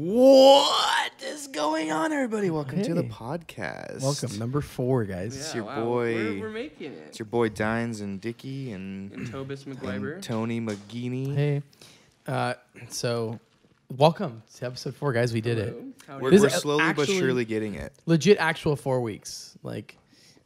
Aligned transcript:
What 0.00 1.10
is 1.24 1.46
going 1.46 1.90
on, 1.90 2.12
everybody? 2.12 2.50
Welcome 2.50 2.82
to 2.82 2.92
the 2.92 3.00
Hey. 3.00 3.08
podcast. 3.08 4.02
Welcome, 4.02 4.38
number 4.38 4.60
four, 4.60 5.04
guys. 5.04 5.34
It's 5.34 5.54
your 5.54 5.64
wow, 5.64 5.84
boy- 5.86 6.14
We're, 6.14 6.40
we're 6.42 6.50
making 6.50 6.92
it. 6.92 7.04
It's 7.08 7.18
your 7.18 7.24
boy 7.24 7.48
Dines 7.48 8.02
and 8.02 8.20
Dickey 8.20 8.72
and, 8.72 9.10
and 9.12 9.26
Tobis 9.26 9.64
and 9.64 9.74
McGuiber. 9.80 10.20
Tony 10.20 10.60
McGeaney. 10.60 11.34
Hey, 11.34 11.62
uh, 12.26 12.54
so 12.90 13.40
welcome 13.96 14.42
to 14.56 14.66
episode 14.66 14.94
four, 14.96 15.14
guys. 15.14 15.32
We 15.32 15.40
did 15.40 15.56
it. 15.56 15.68
Hello. 15.70 15.92
Howdy. 16.08 16.22
We're, 16.24 16.30
This 16.30 16.40
we're 16.42 16.46
is 16.48 16.54
slowly 16.56 16.92
but 16.92 17.00
actually- 17.00 17.18
surely 17.18 17.44
getting 17.46 17.76
it. 17.76 17.94
Legit, 18.04 18.36
actual 18.36 18.76
four 18.76 19.00
weeks. 19.00 19.56
Like, 19.62 19.96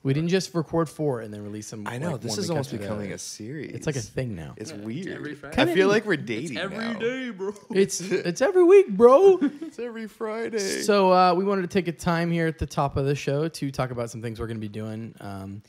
we 0.03 0.15
didn't 0.15 0.31
just 0.31 0.55
record 0.55 0.89
four 0.89 1.21
and 1.21 1.33
then 1.33 1.43
release 1.43 1.69
them. 1.71 1.87
I 1.87 1.99
know 1.99 2.13
like, 2.13 2.23
this 2.23 2.39
is 2.39 2.49
almost 2.49 2.71
becoming 2.71 3.09
other. 3.09 3.15
a 3.17 3.19
series. 3.19 3.73
It's 3.75 3.87
like 3.87 3.97
a 3.97 4.01
thing 4.01 4.35
now. 4.35 4.55
It's 4.57 4.71
Yeah, 4.71 4.77
it's 4.79 4.87
weird. 4.87 5.09
every 5.09 5.37
I 5.59 5.67
feel 5.75 5.89
like 5.89 6.07
we're 6.07 6.15
It's 6.15 6.23
dating 6.25 6.57
every 6.57 6.79
now. 6.79 6.99
day, 6.99 7.31
bro. 7.31 7.53
It's 7.71 8.01
it's 8.01 8.41
every 8.41 8.65
week, 8.65 8.89
bro. 8.97 9.39
It's 9.61 9.79
every 9.79 10.07
Friday. 10.07 10.59
so 10.83 11.13
uh, 11.13 11.35
we 11.35 11.45
wanted 11.45 11.63
to 11.63 11.69
take 11.69 11.87
a 11.89 11.93
time 11.93 12.31
here 12.31 12.47
at 12.47 12.59
the 12.59 12.67
top 12.67 12.97
of 12.97 13.05
the 13.05 13.15
show 13.15 13.49
to 13.49 13.71
talk 13.71 13.91
about 13.91 14.11
some 14.11 14.23
things 14.23 14.41
we're 14.41 14.47
going 14.47 14.57
to 14.57 14.61
be 14.61 14.69
doing. 14.69 15.15
Um, 15.21 15.63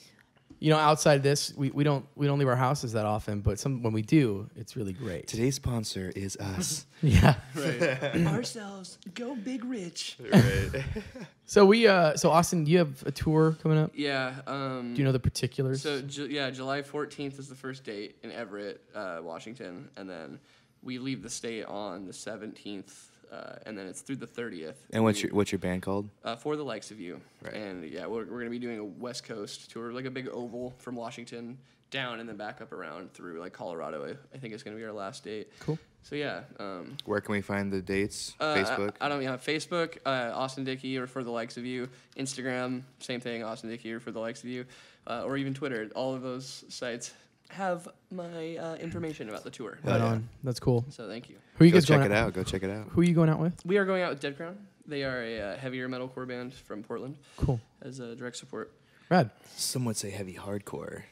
you 0.63 0.69
know, 0.69 0.77
outside 0.77 1.23
this, 1.23 1.51
we, 1.57 1.71
we 1.71 1.83
don't 1.83 2.05
we 2.15 2.27
don't 2.27 2.37
leave 2.37 2.47
our 2.47 2.55
houses 2.55 2.93
that 2.93 3.05
often, 3.05 3.41
but 3.41 3.57
some 3.59 3.81
when 3.81 3.93
we 3.93 4.03
do, 4.03 4.47
it's 4.55 4.75
really 4.77 4.93
great. 4.93 5.25
Today's 5.27 5.55
sponsor 5.55 6.13
is 6.15 6.37
us. 6.37 6.85
Yeah. 7.03 7.33
Right. 7.55 8.27
Ourselves, 8.27 8.99
go 9.15 9.35
big 9.35 9.65
rich. 9.65 10.17
right. 10.31 10.69
So 11.45 11.65
we 11.65 11.87
uh 11.87 12.15
so 12.15 12.29
Austin, 12.29 12.63
do 12.63 12.71
you 12.71 12.77
have 12.77 13.03
a 13.07 13.11
tour 13.11 13.57
coming 13.63 13.79
up? 13.79 13.91
Yeah. 13.95 14.35
Um, 14.45 14.93
Do 14.93 14.99
you 14.99 15.05
know 15.05 15.11
the 15.11 15.19
particulars? 15.19 15.81
So 15.81 15.99
ju- 16.01 16.27
yeah, 16.29 16.51
July 16.51 16.83
14th 16.83 17.39
is 17.39 17.49
the 17.49 17.55
first 17.55 17.83
date 17.83 18.17
in 18.23 18.31
Everett, 18.31 18.81
uh, 18.95 19.19
Washington, 19.23 19.89
and 19.97 20.07
then 20.07 20.39
we 20.83 20.99
leave 20.99 21.23
the 21.23 21.29
state 21.29 21.65
on 21.65 22.05
the 22.05 22.13
17th, 22.13 22.93
uh, 23.31 23.55
and 23.65 23.77
then 23.77 23.87
it's 23.87 24.01
through 24.01 24.17
the 24.17 24.27
30th. 24.27 24.75
And 24.91 25.03
what's 25.03 25.21
your 25.23 25.33
what's 25.33 25.51
your 25.51 25.59
band 25.59 25.81
called? 25.81 26.09
uh, 26.23 26.35
for 26.35 26.55
the 26.55 26.63
likes 26.63 26.91
of 26.91 26.99
you. 26.99 27.21
Right. 27.43 27.53
And 27.53 27.83
yeah, 27.89 28.05
we're, 28.05 28.25
we're 28.25 28.39
gonna 28.39 28.49
be 28.49 28.59
doing 28.59 28.79
a 28.79 28.83
West 28.83 29.23
Coast 29.23 29.71
tour, 29.71 29.91
like 29.93 30.05
a 30.05 30.11
big 30.11 30.27
oval 30.29 30.73
from 30.79 30.95
Washington 30.95 31.57
down 31.89 32.19
and 32.21 32.29
then 32.29 32.37
back 32.37 32.61
up 32.61 32.71
around 32.71 33.13
through 33.13 33.39
like 33.39 33.53
Colorado. 33.53 34.05
I, 34.05 34.35
I 34.35 34.39
think 34.39 34.53
it's 34.53 34.63
gonna 34.63 34.77
be 34.77 34.83
our 34.83 34.93
last 34.93 35.23
date. 35.23 35.49
Cool. 35.59 35.77
So 36.03 36.15
yeah. 36.15 36.41
Um, 36.59 36.97
Where 37.05 37.21
can 37.21 37.33
we 37.33 37.41
find 37.41 37.71
the 37.71 37.81
dates? 37.81 38.33
uh, 38.39 38.55
Facebook. 38.55 38.95
I, 38.99 39.05
I 39.05 39.09
don't 39.09 39.21
yeah, 39.21 39.37
Facebook, 39.37 39.97
uh, 40.05 40.31
Austin 40.33 40.63
Dickey 40.63 40.97
or 40.97 41.05
for 41.07 41.23
the 41.23 41.31
likes 41.31 41.57
of 41.57 41.65
you. 41.65 41.87
Instagram, 42.17 42.81
same 42.99 43.19
thing, 43.19 43.43
Austin 43.43 43.69
Dickey 43.69 43.93
or 43.93 43.99
for 43.99 44.11
the 44.11 44.19
likes 44.19 44.43
of 44.43 44.49
you, 44.49 44.65
uh, 45.07 45.23
or 45.23 45.37
even 45.37 45.53
Twitter. 45.53 45.89
All 45.95 46.13
of 46.15 46.21
those 46.21 46.65
sites 46.69 47.13
have 47.53 47.87
my 48.11 48.55
uh, 48.57 48.75
information 48.75 49.29
about 49.29 49.43
the 49.43 49.49
tour. 49.51 49.77
Hell 49.83 49.93
Right 49.93 49.99
yeah. 50.01 50.07
on. 50.07 50.29
That's 50.43 50.59
cool. 50.59 50.85
So 50.89 51.07
thank 51.07 51.29
you. 51.29 51.35
Who 51.55 51.63
are 51.63 51.65
you 51.67 51.71
Go 51.71 51.77
guys 51.77 51.85
check 51.85 51.99
going 51.99 52.11
it 52.11 52.15
out. 52.15 52.33
Go 52.33 52.43
check 52.43 52.63
it 52.63 52.69
out. 52.69 52.87
Who 52.89 53.01
are 53.01 53.03
you 53.03 53.13
going 53.13 53.29
out 53.29 53.39
with? 53.39 53.65
We 53.65 53.77
are 53.77 53.85
going 53.85 54.01
out 54.03 54.09
with 54.11 54.19
Dead 54.19 54.37
Crown. 54.37 54.57
They 54.87 55.03
are 55.03 55.21
a 55.23 55.39
uh, 55.39 55.57
heavier 55.57 55.87
metalcore 55.87 56.27
band 56.27 56.53
from 56.53 56.83
Portland 56.83 57.17
Cool. 57.37 57.59
as 57.81 57.99
a 57.99 58.15
direct 58.15 58.37
support. 58.37 58.71
Rad. 59.09 59.29
Some 59.55 59.85
would 59.85 59.97
say 59.97 60.09
heavy 60.09 60.33
hardcore. 60.35 61.03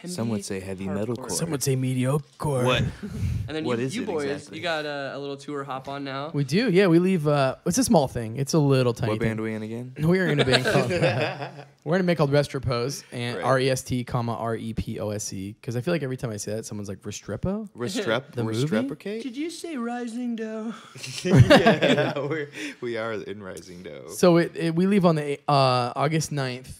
Heavy 0.00 0.14
Some 0.14 0.28
would 0.30 0.44
say 0.44 0.60
heavy 0.60 0.86
hardcore. 0.86 1.06
metalcore. 1.16 1.30
Some 1.30 1.50
would 1.50 1.62
say 1.62 1.76
mediocre. 1.76 2.64
What? 2.64 2.82
And 3.48 3.56
then 3.56 3.64
What 3.64 3.78
you, 3.80 3.84
is 3.86 3.96
you 3.96 4.02
it 4.02 4.06
boys, 4.06 4.24
exactly? 4.30 4.58
you 4.58 4.62
got 4.62 4.86
uh, 4.86 5.10
a 5.12 5.18
little 5.18 5.36
tour 5.36 5.64
hop 5.64 5.88
on 5.88 6.04
now. 6.04 6.30
We 6.32 6.44
do. 6.44 6.70
Yeah, 6.70 6.86
we 6.86 7.00
leave. 7.00 7.26
Uh, 7.26 7.56
it's 7.66 7.78
a 7.78 7.84
small 7.84 8.06
thing. 8.06 8.36
It's 8.36 8.54
a 8.54 8.58
little 8.60 8.94
tiny. 8.94 9.10
What 9.12 9.18
band 9.20 9.40
are 9.40 9.42
we 9.42 9.54
in 9.54 9.62
again? 9.62 9.92
We 10.00 10.20
are 10.20 10.26
in 10.28 10.38
a 10.38 10.44
band 10.44 10.64
called. 10.64 10.90
we're 11.84 11.96
in 11.96 12.00
a 12.00 12.04
band 12.04 12.16
called 12.16 12.30
Rest, 12.38 12.54
Repose 12.54 13.02
and 13.10 13.36
Right. 13.38 13.44
R 13.44 13.58
E 13.58 13.68
S 13.70 13.82
T 13.82 14.04
comma 14.04 14.34
R 14.36 14.54
E 14.54 14.72
P 14.72 15.00
O 15.00 15.10
S 15.10 15.32
E 15.32 15.52
because 15.60 15.74
I 15.76 15.80
feel 15.80 15.92
like 15.92 16.04
every 16.04 16.16
time 16.16 16.30
I 16.30 16.36
say 16.36 16.54
that 16.54 16.64
someone's 16.64 16.88
like 16.88 17.02
Restrepo. 17.02 17.68
Restrep, 17.76 18.30
The 18.32 18.44
movie? 18.44 18.64
Restreprecate? 18.66 19.22
Did 19.22 19.36
you 19.36 19.50
say 19.50 19.76
Rising 19.76 20.36
Doe? 20.36 20.72
yeah, 21.24 22.18
we're, 22.18 22.48
we 22.80 22.96
are 22.96 23.14
in 23.14 23.42
Rising 23.42 23.82
Doe. 23.82 24.08
So 24.10 24.36
it, 24.36 24.52
it 24.56 24.74
we 24.76 24.86
leave 24.86 25.04
on 25.04 25.16
the 25.16 25.40
uh, 25.48 25.92
August 25.96 26.30
9th. 26.32 26.70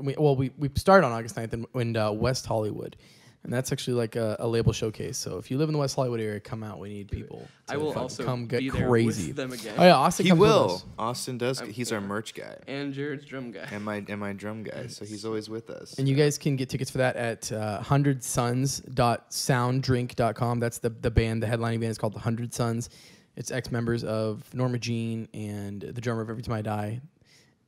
We, 0.00 0.14
well, 0.18 0.36
we, 0.36 0.50
we 0.58 0.70
start 0.76 1.04
on 1.04 1.12
August 1.12 1.36
9th 1.36 1.52
in, 1.52 1.66
in 1.80 1.96
uh, 1.96 2.10
West 2.12 2.46
Hollywood. 2.46 2.96
And 3.44 3.52
that's 3.52 3.70
actually 3.70 3.94
like 3.94 4.16
a, 4.16 4.34
a 4.40 4.48
label 4.48 4.72
showcase. 4.72 5.16
So 5.16 5.38
if 5.38 5.48
you 5.48 5.58
live 5.58 5.68
in 5.68 5.72
the 5.72 5.78
West 5.78 5.94
Hollywood 5.94 6.20
area, 6.20 6.40
come 6.40 6.64
out. 6.64 6.80
We 6.80 6.88
need 6.88 7.08
people. 7.08 7.46
I 7.68 7.76
will 7.76 7.92
fucking 7.92 8.02
also 8.02 8.24
come 8.24 8.46
get 8.46 8.58
be 8.58 8.70
there 8.70 8.88
crazy. 8.88 9.28
with 9.28 9.36
them 9.36 9.52
again. 9.52 9.74
Oh 9.78 9.84
yeah, 9.84 9.94
Austin 9.94 10.26
he 10.26 10.32
will. 10.32 10.82
Austin 10.98 11.38
does. 11.38 11.60
I'm- 11.60 11.70
He's 11.70 11.92
our 11.92 12.00
merch 12.00 12.34
guy 12.34 12.56
And 12.66 12.92
Jared's 12.92 13.24
drum 13.24 13.52
guy. 13.52 13.68
and 13.70 13.84
my 13.84 14.04
and 14.08 14.18
my 14.18 14.32
drum 14.32 14.64
guy. 14.64 14.88
So 14.88 15.04
he's 15.04 15.24
always 15.24 15.48
with 15.48 15.70
us. 15.70 15.94
And 15.98 16.08
you 16.08 16.16
guys 16.16 16.36
can 16.36 16.56
get 16.56 16.68
tickets 16.68 16.90
for 16.90 16.98
that 16.98 17.14
at 17.14 17.52
uh, 17.52 17.80
hundredsons.sounddrink.com. 17.80 20.60
That's 20.60 20.78
the, 20.78 20.90
the 20.90 21.10
band. 21.10 21.42
The 21.42 21.46
headlining 21.46 21.80
band 21.80 21.90
is 21.92 21.98
called 21.98 22.14
the 22.14 22.20
Hundred 22.20 22.54
Suns. 22.54 22.90
It's 23.36 23.50
ex 23.52 23.70
members 23.70 24.02
of 24.04 24.42
Norma 24.52 24.78
Jean 24.78 25.28
and 25.32 25.80
the 25.80 26.00
drummer 26.00 26.22
of 26.22 26.30
Every 26.30 26.42
Time 26.42 26.56
I 26.56 26.62
Die, 26.62 27.00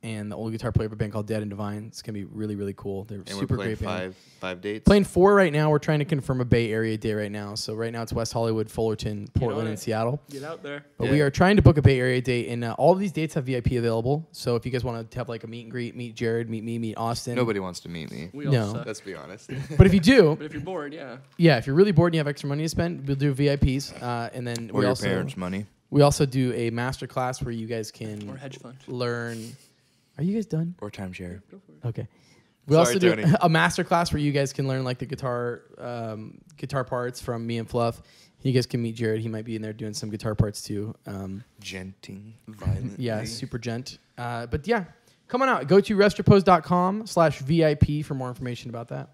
and 0.03 0.31
the 0.31 0.35
old 0.35 0.51
guitar 0.51 0.71
player 0.71 0.87
of 0.87 0.93
a 0.93 0.95
band 0.95 1.11
called 1.11 1.27
Dead 1.27 1.41
and 1.41 1.49
Divine. 1.49 1.85
It's 1.87 2.01
gonna 2.01 2.13
be 2.17 2.23
really 2.25 2.55
really 2.55 2.73
cool. 2.75 3.03
They're 3.03 3.19
and 3.19 3.29
super 3.29 3.53
we're 3.53 3.57
playing 3.57 3.75
great 3.75 3.79
band. 3.87 3.99
five 4.01 4.15
five 4.39 4.61
dates. 4.61 4.85
Playing 4.85 5.03
four 5.03 5.35
right 5.35 5.53
now. 5.53 5.69
We're 5.69 5.77
trying 5.79 5.99
to 5.99 6.05
confirm 6.05 6.41
a 6.41 6.45
Bay 6.45 6.71
Area 6.71 6.97
day 6.97 7.13
right 7.13 7.31
now. 7.31 7.53
So 7.55 7.73
right 7.75 7.91
now 7.93 8.01
it's 8.01 8.11
West 8.13 8.33
Hollywood, 8.33 8.69
Fullerton, 8.69 9.27
Portland, 9.35 9.67
and. 9.67 9.77
Seattle. 9.77 10.21
Get 10.29 10.43
out 10.43 10.63
there. 10.63 10.85
But 10.97 11.09
we 11.09 11.21
are 11.21 11.29
trying 11.29 11.55
to 11.55 11.61
book 11.61 11.77
a 11.77 11.81
Bay 11.81 11.99
Area 11.99 12.21
date, 12.21 12.49
and 12.49 12.63
uh, 12.63 12.75
all 12.77 12.91
of 12.93 12.99
these 12.99 13.11
dates 13.11 13.33
have 13.35 13.45
VIP 13.45 13.73
available. 13.73 14.27
So 14.31 14.55
if 14.55 14.65
you 14.65 14.71
guys 14.71 14.83
want 14.83 15.09
to 15.11 15.17
have 15.19 15.29
like 15.29 15.43
a 15.43 15.47
meet 15.47 15.63
and 15.63 15.71
greet, 15.71 15.95
meet 15.95 16.15
Jared, 16.15 16.49
meet 16.49 16.63
me, 16.63 16.77
meet 16.79 16.95
Austin. 16.97 17.35
Nobody 17.35 17.59
wants 17.59 17.79
to 17.81 17.89
meet 17.89 18.11
me. 18.11 18.29
We 18.33 18.47
all 18.47 18.51
No. 18.53 18.73
suck. 18.73 18.85
Let's 18.85 19.01
be 19.01 19.13
honest. 19.15 19.49
But 19.77 19.85
if 19.87 19.93
you 19.93 19.99
do, 19.99 20.35
But 20.39 20.45
if 20.45 20.53
you're 20.53 20.61
bored, 20.61 20.93
yeah. 20.93 21.17
yeah, 21.37 21.57
if 21.57 21.65
you're 21.67 21.75
really 21.75 21.91
bored 21.91 22.09
and 22.11 22.15
you 22.15 22.19
have 22.19 22.27
extra 22.27 22.47
money 22.49 22.63
to 22.63 22.69
spend, 22.69 23.07
we'll 23.07 23.15
do 23.17 23.33
VIPs, 23.33 23.93
uh, 24.01 24.29
and 24.33 24.45
then 24.47 24.69
or 24.73 24.79
we 24.79 24.81
your 24.81 24.89
also 24.89 25.05
parents' 25.05 25.37
money. 25.37 25.65
we 25.89 26.01
also 26.01 26.25
do 26.25 26.53
a 26.53 26.69
master 26.71 27.07
class 27.07 27.41
where 27.41 27.51
you 27.53 27.67
guys 27.67 27.91
can 27.91 28.29
Or 28.29 28.35
hedge 28.37 28.57
fund. 28.59 28.77
learn. 28.87 29.55
Are 30.17 30.23
you 30.23 30.33
guys 30.35 30.45
done? 30.45 30.75
Or 30.81 30.89
timeshare. 30.91 31.41
Go 31.49 31.59
for 31.65 31.71
it. 31.71 31.87
Okay. 31.89 32.07
We 32.67 32.73
Sorry, 32.75 32.79
also 32.87 32.99
do 32.99 33.15
Tony. 33.15 33.33
a 33.41 33.49
master 33.49 33.83
class 33.83 34.13
where 34.13 34.21
you 34.21 34.31
guys 34.31 34.53
can 34.53 34.67
learn 34.67 34.83
like 34.83 34.99
the 34.99 35.05
guitar 35.07 35.61
um, 35.79 36.39
guitar 36.57 36.83
parts 36.83 37.19
from 37.21 37.45
me 37.45 37.57
and 37.57 37.67
Fluff. 37.67 38.01
You 38.43 38.51
guys 38.53 38.65
can 38.65 38.81
meet 38.81 38.95
Jared. 38.95 39.21
He 39.21 39.29
might 39.29 39.45
be 39.45 39.55
in 39.55 39.61
there 39.61 39.73
doing 39.73 39.93
some 39.93 40.09
guitar 40.09 40.35
parts 40.35 40.61
too. 40.61 40.95
Um, 41.07 41.43
Djenting 41.61 42.33
violently. 42.47 43.03
yeah, 43.03 43.23
super 43.23 43.57
djent. 43.59 43.97
Uh, 44.17 44.45
but 44.47 44.67
yeah, 44.67 44.85
come 45.27 45.41
on 45.41 45.49
out. 45.49 45.67
Go 45.67 45.79
to 45.81 45.95
restrepose.com 45.95 47.07
slash 47.07 47.39
VIP 47.39 48.03
for 48.05 48.13
more 48.13 48.29
information 48.29 48.69
about 48.69 48.89
that. 48.89 49.09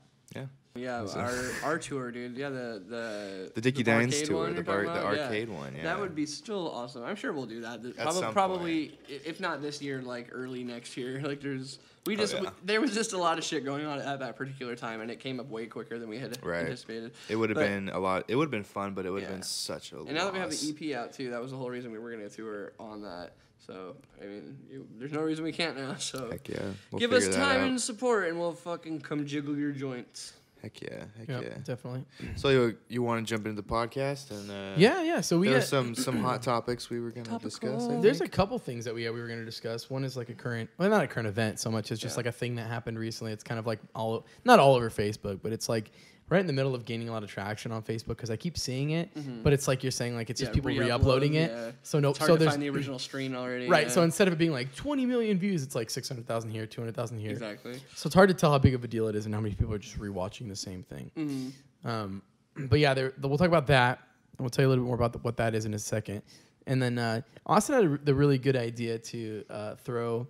Yeah. 0.77 1.05
So- 1.05 1.19
our 1.19 1.51
our 1.63 1.77
tour, 1.79 2.11
dude. 2.11 2.38
Yeah, 2.38 2.49
the 2.49 2.81
the 2.88 3.51
The 3.55 3.61
Dickey 3.61 3.83
the 3.83 3.91
Dines 3.91 4.21
tour, 4.23 4.51
the 4.51 4.61
bar, 4.63 4.83
the 4.83 4.91
about? 4.91 5.15
Yeah. 5.15 5.23
arcade 5.23 5.49
one. 5.49 5.73
Yeah. 5.75 5.83
That 5.83 5.99
would 5.99 6.15
be 6.15 6.25
still 6.25 6.69
awesome. 6.71 7.03
I'm 7.03 7.15
sure 7.15 7.33
we'll 7.33 7.45
do 7.45 7.61
that. 7.61 7.83
At 7.85 7.95
Probably, 7.97 8.21
some 8.21 8.33
probably 8.33 8.99
i- 9.09 9.19
if 9.25 9.39
not 9.39 9.61
this 9.61 9.81
year, 9.81 10.01
like 10.01 10.29
early 10.31 10.63
next 10.63 10.95
year. 10.97 11.21
Like 11.27 11.41
there's 11.41 11.79
we 12.05 12.15
Oh, 12.15 12.19
just 12.19 12.33
yeah. 12.35 12.41
we- 12.41 12.47
there 12.63 12.79
was 12.79 12.93
just 12.93 13.11
a 13.13 13.17
lot 13.17 13.38
of 13.38 13.43
shit 13.43 13.65
going 13.65 13.85
on 13.85 13.99
at 13.99 14.19
that 14.19 14.35
particular 14.38 14.75
time, 14.75 15.01
and 15.01 15.11
it 15.11 15.19
came 15.19 15.39
up 15.41 15.49
way 15.49 15.65
quicker 15.65 15.99
than 15.99 16.07
we 16.07 16.17
had 16.17 16.38
Right. 16.43 16.61
anticipated. 16.65 17.11
It 17.27 17.35
would 17.35 17.49
have 17.49 17.57
been 17.59 17.89
a 17.89 17.99
lot. 17.99 18.23
It 18.29 18.35
would 18.38 18.45
have 18.45 18.51
been 18.51 18.63
fun, 18.63 18.94
but 18.94 19.05
it 19.05 19.09
would 19.11 19.23
have 19.23 19.29
Yeah. 19.31 19.35
been 19.38 19.44
such 19.44 19.91
a. 19.91 19.97
And 19.97 20.13
now 20.13 20.25
that 20.25 20.33
we 20.33 20.39
have 20.39 20.49
the 20.51 20.69
EP 20.69 20.94
out 20.95 21.11
too, 21.13 21.31
that 21.31 21.41
was 21.41 21.51
the 21.51 21.57
whole 21.57 21.69
reason 21.69 21.91
we 21.91 21.99
were 21.99 22.11
gonna 22.11 22.29
tour 22.29 22.71
on 22.79 23.01
that. 23.01 23.33
So 23.65 23.97
I 24.21 24.25
mean, 24.25 24.57
you, 24.71 24.88
there's 24.97 25.11
no 25.11 25.19
reason 25.21 25.44
we 25.44 25.51
can't 25.51 25.75
now. 25.75 25.95
So 25.97 26.29
Heck 26.31 26.47
yeah. 26.47 26.61
We'll 26.91 26.99
give 26.99 27.11
us 27.11 27.27
time 27.27 27.63
and 27.65 27.81
support, 27.81 28.29
and 28.29 28.39
we'll 28.39 28.53
fucking 28.53 29.01
come 29.01 29.25
jiggle 29.25 29.57
your 29.57 29.71
joints. 29.73 30.31
Heck 30.62 30.81
yeah. 30.81 31.06
Heck 31.18 31.28
Yeah, 31.28 31.41
yeah. 31.41 31.57
definitely. 31.63 32.06
So 32.35 32.50
you 32.50 32.78
you 32.90 33.01
want 33.03 33.25
to 33.25 33.29
jump 33.29 33.45
into 33.45 33.62
the 33.62 33.68
podcast 33.68 34.31
and 34.31 34.50
uh, 34.50 34.73
Yeah, 34.78 35.03
yeah. 35.03 35.22
So 35.22 35.38
we 35.40 35.50
there 35.50 35.59
got, 35.59 35.68
some 35.68 35.95
some 35.95 36.18
hot 36.19 36.41
topics 36.41 36.90
we 36.90 37.00
were 37.00 37.12
gonna 37.12 37.40
discuss. 37.40 37.88
I 37.88 38.00
There's 38.01 38.22
a 38.22 38.28
couple 38.28 38.57
things 38.59 38.85
that 38.85 38.94
we 38.95 39.03
yeah, 39.03 39.12
we 39.12 39.19
were 39.22 39.28
going 39.28 39.40
to 39.40 39.45
discuss. 39.45 39.90
One 39.90 40.03
is 40.03 40.18
like 40.18 40.29
a 40.29 40.34
current, 40.34 40.69
well, 40.78 40.90
not 40.90 41.03
a 41.03 41.07
current 41.07 41.28
event 41.28 41.59
so 41.59 41.69
much. 41.69 41.91
It's 41.91 42.01
just 42.01 42.16
Yeah. 42.16 42.18
like 42.18 42.25
a 42.25 42.31
thing 42.31 42.56
that 42.56 42.68
happened 42.68 42.97
recently. 43.00 43.31
It's 43.31 43.44
kind 43.44 43.59
of 43.59 43.66
like 43.68 43.79
all, 43.95 44.25
not 44.44 44.59
all 44.59 44.75
over 44.75 44.90
Facebook, 44.90 45.40
but 45.44 45.53
it's 45.53 45.69
like 45.69 45.91
right 46.29 46.41
in 46.41 46.47
the 46.47 46.53
middle 46.53 46.75
of 46.75 46.83
gaining 46.83 47.07
a 47.07 47.11
lot 47.13 47.23
of 47.23 47.29
traction 47.29 47.71
on 47.71 47.81
Facebook 47.81 48.07
because 48.07 48.29
I 48.29 48.35
keep 48.35 48.57
seeing 48.57 48.89
it. 48.91 49.09
But 49.43 49.53
it's 49.53 49.67
like 49.67 49.81
you're 49.83 49.91
saying 49.91 50.15
like 50.15 50.29
it's 50.29 50.39
just 50.39 50.51
Mm-hmm. 50.51 50.67
People 50.67 50.71
re-upload, 50.83 50.85
re-uploading 50.88 51.33
it. 51.35 51.51
yeah. 51.51 51.71
So 51.83 51.99
no, 51.99 52.09
It's 52.09 52.19
hard 52.19 52.27
so 52.29 52.35
to 52.35 52.39
there's 52.39 52.51
find 52.51 52.61
the 52.63 52.69
original 52.69 52.99
screen 52.99 53.33
already. 53.35 53.67
right. 53.69 53.88
yeah. 53.88 53.93
So 53.93 54.01
instead 54.03 54.27
of 54.27 54.33
it 54.33 54.38
being 54.38 54.51
like 54.51 54.75
20 54.75 55.06
million 55.06 55.38
views, 55.39 55.63
it's 55.63 55.75
like 55.75 55.89
600,000 55.89 56.50
here, 56.50 56.65
200,000 56.65 57.18
here. 57.19 57.31
exactly. 57.31 57.75
So 57.95 58.07
it's 58.07 58.13
hard 58.15 58.27
to 58.29 58.33
tell 58.35 58.51
how 58.51 58.57
big 58.57 58.74
of 58.75 58.83
a 58.83 58.88
deal 58.88 59.07
it 59.07 59.15
is 59.15 59.25
and 59.25 59.33
how 59.33 59.39
many 59.41 59.56
people 59.56 59.74
are 59.74 59.77
just 59.79 59.97
rewatching 60.00 60.50
the 60.50 60.56
same 60.56 60.83
thing. 60.83 61.12
Mm-hmm. 61.18 61.88
Um, 61.88 62.21
but 62.57 62.80
yeah, 62.80 62.94
there, 62.94 63.13
we'll 63.21 63.38
talk 63.38 63.47
about 63.47 63.68
that. 63.68 64.00
And 64.38 64.41
we'll 64.44 64.50
tell 64.50 64.63
you 64.63 64.68
a 64.68 64.71
little 64.71 64.83
bit 64.83 64.88
more 64.88 64.95
about 64.95 65.13
the, 65.13 65.19
what 65.19 65.38
that 65.38 65.56
is 65.56 65.65
in 65.65 65.73
a 65.73 65.80
second. 65.80 66.21
And 66.68 66.81
then 66.81 67.00
uh, 67.00 67.21
Austin 67.45 67.75
had 67.75 67.83
a, 67.85 67.97
the 68.03 68.13
really 68.13 68.38
good 68.38 68.56
idea 68.57 69.00
to 69.00 69.45
uh, 69.50 69.75
throw 69.75 70.27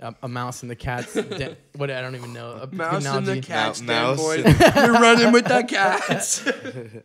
a, 0.00 0.14
a 0.22 0.28
mouse 0.28 0.62
and 0.62 0.70
the 0.70 0.76
cat's. 0.76 1.14
den. 1.14 1.56
what 1.76 1.90
I 1.90 2.00
don't 2.00 2.14
even 2.16 2.32
know. 2.32 2.52
A 2.62 2.66
Mouse 2.74 3.04
and 3.04 3.26
the 3.26 3.32
analogy. 3.32 3.40
cat's 3.42 3.80
Mou- 3.80 3.86
den, 3.86 4.02
mouse 4.02 4.16
boy. 4.18 4.34
in- 4.36 4.44
You're 4.84 4.92
running 5.00 5.32
with 5.32 5.44
the 5.46 5.62
cats. 5.62 6.48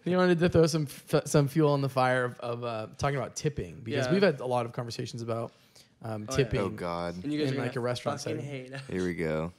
He 0.04 0.16
wanted 0.16 0.40
to 0.40 0.50
throw 0.50 0.66
some 0.68 0.88
f- 1.12 1.24
some 1.28 1.48
fuel 1.48 1.72
on 1.74 1.82
the 1.82 1.90
fire 1.90 2.26
of, 2.26 2.40
of 2.40 2.64
uh, 2.64 2.88
talking 2.98 3.18
about 3.18 3.36
tipping 3.36 3.82
because 3.84 4.06
Yeah. 4.08 4.14
we've 4.14 4.22
had 4.24 4.40
a 4.40 4.46
lot 4.46 4.66
of 4.66 4.72
conversations 4.74 5.22
about 5.22 5.52
um, 6.04 6.28
Oh, 6.30 6.32
yeah. 6.32 6.38
tipping. 6.38 6.60
Oh 6.62 6.70
God. 6.70 7.22
and 7.24 7.32
you 7.34 7.40
guys 7.40 7.50
In, 7.52 7.58
are 7.58 7.62
like, 7.62 7.74
gonna 7.74 7.82
a 7.82 7.84
restaurant 7.84 8.22
fucking 8.22 8.38
setting. 8.40 8.50
hate. 8.52 8.72
it. 8.72 8.82
Here 8.90 9.04
we 9.06 9.14
go. 9.14 9.52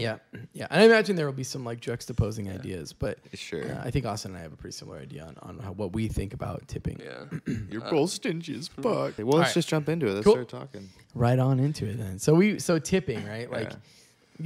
Yeah, 0.00 0.16
yeah, 0.52 0.66
and 0.70 0.80
I 0.82 0.84
imagine 0.86 1.16
there 1.16 1.26
will 1.26 1.32
be 1.32 1.44
some 1.44 1.64
like 1.64 1.80
juxtaposing 1.80 2.52
ideas, 2.52 2.92
but 2.92 3.18
Sure. 3.34 3.64
uh, 3.72 3.82
I 3.84 3.90
think 3.90 4.06
Austin 4.06 4.32
and 4.32 4.38
I 4.38 4.42
have 4.42 4.52
a 4.52 4.56
pretty 4.56 4.72
similar 4.76 4.98
idea 4.98 5.24
on, 5.24 5.36
on 5.42 5.58
how, 5.58 5.72
what 5.72 5.92
we 5.92 6.08
think 6.08 6.32
about 6.34 6.66
tipping. 6.68 7.00
Yeah. 7.04 7.24
You're 7.70 7.88
both 7.90 8.10
stingy 8.10 8.56
as 8.58 8.68
fuck. 8.68 8.84
Well, 8.84 9.08
let's 9.12 9.22
Alright. 9.22 9.54
just 9.54 9.68
jump 9.68 9.88
into 9.88 10.06
it. 10.06 10.12
Let's 10.14 10.24
Cool. 10.24 10.34
start 10.34 10.48
talking. 10.48 10.88
Right 11.14 11.38
on 11.38 11.60
into 11.60 11.86
it 11.86 11.98
then. 11.98 12.18
So 12.18 12.34
we 12.34 12.58
so 12.58 12.78
tipping, 12.78 13.26
right? 13.26 13.50
Like 13.50 13.70
Yeah. 13.70 13.76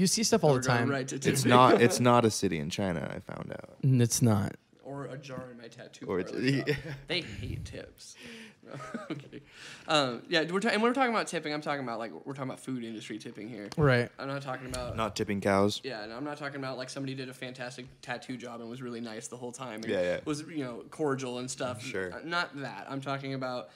you 0.00 0.06
see 0.06 0.22
stuff 0.22 0.44
all 0.44 0.52
We're 0.54 0.60
the 0.60 0.66
time. 0.68 0.90
Right 0.90 1.06
to 1.08 1.16
It's 1.16 1.44
not. 1.44 1.80
It's 1.86 2.00
not 2.00 2.24
a 2.24 2.30
city 2.30 2.58
in 2.58 2.70
China. 2.70 3.00
I 3.14 3.20
found 3.20 3.52
out. 3.52 3.76
It's 3.82 4.20
not. 4.22 4.56
or 4.82 5.06
a 5.06 5.16
jar 5.16 5.48
in 5.50 5.56
my 5.58 5.66
tattoo 5.68 6.04
Or 6.06 6.22
parlor 6.22 6.38
it's- 6.44 6.66
shop. 6.76 6.94
They 7.08 7.20
hate 7.22 7.64
tips. 7.64 8.16
No, 9.10 9.38
Um, 9.86 10.22
yeah, 10.28 10.44
we're 10.50 10.60
ta- 10.60 10.70
and 10.70 10.80
when 10.82 10.90
we're 10.90 10.94
talking 10.94 11.12
about 11.12 11.26
tipping, 11.26 11.52
I'm 11.52 11.60
talking 11.60 11.82
about 11.84 11.98
like 11.98 12.12
we're 12.24 12.32
talking 12.32 12.48
about 12.50 12.60
food 12.60 12.82
industry 12.84 13.18
tipping 13.18 13.48
here. 13.48 13.68
Right. 13.76 14.08
I'm 14.18 14.28
not 14.28 14.42
talking 14.42 14.66
about 14.66 14.96
Not 14.96 15.14
tipping 15.16 15.40
cows. 15.40 15.80
yeah, 15.84 16.02
and 16.02 16.12
I'm 16.12 16.24
not 16.24 16.38
talking 16.38 16.56
about 16.56 16.78
like 16.78 16.88
somebody 16.90 17.14
did 17.14 17.28
a 17.28 17.34
fantastic 17.34 17.86
tattoo 18.02 18.36
job 18.36 18.60
and 18.60 18.70
was 18.70 18.80
really 18.82 19.00
nice 19.00 19.28
the 19.28 19.36
whole 19.36 19.52
time. 19.52 19.82
and 19.82 19.86
Yeah, 19.86 20.00
yeah. 20.02 20.20
Was 20.24 20.42
you 20.42 20.64
know 20.64 20.84
cordial 20.90 21.38
and 21.38 21.50
stuff. 21.50 21.82
Sure. 21.82 22.12
Uh, 22.14 22.18
Not 22.24 22.58
that. 22.60 22.86
I'm 22.88 23.00
talking 23.00 23.34
about 23.34 23.68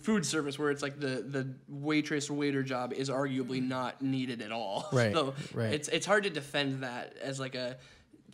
food 0.00 0.26
service 0.26 0.58
where 0.58 0.70
it's 0.70 0.82
like 0.82 0.98
the 0.98 1.22
the 1.28 1.54
waitress 1.68 2.28
or 2.30 2.34
waiter 2.34 2.62
job 2.62 2.92
is 2.92 3.08
arguably 3.10 3.62
not 3.62 4.02
needed 4.02 4.42
at 4.42 4.50
all. 4.50 4.88
Right, 4.92 5.12
So 5.12 5.34
right. 5.52 5.72
it's 5.72 5.88
it's 5.88 6.06
hard 6.06 6.24
to 6.24 6.30
defend 6.30 6.82
that 6.82 7.14
as 7.22 7.38
like 7.38 7.54
a 7.54 7.76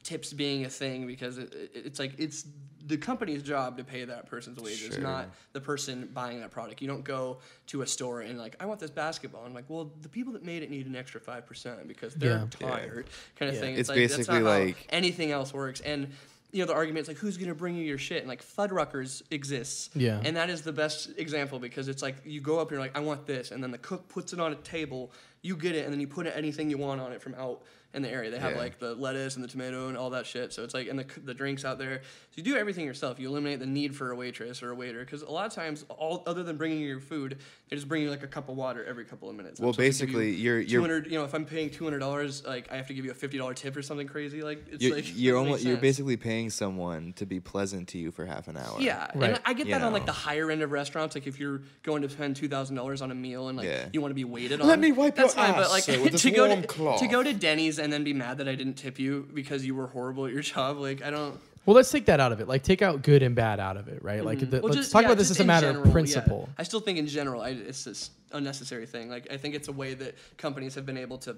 tips 0.03 0.33
being 0.33 0.65
a 0.65 0.71
thing 0.71 1.07
because 1.07 1.37
it, 1.39 1.53
it- 1.53 1.71
it's 1.75 1.99
like 1.99 2.15
it's 2.19 2.47
the 2.87 2.97
company's 2.97 3.43
job 3.43 3.77
to 3.79 3.85
pay 3.85 4.05
that 4.05 4.27
person's 4.27 4.59
wages, 4.59 4.95
Sure. 4.95 5.03
not 5.03 5.29
the 5.53 5.61
person 5.61 6.09
buying 6.15 6.41
that 6.41 6.51
product. 6.51 6.81
You 6.81 6.89
don't 6.89 7.05
go 7.05 7.39
to 7.69 7.83
a 7.83 7.87
store 7.87 8.21
and 8.23 8.39
like, 8.39 8.57
I 8.61 8.67
want 8.67 8.81
this 8.81 8.91
basketball. 8.91 9.43
And 9.43 9.49
I'm 9.51 9.55
like, 9.55 9.69
well, 9.69 9.93
the 10.03 10.09
people 10.09 10.33
that 10.33 10.45
made 10.45 10.63
it 10.63 10.71
need 10.71 10.87
an 10.87 10.97
extra 10.97 11.21
five 11.21 11.47
percent 11.47 11.87
because 11.89 12.15
they're 12.15 12.31
Yeah. 12.39 12.47
tired, 12.69 13.07
kind 13.37 13.49
of 13.51 13.55
Yeah. 13.57 13.61
thing. 13.61 13.75
It's 13.77 13.89
like, 13.89 13.99
that's 13.99 14.17
basically 14.17 14.41
not 14.41 14.51
how 14.53 14.59
like- 14.65 14.87
anything 14.91 15.31
else 15.31 15.53
works. 15.53 15.81
And 15.81 16.09
you 16.53 16.59
know, 16.59 16.67
the 16.67 16.75
argument's 16.75 17.07
like, 17.07 17.19
who's 17.19 17.37
gonna 17.37 17.55
bring 17.55 17.77
you 17.77 17.85
your 17.85 17.97
shit? 17.99 18.19
And 18.19 18.29
like, 18.29 18.43
Fuddruckers 18.45 19.23
exists. 19.31 19.89
Yeah. 19.95 20.21
And 20.25 20.37
that 20.37 20.51
is 20.51 20.63
the 20.63 20.73
best 20.73 21.11
example 21.17 21.61
because 21.61 21.87
it's 21.87 22.03
like 22.03 22.17
you 22.25 22.41
go 22.41 22.59
up 22.59 22.69
and 22.69 22.73
you're 22.73 22.81
like, 22.81 22.97
I 22.97 23.01
want 23.01 23.25
this, 23.27 23.53
and 23.53 23.63
then 23.63 23.71
the 23.71 23.79
cook 23.79 24.09
puts 24.09 24.33
it 24.33 24.41
on 24.41 24.51
a 24.51 24.57
table, 24.57 25.13
you 25.43 25.57
get 25.57 25.75
it, 25.75 25.85
and 25.85 25.93
then 25.93 26.01
you 26.01 26.07
put 26.09 26.27
anything 26.27 26.71
you 26.71 26.79
want 26.79 27.01
on 27.01 27.13
it 27.13 27.23
from 27.23 27.35
out 27.35 27.63
in 27.93 28.03
the 28.03 28.09
area. 28.09 28.31
They 28.31 28.39
have 28.39 28.53
Yeah. 28.53 28.59
like 28.59 28.79
the 28.79 28.95
lettuce 28.95 29.35
and 29.35 29.43
the 29.43 29.49
tomato 29.49 29.89
and 29.89 29.97
all 29.97 30.11
that 30.11 30.25
shit. 30.25 30.53
So 30.53 30.63
it's 30.63 30.75
like, 30.75 30.87
and 30.87 30.97
the, 30.97 31.07
the 31.25 31.35
drinks 31.35 31.65
out 31.65 31.77
there. 31.77 32.03
So 32.05 32.35
you 32.37 32.45
do 32.45 32.57
everything 32.57 32.85
yourself. 32.87 33.19
You 33.19 33.27
eliminate 33.29 33.59
the 33.59 33.67
need 33.67 33.97
for 33.97 34.13
a 34.13 34.15
waitress 34.15 34.63
or 34.63 34.71
a 34.71 34.77
waiter 34.77 35.01
because 35.01 35.23
a 35.23 35.31
lot 35.31 35.45
of 35.47 35.53
times, 35.53 35.85
all 35.89 36.23
other 36.25 36.45
than 36.45 36.57
bringing 36.57 36.79
you 36.79 36.87
your 36.87 37.01
food, 37.01 37.39
they 37.69 37.75
just 37.75 37.89
bring 37.89 38.03
you 38.05 38.11
like 38.11 38.23
a 38.23 38.29
cup 38.29 38.49
of 38.49 38.55
water 38.55 38.85
every 38.85 39.05
couple 39.05 39.29
of 39.29 39.35
minutes. 39.35 39.59
Well, 39.59 39.71
I'm 39.71 39.73
supposed 39.73 39.85
basically, 39.99 40.31
you're- 40.37 40.65
you're- 40.65 40.81
hundred. 40.81 41.07
You 41.11 41.19
know, 41.19 41.25
if 41.25 41.35
I'm 41.35 41.45
paying 41.45 41.69
two 41.69 41.83
hundred 41.83 41.99
dollars, 41.99 42.47
like 42.47 42.71
I 42.71 42.77
have 42.77 42.87
to 42.87 42.95
give 42.95 43.05
you 43.05 43.11
a 43.11 43.15
fifty 43.15 43.39
dollar 43.39 43.55
tip 43.55 43.77
or 43.77 43.83
something 43.83 44.07
crazy. 44.07 44.43
Like 44.45 44.67
it's 44.71 44.85
You're, 44.85 44.95
like 44.95 45.07
you're 45.17 45.37
almost. 45.37 45.65
You're 45.65 45.77
basically 45.79 46.17
paying 46.17 46.51
someone 46.51 47.13
to 47.15 47.27
be 47.27 47.41
pleasant 47.41 47.89
to 47.89 47.99
you 47.99 48.13
for 48.13 48.25
half 48.25 48.47
an 48.47 48.57
hour. 48.57 48.77
Yeah, 48.81 49.11
Right. 49.17 49.31
and 49.31 49.41
I 49.45 49.53
get 49.53 49.67
You 49.67 49.73
that 49.75 49.83
on 49.83 49.93
like 49.93 50.03
know. 50.03 50.07
the 50.07 50.13
higher 50.13 50.49
end 50.53 50.63
of 50.63 50.71
restaurants. 50.71 51.17
Like 51.17 51.27
if 51.27 51.41
you're 51.41 51.63
going 51.83 52.03
to 52.03 52.09
spend 52.09 52.37
two 52.37 52.47
thousand 52.47 52.77
dollars 52.77 53.03
on 53.03 53.11
a 53.11 53.17
meal 53.17 53.49
and 53.49 53.59
like 53.59 53.67
Yeah. 53.67 53.89
you 53.93 54.01
want 54.01 54.13
to 54.13 54.15
be 54.15 54.25
waited 54.25 54.61
on. 54.61 54.69
Let 54.69 54.75
on, 54.75 54.81
me 54.81 54.93
wipe 54.93 55.19
that's 55.35 55.51
fine. 55.51 55.55
But 55.55 55.71
like 55.71 55.85
to 56.23 56.31
go 56.31 56.49
to 56.49 56.67
cloth. 56.67 57.01
to 57.01 57.07
go 57.07 57.23
to 57.23 57.33
Denny's 57.33 57.79
and 57.79 57.93
then 57.93 58.05
be 58.05 58.13
mad 58.13 58.39
that 58.39 58.49
I 58.49 58.55
didn't 58.55 58.75
tip 58.75 58.99
you 58.99 59.29
because 59.33 59.65
you 59.65 59.75
were 59.75 59.87
horrible 59.87 60.27
at 60.27 60.33
your 60.33 60.43
job. 60.43 60.79
Like 60.79 61.03
I 61.03 61.11
don't. 61.11 61.39
Well, 61.67 61.77
let's 61.77 61.91
take 61.91 62.07
that 62.07 62.21
out 62.21 62.33
of 62.33 62.41
it. 62.41 62.49
Like 62.49 62.63
take 62.63 62.83
out 62.83 63.03
good 63.03 63.23
and 63.23 63.35
bad 63.35 63.61
out 63.61 63.77
of 63.77 63.89
it, 63.89 64.03
right? 64.03 64.25
Like 64.25 64.41
the, 64.41 64.47
Mm-hmm. 64.47 64.61
Well, 64.63 64.73
let's 64.73 64.91
talk 64.91 65.03
yeah, 65.03 65.09
about 65.09 65.19
this 65.19 65.31
as 65.31 65.41
a 65.41 65.45
matter 65.45 65.67
general, 65.67 65.83
of 65.83 65.89
yeah. 65.89 65.93
principle. 65.93 66.49
I 66.59 66.63
still 66.63 66.81
think 66.81 66.99
in 66.99 67.07
general, 67.07 67.43
I, 67.43 67.51
it's 67.51 67.85
this 67.85 68.11
unnecessary 68.33 68.87
thing. 68.87 69.11
Like 69.11 69.31
I 69.31 69.37
think 69.37 69.55
it's 69.55 69.69
a 69.69 69.73
way 69.73 69.95
that 69.95 70.17
companies 70.37 70.75
have 70.75 70.87
been 70.87 70.97
able 70.97 71.19
to 71.19 71.37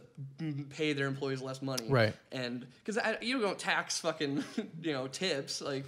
pay 0.70 0.92
their 0.92 1.06
employees 1.06 1.42
less 1.42 1.60
money. 1.60 1.86
Right. 1.88 2.14
And 2.30 2.66
because 2.84 2.98
you 3.20 3.40
don't 3.40 3.58
tax 3.58 3.98
fucking 3.98 4.44
you 4.82 4.92
know 4.92 5.08
tips 5.08 5.60
like. 5.60 5.86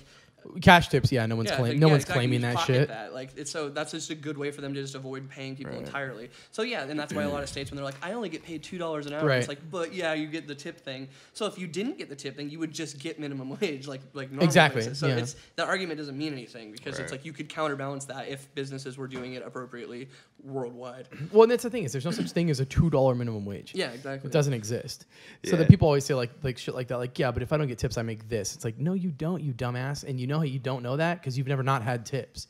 Cash 0.61 0.89
tips, 0.89 1.11
yeah, 1.11 1.25
no 1.27 1.37
one's 1.37 1.51
Yeah, 1.51 1.57
claim, 1.57 1.79
no 1.79 1.87
yeah, 1.87 1.93
one's 1.93 2.05
exactly, 2.05 2.21
claiming 2.27 2.41
that 2.43 2.59
shit. 2.61 2.89
That. 2.89 3.15
Like, 3.15 3.31
it's 3.37 3.51
so 3.51 3.69
that's 3.69 3.93
just 3.93 4.11
a 4.11 4.15
good 4.15 4.37
way 4.39 4.51
for 4.51 4.61
them 4.61 4.75
to 4.75 4.81
just 4.83 4.95
avoid 4.95 5.29
paying 5.31 5.57
people 5.57 5.73
Right. 5.73 5.85
entirely. 5.87 6.31
So 6.51 6.63
yeah, 6.63 6.85
and 6.85 6.99
that's 6.99 7.13
why 7.15 7.23
a 7.23 7.29
lot 7.29 7.43
of 7.43 7.49
states 7.49 7.71
when 7.71 7.77
they're 7.77 7.85
like, 7.85 7.95
I 8.03 8.13
only 8.13 8.29
get 8.29 8.43
paid 8.43 8.63
two 8.63 8.79
dollars 8.79 9.07
an 9.07 9.15
hour. 9.15 9.27
Right. 9.27 9.39
It's 9.39 9.49
like, 9.49 9.71
but 9.71 9.95
yeah, 9.95 10.13
you 10.15 10.27
get 10.27 10.47
the 10.47 10.55
tip 10.55 10.81
thing. 10.81 11.09
So 11.33 11.47
if 11.47 11.59
you 11.59 11.67
didn't 11.67 11.99
get 11.99 12.09
the 12.09 12.17
tip 12.17 12.37
thing, 12.37 12.51
you 12.51 12.59
would 12.59 12.73
just 12.73 12.99
get 12.99 13.19
minimum 13.19 13.57
wage, 13.61 13.87
like 13.87 14.01
like 14.13 14.31
normal 14.31 14.45
Exactly, 14.45 14.83
places. 14.83 14.99
So 14.99 15.07
yeah. 15.09 15.17
it's 15.17 15.37
the 15.57 15.65
argument 15.65 15.99
doesn't 15.99 16.17
mean 16.19 16.33
anything 16.33 16.73
because 16.73 16.95
Right. 16.95 17.03
it's 17.03 17.13
like 17.13 17.25
you 17.25 17.33
could 17.33 17.49
counterbalance 17.49 18.05
that 18.07 18.29
if 18.29 18.55
businesses 18.55 18.97
were 18.99 19.09
doing 19.09 19.35
it 19.35 19.43
appropriately 19.47 20.09
worldwide. 20.43 21.09
Well, 21.33 21.43
and 21.45 21.53
that's 21.53 21.63
the 21.63 21.71
thing 21.71 21.85
is 21.85 21.93
there's 21.93 22.05
no 22.05 22.11
such 22.11 22.31
thing 22.33 22.51
as 22.51 22.61
a 22.61 22.65
two 22.67 22.91
dollar 22.91 23.15
minimum 23.15 23.45
wage. 23.45 23.73
Yeah, 23.75 23.91
exactly. 23.91 24.29
It 24.29 24.33
doesn't 24.33 24.53
exist. 24.53 25.07
So 25.45 25.53
Yeah. 25.53 25.57
that 25.57 25.69
people 25.69 25.89
always 25.89 26.05
say 26.05 26.15
like 26.15 26.31
like 26.43 26.59
shit 26.59 26.75
like 26.75 26.89
that. 26.89 26.99
Like 26.99 27.19
yeah, 27.19 27.31
but 27.31 27.43
if 27.43 27.53
I 27.53 27.57
don't 27.57 27.69
get 27.69 27.79
tips, 27.79 27.97
I 27.99 28.03
make 28.03 28.29
this. 28.29 28.55
It's 28.55 28.65
like 28.65 28.79
no, 28.79 28.93
you 28.95 29.11
don't, 29.11 29.43
you 29.43 29.53
dumbass. 29.53 30.05
And 30.05 30.21
you 30.21 30.27
know 30.27 30.34
how 30.39 30.45
you 30.45 30.59
don't 30.59 30.83
know 30.83 30.97
that 30.97 31.21
because 31.21 31.37
you've 31.37 31.47
never 31.47 31.63
not 31.63 31.83
had 31.83 32.07
tips. 32.07 32.49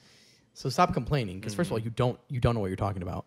So 0.55 0.69
stop 0.69 0.95
complaining 0.95 1.41
because 1.41 1.55
first 1.55 1.69
of 1.69 1.73
all, 1.73 1.79
mm-hmm. 1.79 1.87
you 1.87 1.91
don't 1.91 2.19
you 2.29 2.41
don't 2.41 2.55
know 2.55 2.61
what 2.61 2.69
you're 2.69 2.77
talking 2.77 3.03
about, 3.03 3.27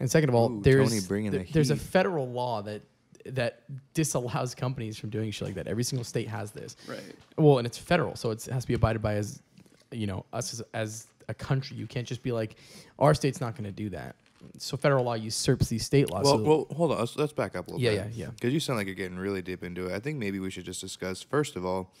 and 0.00 0.10
second 0.10 0.28
of 0.28 0.34
all, 0.34 0.50
Ooh, 0.50 0.62
there's 0.62 1.06
bringing 1.08 1.32
the 1.32 1.44
there's 1.52 1.70
a 1.70 1.74
heat. 1.74 1.82
federal 1.82 2.28
law 2.28 2.62
that 2.62 2.82
that 3.26 3.62
disallows 3.94 4.54
companies 4.54 4.98
from 4.98 5.10
doing 5.10 5.30
shit 5.30 5.48
like 5.48 5.54
that. 5.56 5.66
Every 5.66 5.84
single 5.84 6.04
state 6.04 6.28
has 6.28 6.50
this. 6.50 6.76
Right. 6.86 7.00
Well, 7.36 7.58
and 7.58 7.66
it's 7.66 7.78
federal, 7.78 8.16
so 8.16 8.30
it's, 8.30 8.48
it 8.48 8.52
has 8.52 8.64
to 8.64 8.68
be 8.68 8.74
abided 8.74 9.02
by 9.02 9.14
as, 9.14 9.42
you 9.90 10.06
know, 10.06 10.24
us 10.32 10.52
as, 10.52 10.62
as 10.74 11.06
a 11.28 11.34
country. 11.34 11.76
You 11.76 11.86
can't 11.86 12.06
just 12.06 12.22
be 12.22 12.32
like, 12.32 12.56
our 12.98 13.14
state's 13.14 13.40
not 13.40 13.54
going 13.54 13.64
to 13.64 13.72
do 13.72 13.90
that. 13.90 14.16
So 14.58 14.76
federal 14.76 15.04
law 15.04 15.14
usurps 15.14 15.68
these 15.68 15.84
state 15.84 16.10
laws. 16.10 16.24
Well, 16.24 16.38
so- 16.38 16.42
well, 16.42 16.66
hold 16.74 16.92
on. 16.92 16.98
Let's, 17.00 17.16
let's 17.16 17.32
back 17.32 17.56
up 17.56 17.68
a 17.68 17.70
little 17.72 17.82
Yeah, 17.82 18.04
bit. 18.04 18.12
yeah, 18.14 18.24
yeah. 18.26 18.30
Because 18.30 18.52
you 18.52 18.60
sound 18.60 18.78
like 18.78 18.86
you're 18.86 18.94
getting 18.94 19.18
really 19.18 19.42
deep 19.42 19.64
into 19.64 19.88
it. 19.88 19.92
I 19.92 19.98
think 19.98 20.18
maybe 20.18 20.38
we 20.38 20.50
should 20.50 20.64
just 20.64 20.80
discuss 20.80 21.22
first 21.22 21.56
of 21.56 21.66
all, 21.66 21.92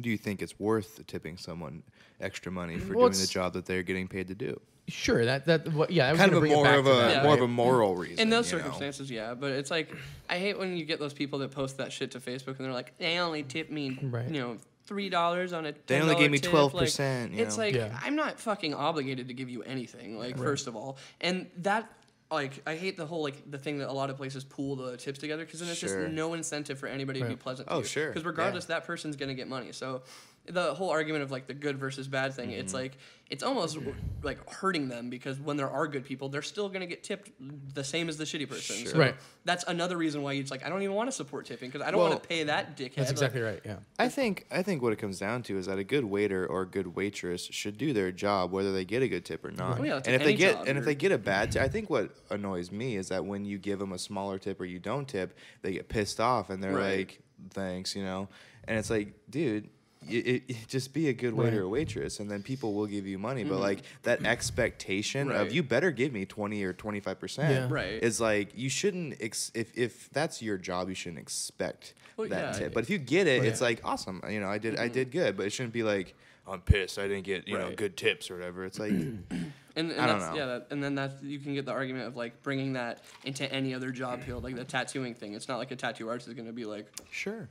do 0.00 0.10
you 0.10 0.18
think 0.18 0.42
it's 0.42 0.58
worth 0.58 1.06
tipping 1.06 1.36
someone 1.36 1.82
extra 2.20 2.52
money 2.52 2.78
for 2.78 2.94
Well, 2.94 3.08
doing 3.08 3.20
the 3.20 3.26
job 3.26 3.52
that 3.54 3.66
they're 3.66 3.82
getting 3.82 4.08
paid 4.08 4.28
to 4.28 4.34
do? 4.34 4.60
sure, 4.88 5.24
that 5.26 5.44
that 5.46 5.70
what, 5.74 5.90
yeah, 5.90 6.08
I 6.08 6.12
was 6.12 6.18
Kind 6.20 6.32
of 6.32 6.38
a 6.38 6.40
bring 6.40 6.52
it 6.52 6.54
more 6.54 6.64
back 6.64 6.78
of 6.78 6.86
a 6.86 6.90
that, 6.90 7.10
Yeah. 7.16 7.22
more 7.22 7.32
right? 7.32 7.38
of 7.38 7.44
a 7.44 7.48
moral 7.48 7.94
reason. 7.94 8.20
In 8.20 8.30
those 8.30 8.50
you 8.50 8.56
know? 8.58 8.64
circumstances, 8.64 9.10
yeah, 9.10 9.34
but 9.34 9.52
it's 9.52 9.70
like 9.70 9.94
I 10.30 10.38
hate 10.38 10.58
when 10.58 10.76
you 10.76 10.84
get 10.86 10.98
those 10.98 11.12
people 11.12 11.38
that 11.40 11.50
post 11.50 11.76
that 11.78 11.92
shit 11.92 12.10
to 12.12 12.20
Facebook 12.20 12.56
and 12.56 12.64
they're 12.64 12.72
like, 12.72 12.96
they 12.98 13.18
only 13.18 13.42
tip 13.42 13.70
me, 13.70 13.98
Right. 14.02 14.28
you 14.30 14.40
know, 14.40 14.56
three 14.86 15.10
dollars 15.10 15.52
on 15.52 15.66
a. 15.66 15.74
They 15.86 16.00
only 16.00 16.14
$10 16.14 16.18
gave 16.18 16.30
me 16.30 16.38
12%, 16.38 16.72
Like, 16.72 17.36
you 17.38 17.44
it's 17.44 17.58
know? 17.58 17.64
like 17.64 17.74
Yeah. 17.74 17.98
I'm 18.02 18.16
not 18.16 18.40
fucking 18.40 18.72
obligated 18.72 19.28
to 19.28 19.34
give 19.34 19.50
you 19.50 19.62
anything. 19.62 20.18
Like 20.18 20.38
first 20.38 20.66
of 20.66 20.74
all, 20.76 20.96
and 21.20 21.46
that. 21.58 21.90
Like 22.30 22.62
I 22.66 22.74
hate 22.76 22.96
the 22.98 23.06
whole 23.06 23.22
like 23.22 23.50
the 23.50 23.56
thing 23.58 23.78
that 23.78 23.88
a 23.88 23.92
lot 23.92 24.10
of 24.10 24.16
places 24.18 24.44
pool 24.44 24.76
the 24.76 24.96
tips 24.98 25.18
together 25.18 25.44
because 25.46 25.60
then 25.60 25.68
it's 25.70 25.78
Sure. 25.78 26.02
just 26.02 26.12
no 26.12 26.34
incentive 26.34 26.78
for 26.78 26.86
anybody 26.86 27.20
to 27.20 27.24
be 27.24 27.30
Right. 27.30 27.38
pleasant. 27.40 27.68
Oh, 27.70 27.76
to 27.76 27.82
you. 27.82 27.88
sure, 27.88 28.08
Because 28.08 28.22
yeah. 28.22 28.28
regardless, 28.28 28.66
that 28.66 28.84
person's 28.84 29.16
gonna 29.16 29.34
get 29.34 29.48
money. 29.48 29.72
So 29.72 30.02
the 30.50 30.74
whole 30.74 30.90
argument 30.90 31.22
of 31.22 31.30
like 31.30 31.46
the 31.46 31.54
good 31.54 31.78
versus 31.78 32.08
bad 32.08 32.34
thing, 32.34 32.50
it's 32.50 32.72
mm-hmm. 32.72 32.82
like 32.82 32.98
it's 33.30 33.42
almost 33.42 33.76
like 34.22 34.50
hurting 34.50 34.88
them 34.88 35.10
because 35.10 35.38
when 35.38 35.56
there 35.58 35.68
are 35.68 35.86
good 35.86 36.04
people, 36.04 36.28
they're 36.30 36.40
still 36.40 36.68
gonna 36.68 36.86
get 36.86 37.02
tipped 37.04 37.30
the 37.74 37.84
same 37.84 38.08
as 38.08 38.16
the 38.16 38.24
shitty 38.24 38.48
person. 38.48 38.76
Sure. 38.76 38.92
So 38.92 38.98
Right. 38.98 39.14
that's 39.44 39.64
another 39.68 39.96
reason 39.96 40.22
why 40.22 40.32
it's 40.34 40.50
like 40.50 40.64
I 40.64 40.68
don't 40.70 40.82
even 40.82 40.94
want 40.94 41.08
to 41.08 41.12
support 41.12 41.46
tipping 41.46 41.68
because 41.68 41.86
I 41.86 41.90
don't 41.90 42.00
Well, 42.00 42.10
want 42.10 42.22
to 42.22 42.28
pay 42.28 42.44
that 42.44 42.76
dickhead. 42.76 42.94
That's 42.94 43.08
Like, 43.08 43.10
exactly 43.10 43.40
right. 43.42 43.60
Yeah. 43.64 43.76
I 43.98 44.08
think 44.08 44.46
I 44.50 44.62
think 44.62 44.82
what 44.82 44.92
it 44.92 44.96
comes 44.96 45.18
down 45.18 45.42
to 45.44 45.58
is 45.58 45.66
that 45.66 45.78
a 45.78 45.84
good 45.84 46.04
waiter 46.04 46.46
or 46.46 46.62
a 46.62 46.66
good 46.66 46.96
waitress 46.96 47.42
should 47.50 47.76
do 47.76 47.92
their 47.92 48.10
job 48.10 48.50
whether 48.50 48.72
they 48.72 48.84
get 48.84 49.02
a 49.02 49.08
good 49.08 49.24
tip 49.24 49.44
or 49.44 49.50
not. 49.50 49.78
Oh, 49.80 49.82
yeah, 49.84 49.98
it's 49.98 50.08
and 50.08 50.16
if 50.16 50.24
they 50.24 50.34
get 50.34 50.56
job, 50.56 50.68
and 50.68 50.78
if 50.78 50.84
they 50.84 50.94
get 50.94 51.12
a 51.12 51.18
bad 51.18 51.52
tip, 51.52 51.62
I 51.62 51.68
think 51.68 51.90
what 51.90 52.10
annoys 52.30 52.72
me 52.72 52.96
is 52.96 53.08
that 53.08 53.24
when 53.24 53.44
you 53.44 53.58
give 53.58 53.78
them 53.78 53.92
a 53.92 53.98
smaller 53.98 54.38
tip 54.38 54.60
or 54.60 54.64
you 54.64 54.78
don't 54.78 55.06
tip, 55.06 55.36
they 55.62 55.72
get 55.72 55.88
pissed 55.88 56.20
off 56.20 56.48
and 56.50 56.62
they're 56.62 56.74
Right. 56.74 56.98
like, 56.98 57.20
"Thanks," 57.50 57.94
you 57.94 58.02
know. 58.02 58.28
And 58.66 58.78
it's 58.78 58.90
like, 58.90 59.14
dude, 59.30 59.64
y 59.64 59.70
it, 60.06 60.42
it- 60.48 60.56
just 60.68 60.92
be 60.92 61.08
a 61.08 61.12
good 61.12 61.34
waiter 61.34 61.56
Right. 61.56 61.62
or 61.62 61.68
waitress, 61.68 62.20
and 62.20 62.30
then 62.30 62.42
people 62.42 62.74
will 62.74 62.86
give 62.86 63.06
you 63.06 63.18
money. 63.18 63.44
But 63.44 63.58
like 63.58 63.80
that 64.02 64.24
expectation 64.24 65.28
Mm-hmm. 65.28 65.36
Right. 65.36 65.46
of 65.46 65.52
you 65.52 65.62
better 65.62 65.90
give 65.90 66.12
me 66.12 66.24
twenty 66.24 66.62
or 66.64 66.72
twenty 66.72 67.00
five 67.00 67.18
percent, 67.18 67.52
Yeah. 67.52 67.66
Right. 67.74 68.02
is 68.02 68.20
like 68.20 68.56
you 68.56 68.68
shouldn't. 68.68 69.16
Ex- 69.20 69.50
if 69.54 69.76
if 69.76 70.10
that's 70.10 70.40
your 70.42 70.58
job, 70.58 70.88
you 70.88 70.94
shouldn't 70.94 71.20
expect 71.20 71.94
Well, 72.16 72.28
that 72.28 72.54
yeah. 72.54 72.58
tip. 72.60 72.74
But 72.74 72.84
if 72.84 72.90
you 72.90 72.98
get 72.98 73.26
it, 73.26 73.40
Right. 73.40 73.48
it's 73.48 73.60
like 73.60 73.80
awesome. 73.84 74.22
You 74.28 74.40
know, 74.40 74.48
I 74.48 74.58
did 74.58 74.78
I 74.78 74.88
did 74.88 75.10
good, 75.10 75.36
but 75.36 75.46
it 75.46 75.50
shouldn't 75.50 75.74
be 75.74 75.82
like 75.82 76.14
I'm 76.46 76.60
pissed. 76.60 76.98
I 76.98 77.08
didn't 77.08 77.24
get 77.24 77.46
you 77.48 77.58
know 77.58 77.72
good 77.74 77.96
tips 77.96 78.30
or 78.30 78.34
whatever. 78.36 78.64
It's 78.64 78.78
like 78.78 78.92
And, 79.76 79.92
and 79.92 80.00
I 80.00 80.06
don't 80.06 80.18
that's, 80.18 80.30
know. 80.32 80.36
Yeah, 80.36 80.46
that, 80.46 80.66
and 80.70 80.82
then 80.82 80.96
that 80.96 81.22
you 81.22 81.38
can 81.38 81.54
get 81.54 81.64
the 81.64 81.70
argument 81.70 82.08
of 82.08 82.16
like 82.16 82.42
bringing 82.42 82.72
that 82.72 83.04
into 83.22 83.50
any 83.52 83.74
other 83.74 83.92
job 83.92 84.22
field, 84.24 84.42
like 84.42 84.56
the 84.56 84.64
tattooing 84.64 85.14
thing. 85.14 85.34
It's 85.34 85.46
not 85.46 85.58
like 85.58 85.70
a 85.70 85.76
tattoo 85.76 86.08
artist 86.08 86.26
is 86.26 86.34
gonna 86.34 86.52
be 86.52 86.64
like, 86.64 86.88
sure, 87.12 87.48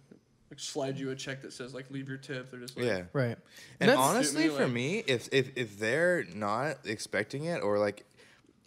like 0.50 0.60
slide 0.60 0.98
you 0.98 1.12
a 1.12 1.16
check 1.16 1.42
that 1.42 1.54
says 1.54 1.74
like 1.74 1.90
leave 1.92 2.08
your 2.08 2.18
tip. 2.18 2.50
They're 2.52 2.60
just 2.60 2.78
like, 2.78 2.86
yeah. 2.86 3.02
Right. 3.14 3.38
And 3.80 3.90
that's- 3.90 3.98
honestly, 3.98 4.48
me, 4.48 4.56
for 4.56 4.68
me, 4.68 5.04
if 5.08 5.28
if 5.32 5.52
if 5.56 5.78
they're 5.80 6.24
not 6.34 6.78
expecting 6.86 7.46
it 7.46 7.62
or 7.62 7.78
like 7.80 8.06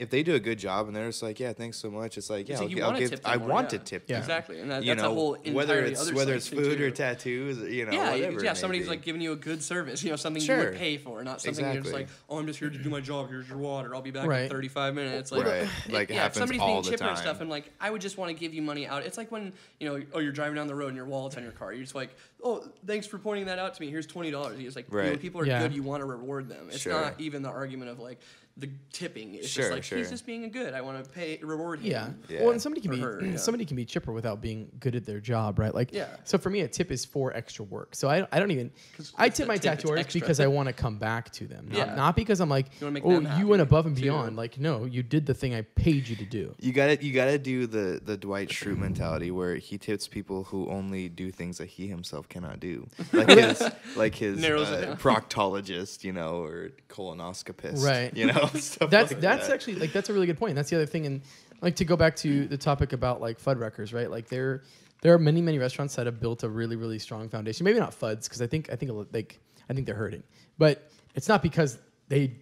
if 0.01 0.09
they 0.11 0.23
do 0.23 0.35
a 0.35 0.41
good 0.41 0.59
job 0.59 0.87
and 0.87 0.97
they're 0.97 1.07
just 1.09 1.23
like, 1.23 1.39
yeah, 1.39 1.53
thanks 1.53 1.77
so 1.77 1.91
much. 1.91 2.17
It's 2.19 2.31
like, 2.31 2.49
yeah, 2.49 2.55
It's 2.55 2.61
I'll, 2.63 2.67
like 2.69 2.77
you 2.77 2.83
I'll 2.83 2.89
wanna 2.89 2.99
give. 3.01 3.11
tip 3.11 3.21
I 3.25 3.37
more, 3.37 3.49
want 3.49 3.73
yeah. 3.73 3.79
to 3.79 3.85
tip 3.85 4.05
Yeah. 4.09 4.19
Exactly, 4.19 4.59
and 4.59 4.71
that, 4.71 4.83
You 4.83 4.93
that's 4.95 5.03
know, 5.03 5.11
a 5.13 5.15
whole 5.15 5.37
whether 5.53 5.85
it's 5.85 6.01
other 6.01 6.15
whether 6.15 6.35
it's 6.35 6.49
thing, 6.49 6.59
food 6.59 6.81
or 6.81 6.91
tattoos, 6.91 7.59
you 7.71 7.85
know, 7.85 7.93
yeah, 7.93 8.15
you- 8.15 8.23
whatever. 8.25 8.45
yeah. 8.45 8.53
Somebody's 8.55 8.89
like 8.89 9.03
giving 9.03 9.21
you 9.21 9.33
a 9.33 9.37
good 9.37 9.63
service, 9.63 10.03
you 10.03 10.09
know, 10.11 10.17
something 10.17 10.43
you 10.43 10.57
would 10.57 10.75
pay 10.77 10.97
for, 10.97 11.23
not 11.23 11.41
something 11.43 11.65
you're 11.73 11.83
just 11.83 11.95
like, 11.95 12.09
oh, 12.29 12.39
I'm 12.39 12.47
just 12.47 12.59
here 12.59 12.71
to 12.71 12.79
do 12.79 12.89
my 12.91 13.01
job. 13.01 13.29
Here's 13.29 13.49
your 13.49 13.59
water. 13.59 13.95
I'll 13.95 14.01
be 14.03 14.11
back 14.11 14.27
Right. 14.27 14.45
in 14.45 14.49
35 14.51 14.95
minutes. 14.95 15.31
Like, 15.33 15.45
Right. 15.45 15.69
Like, 15.91 16.11
it 16.11 16.15
yeah, 16.15 16.27
if 16.27 16.35
happens 16.35 16.37
somebody's 16.39 16.61
all 16.63 16.67
being 16.69 16.83
the 16.83 16.91
chipper 16.93 17.05
and 17.05 17.17
time. 17.17 17.23
stuff, 17.23 17.41
and 17.43 17.51
like, 17.51 17.71
I 17.81 17.91
would 17.91 18.01
just 18.01 18.17
want 18.17 18.31
to 18.31 18.35
give 18.35 18.55
you 18.55 18.63
money 18.63 18.87
out. 18.87 19.05
It's 19.05 19.19
like 19.19 19.31
when 19.31 19.53
you 19.79 19.89
know, 19.89 20.03
oh, 20.15 20.19
you're 20.21 20.33
driving 20.33 20.57
down 20.57 20.67
the 20.67 20.75
road 20.75 20.89
and 20.89 20.97
your 20.97 21.05
wallet's 21.07 21.37
on 21.37 21.43
your 21.43 21.53
car. 21.53 21.73
You're 21.75 21.83
just 21.83 21.95
like, 21.95 22.11
oh, 22.43 22.65
thanks 22.87 23.07
for 23.07 23.19
pointing 23.19 23.47
that 23.47 23.59
out 23.59 23.75
to 23.75 23.81
me. 23.83 23.91
Here's 23.91 24.07
twenty 24.07 24.31
dollars. 24.31 24.59
It's 24.61 24.77
like, 24.77 24.87
you 24.91 25.03
know, 25.03 25.17
people 25.19 25.41
are 25.43 25.47
Yeah. 25.47 25.61
good, 25.63 25.75
you 25.75 25.83
want 25.83 26.01
to 26.01 26.07
reward 26.07 26.49
them. 26.49 26.69
It's 26.71 26.79
Sure. 26.81 26.93
not 26.93 27.21
even 27.21 27.43
the 27.43 27.51
argument 27.51 27.91
of 27.91 27.99
like 27.99 28.19
the 28.61 28.71
tipping. 28.93 29.35
It's 29.35 29.49
Sure, 29.49 29.63
just 29.65 29.73
like 29.73 29.83
sure. 29.85 29.99
he's 29.99 30.11
just 30.11 30.27
being 30.27 30.45
a 30.45 30.49
good. 30.49 30.75
I 30.75 30.81
want 30.81 31.03
to 31.03 31.11
pay 31.11 31.39
reward 31.43 31.81
him. 31.81 31.91
Yeah. 31.91 32.09
Yeah. 32.29 32.43
Well, 32.43 32.51
and 32.53 32.61
somebody 32.63 32.81
can 32.83 32.91
be 32.91 33.01
her, 33.01 33.21
yeah. 33.25 33.37
somebody 33.37 33.65
can 33.65 33.77
be 33.77 33.85
chipper 33.85 34.13
without 34.13 34.41
being 34.41 34.71
good 34.81 34.95
at 34.95 35.05
their 35.07 35.21
job, 35.21 35.59
right? 35.59 35.75
Like, 35.75 35.93
Yeah. 35.93 36.07
So 36.25 36.39
for 36.39 36.51
me, 36.51 36.61
a 36.61 36.69
tip 36.69 36.91
is 36.91 37.05
for 37.05 37.33
extra 37.35 37.65
work. 37.65 37.95
So 37.95 38.09
I, 38.09 38.27
I 38.31 38.39
don't 38.39 38.51
even 38.51 38.71
I 39.17 39.29
tip 39.29 39.49
my 39.49 39.57
tip, 39.57 39.75
it's 39.75 39.83
tattooers 39.83 40.07
because 40.13 40.41
I 40.41 40.47
want 40.47 40.69
to 40.69 40.73
come 40.73 40.99
back 40.99 41.31
to 41.33 41.47
them, 41.47 41.69
not, 41.71 41.77
Yeah. 41.77 41.95
not 41.95 42.17
because 42.17 42.41
I'm 42.41 42.49
like, 42.51 42.67
You 42.81 43.01
oh, 43.05 43.39
you 43.39 43.47
went 43.47 43.63
above 43.63 43.87
and 43.87 43.97
too. 43.97 44.03
beyond. 44.03 44.37
Like, 44.37 44.59
no, 44.59 44.85
you 44.85 45.03
did 45.03 45.27
the 45.27 45.35
thing 45.35 45.55
I 45.55 45.63
paid 45.63 46.07
you 46.09 46.17
to 46.17 46.25
do. 46.25 46.55
You 46.61 46.73
gotta 46.73 47.03
you 47.03 47.13
gotta 47.13 47.39
do 47.39 47.67
the 47.67 48.01
the 48.05 48.17
Dwight 48.17 48.49
Schrute 48.51 48.79
mentality 48.79 49.31
where 49.31 49.57
he 49.57 49.79
tips 49.79 50.07
people 50.09 50.45
who 50.45 50.69
only 50.69 51.09
do 51.09 51.31
things 51.31 51.59
that 51.59 51.67
he 51.69 51.87
himself 51.89 52.29
cannot 52.29 52.61
do, 52.61 52.87
like 53.13 53.29
his 53.39 53.63
like 53.97 54.15
his 54.15 54.45
uh, 54.45 54.97
proctologist, 55.01 56.05
you 56.05 56.13
know, 56.13 56.43
or 56.43 56.71
colonoscopist, 56.89 57.85
Right. 57.85 58.15
You 58.17 58.27
know, 58.27 58.50
stuff 58.55 58.91
That's 58.91 59.13
like 59.13 59.21
that's 59.21 59.49
that. 59.49 59.55
actually 59.55 59.77
like 59.77 59.93
that's 59.93 60.09
a 60.09 60.13
really 60.13 60.27
good 60.27 60.39
point. 60.39 60.55
That's 60.55 60.71
the 60.71 60.77
other 60.77 60.87
thing, 60.87 61.07
and 61.07 61.23
like 61.63 61.77
to 61.77 61.85
go 61.85 61.97
back 61.97 62.17
to 62.17 62.47
the 62.47 62.57
topic 62.57 62.93
about 62.93 63.21
like 63.21 63.41
Fuddruckers, 63.41 63.93
right? 63.95 64.11
Like 64.11 64.29
there, 64.29 64.63
there 65.03 65.13
are 65.15 65.19
many 65.19 65.41
many 65.43 65.59
restaurants 65.59 65.95
that 65.97 66.07
have 66.07 66.21
built 66.21 66.43
a 66.43 66.49
really 66.49 66.77
really 66.77 66.99
strong 66.99 67.29
foundation. 67.29 67.65
Maybe 67.65 67.79
not 67.79 67.93
Fuds 67.93 68.25
because 68.25 68.43
I 68.43 68.47
think 68.47 68.71
I 68.73 68.77
think 68.77 68.93
like 69.13 69.39
I 69.69 69.75
think 69.75 69.87
they're 69.87 69.95
hurting, 69.95 70.23
but 70.59 70.91
it's 71.15 71.29
not 71.29 71.43
because 71.43 71.79
they. 72.09 72.37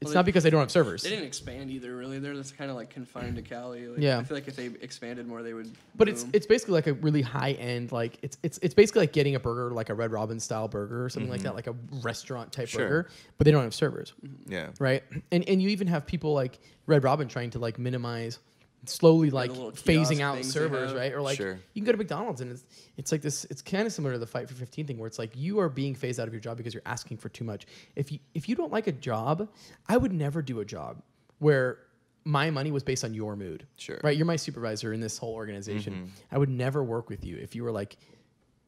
It's 0.00 0.08
Well, 0.08 0.14
not 0.14 0.22
they- 0.22 0.26
because 0.30 0.44
they 0.44 0.50
don't 0.50 0.60
have 0.60 0.70
servers. 0.70 1.02
They 1.02 1.10
didn't 1.10 1.26
expand 1.26 1.70
either, 1.70 1.94
really. 1.94 2.18
They're 2.18 2.32
just 2.34 2.56
kind 2.56 2.70
of 2.70 2.76
like 2.76 2.88
confined 2.88 3.36
to 3.36 3.42
Cali. 3.42 3.86
Like, 3.86 4.00
Yeah. 4.00 4.18
I 4.18 4.24
feel 4.24 4.36
like 4.36 4.48
if 4.48 4.56
they 4.56 4.66
expanded 4.80 5.26
more, 5.26 5.42
they 5.42 5.52
would. 5.52 5.70
But 5.94 6.08
it's 6.08 6.22
boom. 6.22 6.30
it's 6.32 6.46
basically 6.46 6.72
like 6.74 6.86
a 6.86 6.94
really 6.94 7.20
high 7.20 7.52
end 7.52 7.92
like 7.92 8.18
it's 8.22 8.38
it's 8.42 8.58
it's 8.62 8.72
basically 8.74 9.00
like 9.02 9.12
getting 9.12 9.34
a 9.34 9.40
burger 9.40 9.74
like 9.74 9.90
a 9.90 9.94
Red 9.94 10.10
Robin 10.10 10.40
style 10.40 10.68
burger 10.68 11.04
or 11.04 11.10
something 11.10 11.30
like 11.30 11.42
that 11.42 11.54
like 11.54 11.66
a 11.66 11.74
restaurant 12.02 12.50
type 12.52 12.68
Mm-hmm. 12.68 12.78
Sure. 12.78 12.88
burger, 12.88 13.10
but 13.36 13.44
they 13.44 13.50
don't 13.50 13.62
have 13.64 13.74
servers, 13.74 14.14
yeah. 14.46 14.70
right? 14.78 15.02
And 15.32 15.46
and 15.48 15.60
you 15.60 15.68
even 15.68 15.86
have 15.88 16.06
people 16.06 16.32
like 16.32 16.60
Red 16.86 17.04
Robin 17.04 17.28
trying 17.28 17.50
to 17.50 17.58
like 17.58 17.78
minimize 17.78 18.38
slowly 18.86 19.30
like 19.30 19.50
phasing 19.52 20.20
out 20.20 20.44
servers, 20.44 20.94
right? 20.94 21.12
Or 21.12 21.20
like 21.20 21.36
Sure. 21.36 21.58
you 21.74 21.82
can 21.82 21.84
go 21.84 21.92
to 21.92 21.98
McDonald's 21.98 22.40
and 22.40 22.50
it's 22.52 22.64
it's 22.96 23.12
like 23.12 23.22
this 23.22 23.44
it's 23.50 23.62
kind 23.62 23.86
of 23.86 23.92
similar 23.92 24.14
to 24.14 24.18
the 24.18 24.26
fight 24.26 24.48
for 24.48 24.54
15 24.54 24.86
thing 24.86 24.98
where 24.98 25.06
it's 25.06 25.18
like 25.18 25.36
you 25.36 25.60
are 25.60 25.68
being 25.68 25.94
phased 25.94 26.18
out 26.18 26.26
of 26.26 26.32
your 26.34 26.40
job 26.40 26.56
because 26.56 26.72
you're 26.74 26.82
asking 26.86 27.18
for 27.18 27.28
too 27.28 27.44
much. 27.44 27.66
If 27.96 28.10
you 28.10 28.18
if 28.34 28.48
you 28.48 28.54
don't 28.54 28.72
like 28.72 28.86
a 28.86 28.92
job, 28.92 29.48
I 29.88 29.96
would 29.96 30.12
never 30.12 30.42
do 30.42 30.60
a 30.60 30.64
job 30.64 31.02
where 31.38 31.78
my 32.24 32.50
money 32.50 32.70
was 32.70 32.82
based 32.82 33.04
on 33.04 33.14
your 33.14 33.34
mood. 33.36 33.66
Sure. 33.76 33.98
Right? 34.04 34.16
You're 34.16 34.26
my 34.26 34.36
supervisor 34.36 34.92
in 34.92 35.00
this 35.00 35.16
whole 35.18 35.34
organization. 35.34 36.12
I 36.30 36.38
would 36.38 36.50
never 36.50 36.82
work 36.84 37.08
with 37.08 37.24
you 37.24 37.36
if 37.36 37.54
you 37.54 37.64
were 37.64 37.72
like 37.72 37.96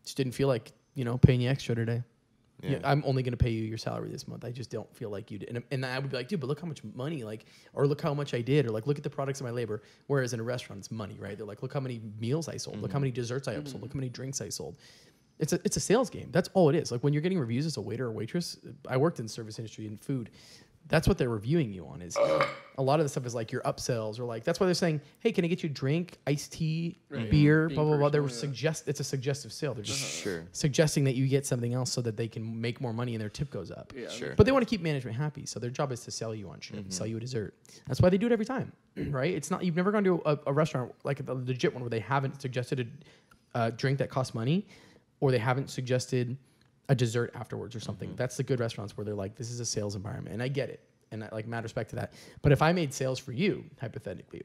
just 0.05 0.17
didn't 0.17 0.33
feel 0.33 0.49
like, 0.49 0.73
you 0.95 1.05
know, 1.05 1.17
paying 1.19 1.41
you 1.41 1.49
extra 1.51 1.75
today. 1.75 2.03
Yeah. 2.63 2.79
I'm 2.85 3.03
only 3.05 3.25
going 3.25 3.33
to 3.33 3.37
pay 3.37 3.51
you 3.51 3.65
your 3.65 3.79
salary 3.79 4.11
this 4.11 4.29
month. 4.29 4.45
I 4.45 4.53
just 4.53 4.71
don't 4.71 4.95
feel 4.95 5.11
like 5.11 5.31
you 5.31 5.39
did. 5.39 5.49
And, 5.49 5.65
and 5.73 5.85
I 5.85 5.99
would 5.99 6.11
be 6.11 6.17
like, 6.17 6.29
dude, 6.29 6.41
but 6.41 6.47
look 6.47 6.61
how 6.61 6.69
much 6.69 6.83
money, 6.95 7.25
like, 7.25 7.47
or 7.73 7.87
look 7.89 8.01
how 8.01 8.15
much 8.15 8.35
I 8.35 8.41
did, 8.41 8.67
or 8.67 8.71
like, 8.71 8.87
look 8.87 8.99
at 8.99 9.03
the 9.03 9.11
products 9.11 9.41
of 9.41 9.47
my 9.47 9.51
labor. 9.51 9.83
Whereas 10.07 10.33
in 10.33 10.39
a 10.39 10.45
restaurant, 10.45 10.79
it's 10.79 10.91
money, 10.91 11.17
right? 11.19 11.37
They're 11.37 11.47
like, 11.47 11.63
look 11.63 11.75
how 11.75 11.81
many 11.81 12.01
meals 12.21 12.49
I 12.49 12.57
sold, 12.57 12.81
look 12.81 12.93
how 12.93 12.97
mm-hmm. 12.97 13.03
many 13.03 13.11
desserts 13.11 13.49
I 13.49 13.55
sold, 13.55 13.67
look 13.67 13.75
how 13.75 13.87
mm-hmm. 13.87 13.99
many 13.99 14.09
drinks 14.11 14.41
I 14.41 14.49
sold. 14.49 14.77
It's 15.41 15.53
a, 15.53 15.59
it's 15.65 15.77
a 15.77 15.81
sales 15.81 16.09
game. 16.09 16.29
That's 16.31 16.49
all 16.55 16.69
it 16.69 16.77
is. 16.77 16.93
Like 16.93 17.03
when 17.03 17.13
you're 17.13 17.23
getting 17.23 17.41
reviews 17.41 17.67
as 17.67 17.77
a 17.77 17.81
waiter 17.81 18.07
or 18.07 18.13
waitress, 18.13 18.59
I 18.89 18.97
worked 18.97 19.19
in 19.19 19.27
the 19.27 19.33
service 19.33 19.59
industry 19.59 19.89
and 19.89 20.01
food. 20.01 20.31
That's 20.93 21.09
what 21.09 21.17
they're 21.17 21.31
reviewing 21.31 21.73
you 21.73 21.87
on 21.87 22.03
is 22.03 22.17
a 22.19 22.83
lot 22.83 23.01
of 23.01 23.05
the 23.07 23.09
stuff 23.09 23.25
is 23.25 23.35
like 23.35 23.51
your 23.51 23.63
upsells 23.63 24.21
or 24.21 24.25
like 24.25 24.45
that's 24.45 24.61
why 24.61 24.67
they're 24.67 24.75
saying, 24.75 25.01
hey, 25.21 25.33
can 25.33 25.43
I 25.43 25.49
get 25.49 25.63
you 25.63 25.71
a 25.71 25.73
drink, 25.73 26.19
iced 26.27 26.53
tea, 26.53 26.99
Right. 27.09 27.31
beer, 27.31 27.69
Being 27.69 27.77
blah 27.77 27.85
blah 27.89 27.97
blah. 27.97 28.09
They're 28.11 28.23
personal, 28.23 28.51
yeah. 28.51 28.55
suggest 28.55 28.89
it's 28.89 29.01
a 29.01 29.05
suggestive 29.05 29.53
sale. 29.55 29.73
They're 29.73 29.83
just 29.85 29.99
Sure. 30.23 30.45
suggesting 30.53 31.05
that 31.05 31.15
you 31.15 31.27
get 31.29 31.47
something 31.47 31.73
else 31.73 31.91
so 31.91 32.03
that 32.03 32.19
they 32.19 32.29
can 32.29 32.61
make 32.61 32.81
more 32.83 32.93
money 32.93 33.15
and 33.15 33.23
their 33.23 33.31
tip 33.31 33.51
goes 33.51 33.71
up. 33.71 33.93
Yeah. 33.97 34.09
Sure. 34.11 34.35
But 34.37 34.45
they 34.45 34.53
want 34.53 34.63
to 34.67 34.71
keep 34.71 34.83
management 34.83 35.17
happy, 35.17 35.47
so 35.47 35.59
their 35.59 35.71
job 35.71 35.93
is 35.93 36.01
to 36.05 36.11
sell 36.11 36.35
you 36.35 36.51
on 36.51 36.61
shit, 36.61 36.77
Mm-hmm. 36.81 36.91
sell 36.91 37.07
you 37.07 37.17
a 37.17 37.21
dessert. 37.21 37.55
That's 37.89 38.01
why 38.03 38.11
they 38.11 38.19
do 38.19 38.27
it 38.27 38.33
every 38.33 38.45
time, 38.47 38.71
right? 39.09 39.33
It's 39.35 39.51
not 39.51 39.65
you've 39.65 39.77
never 39.77 39.93
gone 39.93 40.05
to 40.05 40.21
a, 40.27 40.39
a 40.47 40.53
restaurant 40.53 40.93
like 41.05 41.21
a 41.27 41.33
legit 41.33 41.73
one 41.73 41.83
where 41.83 41.91
they 41.91 42.01
haven't 42.01 42.41
suggested 42.43 42.81
a 43.55 43.59
uh, 43.59 43.71
drink 43.71 43.99
that 43.99 44.11
costs 44.11 44.35
money, 44.35 44.67
or 45.21 45.31
they 45.31 45.39
haven't 45.39 45.71
suggested 45.71 46.37
a 46.93 46.95
dessert 46.95 47.31
afterwards 47.35 47.75
or 47.75 47.81
something. 47.81 48.11
Mm-hmm. 48.11 48.17
That's 48.17 48.37
the 48.37 48.43
good 48.43 48.61
restaurants 48.61 48.97
where 48.97 49.05
they're 49.07 49.15
like, 49.15 49.35
this 49.35 49.51
is 49.51 49.61
a 49.61 49.65
sales 49.65 49.97
environment, 49.97 50.35
and 50.35 50.43
I 50.43 50.49
get 50.49 50.69
it, 50.69 50.81
and 51.11 51.25
I 51.25 51.29
like 51.33 51.47
mad 51.47 51.63
respect 51.63 51.89
to 51.91 51.97
that. 51.97 52.13
But 52.43 52.53
if 52.53 52.61
I 52.61 52.73
made 52.75 52.93
sales 52.93 53.19
for 53.19 53.33
you, 53.33 53.65
hypothetically, 53.81 54.43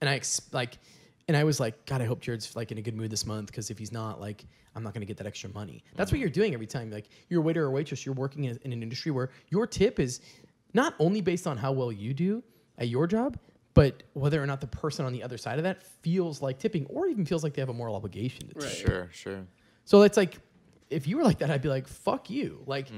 and 0.00 0.08
I 0.08 0.14
ex- 0.14 0.40
like, 0.52 0.78
and 1.28 1.36
I 1.36 1.44
was 1.44 1.60
like, 1.60 1.84
God, 1.84 2.00
I 2.00 2.06
hope 2.06 2.20
Jared's 2.20 2.56
like 2.56 2.72
in 2.72 2.78
a 2.78 2.82
good 2.82 2.96
mood 2.96 3.10
this 3.10 3.26
month 3.26 3.48
because 3.48 3.70
if 3.70 3.78
he's 3.78 3.92
not, 3.92 4.18
like, 4.18 4.46
I'm 4.74 4.82
not 4.82 4.94
gonna 4.94 5.04
get 5.04 5.18
that 5.18 5.26
extra 5.26 5.50
money. 5.50 5.84
That's 5.94 6.10
what 6.10 6.20
you're 6.20 6.30
doing 6.30 6.54
every 6.54 6.66
time. 6.66 6.90
Like, 6.90 7.10
you're 7.28 7.40
a 7.40 7.44
waiter 7.44 7.64
or 7.64 7.70
waitress. 7.70 8.06
You're 8.06 8.14
working 8.14 8.44
in, 8.44 8.58
in 8.64 8.72
an 8.72 8.82
industry 8.82 9.12
where 9.12 9.28
your 9.50 9.66
tip 9.66 10.00
is 10.00 10.20
not 10.72 10.94
only 10.98 11.20
based 11.20 11.46
on 11.46 11.58
how 11.58 11.72
well 11.72 11.92
you 11.92 12.14
do 12.14 12.42
at 12.78 12.88
your 12.88 13.06
job, 13.06 13.38
but 13.74 14.04
whether 14.14 14.42
or 14.42 14.46
not 14.46 14.62
the 14.62 14.66
person 14.66 15.04
on 15.04 15.12
the 15.12 15.22
other 15.22 15.36
side 15.36 15.58
of 15.58 15.64
that 15.64 15.82
feels 15.82 16.40
like 16.40 16.58
tipping, 16.58 16.86
or 16.86 17.08
even 17.08 17.26
feels 17.26 17.44
like 17.44 17.52
they 17.52 17.60
have 17.60 17.68
a 17.68 17.74
moral 17.74 17.94
obligation 17.94 18.48
to 18.48 18.54
tip. 18.54 18.62
Right. 18.62 18.72
Sure. 18.72 19.08
Sure. 19.12 19.46
So 19.84 20.02
it's 20.02 20.16
like, 20.16 20.38
if 20.90 21.06
you 21.06 21.16
were 21.16 21.24
like 21.24 21.38
that, 21.38 21.50
I'd 21.50 21.62
be 21.62 21.68
like, 21.68 21.88
"Fuck 21.88 22.30
you!" 22.30 22.62
Like, 22.66 22.88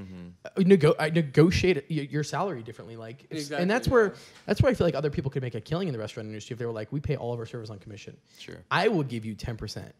uh, 0.45 0.49
nego- 0.57 0.95
I 0.99 1.09
negotiate 1.09 1.85
y- 1.89 2.07
your 2.11 2.23
salary 2.23 2.61
differently. 2.61 2.95
Like, 2.97 3.25
Exactly, 3.31 3.61
and 3.63 3.69
that's 3.71 3.87
yeah. 3.87 3.93
where 3.93 4.13
that's 4.45 4.61
where 4.61 4.71
I 4.71 4.75
feel 4.75 4.85
like 4.85 4.95
other 4.95 5.09
people 5.09 5.31
could 5.31 5.41
make 5.41 5.55
a 5.55 5.61
killing 5.61 5.87
in 5.87 5.93
the 5.93 5.99
restaurant 5.99 6.27
industry 6.27 6.53
if 6.53 6.59
they 6.59 6.65
were 6.65 6.71
like, 6.71 6.91
"We 6.91 6.99
pay 6.99 7.15
all 7.15 7.33
of 7.33 7.39
our 7.39 7.45
servers 7.45 7.69
on 7.69 7.79
commission." 7.79 8.15
Sure. 8.37 8.57
I 8.69 8.87
would 8.87 9.07
give 9.07 9.25
you 9.25 9.33
ten 9.35 9.57
percent 9.57 9.93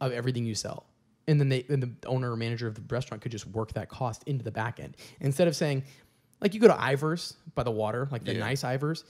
of 0.00 0.12
everything 0.12 0.44
you 0.44 0.54
sell, 0.54 0.86
and 1.26 1.40
then 1.40 1.48
they, 1.48 1.62
then 1.62 1.80
the 1.80 1.90
owner 2.06 2.30
or 2.32 2.36
manager 2.36 2.68
of 2.68 2.74
the 2.76 2.82
restaurant 2.94 3.20
could 3.22 3.32
just 3.32 3.46
work 3.48 3.72
that 3.72 3.88
cost 3.88 4.22
into 4.26 4.44
the 4.44 4.52
back 4.52 4.78
end 4.78 4.96
instead 5.20 5.48
of 5.48 5.56
saying, 5.56 5.82
like, 6.40 6.54
you 6.54 6.60
go 6.60 6.68
to 6.68 6.80
Ivar's 6.92 7.34
by 7.56 7.64
the 7.64 7.70
water, 7.72 8.06
like 8.12 8.22
the 8.24 8.32
Yeah. 8.34 8.38
nice 8.40 8.62
Ivar's, 8.62 9.02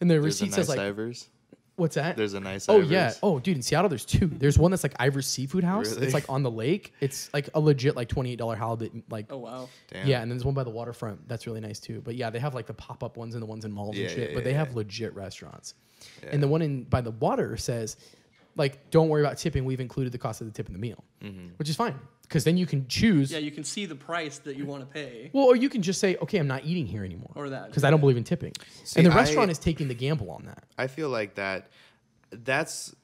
and 0.00 0.08
the 0.10 0.14
There's 0.14 0.22
a 0.24 0.26
receipt 0.26 0.46
nice 0.46 0.54
says 0.54 0.68
like, 0.70 0.78
Ivar's. 0.78 1.28
"What's 1.76 1.94
that?" 1.94 2.16
There's 2.16 2.34
a 2.34 2.40
nice. 2.40 2.68
Oh 2.68 2.76
Ivar's. 2.78 2.90
yeah. 2.90 3.12
Oh 3.22 3.38
dude, 3.38 3.56
in 3.56 3.62
Seattle 3.62 3.88
there's 3.88 4.04
two. 4.04 4.26
There's 4.26 4.58
one 4.58 4.70
that's 4.70 4.82
like 4.82 4.94
Ivar's 5.00 5.26
Seafood 5.26 5.62
House. 5.64 5.92
Really? 5.92 6.06
It's 6.06 6.14
like 6.14 6.24
on 6.28 6.42
the 6.42 6.50
lake. 6.50 6.92
It's 7.00 7.32
like 7.32 7.48
a 7.54 7.60
legit 7.60 7.94
like 7.96 8.08
twenty 8.08 8.32
eight 8.32 8.38
dollar 8.38 8.56
halibut. 8.56 8.92
Like 9.10 9.26
Oh 9.30 9.38
wow. 9.38 9.68
Damn. 9.92 10.06
yeah, 10.06 10.20
and 10.22 10.30
then 10.30 10.36
there's 10.36 10.44
one 10.44 10.54
by 10.54 10.64
the 10.64 10.70
waterfront. 10.70 11.28
That's 11.28 11.46
really 11.46 11.60
nice 11.60 11.78
too. 11.78 12.00
But 12.04 12.16
yeah, 12.16 12.30
they 12.30 12.38
have 12.38 12.54
like 12.54 12.66
the 12.66 12.74
pop 12.74 13.02
up 13.04 13.16
ones 13.16 13.34
and 13.34 13.42
the 13.42 13.46
ones 13.46 13.64
in 13.64 13.72
malls 13.72 13.96
Yeah, 13.96 14.06
and 14.06 14.14
shit. 14.14 14.28
yeah, 14.30 14.34
but 14.34 14.44
they 14.44 14.54
have 14.54 14.68
yeah. 14.70 14.76
legit 14.76 15.14
restaurants. 15.14 15.74
Yeah. 16.22 16.30
And 16.32 16.42
the 16.42 16.48
one 16.48 16.62
in 16.62 16.84
by 16.84 17.00
the 17.00 17.10
water 17.12 17.56
says, 17.56 17.96
like, 18.56 18.90
don't 18.90 19.08
worry 19.08 19.22
about 19.22 19.36
tipping. 19.38 19.64
We've 19.64 19.80
included 19.80 20.12
the 20.12 20.18
cost 20.18 20.40
of 20.40 20.46
the 20.46 20.52
tip 20.52 20.66
in 20.66 20.72
the 20.72 20.78
meal, 20.78 21.04
Mm-hmm. 21.22 21.48
which 21.56 21.68
is 21.68 21.76
fine 21.76 21.94
because 22.28 22.44
then 22.44 22.56
you 22.56 22.66
can 22.66 22.86
choose. 22.88 23.30
Yeah, 23.30 23.38
you 23.38 23.50
can 23.52 23.64
see 23.64 23.86
the 23.86 23.94
price 23.94 24.38
that 24.38 24.56
you 24.56 24.64
want 24.66 24.82
to 24.82 24.86
pay. 24.86 25.30
well, 25.32 25.44
or 25.46 25.56
you 25.56 25.68
can 25.68 25.82
just 25.82 26.00
say, 26.00 26.16
okay, 26.16 26.38
I'm 26.38 26.48
not 26.48 26.64
eating 26.64 26.86
here 26.86 27.04
anymore, 27.04 27.30
Or 27.34 27.48
that, 27.50 27.68
because 27.68 27.84
I 27.84 27.90
don't 27.90 28.00
believe 28.00 28.16
in 28.16 28.24
tipping. 28.24 28.52
See, 28.84 28.98
and 29.00 29.06
the 29.06 29.12
I- 29.12 29.16
restaurant 29.16 29.50
is 29.50 29.58
taking 29.58 29.88
the 29.88 29.94
gamble 29.94 30.30
on 30.30 30.44
that. 30.46 30.64
I 30.78 30.86
feel 30.88 31.08
like 31.08 31.34
that. 31.36 31.68
That's 32.30 32.94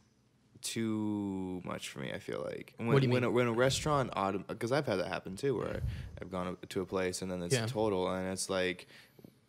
too 0.60 1.60
much 1.64 1.88
for 1.88 1.98
me. 2.00 2.12
I 2.12 2.18
feel 2.18 2.40
like 2.48 2.74
when 2.76 2.88
What 2.88 3.00
do 3.00 3.06
you 3.06 3.12
when, 3.12 3.22
mean? 3.22 3.28
A, 3.28 3.32
when 3.32 3.46
a 3.48 3.52
restaurant 3.52 4.12
autom 4.12 4.46
because 4.46 4.70
I've 4.72 4.86
had 4.86 4.96
that 5.00 5.08
happen 5.08 5.36
too, 5.36 5.56
where 5.58 5.80
I've 6.20 6.30
gone 6.30 6.56
to 6.68 6.80
a 6.80 6.86
place 6.86 7.22
and 7.22 7.30
then 7.30 7.42
it's 7.42 7.54
Yeah. 7.54 7.66
total 7.66 8.08
and 8.10 8.28
it's 8.32 8.48
like, 8.48 8.86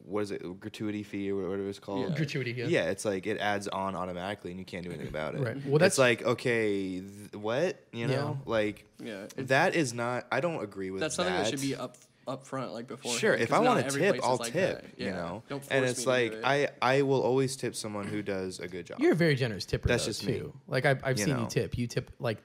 what 0.05 0.21
is 0.23 0.31
it, 0.31 0.59
gratuity 0.59 1.01
fee 1.03 1.31
or 1.31 1.47
whatever 1.49 1.69
it's 1.69 1.79
called? 1.79 2.09
Yeah. 2.09 2.15
Gratuity, 2.15 2.51
yeah. 2.51 2.65
Yeah, 2.67 2.89
it's 2.89 3.05
like 3.05 3.25
it 3.25 3.37
adds 3.39 3.67
on 3.67 3.95
automatically 3.95 4.51
and 4.51 4.59
you 4.59 4.65
can't 4.65 4.83
do 4.83 4.89
anything 4.91 5.07
about 5.07 5.35
it. 5.35 5.39
Right. 5.41 5.55
Well, 5.55 5.63
Well, 5.65 5.79
that's- 5.79 5.93
that's 5.93 5.97
like 5.99 6.23
okay, 6.23 6.99
th- 7.01 7.33
what 7.33 7.79
you 7.91 8.01
Yeah. 8.01 8.07
know, 8.07 8.39
like 8.45 8.85
Yeah. 8.99 9.27
That 9.37 9.75
is 9.75 9.93
not. 9.93 10.27
I 10.31 10.39
don't 10.41 10.63
agree 10.63 10.91
with 10.91 10.99
that. 10.99 11.05
that's 11.05 11.17
that. 11.17 11.23
something 11.25 11.43
that 11.43 11.49
should 11.49 11.61
be 11.61 11.75
up 11.75 11.97
up 12.25 12.45
front, 12.47 12.71
like 12.73 12.87
before. 12.87 13.13
Sure, 13.17 13.33
if 13.33 13.51
I 13.51 13.59
want 13.59 13.85
to 13.89 13.99
tip, 13.99 14.19
I'll 14.23 14.37
tip. 14.37 14.85
You 14.97 15.11
know, 15.11 15.43
Don't 15.49 15.59
force 15.59 15.67
and 15.71 15.83
me 15.83 15.89
it's 15.91 15.99
to 15.99 16.05
do 16.05 16.09
like 16.09 16.31
it. 16.31 16.41
I 16.45 16.69
I 16.81 17.01
will 17.01 17.21
always 17.21 17.57
tip 17.57 17.75
someone 17.75 18.07
who 18.07 18.21
does 18.21 18.59
a 18.61 18.67
good 18.69 18.85
job. 18.85 18.99
You're 19.01 19.11
a 19.11 19.15
very 19.15 19.35
generous 19.35 19.65
tipper. 19.65 19.89
That's 19.89 20.03
though, 20.05 20.09
just 20.11 20.25
me. 20.25 20.41
Like 20.67 20.85
I've, 20.85 21.03
I've 21.03 21.19
You 21.19 21.25
seen 21.25 21.37
you 21.37 21.47
tip. 21.47 21.77
You 21.77 21.85
tip 21.87 22.11
like 22.19 22.37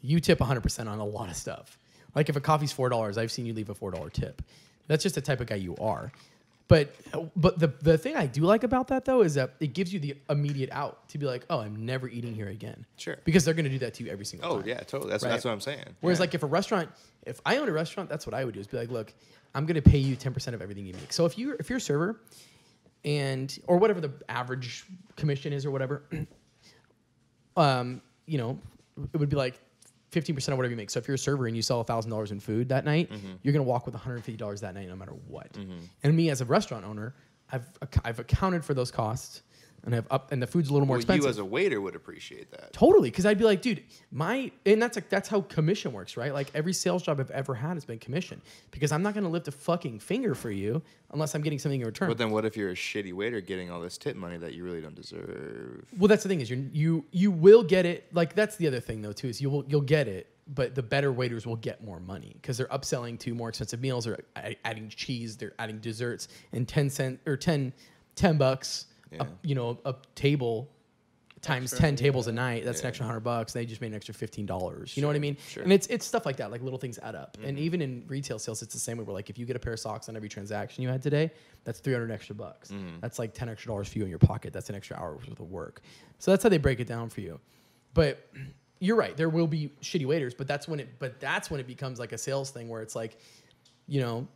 you 0.00 0.18
tip 0.18 0.40
100 0.40 0.62
percent 0.62 0.88
on 0.88 0.98
a 0.98 1.04
lot 1.04 1.28
of 1.28 1.36
stuff. 1.36 1.78
Like 2.14 2.30
if 2.30 2.36
a 2.36 2.40
coffee's 2.40 2.72
four 2.72 2.88
dollars, 2.88 3.18
I've 3.18 3.30
seen 3.30 3.44
you 3.44 3.52
leave 3.52 3.68
a 3.68 3.74
four 3.74 3.90
dollar 3.90 4.08
tip. 4.08 4.40
That's 4.88 5.02
just 5.02 5.14
the 5.14 5.20
type 5.20 5.40
of 5.42 5.46
guy 5.46 5.56
you 5.56 5.76
are. 5.76 6.10
But 6.72 6.94
but 7.36 7.58
the 7.58 7.68
the 7.82 7.98
thing 7.98 8.16
I 8.16 8.26
do 8.26 8.40
like 8.42 8.64
about 8.64 8.88
that 8.88 9.04
though 9.04 9.20
is 9.20 9.34
that 9.34 9.56
it 9.60 9.74
gives 9.74 9.92
you 9.92 10.00
the 10.00 10.16
immediate 10.30 10.70
out 10.72 11.06
to 11.10 11.18
be 11.18 11.26
like, 11.26 11.44
oh, 11.50 11.58
I'm 11.60 11.84
never 11.84 12.08
eating 12.08 12.34
here 12.34 12.48
again. 12.48 12.86
Sure. 12.96 13.18
Because 13.24 13.44
they're 13.44 13.52
gonna 13.52 13.68
do 13.68 13.80
that 13.80 13.92
to 13.94 14.04
you 14.04 14.10
every 14.10 14.24
single 14.24 14.50
Oh 14.50 14.58
time. 14.60 14.68
yeah, 14.68 14.78
totally. 14.80 15.10
That's 15.10 15.22
Right. 15.22 15.30
that's 15.32 15.44
what 15.44 15.50
I'm 15.50 15.60
saying. 15.60 15.84
Whereas 16.00 16.18
Yeah. 16.18 16.22
like 16.22 16.34
if 16.34 16.42
a 16.42 16.46
restaurant, 16.46 16.88
if 17.26 17.42
I 17.44 17.58
owned 17.58 17.68
a 17.68 17.72
restaurant, 17.72 18.08
that's 18.08 18.24
what 18.26 18.32
I 18.32 18.42
would 18.46 18.54
do 18.54 18.60
is 18.60 18.66
be 18.66 18.78
like, 18.78 18.90
look, 18.90 19.12
I'm 19.54 19.66
gonna 19.66 19.82
pay 19.82 19.98
you 19.98 20.16
10% 20.16 20.54
of 20.54 20.62
everything 20.62 20.86
you 20.86 20.94
make. 20.94 21.12
So 21.12 21.26
if 21.26 21.36
you 21.36 21.56
if 21.60 21.68
you're 21.68 21.76
a 21.76 21.80
server, 21.80 22.22
and 23.04 23.54
or 23.66 23.76
whatever 23.76 24.00
the 24.00 24.12
average 24.30 24.86
commission 25.16 25.52
is 25.52 25.66
or 25.66 25.70
whatever. 25.72 26.04
um, 27.56 28.00
you 28.26 28.38
know, 28.38 28.58
it 29.12 29.18
would 29.18 29.28
be 29.28 29.36
like. 29.36 29.60
15% 30.12 30.36
of 30.48 30.56
whatever 30.58 30.70
you 30.70 30.76
make. 30.76 30.90
So 30.90 30.98
if 30.98 31.08
you're 31.08 31.14
a 31.14 31.18
server 31.18 31.46
and 31.46 31.56
you 31.56 31.62
sell 31.62 31.82
$1,000 31.84 32.30
in 32.30 32.40
food 32.40 32.68
that 32.68 32.84
night, 32.84 33.10
mm-hmm. 33.10 33.32
you're 33.42 33.52
going 33.52 33.64
to 33.64 33.68
walk 33.68 33.86
with 33.86 33.94
$150 33.94 34.60
that 34.60 34.74
night 34.74 34.88
no 34.88 34.96
matter 34.96 35.14
what. 35.26 35.52
Mm-hmm. 35.54 35.78
And 36.02 36.16
me 36.16 36.30
as 36.30 36.40
a 36.40 36.44
restaurant 36.44 36.84
owner, 36.84 37.14
I've, 37.50 37.66
I've 38.04 38.18
accounted 38.18 38.64
for 38.64 38.74
those 38.74 38.90
costs 38.90 39.42
and 39.84 39.94
I've 39.96 40.06
up 40.10 40.30
and 40.30 40.40
the 40.40 40.46
food's 40.46 40.68
a 40.68 40.72
little 40.72 40.86
more 40.86 40.94
Well, 40.94 41.00
expensive. 41.00 41.24
you 41.24 41.28
as 41.30 41.38
a 41.38 41.44
waiter 41.44 41.80
would 41.80 41.96
appreciate 41.96 42.50
that. 42.52 42.72
Totally, 42.72 43.10
because 43.10 43.26
I'd 43.26 43.38
be 43.38 43.44
like, 43.44 43.62
dude, 43.62 43.82
my 44.10 44.50
and 44.64 44.80
that's 44.80 44.96
like 44.96 45.08
that's 45.08 45.28
how 45.28 45.40
commission 45.42 45.92
works, 45.92 46.16
right? 46.16 46.32
Like 46.32 46.50
every 46.54 46.72
sales 46.72 47.02
job 47.02 47.18
I've 47.20 47.30
ever 47.32 47.54
had 47.54 47.74
has 47.74 47.84
been 47.84 47.98
commission 47.98 48.40
because 48.70 48.92
I'm 48.92 49.02
not 49.02 49.14
gonna 49.14 49.28
lift 49.28 49.48
a 49.48 49.52
fucking 49.52 49.98
finger 49.98 50.34
for 50.34 50.50
you 50.50 50.82
unless 51.12 51.34
I'm 51.34 51.42
getting 51.42 51.58
something 51.58 51.80
in 51.80 51.86
return. 51.86 52.08
But 52.08 52.18
then 52.18 52.30
what 52.30 52.44
if 52.44 52.56
you're 52.56 52.70
a 52.70 52.74
shitty 52.74 53.12
waiter 53.12 53.40
getting 53.40 53.70
all 53.70 53.80
this 53.80 53.98
tip 53.98 54.16
money 54.16 54.36
that 54.38 54.54
you 54.54 54.62
really 54.64 54.80
don't 54.80 54.94
deserve? 54.94 55.84
well, 55.98 56.08
that's 56.08 56.22
the 56.22 56.28
thing 56.28 56.40
is 56.40 56.48
you 56.50 56.70
you 56.72 57.04
you 57.10 57.30
will 57.30 57.62
get 57.62 57.84
it. 57.86 58.06
Like 58.12 58.34
that's 58.34 58.56
the 58.56 58.66
other 58.68 58.80
thing 58.80 59.02
though 59.02 59.12
too 59.12 59.28
is 59.28 59.40
you 59.40 59.50
will 59.50 59.64
you'll 59.66 59.80
get 59.80 60.06
it, 60.06 60.28
but 60.46 60.74
the 60.76 60.82
better 60.82 61.12
waiters 61.12 61.44
will 61.46 61.56
get 61.56 61.82
more 61.82 61.98
money 61.98 62.32
because 62.40 62.56
they're 62.56 62.66
upselling 62.68 63.18
to 63.20 63.34
more 63.34 63.48
expensive 63.48 63.80
meals 63.80 64.06
or 64.06 64.18
adding 64.64 64.88
cheese, 64.90 65.36
they're 65.36 65.54
adding 65.58 65.78
desserts 65.78 66.28
and 66.52 66.68
ten 66.68 66.88
cent 66.88 67.18
or 67.26 67.36
10, 67.36 67.72
10 68.14 68.36
bucks, 68.38 68.86
a, 69.20 69.26
you 69.42 69.54
know, 69.54 69.78
a 69.84 69.94
table. 70.14 70.70
Times 71.40 71.72
Extra, 71.72 71.88
ten 71.88 71.96
tables 71.96 72.28
a 72.28 72.32
night, 72.32 72.64
that's 72.64 72.82
an 72.82 72.86
extra 72.86 73.04
hundred 73.04 73.24
bucks. 73.24 73.52
They 73.52 73.66
just 73.66 73.80
made 73.80 73.88
an 73.88 73.94
extra 73.94 74.14
fifteen 74.14 74.46
dollars. 74.46 74.96
You 74.96 75.00
know 75.00 75.08
what 75.08 75.16
I 75.16 75.18
mean? 75.18 75.36
sure. 75.48 75.62
Mm-hmm. 75.62 75.62
And 75.64 75.72
it's 75.72 75.88
it's 75.88 76.06
stuff 76.06 76.24
like 76.24 76.36
that. 76.36 76.52
Like 76.52 76.62
little 76.62 76.78
things 76.78 77.00
add 77.02 77.16
up. 77.16 77.36
And 77.42 77.58
even 77.58 77.82
in 77.82 78.04
retail 78.06 78.38
sales, 78.38 78.62
it's 78.62 78.72
the 78.72 78.78
same 78.78 78.96
way. 78.96 79.02
we're 79.02 79.12
like 79.12 79.28
if 79.28 79.36
you 79.36 79.44
get 79.44 79.56
a 79.56 79.58
pair 79.58 79.72
of 79.72 79.80
socks 79.80 80.08
on 80.08 80.14
every 80.14 80.28
transaction 80.28 80.84
you 80.84 80.88
had 80.88 81.02
today, 81.02 81.32
that's 81.64 81.80
three 81.80 81.94
hundred 81.94 82.12
extra 82.12 82.36
bucks. 82.36 82.70
Mm-hmm. 82.70 83.00
That's 83.00 83.18
like 83.18 83.34
ten 83.34 83.48
extra 83.48 83.70
dollars 83.70 83.88
for 83.88 83.98
you 83.98 84.04
in 84.04 84.10
your 84.10 84.20
pocket. 84.20 84.52
That's 84.52 84.70
an 84.70 84.76
extra 84.76 84.96
hour 84.96 85.16
worth 85.16 85.28
of 85.28 85.40
work. 85.40 85.80
So 86.20 86.30
that's 86.30 86.44
how 86.44 86.48
they 86.48 86.58
break 86.58 86.78
it 86.78 86.86
down 86.86 87.08
for 87.08 87.22
you. 87.22 87.40
But 87.92 88.30
you're 88.78 88.94
right. 88.94 89.16
There 89.16 89.28
will 89.28 89.48
be 89.48 89.72
shitty 89.80 90.06
waiters, 90.06 90.34
but 90.34 90.46
that's 90.46 90.68
when 90.68 90.78
it. 90.78 90.90
But 91.00 91.18
that's 91.18 91.50
when 91.50 91.58
it 91.58 91.66
becomes 91.66 91.98
like 91.98 92.12
a 92.12 92.18
sales 92.18 92.52
thing 92.52 92.68
where 92.68 92.82
it's 92.82 92.94
like, 92.94 93.18
you 93.88 94.00
know, 94.00 94.28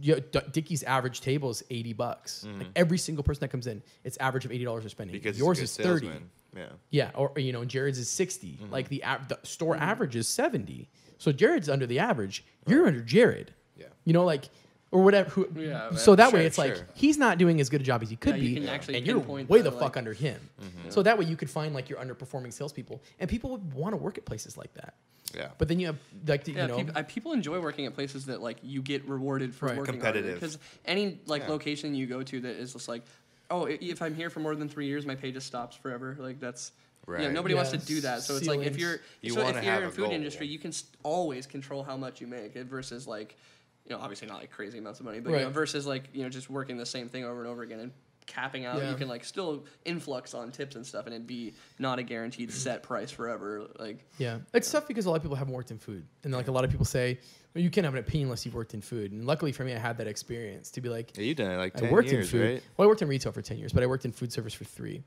you, 0.00 0.20
D- 0.20 0.40
Dickey's 0.52 0.82
average 0.82 1.20
table 1.20 1.50
is 1.50 1.62
eighty 1.70 1.92
bucks. 1.92 2.46
Like 2.58 2.68
every 2.76 2.98
single 2.98 3.22
person 3.24 3.40
that 3.40 3.48
comes 3.50 3.66
in, 3.66 3.82
it's 4.04 4.16
average 4.18 4.44
of 4.44 4.52
eighty 4.52 4.64
dollars 4.64 4.82
they're 4.84 4.90
spending. 4.90 5.14
Mm-hmm. 5.16 5.22
Because 5.24 5.38
yours 5.38 5.58
is 5.60 5.78
a 5.78 5.82
thirty. 5.82 6.06
salesman. 6.06 6.30
Yeah. 6.56 6.66
Yeah, 6.90 7.10
or 7.14 7.32
you 7.36 7.52
know, 7.52 7.64
Jared's 7.64 7.98
is 7.98 8.08
60. 8.08 8.48
Mm-hmm. 8.60 8.72
Like 8.72 8.88
the, 8.88 9.04
av- 9.04 9.28
the 9.28 9.38
store 9.44 9.76
average 9.76 10.16
is 10.16 10.26
70. 10.26 10.88
So 11.18 11.30
Jared's 11.30 11.68
under 11.68 11.86
the 11.86 12.00
average. 12.00 12.44
You're 12.66 12.88
under 12.88 13.02
Jared. 13.02 13.54
Yeah. 13.76 13.86
You 14.04 14.12
know, 14.14 14.24
like 14.24 14.48
or 14.90 15.04
whatever. 15.04 15.30
Who, 15.30 15.48
Yeah, 15.54 15.94
so 15.94 16.16
that 16.16 16.32
way, 16.32 16.40
Sure, 16.40 16.46
it's 16.48 16.58
like 16.58 16.82
he's 16.96 17.16
not 17.18 17.38
doing 17.38 17.60
as 17.60 17.68
good 17.68 17.80
a 17.82 17.84
job 17.84 18.02
as 18.02 18.10
he 18.10 18.16
could 18.16 18.34
Yeah, 18.36 18.42
you 18.42 18.54
be, 18.56 18.60
can 18.62 18.68
actually 18.68 18.96
and 18.96 19.06
you're 19.06 19.18
way 19.20 19.44
the, 19.44 19.70
the 19.70 19.70
like- 19.70 19.78
fuck 19.78 19.96
under 19.96 20.12
him. 20.12 20.40
Mm-hmm. 20.60 20.90
So 20.90 21.04
that 21.04 21.16
way, 21.16 21.24
you 21.26 21.36
could 21.36 21.48
find 21.50 21.72
like 21.72 21.88
your 21.88 22.00
underperforming 22.00 22.52
salespeople, 22.52 23.00
and 23.20 23.30
people 23.30 23.50
would 23.50 23.72
want 23.72 23.92
to 23.92 23.96
work 23.96 24.18
at 24.18 24.24
places 24.24 24.56
like 24.56 24.74
that. 24.74 24.94
Yeah. 25.34 25.48
But 25.58 25.68
then 25.68 25.78
you 25.80 25.86
have 25.86 25.98
like 26.26 26.44
the, 26.44 26.52
Yeah, 26.52 26.62
you 26.62 26.68
know, 26.68 26.76
people, 26.78 26.92
I, 26.96 27.02
people 27.02 27.32
enjoy 27.32 27.60
working 27.60 27.86
at 27.86 27.94
places 27.94 28.26
that 28.26 28.40
like 28.42 28.58
you 28.62 28.82
get 28.82 29.04
rewarded 29.08 29.54
for 29.54 29.66
Right. 29.66 29.76
working 29.76 29.94
Competitive. 29.94 30.34
Because 30.34 30.58
any 30.84 31.18
like 31.26 31.42
Yeah. 31.42 31.50
location 31.50 31.94
you 31.94 32.06
go 32.06 32.22
to 32.22 32.40
that 32.40 32.56
is 32.56 32.72
just 32.72 32.88
like, 32.88 33.02
oh, 33.50 33.66
if 33.66 34.02
I'm 34.02 34.14
here 34.14 34.30
for 34.30 34.40
more 34.40 34.54
than 34.54 34.68
three 34.68 34.86
years, 34.86 35.06
my 35.06 35.14
pay 35.14 35.32
just 35.32 35.46
stops 35.46 35.76
forever. 35.76 36.16
Like 36.18 36.40
that's. 36.40 36.72
Yeah, 37.08 37.14
Right. 37.24 37.32
nobody 37.32 37.54
wants 37.54 37.70
to 37.70 37.78
do 37.78 38.02
that. 38.02 38.22
So 38.22 38.36
it's 38.36 38.46
like 38.46 38.60
if 38.60 38.78
you're 38.78 39.00
You 39.20 39.32
so 39.32 39.42
wanna 39.42 39.58
if 39.58 39.64
you're 39.64 39.82
in 39.82 39.90
food 39.90 39.96
goal. 40.04 40.12
industry, 40.12 40.46
you 40.46 40.58
can 40.58 40.70
st- 40.70 40.94
always 41.02 41.46
control 41.46 41.82
how 41.82 41.96
much 41.96 42.20
you 42.20 42.26
make 42.28 42.54
eh, 42.54 42.62
versus 42.62 43.06
like, 43.08 43.36
you 43.84 43.90
know, 43.96 44.00
obviously 44.00 44.28
not 44.28 44.38
like 44.38 44.50
crazy 44.52 44.78
amounts 44.78 45.00
of 45.00 45.06
money, 45.06 45.18
but 45.18 45.30
you 45.32 45.40
know, 45.40 45.48
versus 45.50 45.86
like 45.86 46.04
you 46.12 46.22
know 46.22 46.28
just 46.28 46.50
working 46.50 46.76
the 46.76 46.86
same 46.86 47.08
thing 47.08 47.24
over 47.24 47.40
and 47.40 47.48
over 47.48 47.62
again 47.62 47.80
and 47.80 47.92
capping 48.26 48.64
out. 48.64 48.78
Yeah. 48.78 48.90
You 48.90 48.96
can 48.96 49.08
like 49.08 49.24
still 49.24 49.64
influx 49.84 50.34
on 50.34 50.50
tips 50.52 50.76
and 50.76 50.86
stuff, 50.86 51.06
and 51.06 51.14
it'd 51.14 51.26
be 51.26 51.54
not 51.78 51.98
a 51.98 52.02
guaranteed 52.02 52.52
set 52.52 52.82
price 52.82 53.10
forever. 53.10 53.66
Like 53.78 54.04
Yeah, 54.18 54.38
it's 54.54 54.70
tough 54.70 54.86
because 54.88 55.06
a 55.06 55.10
lot 55.10 55.16
of 55.16 55.22
people 55.22 55.36
haven't 55.36 55.54
worked 55.54 55.70
in 55.70 55.78
food, 55.78 56.04
and 56.24 56.32
like 56.32 56.48
a 56.48 56.52
lot 56.52 56.64
of 56.64 56.70
people 56.70 56.86
say, 56.86 57.18
well, 57.54 57.62
you 57.64 57.70
can't 57.70 57.84
have 57.84 57.94
an 57.94 58.00
opinion 58.00 58.26
unless 58.28 58.44
you've 58.46 58.54
worked 58.54 58.74
in 58.74 58.80
food. 58.80 59.10
And 59.12 59.26
luckily 59.26 59.50
for 59.52 59.64
me, 59.64 59.74
I 59.74 59.78
had 59.78 59.98
that 59.98 60.06
experience 60.06 60.70
to 60.72 60.80
be 60.80 60.88
like, 60.88 61.16
Yeah, 61.16 61.24
you've 61.24 61.36
done 61.36 61.50
it 61.50 61.56
like 61.56 61.76
I 61.76 61.80
10 61.80 61.90
worked 61.90 62.08
years, 62.12 62.32
in 62.32 62.38
food. 62.40 62.50
right? 62.54 62.62
Well, 62.76 62.86
I 62.86 62.88
worked 62.88 63.02
in 63.02 63.08
retail 63.08 63.32
for 63.32 63.42
ten 63.42 63.58
years, 63.58 63.72
but 63.72 63.82
I 63.82 63.86
worked 63.86 64.04
in 64.04 64.12
food 64.12 64.32
service 64.32 64.54
for 64.54 64.64
three, 64.64 65.02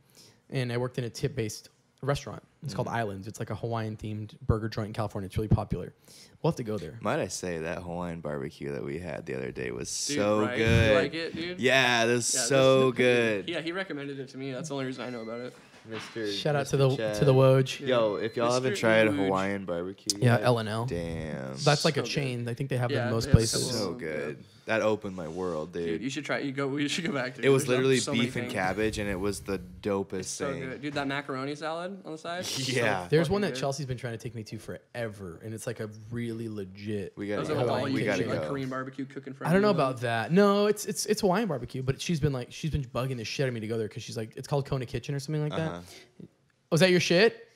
and 0.49 0.71
I 0.71 0.77
worked 0.77 0.97
in 0.97 1.05
a 1.05 1.09
tip-based 1.09 1.69
restaurant. 2.03 2.43
It's 2.63 2.73
Mm. 2.73 2.75
called 2.77 2.87
Islands. 2.89 3.27
It's 3.27 3.39
like 3.39 3.49
a 3.49 3.55
Hawaiian-themed 3.55 4.33
burger 4.45 4.69
joint 4.69 4.87
in 4.87 4.93
California. 4.93 5.25
It's 5.27 5.35
really 5.37 5.47
popular. 5.47 5.93
We'll 6.41 6.51
have 6.51 6.57
to 6.57 6.63
go 6.63 6.77
there. 6.77 6.97
Might 7.01 7.19
I 7.19 7.27
say 7.27 7.59
that 7.59 7.79
Hawaiian 7.83 8.21
barbecue 8.21 8.71
that 8.73 8.83
we 8.83 8.99
had 8.99 9.25
the 9.25 9.35
other 9.35 9.51
day 9.51 9.71
was 9.71 9.87
Dude, 10.07 10.17
so 10.17 10.41
right? 10.41 10.57
You 10.57 10.65
good. 10.65 10.95
like 11.03 11.13
it, 11.13 11.35
dude? 11.35 11.59
Yeah, 11.59 12.03
it 12.03 12.07
was 12.07 12.33
Yeah, 12.33 12.39
this- 12.39 12.47
so 12.49 12.91
good. 12.91 13.49
Yeah, 13.49 13.61
he 13.61 13.71
recommended 13.71 14.19
it 14.19 14.29
to 14.29 14.37
me. 14.37 14.51
That's 14.51 14.69
the 14.69 14.75
only 14.75 14.85
reason 14.85 15.03
I 15.03 15.09
know 15.09 15.21
about 15.21 15.39
it. 15.41 15.53
Mr. 15.89 16.31
Shout 16.31 16.55
out 16.55 16.65
to 16.67 16.77
Mr. 16.77 16.79
the 16.91 16.95
Chad. 16.95 17.15
to 17.15 17.25
the 17.25 17.33
Woj. 17.33 17.85
Yo, 17.85 18.15
if 18.15 18.37
y'all 18.37 18.53
haven't 18.53 18.71
Mr. 18.73 18.77
tried 18.77 19.07
Ooge. 19.09 19.15
Hawaiian 19.17 19.65
barbecue, 19.65 20.17
Yeah, 20.17 20.37
yet, 20.37 20.43
L&L. 20.43 20.85
Damn, 20.85 21.55
That's 21.57 21.83
like 21.83 21.95
So 21.95 21.99
a 21.99 22.03
good. 22.03 22.05
chain. 22.05 22.47
I 22.47 22.53
think 22.53 22.69
they 22.69 22.77
have 22.77 22.89
them 22.89 22.99
Yeah, 22.99 23.05
in 23.07 23.11
most 23.13 23.25
they 23.25 23.31
have 23.31 23.37
places. 23.37 23.67
several. 23.69 23.99
so 23.99 24.05
Yeah. 24.05 24.11
good. 24.13 24.37
That 24.65 24.81
opened 24.81 25.13
my 25.17 25.27
world, 25.27 25.73
dude. 25.73 25.85
Dude, 25.85 26.01
you 26.03 26.09
should 26.09 26.23
try. 26.23 26.37
You 26.39 26.53
go. 26.53 26.67
We 26.67 26.87
should 26.87 27.03
go 27.05 27.11
back 27.11 27.35
to. 27.35 27.41
it 27.43 27.49
was 27.49 27.63
There's 27.65 27.69
literally 27.77 27.99
so 27.99 28.13
beef 28.13 28.37
and 28.37 28.49
cabbage, 28.49 28.97
and 28.97 29.09
it 29.09 29.19
was 29.19 29.41
the 29.41 29.59
dopest 29.81 30.23
So 30.25 30.53
thing. 30.53 30.61
good, 30.61 30.81
dude. 30.81 30.93
That 30.93 31.05
macaroni 31.05 31.53
salad 31.55 31.99
on 32.05 32.13
the 32.13 32.17
side. 32.17 32.45
so 32.45 32.71
Yeah. 32.71 33.05
There's 33.09 33.29
one 33.29 33.41
that 33.41 33.53
good. 33.55 33.59
Chelsea's 33.59 33.85
been 33.87 33.97
trying 33.97 34.13
to 34.13 34.17
take 34.17 34.35
me 34.35 34.43
to 34.43 34.57
forever, 34.57 35.41
and 35.43 35.53
it's 35.53 35.67
like 35.67 35.81
a 35.81 35.89
really 36.11 36.47
legit. 36.47 37.11
We 37.17 37.27
gotta 37.27 37.41
are 37.51 37.65
go. 37.65 37.71
like 37.73 37.93
we 37.93 38.05
gotta 38.05 38.23
do, 38.23 38.29
like 38.29 38.41
go. 38.43 38.47
Korean 38.47 38.69
barbecue 38.69 39.03
cooking 39.03 39.33
for. 39.33 39.45
I 39.45 39.51
don't 39.51 39.61
know 39.61 39.69
about 39.69 39.99
that. 39.99 40.31
No, 40.31 40.67
it's 40.67 40.85
it's 40.85 41.05
it's 41.07 41.19
Hawaiian 41.19 41.49
barbecue, 41.49 41.83
but 41.83 41.99
she's 41.99 42.21
been 42.21 42.31
like 42.31 42.49
she's 42.53 42.71
been 42.71 42.85
bugging 42.85 43.17
the 43.17 43.25
shit 43.25 43.43
out 43.43 43.49
of 43.49 43.53
me 43.53 43.59
to 43.59 43.67
go 43.67 43.77
there 43.77 43.89
because 43.89 44.03
she's 44.03 44.15
like 44.15 44.31
it's 44.37 44.47
called 44.47 44.65
Kona 44.65 44.85
Kitchen 44.85 45.13
or 45.13 45.19
something 45.19 45.43
like 45.43 45.51
Uh-huh. 45.51 45.81
that. 46.21 46.27
Was 46.71 46.79
that 46.79 46.89
your 46.89 47.01
shit? 47.01 47.49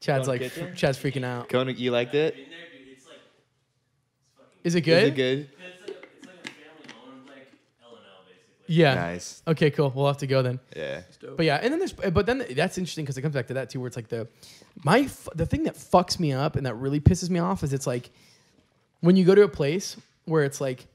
Chad's 0.00 0.26
Kona 0.26 0.30
like 0.40 0.40
Kitchen? 0.40 0.74
Chad's 0.74 0.98
freaking 0.98 1.24
out. 1.24 1.48
Kona, 1.48 1.70
you 1.70 1.92
liked 1.92 2.14
it? 2.16 2.34
Been 2.34 2.46
there, 2.50 2.58
dude. 2.76 2.96
It's 2.96 3.06
like. 3.06 3.16
Is 4.64 4.74
it 4.74 4.80
good? 4.80 5.02
Is 5.04 5.08
it 5.10 5.14
good? 5.14 5.38
It's 5.40 5.50
like 5.60 5.60
a, 5.88 5.92
it's 5.92 6.26
like 6.26 6.34
a 6.44 6.48
family 6.48 6.94
owned 7.06 7.26
like 7.26 7.52
L 7.82 7.96
and 7.96 8.04
L 8.06 8.24
basically. 8.26 8.59
Yeah. 8.72 8.94
Nice. 8.94 9.42
Okay, 9.48 9.70
cool. 9.72 9.92
We'll 9.94 10.06
have 10.06 10.18
to 10.18 10.26
go 10.28 10.42
then. 10.42 10.60
Yeah. 10.76 11.00
But 11.36 11.44
yeah, 11.44 11.56
and 11.60 11.72
then 11.72 11.80
there's 11.80 11.92
but 11.92 12.24
then 12.26 12.44
that's 12.54 12.78
interesting 12.78 13.04
because 13.04 13.18
it 13.18 13.22
comes 13.22 13.34
back 13.34 13.48
to 13.48 13.54
that 13.54 13.68
too, 13.70 13.80
where 13.80 13.88
it's 13.88 13.96
like 13.96 14.08
the 14.08 14.28
my 14.84 15.00
f- 15.00 15.28
the 15.34 15.44
thing 15.44 15.64
that 15.64 15.74
fucks 15.74 16.20
me 16.20 16.32
up 16.32 16.54
and 16.54 16.64
that 16.66 16.74
really 16.76 17.00
pisses 17.00 17.30
me 17.30 17.40
off 17.40 17.62
is 17.64 17.72
it's 17.72 17.86
like 17.86 18.10
when 19.00 19.16
you 19.16 19.24
go 19.24 19.34
to 19.34 19.42
a 19.42 19.48
place 19.48 19.96
where 20.26 20.44
it's 20.44 20.60
like 20.60 20.86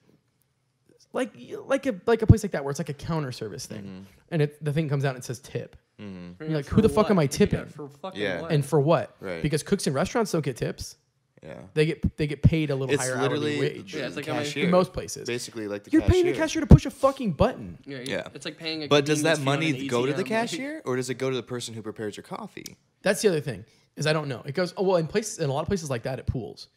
like 1.12 1.34
like 1.66 1.86
a 1.86 1.96
like 2.06 2.22
a 2.22 2.28
place 2.28 2.44
like 2.44 2.52
that 2.54 2.64
where 2.64 2.72
it's 2.72 2.80
like 2.80 2.90
a 2.90 2.94
counter 2.94 3.32
service 3.32 3.66
thing, 3.66 4.06
and 4.32 4.42
it 4.42 4.64
the 4.64 4.72
thing 4.74 4.88
comes 4.90 5.04
out 5.06 5.10
and 5.16 5.18
it 5.18 5.26
says 5.26 5.40
tip, 5.40 5.76
Mm-hmm. 6.02 6.44
You're 6.44 6.58
like, 6.58 6.66
who 6.68 6.82
the 6.82 6.90
fuck 6.90 7.10
am 7.10 7.20
I 7.20 7.28
tipping? 7.28 7.66
for 7.68 7.88
fucking 7.88 8.22
Yeah. 8.22 8.42
what? 8.42 8.52
and 8.52 8.66
for 8.66 8.80
what? 8.82 9.16
Right. 9.22 9.42
Because 9.42 9.64
cooks 9.64 9.88
in 9.88 9.94
restaurants 9.94 10.32
don't 10.32 10.44
get 10.44 10.58
tips. 10.58 10.98
Yeah. 11.46 11.54
They 11.74 11.86
get 11.86 12.18
they 12.18 12.28
get 12.28 12.42
paid 12.42 12.70
a 12.72 12.76
little 12.76 12.94
It's 12.94 13.04
higher 13.04 13.22
literally 13.22 13.56
hourly 13.58 13.76
wage. 13.78 13.94
Yeah, 13.96 14.08
it's 14.08 14.16
like 14.16 14.26
cashier. 14.26 14.66
in 14.66 14.72
most 14.72 14.94
places, 14.94 15.28
Basically, 15.28 15.68
like 15.68 15.84
the 15.84 15.90
cashier. 15.92 16.00
you're 16.00 16.08
cashier. 16.08 16.24
paying 16.24 16.34
the 16.34 16.40
cashier 16.40 16.62
to 16.62 16.68
push 16.68 16.86
a 16.86 16.92
fucking 16.92 17.34
button. 17.34 17.78
yeah, 17.86 17.98
you- 18.00 18.06
Yeah. 18.08 18.28
It's 18.34 18.46
like 18.46 18.58
paying 18.58 18.84
a. 18.84 18.88
But 18.88 19.06
does 19.06 19.22
that 19.24 19.36
convenience 19.38 19.44
fee 19.44 19.50
on 19.50 19.56
money 19.84 19.88
go 19.88 20.06
to 20.08 20.14
the 20.14 20.24
ATM, 20.24 20.32
like- 20.32 20.50
cashier, 20.50 20.82
or 20.86 20.96
does 20.96 21.10
it 21.10 21.16
go 21.16 21.30
to 21.30 21.36
the 21.36 21.44
person 21.44 21.74
who 21.74 21.82
prepares 21.82 22.18
your 22.18 22.24
coffee? 22.24 22.78
That's 23.04 23.22
the 23.22 23.28
other 23.30 23.42
thing 23.42 23.66
is 23.96 24.08
I 24.08 24.14
don't 24.14 24.28
know. 24.28 24.42
It 24.46 24.54
goes 24.56 24.74
oh 24.78 24.84
well 24.84 24.98
in 24.98 25.08
places 25.08 25.40
in 25.40 25.50
a 25.50 25.54
lot 25.54 25.62
of 25.62 25.68
places 25.68 25.90
like 25.90 26.04
that 26.04 26.18
it 26.20 26.26
pools 26.26 26.68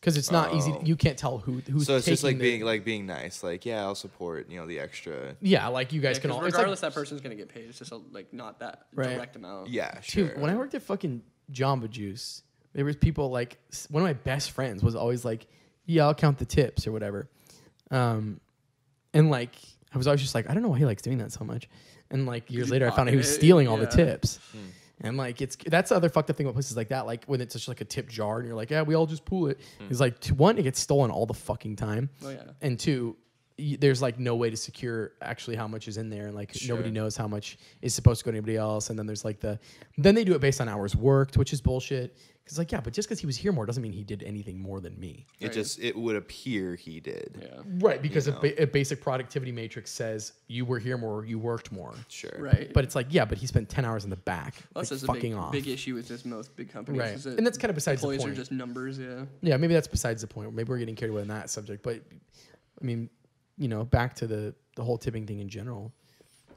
because 0.00 0.16
it's 0.16 0.30
not 0.30 0.54
easy. 0.54 0.72
Oh. 0.74 0.80
You 0.84 0.96
can't 0.96 1.16
tell 1.16 1.38
who 1.38 1.60
who's 1.70 1.86
so 1.86 1.96
it's 1.96 2.06
just 2.06 2.22
like 2.24 2.36
the- 2.36 2.42
being 2.42 2.62
like 2.62 2.84
being 2.84 3.06
nice. 3.06 3.42
Like, 3.42 3.64
yeah, 3.64 3.82
I'll 3.82 3.94
support. 3.94 4.50
You 4.50 4.58
know, 4.60 4.66
the 4.66 4.78
extra. 4.80 5.36
yeah, 5.40 5.68
like 5.68 5.92
you 5.92 6.00
guys 6.00 6.16
Yeah, 6.16 6.22
can 6.22 6.30
'cause 6.30 6.38
all. 6.40 6.44
It's 6.44 6.54
regardless, 6.54 6.82
like, 6.82 6.92
that 6.92 6.98
person's 6.98 7.20
gonna 7.20 7.34
get 7.36 7.48
paid. 7.48 7.68
It's 7.68 7.78
just 7.78 7.92
a, 7.92 8.00
like 8.12 8.32
not 8.32 8.58
that 8.60 8.86
Right. 8.94 9.14
direct 9.14 9.36
amount. 9.36 9.70
Yeah, 9.70 10.00
sure. 10.00 10.28
Dude, 10.28 10.40
when 10.40 10.50
I 10.50 10.56
worked 10.56 10.74
at 10.74 10.82
fucking 10.82 11.22
Jamba 11.52 11.88
Juice, 11.88 12.42
there 12.76 12.84
was 12.84 12.94
people 12.94 13.30
like 13.30 13.58
one 13.88 14.02
of 14.02 14.06
my 14.06 14.12
best 14.12 14.50
friends 14.50 14.82
was 14.82 14.94
always 14.94 15.24
like, 15.24 15.46
"Yeah, 15.86 16.04
I'll 16.04 16.14
count 16.14 16.36
the 16.36 16.44
tips 16.44 16.86
or 16.86 16.92
whatever," 16.92 17.28
um, 17.90 18.38
and 19.14 19.30
like 19.30 19.56
I 19.94 19.96
was 19.98 20.06
always 20.06 20.20
just 20.20 20.34
like, 20.34 20.48
I 20.50 20.52
don't 20.52 20.62
know 20.62 20.68
why 20.68 20.78
he 20.78 20.84
likes 20.84 21.00
doing 21.00 21.16
that 21.18 21.32
so 21.32 21.42
much, 21.42 21.70
and 22.10 22.26
like 22.26 22.50
years 22.50 22.70
later 22.70 22.86
I 22.86 22.90
found 22.90 23.08
out 23.08 23.12
he 23.12 23.16
was 23.16 23.34
stealing 23.34 23.66
all 23.66 23.78
the 23.78 23.84
yeah. 23.84 24.04
tips. 24.04 24.38
And 25.00 25.16
like 25.16 25.42
it's 25.42 25.56
that's 25.56 25.90
the 25.90 25.96
other 25.96 26.08
fucked 26.08 26.30
up 26.30 26.36
thing 26.36 26.46
about 26.46 26.54
places 26.54 26.76
like 26.76 26.88
that. 26.88 27.06
Like 27.06 27.24
when 27.26 27.40
it's 27.40 27.54
just 27.54 27.68
like 27.68 27.80
a 27.80 27.84
tip 27.84 28.08
jar 28.08 28.38
and 28.38 28.46
you're 28.46 28.56
like, 28.56 28.70
yeah, 28.70 28.82
we 28.82 28.94
all 28.94 29.06
just 29.06 29.24
pool 29.24 29.48
it. 29.48 29.60
It's 29.90 30.00
like 30.00 30.24
one, 30.28 30.56
it 30.58 30.62
gets 30.62 30.80
stolen 30.80 31.10
all 31.10 31.26
the 31.26 31.34
fucking 31.34 31.76
time, 31.76 32.08
Oh 32.24 32.30
yeah. 32.30 32.42
and 32.62 32.78
two, 32.78 33.14
y- 33.58 33.76
there's 33.78 34.00
like 34.00 34.18
no 34.18 34.36
way 34.36 34.48
to 34.48 34.56
secure 34.56 35.12
actually 35.20 35.56
how 35.56 35.68
much 35.68 35.86
is 35.86 35.98
in 35.98 36.08
there, 36.08 36.26
and 36.26 36.34
like 36.34 36.54
nobody 36.66 36.90
knows 36.90 37.14
how 37.14 37.28
much 37.28 37.58
is 37.82 37.94
supposed 37.94 38.20
to 38.20 38.24
go 38.24 38.30
to 38.30 38.36
anybody 38.38 38.56
else. 38.56 38.88
And 38.88 38.98
then 38.98 39.06
there's 39.06 39.24
like 39.24 39.38
the, 39.40 39.58
then 39.98 40.14
they 40.14 40.24
do 40.24 40.34
it 40.34 40.40
based 40.40 40.62
on 40.62 40.68
hours 40.68 40.96
worked, 40.96 41.36
which 41.36 41.52
is 41.52 41.60
bullshit. 41.60 42.16
Because 42.46 42.58
like 42.58 42.70
yeah, 42.70 42.80
but 42.80 42.92
just 42.92 43.08
because 43.08 43.18
he 43.18 43.26
was 43.26 43.36
here 43.36 43.50
more 43.50 43.66
doesn't 43.66 43.82
mean 43.82 43.90
he 43.90 44.04
did 44.04 44.22
anything 44.22 44.60
more 44.62 44.78
than 44.80 44.96
me. 45.00 45.26
it 45.40 45.46
Right. 45.46 45.52
just 45.52 45.80
it 45.80 45.96
would 45.96 46.14
appear 46.14 46.76
he 46.76 47.00
did. 47.00 47.36
Yeah. 47.42 47.60
Right, 47.80 48.00
because 48.00 48.28
You 48.28 48.34
a, 48.34 48.40
ba- 48.40 48.62
a 48.62 48.66
basic 48.68 49.00
productivity 49.00 49.50
matrix 49.50 49.90
says 49.90 50.32
you 50.46 50.64
were 50.64 50.78
here 50.78 50.96
more, 50.96 51.26
you 51.26 51.40
worked 51.40 51.72
more. 51.72 51.92
Sure. 52.06 52.30
Right. 52.38 52.70
But 52.72 52.84
it's 52.84 52.94
like 52.94 53.08
yeah, 53.10 53.24
but 53.24 53.36
he 53.38 53.48
spent 53.48 53.68
ten 53.68 53.84
hours 53.84 54.04
in 54.04 54.10
the 54.10 54.16
back, 54.16 54.54
Plus, 54.72 54.84
like, 54.84 54.88
that's 54.90 55.02
a 55.02 55.06
fucking 55.06 55.32
big, 55.32 55.38
off. 55.40 55.50
big 55.50 55.66
issue 55.66 55.94
with 55.96 56.06
just 56.06 56.24
most 56.24 56.54
big 56.54 56.70
companies. 56.72 57.00
Right. 57.00 57.14
is 57.14 57.24
that 57.24 57.36
And 57.36 57.44
that's 57.44 57.58
kinda 57.58 57.74
besides 57.74 58.00
the 58.00 58.06
employees 58.06 58.22
point. 58.22 58.32
are 58.34 58.36
just 58.36 58.52
numbers. 58.52 58.96
Yeah. 58.96 59.24
Yeah, 59.42 59.56
maybe 59.56 59.74
that's 59.74 59.88
besides 59.88 60.20
the 60.22 60.28
point. 60.28 60.54
Maybe 60.54 60.68
we're 60.68 60.78
getting 60.78 60.94
carried 60.94 61.10
away 61.10 61.22
on 61.22 61.28
that 61.28 61.50
subject. 61.50 61.82
But 61.82 62.00
I 62.80 62.84
mean, 62.84 63.10
you 63.58 63.66
know, 63.66 63.84
back 63.84 64.14
to 64.16 64.28
the 64.28 64.54
the 64.76 64.84
whole 64.84 64.98
tipping 64.98 65.26
thing 65.26 65.40
in 65.40 65.48
general. 65.48 65.92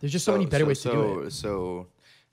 There's 0.02 0.12
just 0.13 0.23
so, 0.23 0.34
many 0.34 0.45
better 0.45 0.65
ways 0.67 0.80
so, 0.80 0.91
to 0.91 0.95
do 0.95 1.19
it. 1.21 1.32
So, 1.32 1.88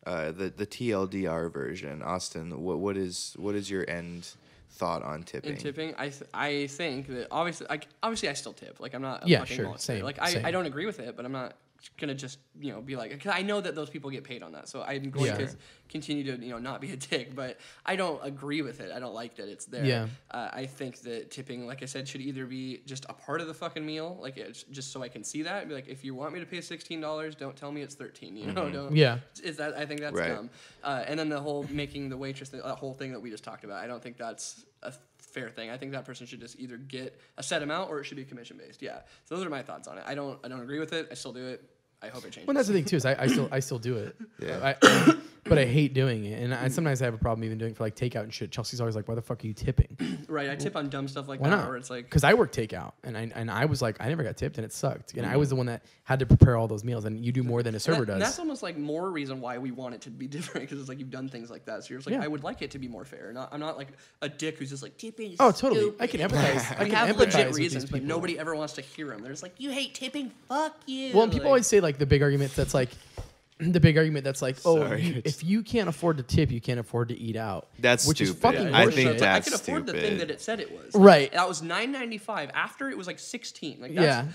uh, 0.07 0.33
the 0.33 0.49
the 0.51 0.67
TLDR 0.67 1.53
version, 1.53 2.03
Austin. 2.03 2.63
What 2.63 2.79
what 2.79 2.97
is 2.97 3.35
what 3.39 3.55
is 3.55 3.71
your 3.71 3.89
end 3.91 4.29
thought 4.71 5.03
on 5.03 5.23
tipping? 5.25 5.53
In 5.53 5.57
tipping, 5.59 5.95
I 5.99 6.09
th- 6.11 6.31
I 6.33 6.67
think 6.69 7.09
that 7.09 7.29
obviously, 7.31 7.67
like 7.69 7.87
obviously, 8.03 8.29
I 8.29 8.35
still 8.35 8.53
tip. 8.53 8.79
Like 8.81 8.95
I'm 8.95 9.03
not. 9.03 9.25
A 9.25 9.29
Yeah, 9.29 9.41
fucking 9.41 9.57
sure, 9.57 9.67
monster. 9.67 9.95
same, 9.95 10.05
Like 10.05 10.19
I, 10.21 10.31
same. 10.33 10.47
I 10.47 10.51
don't 10.51 10.67
agree 10.67 10.87
with 10.87 11.01
it, 11.01 11.17
but 11.17 11.25
I'm 11.25 11.33
not 11.33 11.55
gonna 11.99 12.15
just 12.15 12.39
you 12.59 12.73
know 12.73 12.81
be 12.81 12.97
like. 12.97 13.19
Cause 13.23 13.33
I 13.35 13.43
know 13.43 13.61
that 13.61 13.75
those 13.75 13.91
people 13.91 14.11
get 14.11 14.25
paid 14.25 14.43
on 14.43 14.53
that, 14.53 14.69
so 14.69 14.83
I'm 14.83 15.11
going 15.11 15.27
Yeah. 15.27 15.37
to 15.47 15.57
continue 15.89 16.25
to 16.25 16.43
you 16.45 16.51
know 16.51 16.59
not 16.59 16.81
be 16.81 16.93
a 16.93 16.97
dick. 16.97 17.35
But 17.35 17.59
I 17.85 17.97
don't 17.97 18.21
agree 18.25 18.63
with 18.63 18.81
it. 18.81 18.91
I 18.93 18.99
don't 18.99 19.15
like 19.15 19.37
that 19.37 19.49
it's 19.49 19.65
there. 19.67 19.85
Yeah. 19.85 20.07
Uh, 20.31 20.51
I 20.53 20.67
think 20.67 21.01
that 21.03 21.31
tipping, 21.31 21.67
like 21.67 21.83
I 21.83 21.87
said, 21.87 22.07
should 22.09 22.21
either 22.21 22.47
be 22.47 22.83
just 22.87 23.07
a 23.09 23.13
part 23.13 23.41
of 23.41 23.47
the 23.47 23.55
fucking 23.55 23.85
meal, 23.85 24.19
like 24.21 24.37
it's 24.37 24.63
just 24.65 24.93
so 24.93 25.03
I 25.03 25.09
can 25.09 25.25
see 25.25 25.43
that. 25.43 25.61
and 25.61 25.69
Be 25.69 25.75
like, 25.75 25.89
if 25.89 26.05
you 26.05 26.15
want 26.15 26.33
me 26.35 26.41
to 26.41 26.47
pay 26.47 26.61
sixteen 26.61 27.01
dollars, 27.01 27.35
don't 27.35 27.57
tell 27.57 27.71
me 27.73 27.83
it's 27.83 27.95
thirteen. 27.95 28.37
You 28.37 28.53
know, 28.53 28.71
don't. 28.71 28.95
Yeah. 28.97 29.19
Is 29.43 29.57
that 29.59 29.77
I 29.77 29.87
think 29.87 30.01
that's 30.01 30.17
Right. 30.17 30.29
dumb. 30.35 30.51
Uh, 30.83 31.05
and 31.07 31.19
then 31.19 31.29
the 31.29 31.41
whole 31.41 31.65
making 31.71 32.09
the 32.09 32.17
waitress, 32.17 32.49
the, 32.51 32.59
that 32.59 32.77
whole 32.77 32.95
thing 32.95 33.13
that 33.13 33.21
we 33.21 33.31
just 33.31 33.45
talked 33.45 33.65
about. 33.65 33.83
I 33.83 33.87
don't 33.87 34.03
think 34.03 34.17
that's 34.17 34.65
a 34.83 34.93
fair 35.19 35.51
thing. 35.51 35.69
I 35.71 35.77
think 35.77 35.93
that 35.93 36.05
person 36.05 36.27
should 36.27 36.41
just 36.41 36.59
either 36.59 36.77
get 36.77 37.19
a 37.37 37.43
set 37.43 37.63
amount 37.63 37.91
or 37.91 38.01
it 38.01 38.05
should 38.05 38.17
be 38.17 38.25
commission 38.25 38.57
based. 38.57 38.81
Yeah. 38.81 39.01
So 39.25 39.37
those 39.37 39.45
are 39.45 39.51
my 39.51 39.63
thoughts 39.63 39.87
on 39.89 39.99
it. 39.99 40.05
I 40.07 40.15
don't 40.15 40.39
I 40.45 40.49
don't 40.49 40.61
agree 40.61 40.79
with 40.79 40.93
it. 40.93 41.09
I 41.11 41.15
still 41.15 41.33
do 41.33 41.45
it. 41.47 41.63
I 42.03 42.09
hope 42.09 42.25
it 42.25 42.33
changes. 42.33 42.47
Well, 42.47 42.55
that's 42.55 42.69
the 42.69 42.75
thing 42.75 42.85
too. 42.85 42.97
Is 42.97 43.07
I, 43.07 43.17
I 43.23 43.27
still 43.27 43.49
I 43.51 43.61
still 43.61 43.79
do 43.79 43.97
it. 43.97 44.17
Yeah. 44.39 44.75
I, 44.83 45.15
but 45.49 45.59
I 45.59 45.65
hate 45.65 45.95
doing 45.95 46.25
it, 46.25 46.43
and 46.43 46.55
I, 46.55 46.69
sometimes 46.69 47.01
I 47.01 47.05
have 47.07 47.15
a 47.15 47.19
problem 47.19 47.45
even 47.45 47.59
doing 47.59 47.71
it 47.73 47.77
for 47.77 47.85
like 47.85 47.97
takeout 47.97 48.23
and 48.23 48.35
shit. 48.35 48.51
Chelsea's 48.51 48.81
always 48.81 48.97
like, 48.97 49.09
"Why 49.09 49.15
the 49.15 49.23
fuck 49.23 49.43
are 49.43 49.47
you 49.47 49.55
tipping?" 49.55 50.25
right. 50.29 50.51
I 50.51 50.57
tip 50.57 50.77
on 50.77 50.89
dumb 50.89 51.09
stuff 51.09 51.29
like 51.29 51.41
Why 51.41 51.51
that, 51.51 51.57
not? 51.57 51.69
where 51.69 51.77
it's 51.77 51.91
like 51.91 52.05
because 52.05 52.25
I 52.25 52.35
work 52.35 52.53
takeout, 52.53 52.93
and 53.05 53.17
I 53.17 53.31
and 53.35 53.51
I 53.51 53.65
was 53.65 53.81
like, 53.81 53.97
I 54.01 54.09
never 54.09 54.23
got 54.23 54.37
tipped, 54.37 54.59
and 54.59 54.65
it 54.65 54.73
sucked. 54.73 55.15
And 55.15 55.25
I 55.27 55.37
was 55.37 55.49
mm. 55.49 55.51
the 55.51 55.57
one 55.57 55.67
that 55.67 55.83
had 56.05 56.21
to 56.21 56.27
prepare 56.27 56.57
all 56.57 56.69
those 56.69 56.85
meals, 56.85 57.05
and 57.05 57.25
you 57.25 57.33
do 57.33 57.43
more 57.43 57.63
than 57.63 57.75
a 57.75 57.81
server 57.81 58.05
that- 58.05 58.13
does. 58.15 58.21
That's 58.21 58.39
almost 58.39 58.63
like 58.63 58.77
more 58.77 59.11
reason 59.11 59.41
why 59.41 59.59
we 59.59 59.71
want 59.71 59.95
it 59.95 60.03
to 60.03 60.11
be 60.11 60.27
different 60.37 60.67
because 60.69 60.81
it's 60.81 60.89
like 60.89 60.99
you've 60.99 61.11
done 61.11 61.29
things 61.29 61.51
like 61.51 61.65
that. 61.67 61.85
So 61.85 61.91
you're 61.91 61.99
just 61.99 62.09
like, 62.09 62.19
Yeah. 62.19 62.25
I 62.25 62.29
would 62.29 62.45
like 62.45 62.63
it 62.63 62.73
to 62.73 62.79
be 62.79 62.89
more 62.89 63.05
fair. 63.05 63.33
Not, 63.33 63.49
I'm 63.53 63.61
not 63.61 63.77
like 63.77 63.89
a 64.23 64.29
dick 64.29 64.59
who's 64.59 64.71
just 64.71 64.83
like 64.83 64.97
tipping. 64.99 65.33
is 65.33 65.37
Oh, 65.41 65.51
totally. 65.51 65.81
stupid." 65.81 66.03
I 66.03 66.07
can 66.07 66.21
empathize. 66.21 66.79
I 66.79 66.85
we 66.85 66.91
can 66.91 66.95
have 67.07 67.17
empathize 67.17 67.19
legit 67.19 67.49
with 67.49 67.57
reasons, 67.57 67.85
but 67.85 67.95
people. 67.95 68.09
nobody 68.09 68.39
ever 68.39 68.55
wants 68.55 68.75
to 68.75 68.83
hear 68.83 69.09
them. 69.09 69.23
They're 69.23 69.33
just 69.33 69.43
like, 69.43 69.55
you 69.59 69.71
hate 69.71 69.95
tipping. 69.95 70.31
Fuck 70.49 70.77
you. 70.87 71.15
Well, 71.15 71.25
and 71.25 71.33
people 71.33 71.45
Like- 71.45 71.51
always 71.51 71.67
say 71.67 71.81
like 71.87 71.99
the 71.99 72.07
big 72.07 72.23
argument 72.23 72.55
that's 72.55 72.75
like, 72.75 72.91
the 73.59 73.81
big 73.81 73.97
argument 73.97 74.25
that's 74.25 74.43
like, 74.43 74.57
oh, 74.65 74.77
Sorry, 74.79 75.01
you, 75.03 75.23
if 75.25 75.43
you 75.43 75.63
can't 75.63 75.89
afford 75.89 76.19
to 76.19 76.23
tip, 76.23 76.51
you 76.51 76.61
can't 76.61 76.79
afford 76.81 77.09
to 77.09 77.19
eat 77.19 77.37
out. 77.37 77.69
That's 77.79 78.07
which 78.07 78.21
is 78.21 78.31
stupid. 78.31 78.43
fucking 78.43 78.75
I 78.75 78.85
horseshit. 78.87 78.93
think 78.95 79.09
But 79.11 79.17
I 79.17 79.33
that's 79.33 79.49
could 79.49 79.55
afford 79.61 79.87
the 79.87 79.93
thing 79.95 80.19
that 80.19 80.31
it 80.31 80.41
said 80.41 80.61
it 80.61 80.71
was. 80.71 80.95
Right. 80.95 81.33
That 81.33 81.49
was 81.49 81.63
nine 81.63 81.91
ninety 81.93 82.19
five. 82.19 82.51
After 82.55 82.91
it 82.91 82.99
was 82.99 83.07
like 83.07 83.19
sixteen. 83.19 83.81
Like 83.81 83.95
that's, 83.95 84.05
Yeah. 84.05 84.27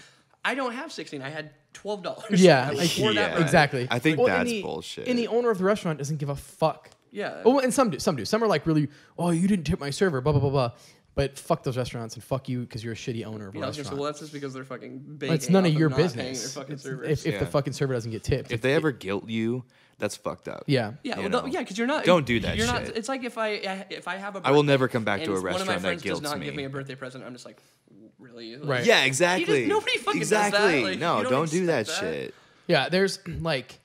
I 0.43 0.55
don't 0.55 0.73
have 0.73 0.91
sixteen. 0.91 1.21
I 1.21 1.29
had 1.29 1.51
twelve 1.73 2.01
dollars. 2.01 2.41
Yeah, 2.43 2.67
I 2.69 2.71
like, 2.71 2.85
afford 2.97 3.17
that 3.17 3.37
Yeah. 3.37 3.43
exactly. 3.43 3.87
I 3.91 3.99
think 3.99 4.17
Well, 4.17 4.27
and 4.27 4.35
that's 4.37 4.49
the- 4.49 4.61
bullshit. 4.63 5.07
And 5.07 5.19
the 5.19 5.27
owner 5.27 5.51
of 5.51 5.59
the 5.59 5.65
restaurant 5.65 5.99
doesn't 5.99 6.17
give 6.17 6.29
a 6.29 6.35
fuck. 6.35 6.89
Yeah. 7.11 7.41
Oh, 7.45 7.59
and 7.59 7.73
some 7.73 7.89
do. 7.91 7.99
Some 7.99 8.15
do. 8.15 8.23
Some 8.25 8.41
are 8.43 8.47
like 8.47 8.65
really, 8.65 8.87
oh, 9.19 9.31
you 9.31 9.47
didn't 9.47 9.65
tip 9.65 9.79
my 9.79 9.89
server, 9.91 10.21
blah 10.21 10.31
blah 10.31 10.41
blah 10.41 10.49
blah. 10.49 10.71
But 11.13 11.37
fuck 11.37 11.63
those 11.63 11.75
restaurants 11.77 12.15
and 12.15 12.23
fuck 12.23 12.47
you 12.47 12.61
because 12.61 12.83
you're 12.83 12.93
a 12.93 12.95
shitty 12.95 13.25
owner 13.25 13.49
of 13.49 13.55
a 13.55 13.57
Yeah, 13.57 13.65
I 13.65 13.67
was 13.67 13.75
gonna 13.75 13.83
say, 13.83 13.89
restaurant. 13.89 13.99
well, 13.99 14.05
that's 14.05 14.19
just 14.21 14.31
because 14.31 14.53
they're 14.53 14.63
fucking 14.63 14.91
Well, 15.05 15.17
banking. 15.17 15.35
it's 15.35 15.49
none 15.49 15.65
of 15.65 15.73
your 15.73 15.89
not 15.89 15.97
paying 15.97 16.07
business. 16.07 16.41
Their 16.53 16.63
fucking 16.63 16.73
It's- 16.75 16.83
servers. 16.83 17.07
if 17.09 17.25
if 17.25 17.39
the 17.39 17.45
Yeah. 17.45 17.51
fucking 17.51 17.73
server 17.73 17.93
doesn't 17.93 18.11
get 18.11 18.23
tipped, 18.23 18.51
If 18.51 18.61
they 18.61 18.73
ever 18.75 18.91
guilt 18.93 19.27
you, 19.27 19.65
that's 19.97 20.15
fucked 20.15 20.47
up. 20.47 20.63
yeah, 20.67 20.93
yeah, 21.03 21.17
you 21.17 21.21
well, 21.29 21.43
know. 21.43 21.45
yeah, 21.47 21.59
because 21.59 21.77
you're 21.77 21.85
not. 21.85 22.05
Don't 22.05 22.25
do 22.25 22.39
that 22.39 22.55
You're 22.57 22.65
not. 22.65 22.85
shit. 22.85 22.95
It's 22.97 23.09
like 23.09 23.25
if 23.25 23.37
I 23.37 23.49
if 23.89 24.07
I 24.07 24.15
have 24.15 24.37
a. 24.37 24.41
I 24.45 24.51
will 24.51 24.63
never 24.63 24.87
come 24.87 25.03
back 25.03 25.19
to 25.23 25.25
and 25.25 25.33
a 25.33 25.33
One 25.33 25.39
of 25.39 25.43
my 25.43 25.49
restaurant 25.57 25.67
that 25.81 25.87
friends 25.87 26.01
does 26.03 26.09
guilts 26.09 26.21
not 26.23 26.39
me. 26.39 26.45
give 26.45 26.55
me 26.55 26.63
a 26.63 26.69
birthday 26.69 26.95
present. 26.95 27.25
I'm 27.25 27.33
just 27.33 27.45
like, 27.45 27.61
really? 28.17 28.55
Like, 28.55 28.69
Right. 28.69 28.85
Yeah, 28.85 29.03
exactly. 29.03 29.65
nobody 29.65 29.97
fucking 29.97 30.21
does 30.21 30.29
that. 30.29 30.47
exactly. 30.53 30.83
Like, 30.91 30.99
no, 30.99 31.17
you 31.17 31.23
don't 31.23 31.31
don't 31.33 31.51
do 31.51 31.65
that, 31.65 31.81
expect 31.81 32.01
that. 32.01 32.13
shit. 32.13 32.33
yeah. 32.67 32.87
There's 32.87 33.19
like, 33.41 33.79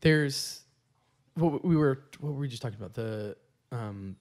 there's, 0.00 0.62
what 1.34 1.62
we 1.62 1.76
were 1.76 2.00
what 2.20 2.32
were 2.32 2.40
we 2.40 2.48
just 2.48 2.62
talking 2.62 2.78
about 2.78 2.94
the. 2.94 3.36
Um, 3.70 4.16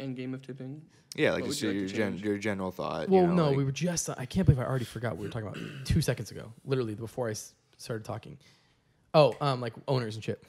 End 0.00 0.16
game 0.16 0.34
of 0.34 0.42
tipping. 0.42 0.82
Yeah, 1.14 1.32
like 1.32 1.42
What 1.42 1.48
just 1.50 1.62
you 1.62 1.70
your 1.70 1.86
like 1.86 1.94
gen, 1.94 2.18
your 2.18 2.36
general 2.38 2.70
thought. 2.70 3.08
well, 3.08 3.22
you 3.22 3.26
know, 3.28 3.34
no, 3.34 3.48
like- 3.48 3.56
we 3.56 3.64
were 3.64 3.72
just. 3.72 4.10
I 4.10 4.26
can't 4.26 4.44
believe 4.46 4.58
I 4.60 4.64
already 4.66 4.84
forgot 4.84 5.12
what 5.12 5.20
we 5.20 5.26
were 5.26 5.32
talking 5.32 5.48
about 5.48 5.60
two 5.86 6.00
seconds 6.02 6.30
ago. 6.30 6.52
Literally 6.64 6.94
before 6.94 7.28
I 7.28 7.32
s- 7.32 7.54
started 7.78 8.04
talking. 8.04 8.38
Oh, 9.14 9.34
um, 9.40 9.60
like 9.62 9.72
owners 9.88 10.14
and 10.16 10.22
shit. 10.24 10.42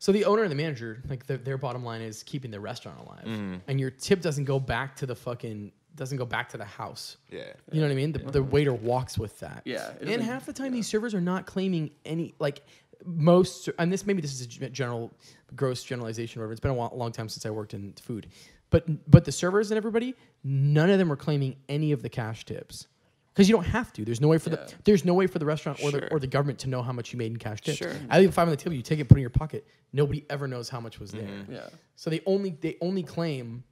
So 0.00 0.10
the 0.10 0.24
owner 0.24 0.42
and 0.42 0.50
the 0.50 0.56
manager, 0.56 1.00
like 1.08 1.24
the, 1.26 1.36
their 1.38 1.56
bottom 1.56 1.84
line 1.84 2.00
is 2.00 2.24
keeping 2.24 2.50
the 2.50 2.58
restaurant 2.58 2.98
alive, 2.98 3.24
Mm-hmm. 3.24 3.54
and 3.68 3.78
your 3.78 3.90
tip 3.90 4.20
doesn't 4.20 4.44
go 4.46 4.58
back 4.58 4.96
to 4.96 5.06
the 5.06 5.14
fucking 5.14 5.70
doesn't 5.94 6.16
go 6.18 6.24
back 6.26 6.48
to 6.48 6.56
the 6.56 6.64
house. 6.64 7.18
Yeah. 7.30 7.42
You 7.70 7.80
know 7.80 7.86
what 7.86 7.92
I 7.92 7.96
mean? 7.96 8.12
The, 8.12 8.18
the 8.18 8.42
waiter 8.42 8.72
walks 8.72 9.18
with 9.18 9.38
that. 9.40 9.62
Yeah, 9.66 9.90
And 10.00 10.22
half 10.22 10.46
the 10.46 10.52
time, 10.54 10.72
these 10.72 10.88
servers 10.88 11.14
are 11.14 11.20
not 11.20 11.46
claiming 11.46 11.90
any 12.06 12.34
like 12.40 12.62
most. 13.04 13.68
And 13.78 13.92
this 13.92 14.04
maybe 14.06 14.22
this 14.22 14.32
is 14.32 14.40
a 14.40 14.68
general, 14.70 15.12
gross 15.54 15.84
generalization. 15.84 16.40
Or 16.40 16.44
whatever. 16.44 16.52
It's 16.52 16.60
been 16.60 16.70
a 16.72 16.94
long 16.94 17.12
time 17.12 17.28
since 17.28 17.44
I 17.46 17.50
worked 17.50 17.74
in 17.74 17.92
food, 17.92 18.28
but 18.72 18.84
but 19.10 19.24
the 19.24 19.30
servers 19.32 19.70
and 19.70 19.78
everybody, 19.78 20.16
none 20.42 20.90
of 20.90 20.98
them 20.98 21.12
are 21.12 21.16
claiming 21.16 21.54
any 21.68 21.92
of 21.92 22.02
the 22.02 22.08
cash 22.08 22.44
tips. 22.44 22.88
Because 23.32 23.48
you 23.48 23.54
don't 23.54 23.64
have 23.64 23.94
to. 23.94 24.04
There's 24.04 24.20
no 24.20 24.28
way 24.28 24.36
for 24.36 24.50
Yeah. 24.50 24.56
the 24.56 24.74
there's 24.84 25.04
no 25.06 25.14
way 25.14 25.26
for 25.26 25.38
the 25.38 25.46
restaurant 25.46 25.80
or 25.82 25.90
the 25.90 26.12
or 26.12 26.18
the 26.18 26.26
government 26.26 26.58
to 26.60 26.68
know 26.68 26.82
how 26.82 26.92
much 26.92 27.12
you 27.14 27.18
made 27.18 27.30
in 27.32 27.38
cash 27.38 27.62
tips. 27.62 27.78
Sure. 27.78 27.94
I 28.10 28.18
leave 28.20 28.34
five 28.34 28.46
on 28.46 28.50
the 28.50 28.56
table. 28.58 28.74
You 28.74 28.82
take 28.82 28.98
it, 28.98 29.08
put 29.08 29.16
it 29.16 29.20
in 29.20 29.22
your 29.22 29.30
pocket. 29.30 29.66
Nobody 29.92 30.26
ever 30.28 30.46
knows 30.48 30.68
how 30.68 30.80
much 30.80 30.98
was 31.00 31.12
there. 31.12 31.26
Yeah. 31.48 31.68
So 31.96 32.10
they 32.10 32.20
only 32.26 32.58
they 32.60 32.76
only 32.82 33.02
claim 33.02 33.64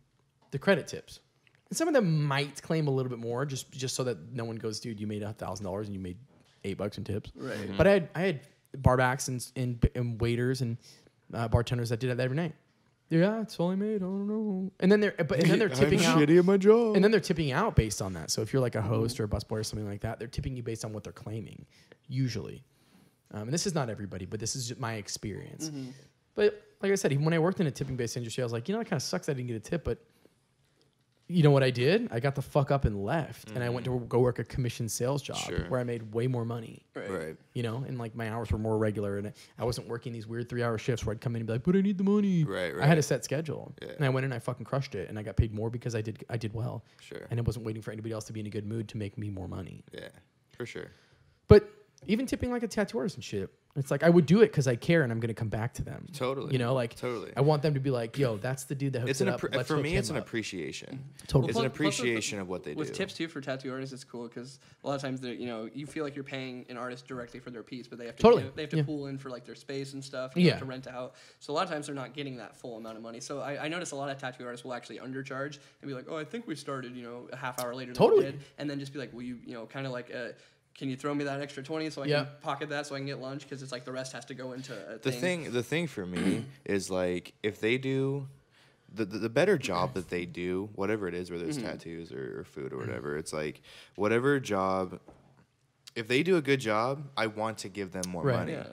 the 0.53 0.59
credit 0.59 0.87
tips. 0.87 1.21
And 1.69 1.77
some 1.77 1.89
of 1.89 1.95
them 1.95 2.25
might 2.25 2.63
claim 2.63 2.89
a 2.89 2.91
little 2.91 3.11
bit 3.11 3.19
more, 3.19 3.45
just 3.45 3.71
just 3.73 3.95
so 3.97 4.05
that 4.05 4.33
no 4.33 4.45
one 4.45 4.57
goes, 4.57 4.81
dude, 4.81 4.99
you 4.99 5.07
made 5.07 5.23
a 5.23 5.33
thousand 5.35 5.65
dollars 5.67 5.89
and 5.89 5.95
you 5.95 6.01
made 6.01 6.17
eight 6.65 6.79
bucks 6.79 6.97
in 6.97 7.05
tips. 7.05 7.31
Right. 7.35 7.59
Mhm. 7.59 7.77
But 7.77 7.87
I 7.87 7.91
had 7.91 8.09
I 8.15 8.21
had 8.21 8.41
barbacks 8.79 9.29
and 9.29 9.47
and, 9.57 9.91
and 9.95 10.19
waiters 10.23 10.63
and 10.63 10.79
uh, 11.35 11.49
bartenders 11.49 11.91
that 11.91 12.01
did 12.01 12.09
that 12.17 12.19
every 12.23 12.37
night. 12.37 12.55
Yeah, 13.11 13.43
it's 13.43 13.59
all 13.59 13.71
I 13.71 13.75
made. 13.75 13.97
I 13.97 13.99
don't 14.07 14.29
know. 14.29 14.71
And 14.79 14.91
then 14.91 15.01
they're 15.01 15.13
but 15.19 15.41
and 15.41 15.51
then 15.51 15.59
they're 15.59 15.69
tipping 15.83 16.05
out. 16.05 16.17
Shitty 16.17 16.39
at 16.39 16.45
my 16.45 16.57
job. 16.57 16.95
And 16.95 17.05
then 17.05 17.11
they're 17.11 17.21
tipping 17.21 17.51
out 17.51 17.75
based 17.75 18.01
on 18.01 18.13
that. 18.15 18.31
So 18.31 18.41
if 18.41 18.53
you're 18.53 18.63
like 18.63 18.77
a 18.77 18.83
host 18.83 19.19
or 19.19 19.25
a 19.25 19.29
busboy 19.29 19.59
or 19.61 19.65
something 19.65 19.89
like 19.89 20.01
that, 20.03 20.19
they're 20.21 20.29
tipping 20.29 20.57
you 20.57 20.63
based 20.63 20.85
on 20.85 20.93
what 20.93 21.03
they're 21.03 21.13
claiming, 21.13 21.67
usually. 22.07 22.63
Um, 23.33 23.43
and 23.43 23.53
this 23.53 23.67
is 23.67 23.75
not 23.75 23.91
everybody, 23.91 24.27
but 24.27 24.39
this 24.39 24.55
is 24.55 24.69
just 24.69 24.81
my 24.81 24.95
experience. 24.95 25.71
But 26.37 26.63
like 26.81 26.93
I 26.93 26.95
said, 26.95 27.13
when 27.23 27.35
I 27.35 27.39
worked 27.41 27.61
in 27.61 27.67
a 27.67 27.71
tipping 27.71 27.97
based 27.97 28.17
industry, 28.17 28.43
I 28.43 28.47
was 28.47 28.53
like, 28.53 28.69
you 28.69 28.75
know, 28.75 28.81
it 28.81 28.85
kind 28.85 28.97
of 28.97 29.03
sucks 29.03 29.29
I 29.29 29.33
didn't 29.33 29.49
get 29.49 29.57
a 29.57 29.61
tip, 29.61 29.85
but 29.85 29.99
you 31.31 31.43
know 31.43 31.51
what 31.51 31.63
I 31.63 31.71
did? 31.71 32.09
I 32.11 32.19
got 32.19 32.35
the 32.35 32.43
fuck 32.43 32.71
up 32.71 32.85
and 32.85 33.05
left, 33.05 33.51
and 33.51 33.63
I 33.63 33.69
went 33.69 33.85
to 33.85 33.91
mm. 33.93 34.09
go 34.09 34.19
work 34.19 34.39
a 34.39 34.45
commission 34.45 34.89
sales 34.89 35.23
job 35.23 35.37
Sure. 35.37 35.65
where 35.69 35.79
I 35.79 35.85
made 35.85 36.13
way 36.13 36.27
more 36.27 36.45
money. 36.45 36.85
Right. 36.95 37.11
right. 37.11 37.37
You 37.55 37.63
know, 37.63 37.85
and 37.87 37.99
like 37.99 38.15
my 38.15 38.31
hours 38.31 38.51
were 38.51 38.59
more 38.59 38.79
regular, 38.79 39.19
and 39.19 39.33
I 39.59 39.65
wasn't 39.65 39.89
working 39.89 40.13
these 40.13 40.27
weird 40.27 40.49
three-hour 40.49 40.79
shifts 40.79 41.07
where 41.07 41.13
I'd 41.13 41.21
come 41.21 41.37
in 41.37 41.41
and 41.41 41.47
be 41.47 41.53
like, 41.55 41.63
"But 41.63 41.77
I 41.77 41.81
need 41.81 41.99
the 41.99 42.05
money." 42.05 42.45
Right, 42.45 42.75
Right. 42.75 42.85
I 42.85 42.87
had 42.87 42.99
a 42.99 43.03
set 43.03 43.25
schedule, 43.25 43.73
Yeah. 43.81 43.93
and 43.97 44.05
I 44.05 44.09
went 44.09 44.25
in, 44.25 44.33
and 44.33 44.35
I 44.35 44.41
fucking 44.41 44.67
crushed 44.67 44.95
it, 44.95 45.09
and 45.09 45.19
I 45.19 45.23
got 45.23 45.37
paid 45.37 45.55
more 45.55 45.71
because 45.71 45.95
I 45.95 46.03
did 46.03 46.25
I 46.29 46.37
did 46.37 46.53
well. 46.53 46.85
Sure. 47.01 47.27
And 47.31 47.39
I 47.39 47.43
wasn't 47.43 47.65
waiting 47.65 47.83
for 47.83 47.93
anybody 47.93 48.13
else 48.13 48.25
to 48.25 48.33
be 48.33 48.41
in 48.41 48.47
a 48.47 48.51
good 48.51 48.67
mood 48.67 48.89
to 48.89 48.97
make 48.97 49.17
me 49.17 49.31
more 49.31 49.49
money. 49.49 49.85
Yeah. 49.93 50.09
For 50.51 50.67
sure. 50.67 50.91
But 51.47 51.69
even 52.07 52.27
tipping 52.27 52.51
like 52.51 52.63
a 52.63 52.69
tattoo 52.69 52.99
artist 52.99 53.17
and 53.17 53.25
shit, 53.25 53.51
it's 53.77 53.91
like 53.91 54.03
I 54.03 54.11
would 54.11 54.27
do 54.27 54.41
it 54.43 54.47
because 54.49 54.67
I 54.67 54.75
care 54.77 55.03
and 55.05 55.13
I'm 55.13 55.21
gonna 55.21 55.33
come 55.33 55.49
back 55.49 55.75
to 55.75 55.83
them. 55.83 56.07
Totally. 56.13 56.53
You 56.53 56.59
know, 56.59 56.75
like 56.75 56.97
Totally. 56.97 57.33
I 57.37 57.41
want 57.41 57.63
them 57.63 57.75
to 57.75 57.81
be 57.81 57.91
like, 57.91 58.19
"Yo, 58.19 58.37
that's 58.37 58.65
the 58.65 58.75
dude 58.75 58.93
that 58.95 59.01
hooks 59.01 59.11
It's 59.13 59.21
it 59.21 59.29
up." 59.29 59.41
appre- 59.41 59.65
for 59.65 59.77
me. 59.77 59.97
It's 59.97 60.11
him 60.11 60.17
an 60.17 60.23
up." 60.23 60.27
appreciation. 60.27 61.05
Totally. 61.29 61.51
It's 61.51 61.59
an 61.59 61.63
Plus- 61.71 61.77
plus 61.77 61.99
with- 61.99 62.01
appreciation 62.01 62.41
of 62.41 62.49
what 62.49 62.65
they 62.65 62.75
with 62.75 62.89
do. 62.89 62.91
With 62.91 62.99
tips 62.99 63.15
too 63.15 63.29
for 63.29 63.41
tattoo 63.41 63.71
artists, 63.73 63.93
it's 63.93 64.03
cool 64.05 64.27
because 64.29 64.59
a 64.83 64.89
lot 64.89 64.95
of 64.97 65.01
times 65.03 65.21
they 65.21 65.35
you 65.35 65.47
know 65.47 65.69
you 65.73 65.87
feel 65.87 66.03
like 66.05 66.15
you're 66.17 66.25
paying 66.25 66.67
an 66.69 66.77
artist 66.77 67.07
directly 67.07 67.39
for 67.39 67.51
their 67.51 67.63
piece, 67.63 67.87
but 67.87 67.99
they 67.99 68.07
have 68.07 68.17
to 68.17 68.23
Totally, 68.23 68.43
give- 68.43 68.57
they 68.57 68.63
have 68.63 68.71
to 68.71 68.77
yeah. 68.79 68.83
pull 68.83 69.07
in 69.07 69.19
for 69.19 69.31
like 69.31 69.45
their 69.45 69.55
space 69.55 69.93
and 69.95 70.05
stuff. 70.05 70.33
You 70.35 70.47
Yeah. 70.47 70.59
to 70.59 70.65
rent 70.65 70.89
out. 70.89 71.15
So 71.39 71.53
a 71.53 71.55
lot 71.55 71.65
of 71.65 71.71
times 71.71 71.87
they're 71.87 71.95
not 71.95 72.13
getting 72.13 72.37
that 72.39 72.57
full 72.57 72.77
amount 72.77 72.97
of 72.97 73.03
money. 73.05 73.21
So 73.21 73.41
I, 73.41 73.67
I 73.67 73.69
notice 73.69 73.93
a 73.93 73.97
lot 73.97 74.11
of 74.11 74.19
tattoo 74.19 74.45
artists 74.45 74.65
will 74.65 74.75
actually 74.75 74.99
undercharge 74.99 75.59
and 75.81 75.89
be 75.89 75.95
like, 75.95 76.07
oh, 76.09 76.17
I 76.17 76.25
think 76.25 76.47
we 76.49 76.57
started 76.57 76.97
you 76.97 77.05
know 77.05 77.29
a 77.33 77.37
half 77.37 77.61
hour 77.61 77.73
later 77.75 77.93
Totally. 77.93 78.25
than 78.25 78.33
we 78.33 78.39
did, 78.39 78.47
and 78.59 78.69
then 78.69 78.81
just 78.81 78.93
be 78.93 78.99
like, 78.99 79.13
will 79.13 79.23
you 79.23 79.39
you 79.47 79.55
know 79.55 79.67
kind 79.67 79.87
of 79.87 79.93
like 79.93 80.13
uh 80.13 80.29
can 80.77 80.89
you 80.89 80.97
throw 80.97 81.15
me 81.15 81.25
that 81.25 81.41
extra 81.41 81.63
twenty 81.63 81.91
so 81.91 82.03
I 82.03 82.07
Yeah. 82.07 82.25
can 82.25 82.29
pocket 82.43 82.69
that 82.71 82.87
so 82.87 82.95
I 82.95 82.99
can 82.99 83.07
get 83.07 83.21
lunch 83.21 83.43
because 83.43 83.63
it's 83.63 83.73
like 83.73 83.85
the 83.85 83.93
rest 83.93 84.13
has 84.13 84.25
to 84.27 84.35
go 84.35 84.53
into 84.53 84.73
a 84.73 84.99
the 84.99 85.13
thing 85.13 85.53
the 85.53 85.63
thing 85.63 85.87
for 85.87 86.07
me 86.07 86.45
is 86.65 86.91
like 86.91 87.35
if 87.43 87.61
they 87.61 87.77
do 87.79 88.29
the, 88.93 89.05
the, 89.05 89.19
the 89.19 89.29
better 89.29 89.59
job 89.71 89.95
that 89.95 90.09
they 90.11 90.25
do 90.27 90.69
whatever 90.75 91.07
it 91.09 91.15
is 91.15 91.31
whether 91.31 91.45
it's 91.47 91.59
mm-hmm. 91.59 91.67
tattoos 91.67 92.13
or, 92.13 92.41
or 92.41 92.45
food 92.45 92.73
or 92.73 92.77
mm-hmm. 92.79 92.89
whatever 92.89 93.17
it's 93.19 93.33
like 93.33 93.61
whatever 93.97 94.41
job 94.41 94.99
if 95.97 96.09
they 96.09 96.23
do 96.23 96.37
a 96.37 96.43
good 96.43 96.61
job 96.61 97.05
i 97.17 97.27
want 97.27 97.59
to 97.59 97.69
give 97.69 97.93
them 97.93 98.03
more 98.09 98.23
Right. 98.23 98.37
money 98.39 98.53
Yeah. 98.53 98.65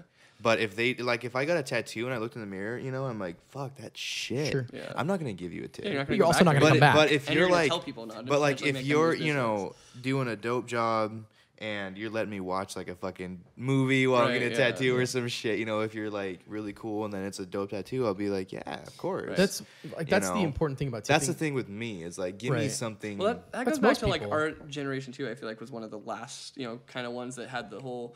but 0.42 0.60
if 0.60 0.76
they 0.76 0.94
like 0.96 1.24
if 1.24 1.36
i 1.36 1.46
got 1.46 1.58
a 1.58 1.64
tattoo 1.64 2.06
and 2.06 2.14
i 2.14 2.18
looked 2.20 2.36
in 2.36 2.42
the 2.42 2.48
mirror 2.48 2.78
you 2.78 2.92
know 2.92 3.06
i'm 3.06 3.20
like 3.20 3.36
fuck 3.50 3.76
that 3.78 3.98
shit 3.98 4.52
Sure. 4.52 4.66
Yeah. 4.72 4.94
i'm 4.96 5.08
not 5.08 5.20
gonna 5.20 5.34
give 5.34 5.52
you 5.54 5.64
a 5.64 5.68
tip 5.68 5.84
Yeah, 5.86 5.92
you're 5.92 6.00
not 6.06 6.16
You're 6.16 6.26
also 6.26 6.40
back 6.46 6.46
not 6.46 6.54
gonna 6.62 6.66
but, 6.66 6.70
come 6.70 6.80
back. 6.80 6.96
but 6.96 7.12
if 7.12 7.28
And 7.28 7.36
you're 7.36 7.48
you're 7.48 7.52
like 7.52 7.70
tell 7.70 7.80
people 7.80 8.06
not 8.06 8.26
but 8.28 8.40
like 8.40 8.62
if 8.64 8.84
you're 8.86 9.14
you 9.14 9.34
know 9.34 9.74
doing 10.02 10.28
a 10.28 10.36
dope 10.36 10.68
job 10.68 11.24
and 11.60 11.98
you're 11.98 12.10
letting 12.10 12.30
me 12.30 12.40
watch 12.40 12.76
like 12.76 12.88
a 12.88 12.96
fucking 12.96 13.42
movie 13.56 14.06
while 14.08 14.24
I'm 14.24 14.34
getting 14.34 14.50
a 14.50 14.52
yeah, 14.52 14.72
tattoo 14.72 14.86
yeah. 14.86 14.94
or 14.94 15.06
some 15.06 15.28
shit, 15.28 15.60
you 15.60 15.66
know, 15.66 15.82
if 15.82 15.96
you're 15.96 16.10
like 16.10 16.42
really 16.48 16.74
cool 16.74 17.06
and 17.06 17.14
then 17.14 17.24
it's 17.24 17.40
a 17.40 17.46
dope 17.46 17.72
tattoo, 17.72 18.06
I'll 18.06 18.14
be 18.14 18.30
like, 18.30 18.52
yeah, 18.52 18.62
of 18.66 18.98
course. 18.98 19.38
That's 19.38 19.64
like 19.96 20.10
that's 20.10 20.30
the 20.30 20.36
know, 20.36 20.42
important 20.42 20.78
thing 20.78 20.88
about 20.90 21.06
tipping. 21.06 21.16
That's 21.16 21.28
the 21.28 21.34
thing 21.34 21.54
with 21.54 21.70
me 21.70 22.04
is 22.04 22.18
like, 22.18 22.38
give 22.38 22.54
me 22.54 22.70
something. 22.70 23.18
Well, 23.18 23.34
that, 23.34 23.52
that 23.52 23.66
goes 23.66 23.80
back 23.80 23.90
most 23.90 24.00
to 24.02 24.08
like 24.08 24.24
our 24.24 24.52
generation 24.52 25.14
too. 25.14 25.28
I 25.30 25.36
feel 25.36 25.50
like 25.50 25.60
was 25.60 25.72
one 25.72 25.84
of 25.84 25.92
the 25.92 26.00
last, 26.00 26.58
you 26.58 26.68
know, 26.68 26.80
kind 26.88 27.08
of 27.08 27.14
ones 27.14 27.36
that 27.38 27.50
had 27.50 27.70
the 27.70 27.80
whole 27.80 28.16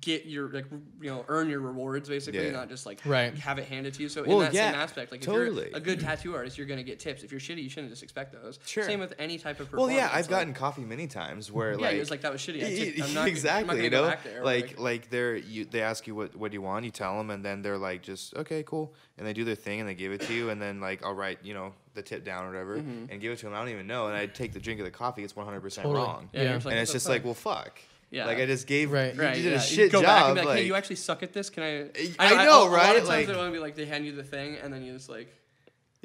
get 0.00 0.26
your 0.26 0.48
like 0.50 0.66
you 1.00 1.08
know 1.10 1.24
earn 1.28 1.48
your 1.48 1.60
rewards 1.60 2.08
basically, 2.08 2.44
Yeah. 2.44 2.50
not 2.50 2.68
just 2.68 2.86
like 2.86 3.00
Right. 3.04 3.32
have 3.38 3.58
it 3.58 3.66
handed 3.66 3.94
to 3.94 4.02
you. 4.02 4.08
So 4.08 4.24
Well, 4.24 4.40
in 4.40 4.46
that 4.46 4.54
yeah, 4.54 4.72
same 4.72 4.80
aspect, 4.80 5.12
like 5.12 5.20
totally. 5.20 5.66
if 5.66 5.70
you're 5.70 5.76
a 5.78 5.80
good 5.80 6.00
tattoo 6.00 6.34
artist, 6.34 6.58
you're 6.58 6.66
gonna 6.66 6.82
get 6.82 6.98
tips. 6.98 7.22
If 7.22 7.30
you're 7.30 7.40
shitty, 7.40 7.62
you 7.62 7.68
shouldn't 7.70 7.90
just 7.92 8.02
expect 8.02 8.32
those. 8.32 8.58
Sure. 8.66 8.82
Same 8.84 8.98
with 9.00 9.14
any 9.18 9.38
type 9.38 9.60
of 9.60 9.72
Well, 9.72 9.90
yeah, 9.90 10.06
I've 10.12 10.24
like- 10.24 10.28
gotten 10.30 10.54
coffee 10.54 10.82
many 10.82 11.06
times 11.06 11.52
where 11.52 11.72
Yeah, 11.72 11.78
like 11.78 11.94
it 11.96 12.00
was 12.00 12.10
like 12.10 12.22
that 12.22 12.32
was 12.32 12.40
shitty. 12.40 12.62
I 12.64 12.68
Y- 12.68 12.74
tipped- 12.76 12.98
y- 12.98 13.04
I'm 13.06 13.14
not- 13.14 13.20
I'm 13.20 13.24
not 13.26 13.28
exactly, 13.28 13.66
gonna 13.74 13.82
you 13.84 13.90
go 13.90 14.02
know, 14.02 14.08
back 14.08 14.24
there, 14.24 14.44
like 14.44 14.78
like 14.78 15.10
they're 15.10 15.36
you 15.36 15.64
they 15.66 15.82
ask 15.82 16.06
you 16.06 16.14
what 16.16 16.34
what 16.34 16.50
do 16.50 16.56
you 16.56 16.62
want, 16.62 16.84
you 16.84 16.90
tell 16.90 17.16
them, 17.16 17.30
and 17.30 17.44
then 17.44 17.62
they're 17.62 17.78
like 17.78 18.02
just 18.02 18.34
okay, 18.36 18.62
cool, 18.64 18.94
and 19.18 19.26
they 19.26 19.32
do 19.32 19.44
their 19.44 19.54
thing 19.54 19.80
and 19.80 19.88
they 19.88 19.94
give 19.94 20.10
it 20.12 20.20
to 20.22 20.34
you, 20.34 20.50
and 20.50 20.60
then 20.60 20.80
like 20.80 21.04
I'll 21.04 21.14
write 21.14 21.38
you 21.44 21.54
know 21.54 21.72
the 21.94 22.02
tip 22.02 22.24
down 22.24 22.44
or 22.44 22.48
whatever 22.48 22.76
Mm-hmm. 22.78 23.10
and 23.10 23.20
give 23.20 23.32
it 23.32 23.36
to 23.38 23.46
them. 23.46 23.54
I 23.54 23.58
don't 23.60 23.68
even 23.70 23.86
know, 23.86 24.08
and 24.08 24.16
I 24.16 24.26
take 24.26 24.52
the 24.52 24.60
drink 24.60 24.80
of 24.80 24.84
the 24.84 24.90
coffee, 24.90 25.22
it's 25.22 25.36
one 25.36 25.46
hundred 25.46 25.60
percent 25.60 25.84
Totally. 25.86 26.04
wrong, 26.04 26.28
Yeah, 26.32 26.42
Yeah. 26.42 26.48
you're 26.50 26.58
like, 26.58 26.66
and 26.72 26.78
it's 26.80 26.90
the 26.90 26.96
just 26.96 27.08
like 27.08 27.24
well 27.24 27.32
fuck, 27.34 27.78
Yeah. 28.10 28.26
like 28.26 28.38
I 28.38 28.46
just 28.46 28.66
gave 28.66 28.92
Right. 28.92 29.14
you 29.14 29.20
Right, 29.20 29.34
did 29.34 29.44
yeah. 29.44 29.52
a 29.58 29.60
shit 29.60 29.90
go 29.92 30.00
job, 30.00 30.06
back 30.06 30.24
and 30.26 30.34
be 30.34 30.40
like, 30.40 30.46
like 30.48 30.58
hey, 30.58 30.64
you 30.66 30.74
actually 30.74 30.96
suck 30.96 31.22
at 31.22 31.32
this. 31.32 31.50
Can 31.50 31.62
I? 31.62 31.90
I 32.18 32.44
know, 32.44 32.68
right 32.68 32.68
A 32.68 32.70
lot 32.70 32.72
right? 32.72 32.90
of 32.90 32.96
times 32.98 33.08
Like- 33.08 33.26
they 33.26 33.34
want 33.36 33.48
to 33.48 33.52
be 33.52 33.58
like, 33.58 33.74
they 33.74 33.84
hand 33.86 34.06
you 34.06 34.12
the 34.12 34.22
thing, 34.24 34.56
and 34.62 34.72
then 34.72 34.82
you 34.82 34.92
just 34.92 35.08
like, 35.08 35.28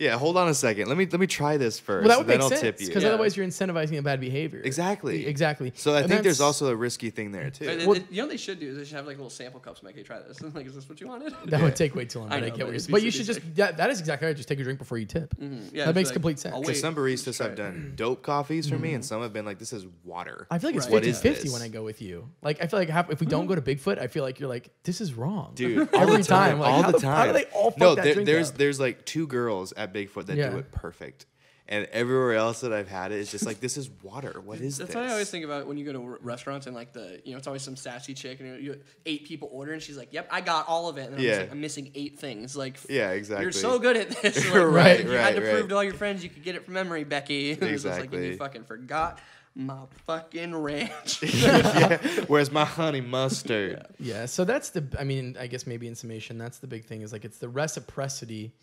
yeah, 0.02 0.18
hold 0.18 0.36
on 0.36 0.48
a 0.48 0.54
second, 0.56 0.88
let 0.88 0.98
me 0.98 1.06
let 1.06 1.20
me 1.20 1.28
try 1.28 1.58
this 1.58 1.80
first, 1.80 2.08
Well, 2.08 2.10
that 2.10 2.18
would 2.18 2.28
then 2.28 2.38
make 2.40 2.44
I'll 2.44 2.50
sense 2.50 2.62
tip 2.62 2.82
you. 2.82 2.88
because 2.88 3.04
Yeah. 3.04 3.10
otherwise 3.10 3.38
you're 3.38 3.46
incentivizing 3.46 4.00
a 4.00 4.02
bad 4.02 4.20
behavior. 4.20 4.60
Exactly. 4.64 5.28
Exactly. 5.28 5.72
So 5.76 5.94
I 5.94 6.00
And 6.00 6.10
think 6.10 6.24
there's 6.24 6.42
also 6.42 6.70
a 6.70 6.76
risky 6.76 7.12
thing 7.12 7.32
there 7.32 7.52
too. 7.52 7.66
Well- 7.86 7.94
they- 7.94 8.00
you 8.10 8.18
know 8.18 8.24
what 8.24 8.32
they 8.32 8.38
should 8.38 8.60
do 8.60 8.68
is 8.70 8.78
they 8.78 8.84
should 8.86 8.96
have 8.96 9.06
like 9.06 9.18
little 9.18 9.30
sample 9.30 9.60
cups. 9.60 9.82
and 9.82 9.86
Like, 9.88 9.96
hey, 9.96 10.02
try 10.04 10.20
this. 10.28 10.42
like, 10.56 10.66
is 10.66 10.74
this 10.74 10.90
what 10.90 11.00
you 11.00 11.08
wanted? 11.08 11.36
That 11.46 11.62
would 11.62 11.76
take 11.76 11.94
way 11.94 12.06
too 12.06 12.20
long. 12.20 12.30
I 12.30 12.32
But 12.32 12.36
I, 12.36 12.40
know, 12.40 12.46
get 12.48 12.58
but 12.58 12.66
what 12.66 12.72
you're 12.72 12.80
saying. 12.80 12.92
But 12.92 13.04
you 13.04 13.12
should 13.12 13.26
just 13.28 13.42
that, 13.56 13.78
that 13.78 13.90
is 13.92 14.00
exactly 14.00 14.26
right. 14.28 14.36
Just 14.36 14.50
take 14.50 14.60
a 14.60 14.64
drink 14.64 14.80
before 14.80 14.98
you 14.98 15.06
tip. 15.06 15.36
Mm-hmm. 15.40 15.76
Yeah, 15.76 15.86
that 15.86 15.94
makes 15.96 16.10
like, 16.10 16.14
complete 16.14 16.40
sense. 16.40 16.60
Because 16.60 16.80
some 16.82 16.96
baristas 16.96 17.38
have 17.38 17.56
done 17.56 17.94
dope 17.96 18.24
coffees 18.24 18.68
for 18.68 18.80
me, 18.80 18.94
and 18.94 19.04
mm-hmm. 19.04 19.08
some 19.08 19.22
have 19.22 19.34
been 19.34 19.46
like, 19.46 19.60
"This 19.60 19.72
is 19.72 19.86
water." 20.04 20.48
I 20.50 20.58
feel 20.58 20.70
like 20.70 20.78
it's 20.78 20.86
Right. 20.88 21.04
50 21.04 21.10
is 21.10 21.22
50 21.22 21.50
when 21.52 21.62
I 21.62 21.68
go 21.68 21.84
with 21.84 22.02
you. 22.02 22.28
Like, 22.42 22.62
I 22.64 22.66
feel 22.68 22.80
like 22.80 22.90
if 23.12 23.20
we 23.20 23.28
don't 23.28 23.46
go 23.46 23.54
to 23.56 23.62
Bigfoot, 23.62 24.00
I 24.00 24.08
feel 24.08 24.24
like 24.24 24.40
you're 24.40 24.50
like, 24.50 24.72
this 24.84 25.00
is 25.00 25.14
wrong. 25.14 25.52
Dude, 25.54 25.88
Every 25.94 26.24
time, 26.24 26.60
time, 26.60 26.62
all 26.62 26.84
the 26.92 26.98
the- 26.98 27.06
how 27.08 27.16
time. 27.18 27.28
do 27.28 27.34
they 27.34 27.46
all 27.54 27.70
fuck 27.72 27.80
no, 27.80 27.96
that 27.96 28.04
there- 28.04 28.26
there's 28.26 28.52
there's 28.52 28.80
like 28.80 29.06
two 29.06 29.28
girls 29.28 29.74
at 29.74 29.91
Bigfoot 29.94 30.26
that 30.28 30.38
Yeah. 30.38 30.50
do 30.50 30.58
it 30.58 30.72
perfect, 30.72 31.26
and 31.68 31.86
everywhere 31.92 32.34
else 32.36 32.62
that 32.62 32.74
I've 32.74 32.88
had 32.90 33.12
it, 33.12 33.20
it's 33.20 33.32
just 33.32 33.46
like 33.46 33.60
this 33.60 33.78
is 33.78 33.90
water. 34.04 34.42
What 34.44 34.60
is 34.60 34.78
That's 34.78 34.78
this? 34.78 34.88
That's 34.88 34.96
what 34.96 35.06
I 35.06 35.12
always 35.12 35.30
think 35.30 35.46
about 35.46 35.68
when 35.68 35.78
you 35.78 35.86
go 35.86 35.94
to 35.94 36.04
r- 36.04 36.20
restaurants 36.22 36.68
and 36.68 36.76
like 36.76 36.92
the 36.94 37.22
you 37.24 37.32
know 37.32 37.38
it's 37.38 37.48
always 37.48 37.62
some 37.62 37.76
sassy 37.76 38.14
chick 38.14 38.40
and 38.40 38.50
you, 38.50 38.72
you 38.74 38.82
eight 39.06 39.26
people 39.26 39.50
order 39.52 39.72
and 39.74 39.82
she's 39.82 39.98
like, 39.98 40.12
"Yep, 40.12 40.28
I 40.32 40.42
got 40.42 40.68
all 40.68 40.90
of 40.90 40.98
it." 40.98 41.06
And 41.08 41.16
I'm, 41.16 41.22
just 41.22 41.28
Yeah. 41.36 41.38
like, 41.44 41.52
I'm 41.52 41.62
missing 41.62 41.92
eight 41.96 42.20
things. 42.20 42.56
Like, 42.58 42.78
Yeah, 42.90 43.12
exactly. 43.12 43.44
You're 43.46 43.52
so 43.52 43.80
good 43.80 43.96
at 43.98 44.10
this. 44.10 44.44
Like, 44.52 44.56
Right, 44.56 44.74
right. 44.74 45.04
You 45.06 45.12
had 45.12 45.36
to 45.36 45.42
right, 45.42 45.54
prove 45.54 45.70
to 45.70 45.76
all 45.76 45.84
your 45.84 45.94
friends 45.94 46.24
you 46.24 46.30
could 46.30 46.44
get 46.44 46.56
it 46.56 46.66
from 46.66 46.74
memory, 46.74 47.04
Becky. 47.04 47.52
it's 47.62 47.86
like 47.86 48.14
and 48.14 48.24
you 48.26 48.38
fucking 48.38 48.64
forgot 48.66 49.20
my 49.54 49.80
fucking 50.08 50.56
ranch. 50.56 51.22
yeah. 51.24 51.98
Where's 52.28 52.52
my 52.52 52.64
honey 52.64 53.02
mustard? 53.02 53.86
Yeah, 54.00 54.26
so 54.26 54.46
that's 54.46 54.70
the. 54.70 54.84
I 55.00 55.04
mean, 55.04 55.36
I 55.40 55.48
guess 55.48 55.68
maybe 55.68 55.88
in 55.88 55.96
summation, 55.96 56.38
that's 56.38 56.60
the 56.60 56.68
big 56.68 56.86
thing 56.86 57.02
is 57.02 57.12
like 57.12 57.26
it's 57.26 57.38
the 57.38 57.50
reciprocity 57.50 58.54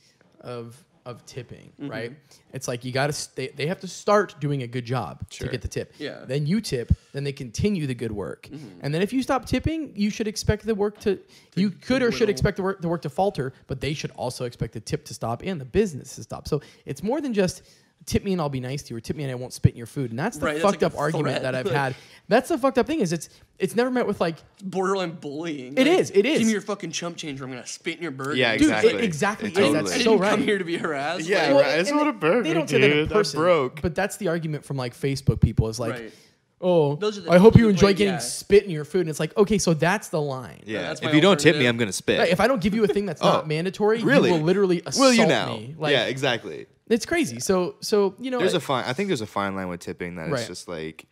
of 0.40 0.82
of 1.08 1.24
tipping, 1.26 1.72
Mm-hmm. 1.80 1.90
right? 1.90 2.12
It's 2.52 2.68
like 2.68 2.84
you 2.84 2.92
got 2.92 3.12
to 3.12 3.36
they, 3.36 3.48
they 3.48 3.66
have 3.66 3.80
to 3.80 3.88
start 3.88 4.34
doing 4.40 4.62
a 4.62 4.66
good 4.66 4.84
job 4.84 5.24
Sure. 5.30 5.46
to 5.46 5.50
get 5.50 5.62
the 5.62 5.68
tip. 5.68 5.92
Yeah. 5.98 6.24
Then 6.26 6.46
you 6.46 6.60
tip, 6.60 6.92
then 7.12 7.24
they 7.24 7.32
continue 7.32 7.86
the 7.86 7.94
good 7.94 8.12
work, 8.12 8.48
and 8.82 8.94
then 8.94 9.00
if 9.02 9.12
you 9.12 9.22
stop 9.22 9.46
tipping, 9.46 9.92
you 9.96 10.10
should 10.10 10.28
expect 10.28 10.64
the 10.66 10.74
work 10.74 10.98
to. 11.00 11.18
you 11.56 11.70
could 11.70 12.02
or 12.02 12.12
should 12.12 12.28
expect 12.28 12.56
the 12.58 12.62
work 12.62 12.80
the 12.82 12.88
work 12.88 13.02
to 13.02 13.10
falter, 13.10 13.52
but 13.66 13.80
they 13.80 13.94
should 13.94 14.10
also 14.12 14.44
expect 14.44 14.72
the 14.74 14.80
tip 14.80 15.04
to 15.06 15.14
stop 15.14 15.42
and 15.44 15.60
the 15.60 15.64
business 15.64 16.14
to 16.16 16.22
stop. 16.22 16.46
So 16.46 16.60
it's 16.84 17.02
more 17.02 17.20
than 17.20 17.32
just. 17.34 17.62
Tip 18.08 18.24
me 18.24 18.32
and 18.32 18.40
I'll 18.40 18.48
be 18.48 18.58
nice 18.60 18.82
to 18.84 18.94
you, 18.94 18.96
or 18.96 19.00
tip 19.00 19.16
me 19.16 19.22
and 19.24 19.30
I 19.30 19.34
won't 19.34 19.52
spit 19.52 19.72
in 19.72 19.76
your 19.78 19.86
food. 19.86 20.10
And 20.10 20.18
that's 20.18 20.38
the 20.38 20.46
Right, 20.46 20.52
that's 20.54 20.62
fucked 20.64 20.82
like 20.82 20.92
up 20.92 20.94
a 20.94 20.98
argument 20.98 21.28
threat. 21.38 21.42
that 21.42 21.54
I've 21.54 21.70
had. 21.70 21.94
That's 22.26 22.48
the 22.48 22.56
fucked 22.56 22.78
up 22.78 22.86
thing 22.86 23.00
is 23.00 23.12
it's 23.12 23.28
it's 23.58 23.76
never 23.76 23.90
met 23.90 24.06
with 24.06 24.18
like 24.20 24.36
Borderline 24.62 25.12
bullying. 25.12 25.76
It 25.76 25.86
is, 25.86 26.10
it 26.10 26.24
is. 26.24 26.38
Give 26.38 26.46
me 26.46 26.52
your 26.52 26.62
fucking 26.62 26.90
chump 26.92 27.16
change 27.18 27.40
or 27.40 27.44
I'm 27.44 27.50
gonna 27.50 27.66
spit 27.66 27.96
in 27.98 28.02
your 28.02 28.10
burger. 28.12 28.34
Yeah, 28.34 28.52
Dude, 28.56 28.62
exactly. 28.62 28.90
it- 28.94 29.04
exactly. 29.04 29.48
It 29.48 29.52
is. 29.52 29.58
totally- 29.58 29.74
That's 29.74 29.92
I 29.92 29.98
so 29.98 30.04
didn't 30.12 30.20
right. 30.20 30.30
come 30.30 30.42
here 30.42 30.58
to 30.58 30.64
be 30.64 30.76
harassed. 30.78 31.26
Yeah, 31.28 31.52
Like, 31.52 31.64
right. 31.64 31.72
and 31.72 31.80
It's 31.82 31.90
not 31.90 32.08
a 32.08 32.12
burger, 32.12 32.42
They 32.42 32.54
don't 32.54 32.68
say 32.68 32.80
that 32.80 32.90
in 32.90 32.96
dude. 32.96 33.08
I'm 33.12 33.18
person, 33.18 33.40
broke. 33.40 33.82
But 33.82 33.94
that's 33.94 34.16
the 34.16 34.28
argument 34.28 34.64
from 34.64 34.76
like 34.78 34.94
Facebook 34.96 35.40
people 35.40 35.68
is 35.68 35.78
like, 35.78 35.92
Right. 35.92 36.12
oh, 36.60 36.96
Those 36.96 37.18
are 37.18 37.20
the 37.22 37.30
I 37.30 37.38
hope 37.38 37.52
people 37.54 37.60
you 37.60 37.64
who 37.66 37.70
enjoy 37.70 37.86
play- 37.88 37.94
getting 37.94 38.14
yeah. 38.14 38.18
spit 38.20 38.64
in 38.64 38.70
your 38.70 38.84
food. 38.84 39.00
And 39.02 39.10
it's 39.10 39.20
like, 39.20 39.36
okay, 39.36 39.58
so 39.58 39.74
that's 39.74 40.08
the 40.08 40.20
line. 40.20 40.62
Yeah. 40.66 40.82
that's 40.82 41.00
if 41.02 41.14
you 41.14 41.20
don't 41.20 41.38
tip 41.38 41.56
me, 41.56 41.66
alternative. 41.66 41.68
I'm 41.70 41.76
gonna 41.78 41.92
spit. 41.92 42.18
Right, 42.20 42.28
if 42.30 42.40
I 42.40 42.46
don't 42.48 42.60
give 42.62 42.74
you 42.74 42.84
a 42.84 42.88
thing 42.88 43.06
that's 43.06 43.22
Oh, 43.22 43.26
not 43.32 43.48
mandatory, 43.48 44.02
really? 44.02 44.30
you 44.30 44.36
will 44.36 44.42
literally 44.42 44.82
assault 44.84 45.06
Will 45.08 45.12
you 45.14 45.26
now? 45.26 45.56
me. 45.56 45.74
Like, 45.78 45.92
yeah, 45.92 46.04
exactly. 46.06 46.66
It's 46.88 47.06
crazy. 47.06 47.40
So, 47.40 47.76
so 47.80 48.14
you 48.18 48.30
know, 48.30 48.38
There's 48.38 48.54
a 48.54 48.60
fine. 48.60 48.84
I 48.86 48.92
think 48.92 49.08
there's 49.08 49.20
a 49.20 49.26
fine 49.26 49.54
line 49.54 49.68
with 49.68 49.80
tipping 49.80 50.16
that 50.16 50.30
Right. 50.30 50.38
it's 50.40 50.48
just 50.48 50.68
like. 50.68 51.06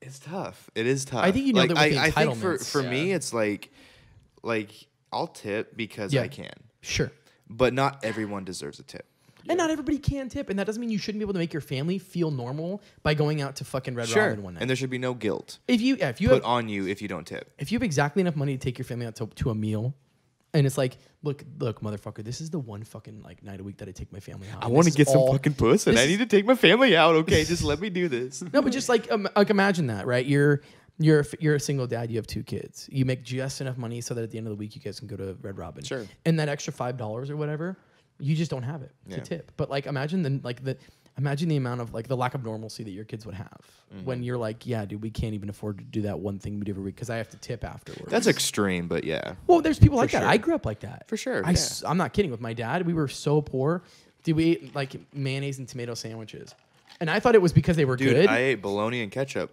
It's 0.00 0.18
tough. 0.20 0.70
It 0.74 0.86
is 0.86 1.04
tough. 1.04 1.24
I 1.24 1.32
think 1.32 1.46
you 1.46 1.52
know 1.52 1.60
like, 1.60 1.70
that 1.70 1.78
I, 1.78 2.06
I 2.06 2.10
think 2.10 2.36
for 2.36 2.56
for 2.58 2.82
me, 2.82 3.12
it's 3.12 3.32
like, 3.34 3.72
like 4.42 4.70
I'll 5.12 5.26
tip 5.26 5.76
because 5.76 6.12
Yeah. 6.12 6.22
I 6.22 6.28
can, 6.28 6.52
sure. 6.82 7.10
but 7.50 7.74
not 7.74 8.04
everyone 8.04 8.44
deserves 8.44 8.78
a 8.78 8.84
tip. 8.84 9.06
And 9.48 9.56
not 9.56 9.70
everybody 9.70 9.98
can 9.98 10.28
tip, 10.28 10.50
and 10.50 10.58
that 10.58 10.66
doesn't 10.66 10.78
mean 10.80 10.90
you 10.90 10.98
shouldn't 10.98 11.20
be 11.20 11.24
able 11.24 11.32
to 11.32 11.38
make 11.38 11.54
your 11.54 11.62
family 11.62 11.98
feel 11.98 12.30
normal 12.30 12.82
by 13.02 13.14
going 13.14 13.40
out 13.40 13.56
to 13.56 13.64
fucking 13.64 13.94
Red 13.94 14.10
Robin 14.10 14.42
one 14.42 14.54
night. 14.54 14.60
and 14.60 14.68
there 14.68 14.76
should 14.76 14.90
be 14.90 14.98
no 14.98 15.14
guilt 15.14 15.58
if 15.66 15.80
you, 15.80 15.96
yeah, 15.96 16.10
if 16.10 16.20
you 16.20 16.28
put 16.28 16.42
have, 16.42 16.44
on 16.44 16.68
you 16.68 16.86
if 16.86 17.00
you 17.00 17.08
don't 17.08 17.26
tip. 17.26 17.50
if 17.58 17.72
you 17.72 17.76
have 17.76 17.82
exactly 17.82 18.20
enough 18.20 18.36
money 18.36 18.58
to 18.58 18.62
take 18.62 18.76
your 18.76 18.84
family 18.84 19.06
out 19.06 19.16
to, 19.16 19.26
to 19.26 19.48
a 19.48 19.54
meal, 19.54 19.94
and 20.54 20.66
it's 20.66 20.78
like, 20.78 20.96
look, 21.22 21.44
look, 21.58 21.80
motherfucker, 21.80 22.24
this 22.24 22.40
is 22.40 22.50
the 22.50 22.58
one 22.58 22.82
fucking 22.84 23.22
like 23.22 23.42
night 23.42 23.60
a 23.60 23.64
week 23.64 23.78
that 23.78 23.88
I 23.88 23.92
take 23.92 24.12
my 24.12 24.20
family 24.20 24.48
out. 24.54 24.64
I 24.64 24.68
want 24.68 24.86
to 24.86 24.92
get 24.92 25.08
some 25.08 25.18
all- 25.20 25.32
fucking 25.32 25.54
puss, 25.54 25.86
and 25.86 25.98
I 25.98 26.06
need 26.06 26.18
to 26.18 26.26
take 26.26 26.46
my 26.46 26.54
family 26.54 26.96
out. 26.96 27.14
Okay, 27.16 27.44
just 27.44 27.62
let 27.62 27.80
me 27.80 27.90
do 27.90 28.08
this. 28.08 28.42
No, 28.52 28.62
but 28.62 28.72
just 28.72 28.88
like 28.88 29.10
um, 29.12 29.28
like 29.36 29.50
imagine 29.50 29.88
that, 29.88 30.06
right? 30.06 30.24
You're 30.24 30.62
you're 30.98 31.20
a 31.20 31.24
you're 31.38 31.54
a 31.56 31.60
single 31.60 31.86
dad. 31.86 32.10
You 32.10 32.16
have 32.16 32.26
two 32.26 32.42
kids. 32.42 32.88
You 32.90 33.04
make 33.04 33.22
just 33.22 33.60
enough 33.60 33.76
money 33.76 34.00
so 34.00 34.14
that 34.14 34.24
at 34.24 34.30
the 34.30 34.38
end 34.38 34.46
of 34.46 34.50
the 34.52 34.56
week 34.56 34.74
you 34.74 34.80
guys 34.82 34.98
can 34.98 35.06
go 35.08 35.16
to 35.16 35.36
Red 35.42 35.58
Robin. 35.58 35.84
Sure. 35.84 36.06
And 36.24 36.40
that 36.40 36.48
extra 36.48 36.72
five 36.72 36.96
dollars 36.96 37.30
or 37.30 37.36
whatever, 37.36 37.76
you 38.18 38.34
just 38.34 38.50
don't 38.50 38.64
have 38.64 38.82
it 38.82 38.90
to 39.10 39.16
Yeah. 39.18 39.22
tip. 39.22 39.52
But 39.56 39.70
like 39.70 39.86
imagine 39.86 40.22
the 40.22 40.40
like 40.42 40.64
the 40.64 40.76
imagine 41.18 41.48
the 41.48 41.56
amount 41.56 41.80
of 41.82 41.92
like 41.92 42.08
the 42.08 42.16
lack 42.16 42.34
of 42.34 42.44
normalcy 42.44 42.84
that 42.84 42.90
your 42.92 43.04
kids 43.04 43.26
would 43.26 43.34
have 43.34 43.60
Mm-hmm. 43.94 44.04
when 44.04 44.22
you're 44.22 44.36
like, 44.36 44.66
yeah, 44.66 44.84
dude, 44.84 45.00
we 45.00 45.08
can't 45.10 45.32
even 45.32 45.48
afford 45.48 45.78
to 45.78 45.84
do 45.84 46.02
that 46.02 46.18
one 46.18 46.38
thing 46.38 46.58
we 46.58 46.64
do 46.66 46.72
every 46.72 46.82
week 46.82 46.94
because 46.96 47.08
I 47.08 47.16
have 47.16 47.30
to 47.30 47.38
tip 47.38 47.64
afterwards. 47.64 48.10
That's 48.10 48.26
extreme, 48.26 48.86
but 48.86 49.02
yeah. 49.02 49.32
Well, 49.46 49.62
there's 49.62 49.78
people 49.78 49.96
like 49.96 50.10
that. 50.10 50.20
sure. 50.20 50.28
I 50.28 50.36
grew 50.36 50.54
up 50.54 50.66
like 50.66 50.80
that. 50.80 51.08
For 51.08 51.16
sure, 51.16 51.40
I 51.42 51.52
yeah. 51.52 51.90
am 51.90 51.96
not 51.96 52.12
kidding. 52.12 52.30
With 52.30 52.42
my 52.42 52.52
dad, 52.52 52.84
we 52.84 52.92
were 52.92 53.08
so 53.08 53.40
poor. 53.40 53.82
Did 54.24 54.36
we 54.36 54.44
eat 54.44 54.74
like 54.74 54.94
mayonnaise 55.14 55.58
and 55.58 55.66
tomato 55.66 55.94
sandwiches? 55.94 56.54
And 57.00 57.08
I 57.08 57.18
thought 57.18 57.34
it 57.34 57.40
was 57.40 57.54
because 57.54 57.76
they 57.76 57.86
were 57.86 57.96
Dude, 57.96 58.14
good. 58.14 58.26
I 58.26 58.38
ate 58.40 58.56
bologna 58.56 59.02
and 59.02 59.10
ketchup. 59.10 59.52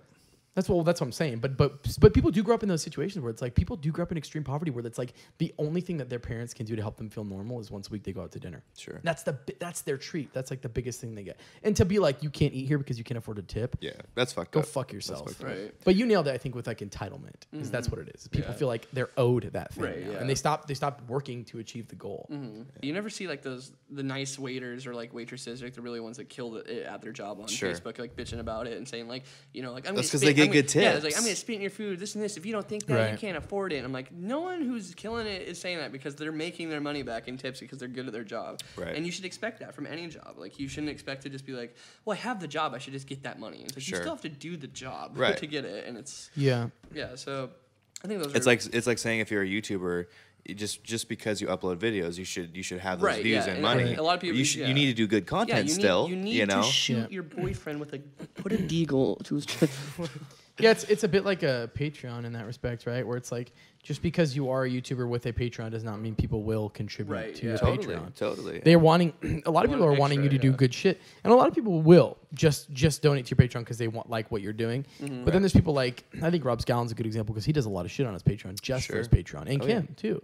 That's 0.55 0.69
well, 0.69 0.83
that's 0.83 1.01
what 1.01 1.07
I'm 1.07 1.11
saying. 1.11 1.39
But 1.39 1.57
but 1.57 1.85
but 1.99 2.13
people 2.13 2.31
do 2.31 2.41
grow 2.41 2.55
up 2.55 2.63
in 2.63 2.69
those 2.69 2.81
situations 2.81 3.21
where 3.21 3.29
it's 3.29 3.41
like 3.41 3.55
people 3.55 3.75
do 3.75 3.91
grow 3.91 4.03
up 4.03 4.11
in 4.11 4.17
extreme 4.17 4.43
poverty 4.43 4.71
where 4.71 4.85
it's 4.85 4.97
like 4.97 5.13
the 5.37 5.53
only 5.59 5.81
thing 5.81 5.97
that 5.97 6.09
their 6.09 6.19
parents 6.19 6.53
can 6.53 6.65
do 6.65 6.77
to 6.77 6.81
help 6.81 6.95
them 6.95 7.09
feel 7.09 7.25
normal 7.25 7.59
is 7.59 7.69
once 7.69 7.89
a 7.89 7.91
week 7.91 8.03
they 8.03 8.13
go 8.13 8.21
out 8.21 8.31
to 8.31 8.39
dinner. 8.39 8.63
Sure. 8.77 9.01
That's 9.03 9.23
the 9.23 9.37
that's 9.59 9.81
their 9.81 9.97
treat. 9.97 10.33
That's 10.33 10.49
like 10.51 10.61
the 10.61 10.69
biggest 10.69 11.01
thing 11.01 11.13
they 11.13 11.23
get. 11.23 11.37
And 11.63 11.75
to 11.75 11.83
be 11.83 11.99
like 11.99 12.23
you 12.23 12.29
can't 12.29 12.53
eat 12.53 12.67
here 12.67 12.77
because 12.77 12.97
you 12.97 13.03
can't 13.03 13.17
afford 13.17 13.37
a 13.37 13.41
tip. 13.41 13.75
Yeah, 13.81 13.91
that's 14.15 14.31
fucked 14.31 14.51
Go 14.51 14.61
up. 14.61 14.65
Go 14.65 14.71
fuck 14.71 14.93
yourself. 14.93 15.27
fucked 15.27 15.41
up. 15.41 15.47
Right. 15.47 15.73
But 15.83 15.95
you 15.95 16.05
nailed 16.05 16.27
it, 16.29 16.31
I 16.31 16.37
think, 16.37 16.55
with 16.55 16.67
like 16.67 16.79
entitlement, 16.79 17.35
because 17.51 17.69
that's 17.69 17.87
mm-hmm. 17.87 17.97
what 17.99 18.07
it 18.07 18.15
is. 18.15 18.29
People 18.29 18.51
Yeah. 18.51 18.55
feel 18.57 18.69
like 18.69 18.87
they're 18.93 19.09
owed 19.17 19.49
that 19.51 19.73
thing, 19.73 19.83
Right, 19.83 20.05
now, 20.05 20.11
yeah. 20.13 20.17
and 20.19 20.29
they 20.29 20.35
stop 20.35 20.67
they 20.67 20.73
stop 20.73 21.01
working 21.09 21.43
to 21.45 21.59
achieve 21.59 21.89
the 21.89 21.95
goal. 21.95 22.29
Mm-hmm. 22.31 22.61
You 22.81 22.93
never 22.93 23.09
see 23.09 23.27
like 23.27 23.41
those 23.41 23.73
the 23.89 24.03
nice 24.03 24.39
waiters 24.39 24.87
or 24.87 24.95
like 24.95 25.13
waitresses, 25.13 25.61
like 25.61 25.73
the 25.73 25.81
really 25.81 25.99
ones 25.99 26.15
that 26.15 26.29
kill 26.29 26.55
it 26.55 26.65
eh, 26.69 26.83
at 26.93 27.01
their 27.01 27.11
job 27.11 27.41
on 27.41 27.47
Sure. 27.47 27.71
Facebook, 27.73 27.99
like 27.99 28.15
bitching 28.15 28.39
about 28.39 28.67
it 28.67 28.77
and 28.77 28.87
saying 28.87 29.09
like, 29.09 29.23
you 29.53 29.61
know, 29.61 29.73
like 29.73 29.87
I'm 29.87 29.95
That's 29.95 30.07
gonna 30.09 30.11
'cause 30.13 30.21
they 30.21 30.33
get 30.33 30.44
I'm 30.45 30.51
gonna- 30.53 30.61
good 30.63 30.75
Yeah, 30.75 30.93
it's 30.93 31.03
like. 31.03 31.17
I'm 31.17 31.23
gonna 31.23 31.35
spit 31.35 31.55
in 31.55 31.61
your 31.61 31.69
food, 31.69 31.99
this 31.99 32.15
and 32.15 32.23
this. 32.23 32.37
If 32.37 32.45
you 32.45 32.51
don't 32.53 32.67
think 32.67 32.85
that, 32.85 33.11
you 33.11 33.17
can't 33.17 33.37
afford 33.37 33.73
it. 33.73 33.77
And 33.77 33.85
I'm 33.85 33.91
like, 33.93 34.11
no 34.11 34.39
one 34.41 34.61
who's 34.61 34.93
killing 34.95 35.27
it 35.27 35.41
is 35.47 35.59
saying 35.59 35.77
that 35.77 35.91
because 35.91 36.15
they're 36.15 36.31
making 36.31 36.69
their 36.69 36.81
money 36.81 37.03
back 37.03 37.27
in 37.27 37.37
tips 37.37 37.59
because 37.59 37.79
they're 37.79 37.87
good 37.87 38.07
at 38.07 38.13
their 38.13 38.23
job. 38.23 38.59
Right. 38.75 38.95
And 38.95 39.05
you 39.05 39.11
should 39.11 39.25
expect 39.25 39.59
that 39.59 39.73
from 39.75 39.85
any 39.87 40.07
job. 40.07 40.35
Like 40.37 40.59
you 40.59 40.67
shouldn't 40.67 40.91
expect 40.91 41.23
to 41.23 41.29
just 41.29 41.45
be 41.45 41.53
like, 41.53 41.75
well, 42.05 42.15
I 42.17 42.19
have 42.21 42.39
the 42.39 42.47
job, 42.47 42.73
I 42.73 42.77
should 42.77 42.93
just 42.93 43.07
get 43.07 43.23
that 43.23 43.39
money. 43.39 43.61
It's 43.63 43.75
like 43.75 43.83
Sure. 43.83 43.97
you 43.99 44.03
still 44.03 44.13
have 44.15 44.21
to 44.23 44.29
do 44.29 44.57
the 44.57 44.67
job 44.67 45.11
Right. 45.17 45.37
to 45.37 45.47
get 45.47 45.65
it, 45.65 45.85
and 45.87 45.97
it's 45.97 46.29
Yeah, 46.35 46.69
yeah. 46.93 47.15
So 47.15 47.49
I 48.03 48.07
think 48.07 48.21
those 48.21 48.35
It's 48.35 48.45
are 48.45 48.49
like 48.49 48.65
it's 48.73 48.87
like 48.87 48.97
saying 48.97 49.19
if 49.21 49.31
you're 49.31 49.41
a 49.43 49.47
YouTuber, 49.47 50.01
you 50.01 50.07
just 50.53 50.83
just 50.83 51.09
because 51.09 51.41
you 51.41 51.47
upload 51.47 51.77
videos, 51.77 52.17
you 52.17 52.25
should 52.25 52.55
you 52.55 52.61
should 52.61 52.79
have 52.79 52.99
those 52.99 53.07
Right, 53.07 53.23
views 53.23 53.45
yeah, 53.47 53.53
and 53.53 53.53
and 53.53 53.61
money. 53.63 53.95
a 53.95 54.03
lot 54.03 54.15
of 54.15 54.21
people- 54.21 54.37
you 54.37 54.45
should 54.45 54.61
yeah. 54.61 54.67
you 54.67 54.73
need 54.75 54.85
to 54.87 54.93
do 54.93 55.07
good 55.07 55.23
yeah, 55.23 55.29
content 55.29 55.67
you 55.67 55.73
still. 55.73 56.07
Need, 56.07 56.15
you 56.15 56.21
need 56.23 56.35
you 56.35 56.45
know, 56.45 56.61
to 56.61 56.67
shoot 56.67 56.97
Yeah. 56.97 57.07
your 57.09 57.23
boyfriend 57.23 57.79
with 57.79 57.93
a 57.93 57.99
put 58.41 58.51
a 58.53 58.57
deagle 58.73 59.23
to 59.25 59.35
his 59.35 59.45
chest. 59.45 59.73
yeah. 60.59 60.71
It's 60.71 60.83
it's 60.85 61.03
a 61.03 61.07
bit 61.07 61.25
like 61.25 61.43
a 61.43 61.69
Patreon 61.77 62.25
in 62.25 62.33
that 62.33 62.45
respect, 62.45 62.85
right? 62.85 63.05
Where 63.05 63.17
it's 63.17 63.31
like 63.31 63.51
just 63.83 64.01
because 64.01 64.35
you 64.35 64.49
are 64.49 64.65
a 64.65 64.69
YouTuber 64.69 65.07
with 65.07 65.25
a 65.27 65.33
Patreon 65.33 65.69
does 65.71 65.83
not 65.83 65.99
mean 65.99 66.15
people 66.15 66.41
will 66.43 66.69
contribute 66.69 67.13
Right, 67.13 67.35
to 67.35 67.43
yeah. 67.43 67.49
your 67.49 67.57
totally, 67.59 67.95
Patreon. 67.95 68.15
totally. 68.15 68.59
They're 68.63 68.79
wanting 68.79 69.13
a 69.45 69.51
lot 69.51 69.65
of 69.65 69.71
people 69.71 69.85
are 69.85 69.93
wanting 69.93 70.23
you 70.23 70.29
to 70.29 70.35
extra, 70.35 70.49
do 70.49 70.53
yeah. 70.53 70.57
good 70.57 70.73
shit, 70.73 71.01
and 71.23 71.31
a 71.33 71.35
lot 71.35 71.47
of 71.47 71.53
people 71.55 71.81
will 71.81 72.17
just 72.33 72.71
just 72.71 73.01
donate 73.01 73.25
to 73.27 73.35
your 73.37 73.47
Patreon 73.47 73.59
because 73.59 73.77
they 73.77 73.87
want 73.87 74.09
like 74.09 74.31
what 74.31 74.41
you're 74.41 74.53
doing. 74.53 74.85
Mm-hmm. 75.01 75.23
but 75.25 75.33
then 75.33 75.41
there's 75.41 75.53
people 75.53 75.73
like 75.73 76.03
I 76.21 76.29
think 76.31 76.45
Rob 76.45 76.61
Scallon's 76.61 76.91
a 76.91 76.95
good 76.95 77.05
example 77.05 77.33
because 77.33 77.45
he 77.45 77.51
does 77.53 77.65
a 77.65 77.69
lot 77.69 77.85
of 77.85 77.91
shit 77.91 78.05
on 78.07 78.13
his 78.13 78.23
Patreon 78.23 78.59
just 78.61 78.87
for 78.87 78.97
his 78.97 79.07
Patreon, 79.07 79.47
and 79.47 79.61
Oh, 79.61 79.65
Kim 79.65 79.87
yeah. 79.89 79.95
too. 79.95 80.21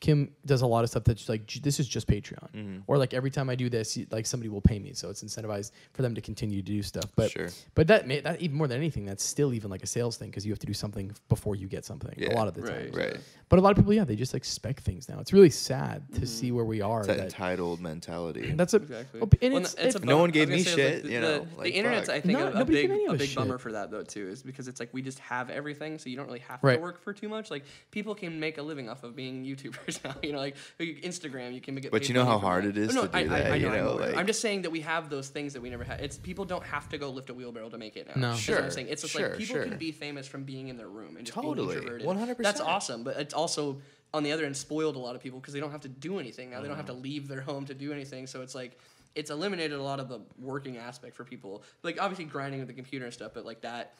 Kim 0.00 0.30
does 0.46 0.62
a 0.62 0.66
lot 0.66 0.82
of 0.82 0.88
stuff 0.90 1.04
that's 1.04 1.28
like 1.28 1.46
j- 1.46 1.60
this 1.60 1.78
is 1.78 1.86
just 1.86 2.06
Patreon, 2.06 2.50
Mm-hmm. 2.54 2.78
or 2.86 2.96
like 2.96 3.12
every 3.12 3.30
time 3.30 3.50
I 3.50 3.54
do 3.54 3.68
this, 3.68 3.98
like 4.10 4.24
somebody 4.24 4.48
will 4.48 4.62
pay 4.62 4.78
me, 4.78 4.94
so 4.94 5.10
it's 5.10 5.22
incentivized 5.22 5.72
for 5.92 6.00
them 6.02 6.14
to 6.14 6.22
continue 6.22 6.62
to 6.62 6.66
do 6.66 6.82
stuff. 6.82 7.04
But 7.16 7.30
Sure. 7.30 7.48
but 7.74 7.86
that 7.88 8.06
may, 8.08 8.20
that 8.20 8.40
even 8.40 8.56
more 8.56 8.66
than 8.66 8.78
anything, 8.78 9.04
that's 9.04 9.22
still 9.22 9.52
even 9.52 9.70
like 9.70 9.82
a 9.82 9.86
sales 9.86 10.16
thing 10.16 10.30
because 10.30 10.46
you 10.46 10.52
have 10.52 10.58
to 10.60 10.66
do 10.66 10.72
something 10.72 11.12
before 11.28 11.54
you 11.54 11.68
get 11.68 11.84
something. 11.84 12.12
A 12.24 12.34
lot 12.34 12.48
of 12.48 12.54
the 12.54 12.62
Right. 12.62 12.90
time, 12.92 12.98
Right. 13.00 13.16
But 13.50 13.58
a 13.58 13.62
lot 13.62 13.70
of 13.72 13.76
people, 13.76 13.92
yeah, 13.92 14.04
they 14.04 14.14
just 14.16 14.34
expect 14.34 14.84
things 14.84 15.08
now. 15.08 15.18
It's 15.18 15.32
really 15.32 15.50
sad 15.50 16.04
to 16.14 16.24
see 16.26 16.52
where 16.52 16.64
we 16.64 16.80
are. 16.80 17.00
It's 17.00 17.08
that 17.08 17.16
that- 17.18 17.24
entailed 17.24 17.80
mentality. 17.80 18.52
that's 18.56 18.72
a 18.74 18.76
Exactly. 18.76 19.20
oh, 19.20 19.28
and 19.42 19.52
Well, 19.54 19.62
it's, 19.64 19.74
it's 19.74 19.96
a 19.96 19.98
No 19.98 20.18
one 20.18 20.30
gave 20.30 20.48
me 20.48 20.62
say, 20.62 20.76
shit, 20.76 21.02
the, 21.02 21.08
you 21.10 21.20
the- 21.20 21.26
know, 21.26 21.44
The 21.44 21.58
like, 21.58 21.74
internet's, 21.74 22.06
fuck. 22.06 22.16
I 22.16 22.20
think, 22.20 22.38
No, 22.38 22.46
a, 22.46 22.50
a 22.52 22.54
nobody 22.54 22.80
gave 22.82 22.90
big, 22.90 23.08
a 23.08 23.12
us 23.12 23.18
big 23.18 23.34
bummer 23.34 23.58
for 23.58 23.72
that 23.72 23.90
though 23.90 24.02
too, 24.04 24.28
is 24.28 24.42
because 24.42 24.66
it's 24.68 24.80
like 24.80 24.88
we 24.94 25.02
just 25.02 25.18
have 25.18 25.50
everything, 25.50 25.98
so 25.98 26.08
you 26.08 26.16
don't 26.16 26.26
really 26.26 26.38
have 26.40 26.60
Right. 26.62 26.76
to 26.76 26.80
work 26.80 27.02
for 27.02 27.12
too 27.12 27.28
much. 27.28 27.50
Like 27.50 27.64
people 27.90 28.14
can 28.14 28.38
make 28.40 28.56
a 28.58 28.62
living 28.62 28.88
off 28.88 29.02
of 29.02 29.14
being 29.16 29.44
YouTubers 29.44 29.89
now. 30.04 30.14
You 30.22 30.32
know, 30.32 30.38
like 30.38 30.56
Instagram, 30.78 31.54
you 31.54 31.60
can 31.60 31.74
make. 31.74 31.90
But 31.90 32.08
you 32.08 32.14
know 32.14 32.24
how 32.24 32.38
hard 32.38 32.64
that. 32.64 32.76
it 32.76 32.78
is 32.78 32.96
Oh, 32.96 33.02
no, 33.02 33.06
to 33.06 33.12
do 33.12 33.18
I, 33.18 33.20
I, 33.20 33.24
that, 33.24 33.52
I 33.52 33.54
you 33.56 33.68
know, 33.68 33.92
I'm 33.92 34.00
like- 34.00 34.16
I'm 34.16 34.26
just 34.26 34.40
saying 34.40 34.62
that 34.62 34.70
we 34.70 34.80
have 34.82 35.10
those 35.10 35.28
things 35.28 35.52
that 35.54 35.62
we 35.62 35.70
never 35.70 35.84
had. 35.84 36.00
It's 36.00 36.16
people 36.16 36.44
don't 36.44 36.64
have 36.64 36.88
to 36.90 36.98
go 36.98 37.10
lift 37.10 37.30
a 37.30 37.34
wheelbarrow 37.34 37.68
to 37.70 37.78
make 37.78 37.96
it 37.96 38.06
now. 38.06 38.20
No. 38.20 38.30
That's 38.32 38.48
what 38.48 38.64
I'm 38.64 38.70
saying. 38.70 38.88
It's 38.88 39.02
just 39.02 39.14
sure, 39.14 39.28
like 39.30 39.38
people 39.38 39.56
sure. 39.56 39.64
can 39.64 39.78
be 39.78 39.92
famous 39.92 40.26
from 40.26 40.44
being 40.44 40.68
in 40.68 40.76
their 40.76 40.88
room 40.88 41.16
and 41.16 41.26
just 41.26 41.34
Totally, 41.34 41.74
being 41.74 41.94
introverted. 41.94 42.38
100%. 42.38 42.42
That's 42.42 42.60
awesome, 42.60 43.02
but 43.02 43.16
it's 43.16 43.34
also 43.34 43.80
on 44.12 44.22
the 44.22 44.32
other 44.32 44.44
end 44.44 44.56
spoiled 44.56 44.96
a 44.96 44.98
lot 44.98 45.14
of 45.14 45.22
people 45.22 45.38
because 45.38 45.54
they 45.54 45.60
don't 45.60 45.70
have 45.70 45.82
to 45.82 45.88
do 45.88 46.18
anything 46.18 46.50
now. 46.50 46.60
They 46.60 46.68
don't 46.68 46.76
have 46.76 46.86
to 46.86 46.92
mm. 46.92 47.02
leave 47.02 47.28
their 47.28 47.40
home 47.40 47.66
to 47.66 47.74
do 47.74 47.92
anything. 47.92 48.26
So 48.26 48.42
it's 48.42 48.54
like 48.54 48.78
it's 49.14 49.30
eliminated 49.30 49.78
a 49.78 49.82
lot 49.82 50.00
of 50.00 50.08
the 50.08 50.20
working 50.38 50.76
aspect 50.76 51.16
for 51.16 51.24
people. 51.24 51.62
Like 51.82 52.00
obviously 52.00 52.24
grinding 52.24 52.60
with 52.60 52.68
the 52.68 52.74
computer 52.74 53.04
and 53.04 53.14
stuff, 53.14 53.32
but 53.34 53.44
like 53.44 53.62
that, 53.62 53.94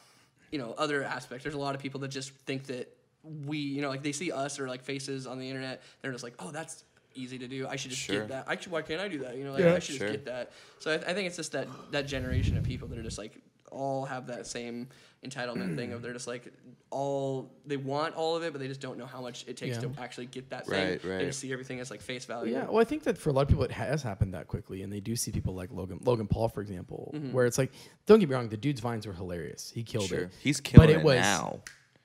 you 0.50 0.59
know, 0.59 0.74
other 0.79 1.05
aspects. 1.05 1.44
There's 1.44 1.55
a 1.55 1.59
lot 1.59 1.74
of 1.74 1.81
people 1.81 2.00
that 2.00 2.09
just 2.09 2.33
think 2.33 2.64
that 2.66 2.96
we, 3.22 3.59
you 3.59 3.83
know, 3.83 3.88
like 3.88 4.02
they 4.02 4.12
see 4.12 4.33
us 4.33 4.59
or 4.59 4.68
like 4.68 4.83
faces 4.83 5.26
on 5.26 5.38
the 5.38 5.48
internet. 5.48 5.83
They're 6.02 6.12
just 6.12 6.24
like, 6.24 6.35
oh, 6.38 6.50
that's 6.50 6.85
easy 7.14 7.38
to 7.38 7.48
do. 7.48 7.66
I 7.68 7.76
should 7.76 7.90
just 7.90 8.02
Sure. 8.02 8.20
get 8.20 8.28
that. 8.28 8.44
I 8.46 8.56
should, 8.59 8.72
why 8.72 8.83
can't 8.83 9.00
I 9.00 9.09
do 9.09 9.18
that? 9.20 9.37
You 9.37 9.44
know, 9.44 9.52
like 9.52 9.62
Yeah. 9.62 9.74
I 9.74 9.78
should 9.78 9.96
Sure. 9.96 10.06
just 10.09 10.24
get 10.24 10.24
that. 10.26 10.52
So 10.78 10.92
I, 10.92 10.94
I 10.94 11.14
think 11.14 11.26
it's 11.26 11.37
just 11.37 11.52
that 11.52 11.66
that 11.90 12.06
generation 12.06 12.56
of 12.56 12.64
people 12.64 12.88
that 12.88 12.98
are 12.98 13.02
just 13.02 13.18
like 13.18 13.40
all 13.72 14.04
have 14.04 14.26
that 14.28 14.46
same 14.46 14.88
entitlement 15.24 15.76
thing 15.76 15.92
of 15.92 16.02
they're 16.02 16.12
just 16.12 16.26
like 16.26 16.52
all 16.90 17.50
they 17.66 17.76
want 17.76 18.14
all 18.16 18.37
of 18.37 18.42
it, 18.42 18.52
but 18.52 18.61
they 18.61 18.66
just 18.68 18.80
don't 18.80 18.98
know 18.98 19.06
how 19.06 19.20
much 19.20 19.44
it 19.46 19.56
takes 19.56 19.76
Yeah. 19.76 19.83
to 19.83 19.92
actually 20.00 20.26
get 20.26 20.50
that 20.50 20.66
thing. 20.66 20.88
Right, 20.92 21.02
They 21.02 21.09
right. 21.09 21.26
just 21.26 21.38
see 21.40 21.52
everything 21.52 21.78
as 21.78 21.90
like 21.90 22.00
face 22.00 22.24
value. 22.24 22.52
Yeah, 22.54 22.64
well, 22.64 22.78
I 22.80 22.85
think 22.85 23.04
that 23.04 23.18
for 23.18 23.30
a 23.30 23.33
lot 23.33 23.42
of 23.42 23.48
people, 23.48 23.62
it 23.64 23.70
has 23.70 24.02
happened 24.02 24.35
that 24.35 24.48
quickly, 24.48 24.83
and 24.83 24.92
they 24.92 24.98
do 25.00 25.14
see 25.14 25.30
people 25.30 25.54
like 25.54 25.70
Logan, 25.72 26.00
Logan 26.04 26.26
Paul, 26.26 26.48
for 26.48 26.62
example, 26.62 27.12
Mm-hmm. 27.14 27.33
where 27.33 27.46
it's 27.46 27.59
like, 27.59 27.70
don't 28.06 28.18
get 28.18 28.28
me 28.28 28.35
wrong, 28.35 28.48
the 28.48 28.56
dude's 28.56 28.80
vines 28.80 29.06
were 29.06 29.12
hilarious. 29.12 29.70
He 29.72 29.83
killed 29.85 30.06
Sure. 30.09 30.20
it. 30.22 30.30
He's 30.40 30.61
killing 30.61 30.90
it 30.90 30.96
it, 30.96 31.02
was- 31.04 31.16
now. 31.20 31.61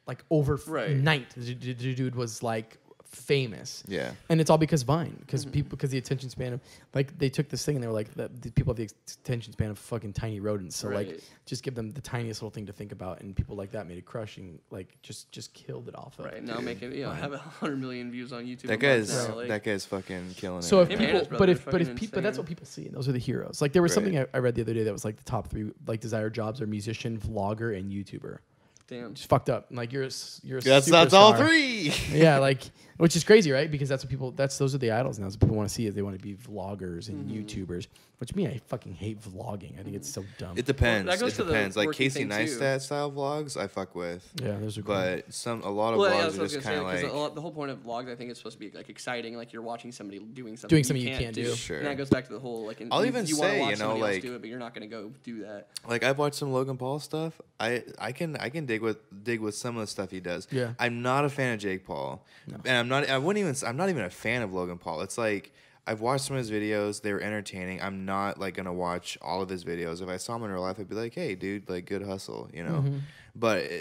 Like 0.08 0.24
over 0.30 0.60
Right. 0.68 0.96
night, 0.96 1.30
the, 1.36 1.54
the- 1.54 1.74
the 1.74 1.94
dude 1.96 2.16
was 2.16 2.44
like 2.44 2.78
famous. 3.04 3.82
Yeah. 3.88 4.12
and 4.28 4.42
it's 4.42 4.50
all 4.50 4.58
because 4.58 4.84
Vine, 4.84 5.16
because 5.22 5.46
Mm-hmm. 5.46 5.54
people, 5.54 5.70
because 5.78 5.90
the 5.90 5.98
attention 5.98 6.30
span 6.30 6.52
of, 6.52 6.60
like, 6.94 7.18
they 7.18 7.30
took 7.30 7.48
this 7.48 7.64
thing 7.64 7.76
and 7.78 7.84
they 7.84 7.88
were 7.88 7.94
like, 7.94 8.14
the, 8.14 8.28
the 8.42 8.52
people 8.52 8.74
have 8.74 8.78
the 8.78 8.90
attention 9.24 9.54
span 9.54 9.70
of 9.72 9.80
fucking 9.80 10.12
tiny 10.12 10.42
rodents, 10.42 10.76
so 10.76 10.90
like, 10.90 11.22
just 11.46 11.64
give 11.64 11.76
them 11.76 11.92
the 11.92 12.02
tiniest 12.02 12.42
little 12.42 12.52
thing 12.52 12.66
to 12.66 12.74
think 12.74 12.92
about, 12.92 13.22
and 13.22 13.34
people 13.34 13.56
like 13.56 13.72
that 13.72 13.88
made 13.88 13.98
it 13.98 14.06
crushing, 14.06 14.60
like, 14.70 14.98
just 15.02 15.32
just 15.32 15.54
killed 15.54 15.88
it 15.88 15.96
off 15.98 16.20
of. 16.20 16.26
Right 16.26 16.44
now, 16.44 16.60
making 16.60 16.92
you 16.92 17.04
know 17.04 17.12
have 17.12 17.32
a 17.32 17.38
hundred 17.38 17.80
million 17.80 18.12
views 18.12 18.34
on 18.34 18.44
YouTube. 18.46 18.64
That 18.64 18.68
a 18.68 18.70
month 18.72 18.82
guy's 18.82 19.28
now, 19.30 19.36
like- 19.36 19.48
that 19.48 19.64
guy's 19.64 19.86
fucking 19.86 20.34
killing 20.36 20.62
So 20.62 20.82
if 20.82 20.90
it. 20.90 21.00
Him 21.00 21.10
and 21.10 21.22
people, 21.22 21.38
but 21.38 21.48
if 21.50 21.64
but 21.64 21.80
if 21.80 21.88
fucking 21.88 21.98
people, 21.98 22.22
that's 22.22 22.38
what 22.38 22.48
people 22.48 22.66
see, 22.66 22.86
and 22.88 22.94
those 22.96 23.08
are 23.08 23.14
the 23.14 23.18
heroes. 23.20 23.62
Like 23.62 23.72
there 23.72 23.82
was 23.82 23.94
something 23.94 24.20
I, 24.20 24.26
I 24.34 24.40
read 24.40 24.56
the 24.56 24.62
other 24.62 24.74
day 24.74 24.84
that 24.84 24.92
was 24.94 25.06
like 25.06 25.16
the 25.16 25.24
top 25.24 25.48
three 25.48 25.72
like 25.88 26.02
desired 26.02 26.34
jobs 26.34 26.60
are 26.60 26.68
musician, 26.68 27.18
vlogger, 27.18 27.78
and 27.78 27.90
YouTuber. 27.94 28.40
Damn. 28.88 29.14
Just 29.16 29.30
fucked 29.30 29.50
up. 29.50 29.68
Like 29.72 29.92
you're 29.94 30.04
a, 30.04 30.08
s- 30.08 30.40
you're 30.44 30.60
a 30.60 30.62
That's 30.62 30.86
that's 30.88 31.14
all 31.14 31.34
three. 31.34 31.92
yeah, 32.12 32.38
like 32.40 32.62
which 32.98 33.16
is 33.16 33.24
crazy, 33.24 33.52
right? 33.52 33.70
Because 33.70 33.90
that's 33.90 34.04
what 34.04 34.10
people. 34.10 34.32
That's 34.32 34.58
those 34.58 34.74
are 34.76 34.78
the 34.80 34.92
idols 34.92 35.20
now. 35.20 35.26
That's 35.26 35.36
what 35.36 35.42
people 35.42 35.56
want 35.58 35.70
to 35.70 35.76
see 35.76 35.86
is 35.88 35.96
they 35.96 36.02
want 36.02 36.18
to 36.18 36.24
be 36.24 36.34
vloggers 36.36 37.10
and 37.10 37.30
Mm-hmm. 37.30 37.64
YouTubers. 37.64 37.88
Which 38.18 38.34
me, 38.34 38.48
I 38.48 38.62
fucking 38.68 38.94
hate 38.94 39.20
vlogging. 39.22 39.78
I 39.78 39.84
think 39.84 39.98
it's 39.98 40.10
so 40.10 40.24
dumb. 40.38 40.58
It 40.58 40.66
depends. 40.66 41.10
that 41.10 41.20
goes 41.20 41.34
it 41.34 41.36
to 41.36 41.44
the 41.44 41.52
depends. 41.52 41.76
Like 41.76 41.92
Casey 41.92 42.20
thing, 42.20 42.30
too. 42.30 42.36
Neistat 42.36 42.80
style 42.80 43.12
vlogs, 43.12 43.58
I 43.58 43.68
fuck 43.68 43.94
with. 43.94 44.26
yeah, 44.42 44.58
those 44.58 44.78
are 44.78 44.84
cool. 44.84 44.96
But 44.96 45.34
some 45.34 45.62
a 45.64 45.70
lot 45.70 45.92
of 45.94 46.00
Well, 46.00 46.12
vlogs 46.12 46.22
that's 46.22 46.36
are 46.38 46.40
I 46.40 46.44
was 46.44 46.54
just 46.54 46.66
gonna 46.66 46.78
kind 46.78 46.96
of 46.96 47.02
Because 47.02 47.14
like 47.14 47.36
the 47.36 47.42
whole 47.42 47.52
point 47.52 47.72
of 47.72 47.80
vlogs, 47.80 48.10
I 48.10 48.16
think, 48.16 48.32
is 48.32 48.38
supposed 48.38 48.58
to 48.58 48.60
be 48.62 48.72
like 48.76 48.88
exciting. 48.88 49.36
Like 49.36 49.52
you're 49.52 49.62
watching 49.64 49.92
somebody 49.92 50.20
doing 50.20 50.56
something, 50.56 50.70
Doing 50.74 50.86
something 50.86 51.06
you 51.06 51.18
can't 51.18 51.36
do. 51.36 51.54
Sure. 51.56 51.80
And 51.80 51.88
that 51.88 51.98
goes 51.98 52.10
back 52.10 52.26
to 52.28 52.34
the 52.34 52.40
whole 52.40 52.66
like. 52.66 52.82
I'll 52.90 53.02
you, 53.04 53.10
even 53.10 53.26
you 53.26 53.38
wanna 53.38 53.52
say, 53.52 53.60
watch 53.60 53.70
you 53.72 53.76
know, 53.76 53.90
somebody 53.90 54.02
else 54.04 54.14
like- 54.14 54.22
do 54.22 54.36
it, 54.36 54.40
but 54.40 54.50
you're 54.50 54.60
not 54.60 54.74
gonna 54.74 54.88
go 54.88 55.12
do 55.24 55.42
that. 55.42 55.68
like 55.86 56.06
I've 56.06 56.18
watched 56.18 56.36
some 56.36 56.54
Logan 56.54 56.78
Paul 56.78 57.00
stuff. 57.00 57.42
I 57.60 57.84
I 58.00 58.14
can 58.14 58.38
I 58.38 58.48
can 58.48 58.66
dig 58.66 58.82
with 58.82 58.98
dig 59.26 59.42
with 59.42 59.56
some 59.56 59.76
of 59.76 59.82
the 59.82 59.88
stuff 59.88 60.12
he 60.12 60.22
does. 60.22 60.48
Yeah. 60.52 60.72
I'm 60.80 61.02
not 61.02 61.26
a 61.26 61.30
fan 61.30 61.54
of 61.56 61.60
Jake 61.60 61.86
Paul, 61.86 62.24
and 62.66 62.78
I'm 62.78 62.85
not. 62.90 63.10
I 63.10 63.18
wouldn't 63.18 63.44
even. 63.46 63.56
I'm 63.68 63.78
not 63.78 63.90
even 63.90 64.04
a 64.04 64.10
fan 64.10 64.42
of 64.42 64.54
Logan 64.54 64.78
Paul. 64.78 65.02
It's 65.02 65.18
like 65.18 65.52
I've 65.88 66.02
watched 66.02 66.26
some 66.26 66.36
of 66.36 66.40
his 66.40 66.52
videos. 66.52 67.02
They 67.02 67.14
were 67.14 67.22
entertaining. 67.22 67.82
I'm 67.82 68.06
not 68.06 68.40
like 68.40 68.56
gonna 68.56 68.74
watch 68.74 69.18
all 69.22 69.42
of 69.42 69.50
his 69.50 69.64
videos. 69.64 70.02
If 70.02 70.10
I 70.10 70.18
saw 70.18 70.36
him 70.36 70.44
in 70.44 70.52
real 70.52 70.62
life, 70.62 70.80
I'd 70.80 70.90
be 70.90 70.96
like, 70.96 71.14
hey, 71.14 71.36
dude, 71.36 71.70
like 71.70 71.86
good 71.86 72.02
hustle, 72.04 72.50
you 72.54 72.64
know. 72.64 72.82
Mm-hmm. 72.82 72.98
But. 73.36 73.64
uh 73.66 73.72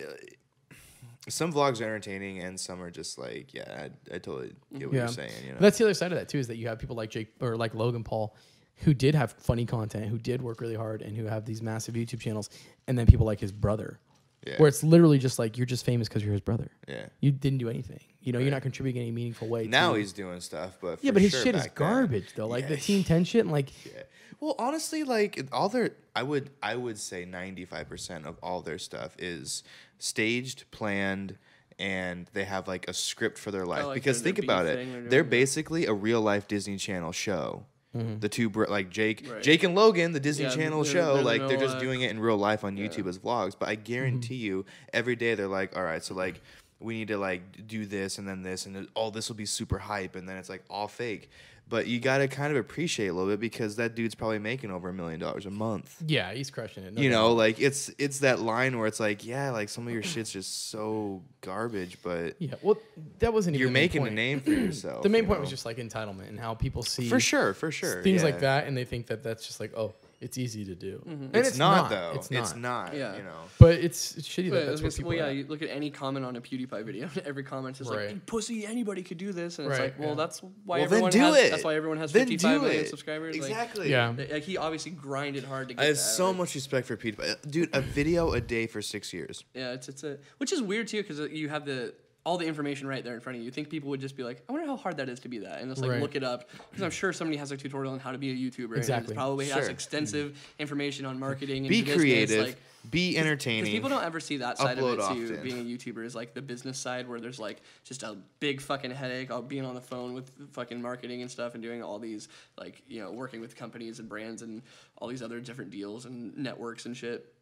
some 1.27 1.55
vlogs 1.55 1.81
are 1.81 1.85
entertaining 1.85 2.41
and 2.41 2.61
some 2.61 2.83
are 2.83 2.91
just 2.91 3.17
like 3.19 3.55
yeah 3.55 3.89
I, 4.11 4.15
I 4.17 4.19
totally 4.19 4.53
get 4.79 4.89
what 4.89 4.95
yeah, 4.95 5.01
you're 5.05 5.09
saying 5.09 5.33
you 5.43 5.53
know 5.53 5.59
that's 5.59 5.79
the 5.79 5.85
other 5.85 5.95
side 5.95 6.13
of 6.13 6.19
that 6.19 6.29
too. 6.29 6.37
Is 6.39 6.49
that 6.49 6.57
you 6.59 6.69
have 6.69 6.79
people 6.79 6.97
like 6.97 7.09
Jake 7.09 7.29
or 7.41 7.57
like 7.57 7.75
Logan 7.75 8.05
Paul, 8.05 8.37
who 8.77 8.93
did 8.93 9.15
have 9.15 9.33
funny 9.33 9.65
content, 9.65 10.07
who 10.09 10.19
did 10.19 10.43
work 10.43 10.61
really 10.61 10.75
hard, 10.75 11.01
and 11.01 11.17
who 11.17 11.25
have 11.25 11.47
these 11.47 11.63
massive 11.63 11.95
YouTube 11.95 12.21
channels, 12.21 12.51
and 12.89 12.99
then 12.99 13.07
people 13.07 13.25
like 13.25 13.41
his 13.41 13.53
brother, 13.53 14.01
Yeah. 14.47 14.57
where 14.59 14.69
it's 14.69 14.85
literally 14.85 15.19
just 15.19 15.39
like 15.39 15.57
you're 15.57 15.65
just 15.65 15.87
famous 15.87 16.09
because 16.11 16.23
you're 16.23 16.33
his 16.35 16.43
brother. 16.43 16.71
yeah 16.87 17.07
You 17.21 17.31
didn't 17.33 17.59
do 17.59 17.71
anything. 17.71 18.01
You 18.25 18.33
know, 18.33 18.39
you're 18.41 18.51
not 18.51 18.63
contributing 18.63 19.01
in 19.03 19.07
any 19.09 19.13
meaningful 19.15 19.47
way. 19.49 19.67
now 19.67 19.93
to- 19.93 19.99
he's 19.99 20.13
doing 20.13 20.41
stuff 20.41 20.79
but 20.81 20.99
yeah, 21.05 21.13
but 21.13 21.23
his 21.23 21.31
sure 21.33 21.43
shit 21.43 21.55
is 21.55 21.63
back 21.63 21.75
then- 21.77 21.89
garbage 21.89 22.35
though. 22.35 22.49
Like 22.49 22.67
the 22.69 22.75
Yeah. 22.75 22.81
Team 22.81 23.05
Ten 23.05 23.25
shit, 23.25 23.43
and 23.43 23.53
like 23.53 23.71
Yeah. 23.87 24.03
Well, 24.41 24.55
honestly, 24.59 25.05
like 25.05 25.47
all 25.53 25.69
their, 25.69 25.91
I 26.15 26.23
would, 26.23 26.51
I 26.63 26.75
would 26.77 26.99
say 26.99 27.25
ninety 27.25 27.65
five 27.65 27.89
percent 27.89 28.27
of 28.27 28.37
all 28.43 28.61
their 28.63 28.79
stuff 28.79 29.15
is 29.19 29.63
staged, 29.99 30.65
planned, 30.71 31.39
and 31.79 32.29
they 32.33 32.45
have 32.45 32.69
like 32.69 32.89
a 32.89 32.93
script 32.95 33.39
for 33.39 33.51
their 33.51 33.65
life. 33.65 33.85
like 33.87 33.95
because 33.95 34.21
think 34.21 34.39
about 34.39 34.67
it, 34.67 34.77
they're 34.93 35.03
they're 35.09 35.25
basically 35.25 35.87
a 35.87 35.93
real 35.93 36.21
life 36.21 36.47
Disney 36.49 36.77
Channel 36.77 37.13
show. 37.13 37.65
Mm-hmm. 37.97 38.19
The 38.19 38.29
two 38.29 38.51
br- 38.51 38.65
like 38.67 38.91
Jake, 38.91 39.25
Right. 39.31 39.41
Jake 39.41 39.63
and 39.63 39.75
Logan, 39.77 40.11
the 40.13 40.19
Disney 40.21 40.47
Yeah, 40.47 40.51
Channel 40.51 40.83
they're- 40.83 40.93
show, 40.93 41.15
they're 41.15 41.23
the 41.23 41.29
like 41.29 41.49
they're 41.49 41.61
just 41.61 41.75
life. 41.75 41.83
doing 41.83 42.01
it 42.03 42.11
in 42.11 42.19
real 42.19 42.37
life 42.37 42.65
on 42.65 42.77
YouTube 42.77 43.07
as 43.09 43.19
vlogs. 43.21 43.55
But 43.57 43.69
I 43.69 43.77
mm-hmm. 43.77 43.85
guarantee 43.85 44.35
you, 44.35 44.65
every 44.93 45.15
day 45.15 45.37
they're 45.37 45.47
like, 45.47 45.77
all 45.77 45.85
right, 45.85 46.03
so 46.03 46.13
like 46.15 46.43
we 46.81 46.95
need 46.95 47.09
to 47.09 47.19
like 47.19 47.67
do 47.67 47.87
this 47.87 48.19
and 48.19 48.29
then 48.29 48.43
this 48.43 48.67
and 48.67 48.89
all 48.95 49.11
this 49.11 49.29
will 49.29 49.37
be 49.37 49.47
super 49.47 49.79
hype, 49.79 50.17
and 50.17 50.29
then 50.29 50.37
it's 50.37 50.49
like 50.49 50.65
all 50.69 50.89
fake. 50.89 51.31
But 51.67 51.87
you 51.87 51.99
got 51.99 52.19
to 52.19 52.29
kind 52.29 52.51
of 52.51 52.59
appreciate 52.59 53.07
a 53.07 53.15
little 53.15 53.31
bit 53.31 53.41
because 53.41 53.77
that 53.77 53.95
dude's 53.95 54.15
probably 54.15 54.39
making 54.39 54.71
over 54.71 54.91
a 54.91 54.93
million 54.93 55.19
dollars 55.19 55.47
a 55.47 55.51
month. 55.51 55.97
yeah, 56.07 56.35
he's 56.35 56.51
crushing 56.51 56.85
it. 56.85 56.93
no 56.93 57.01
You 57.01 57.09
doubt. 57.09 57.17
know, 57.17 57.33
like 57.33 57.59
it's 57.59 57.91
it's 57.97 58.19
that 58.19 58.41
line 58.41 58.77
where 58.79 58.87
it's 58.87 59.01
like, 59.01 59.25
yeah, 59.25 59.51
like 59.51 59.71
some 59.71 59.87
of 59.87 59.93
your 59.95 60.03
shit's 60.03 60.31
just 60.31 60.69
so 60.71 61.23
garbage, 61.41 61.97
but 62.03 62.37
Yeah, 62.39 62.57
well, 62.61 62.77
that 63.21 63.33
wasn't 63.33 63.57
even 63.57 63.63
you're 63.63 63.73
making 63.73 64.07
a 64.07 64.11
name 64.11 64.41
for 64.41 64.51
yourself. 64.53 65.03
The 65.03 65.09
main 65.09 65.23
you 65.23 65.27
point 65.27 65.39
know? 65.39 65.43
was 65.43 65.51
just 65.51 65.65
like 65.65 65.79
entitlement 65.79 66.29
and 66.29 66.39
how 66.39 66.53
people 66.55 66.83
see 66.83 67.09
for 67.09 67.19
sure, 67.19 67.55
for 67.55 67.71
sure, 67.71 68.03
things 68.03 68.21
yeah. 68.21 68.29
like 68.29 68.41
that, 68.41 68.67
and 68.67 68.77
they 68.77 68.85
think 68.85 69.07
that 69.07 69.23
that's 69.23 69.47
just 69.47 69.59
like 69.59 69.73
oh, 69.75 69.95
it's 70.25 70.39
easy 70.39 70.65
to 70.65 70.75
do. 70.75 70.95
Mm-hmm. 71.07 71.25
And 71.25 71.37
It's, 71.37 71.59
not, 71.59 71.91
though. 71.91 72.13
It's 72.17 72.31
It's 72.31 72.55
not. 72.57 72.89
not. 72.91 72.97
Yeah. 72.97 73.17
You 73.17 73.23
know. 73.23 73.41
But 73.59 73.75
it's, 73.87 74.17
it's 74.17 74.27
shitty 74.29 74.51
But 74.51 74.55
that 74.57 74.63
I 74.63 74.71
that's 74.71 74.83
what 74.83 74.95
people. 74.97 75.09
well, 75.11 75.19
yeah, 75.19 75.27
are. 75.27 75.31
you 75.33 75.47
look 75.47 75.63
at 75.63 75.69
any 75.71 75.91
comment 75.91 76.25
on 76.25 76.35
a 76.37 76.41
PewDiePie 76.41 76.85
video. 76.85 77.09
Every 77.25 77.45
comment 77.45 77.81
is 77.81 77.89
Right. 77.89 78.09
like, 78.09 78.27
"Pussy, 78.27 78.67
anybody 78.67 79.03
could 79.03 79.19
do 79.19 79.33
this," 79.33 79.59
and 79.59 79.69
it's 79.69 79.79
Right, 79.79 79.85
like, 79.87 79.99
well, 79.99 80.09
yeah. 80.11 80.15
that's 80.15 80.43
why 80.43 80.51
Well, 80.65 80.79
then 80.79 80.85
everyone 80.87 81.11
do 81.13 81.19
has. 81.21 81.37
it. 81.37 81.51
That's 81.51 81.65
why 81.65 81.75
everyone 81.77 81.99
has 81.99 82.13
Then 82.13 82.27
55 82.27 82.57
do 82.57 82.63
million 82.67 82.85
it. 82.85 82.89
subscribers. 82.89 83.37
Like, 83.39 83.51
Exactly. 83.51 83.91
Yeah. 83.91 84.15
like 84.33 84.43
he 84.43 84.57
obviously 84.57 84.93
grinded 84.93 85.45
hard 85.45 85.69
to 85.69 85.75
get 85.75 85.83
I 85.83 85.87
have 85.87 85.97
that. 85.97 86.01
so 86.01 86.29
like- 86.29 86.37
much 86.39 86.55
respect 86.55 86.87
for 86.87 86.97
PewDiePie. 86.97 87.51
Dude, 87.51 87.71
a 87.75 87.81
video 87.81 88.33
a 88.33 88.41
day 88.41 88.67
for 88.67 88.81
six 88.83 89.13
years. 89.13 89.45
Yeah, 89.55 89.73
it's 89.73 89.89
it's 89.89 90.05
a 90.05 90.19
which 90.39 90.53
is 90.53 90.61
weird 90.63 90.89
too 90.89 91.03
because 91.03 91.21
uh, 91.21 91.25
you 91.29 91.49
have 91.51 91.65
the 91.67 91.95
all 92.25 92.39
the 92.39 92.47
information 92.47 92.87
right 92.87 93.05
there 93.05 93.15
in 93.15 93.21
front 93.21 93.37
of 93.37 93.41
you. 93.41 93.45
You 93.45 93.51
think 93.51 93.69
people 93.69 93.91
would 93.91 94.01
just 94.01 94.17
be 94.17 94.23
like, 94.23 94.43
I 94.49 94.53
wonder 94.53 94.67
how 94.67 94.77
hard 94.77 94.97
that 94.97 95.09
is 95.11 95.21
to 95.21 95.29
be 95.29 95.39
that, 95.41 95.61
and 95.61 95.71
just 95.71 95.83
like 95.83 95.91
Right. 95.91 96.01
look 96.01 96.17
it 96.17 96.25
up 96.25 96.49
because 96.71 96.83
I'm 96.83 96.91
sure 96.91 97.13
somebody 97.13 97.37
has 97.37 97.53
a 97.53 97.57
tutorial 97.57 97.93
on 97.93 97.99
how 97.99 98.13
to 98.13 98.19
be 98.19 98.31
a 98.31 98.35
YouTuber. 98.35 98.77
Exactly. 98.79 99.09
And 99.09 99.11
it 99.11 99.15
probably 99.15 99.47
has 99.49 99.65
Sure. 99.65 99.71
extensive 99.71 100.39
information 100.59 101.05
on 101.05 101.19
marketing. 101.19 101.59
And 101.65 101.69
Be 101.69 101.83
business, 101.83 101.97
creative. 101.99 102.47
like, 102.47 102.57
be 102.91 103.11
because 103.13 103.25
entertaining. 103.27 103.73
people 103.73 103.89
don't 103.91 104.05
ever 104.05 104.21
see 104.21 104.39
that 104.39 104.57
side 104.59 104.79
of 104.79 104.85
it 104.85 104.97
too. 104.97 105.03
often. 105.03 105.43
Being 105.43 105.61
a 105.61 105.65
YouTuber 105.65 106.05
is 106.05 106.15
like 106.15 106.33
the 106.35 106.43
business 106.43 106.79
side 106.79 107.09
where 107.09 107.21
there's 107.21 107.39
like 107.39 107.61
just 107.85 108.03
a 108.03 108.17
big 108.41 108.61
fucking 108.61 108.91
headache 108.91 109.31
of 109.31 109.49
being 109.49 109.65
on 109.67 109.75
the 109.75 109.81
phone 109.81 110.13
with 110.15 110.31
fucking 110.53 110.81
marketing 110.81 111.21
and 111.23 111.31
stuff 111.31 111.55
and 111.55 111.63
doing 111.63 111.83
all 111.83 111.99
these 111.99 112.29
like 112.59 112.83
you 112.89 113.01
know 113.01 113.11
working 113.11 113.41
with 113.41 113.55
companies 113.57 113.99
and 114.01 114.09
brands 114.09 114.43
and 114.43 114.63
all 114.99 115.09
these 115.09 115.23
other 115.23 115.41
different 115.41 115.71
deals 115.71 116.05
and 116.07 116.37
networks 116.39 116.85
and 116.87 116.97
shit. 116.97 117.34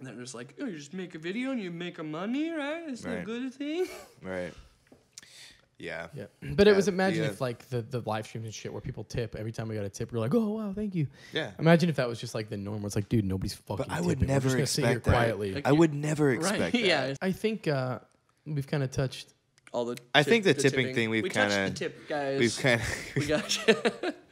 And 0.00 0.08
then 0.08 0.18
just 0.18 0.34
like, 0.34 0.54
oh, 0.58 0.64
you 0.64 0.78
just 0.78 0.94
make 0.94 1.14
a 1.14 1.18
video 1.18 1.50
and 1.50 1.60
you 1.60 1.70
make 1.70 1.98
a 1.98 2.02
money, 2.02 2.50
right? 2.50 2.84
It's 2.88 3.04
a 3.04 3.22
good 3.22 3.52
thing. 3.52 3.86
right. 4.22 4.52
Yeah. 5.78 6.06
Yeah, 6.14 6.24
but 6.42 6.66
it 6.68 6.74
was 6.74 6.86
Yeah, 6.88 6.94
imagine 6.94 7.22
yeah. 7.24 7.28
if 7.30 7.40
like 7.40 7.68
the, 7.68 7.82
the 7.82 8.02
live 8.06 8.26
streams 8.26 8.46
and 8.46 8.54
shit 8.54 8.72
where 8.72 8.80
people 8.80 9.04
tip 9.04 9.36
every 9.36 9.52
time 9.52 9.68
we 9.68 9.74
got 9.74 9.84
a 9.84 9.90
tip, 9.90 10.10
we're 10.10 10.18
like, 10.20 10.34
oh 10.34 10.48
wow, 10.50 10.72
thank 10.74 10.94
you. 10.94 11.06
Yeah. 11.34 11.50
Imagine 11.58 11.90
if 11.90 11.96
that 11.96 12.08
was 12.08 12.18
just 12.18 12.34
like 12.34 12.48
the 12.48 12.56
norm. 12.56 12.80
Where 12.80 12.86
it's 12.86 12.96
like, 12.96 13.10
dude, 13.10 13.24
nobody's 13.26 13.54
fucking. 13.54 13.84
But 13.88 13.90
I 13.94 14.00
would 14.00 14.20
tipping. 14.20 14.28
Never 14.28 14.48
gonna 14.50 14.66
sit 14.66 14.84
here 14.84 14.92
expect 14.98 15.04
that. 15.06 15.12
quietly. 15.12 15.52
Like, 15.54 15.68
I 15.68 15.72
would 15.72 15.92
never 15.94 16.32
expect 16.32 16.60
right? 16.60 16.72
that. 16.72 16.80
Yeah. 16.80 17.14
I 17.20 17.32
think 17.32 17.68
uh, 17.68 17.98
we've 18.46 18.66
kind 18.66 18.82
of 18.82 18.90
touched 18.90 19.34
all 19.72 19.84
the. 19.84 19.96
I 20.14 20.22
think 20.22 20.44
the 20.44 20.54
tipping 20.54 20.94
thing 20.94 21.10
we've 21.10 21.22
we 21.22 21.30
kinda- 21.30 21.68
the 21.68 21.74
tip, 21.74 22.08
guys. 22.08 22.38
We've 22.40 22.58
kind 22.58 22.80
we 23.16 23.32
of. 23.32 23.42
got. 24.02 24.14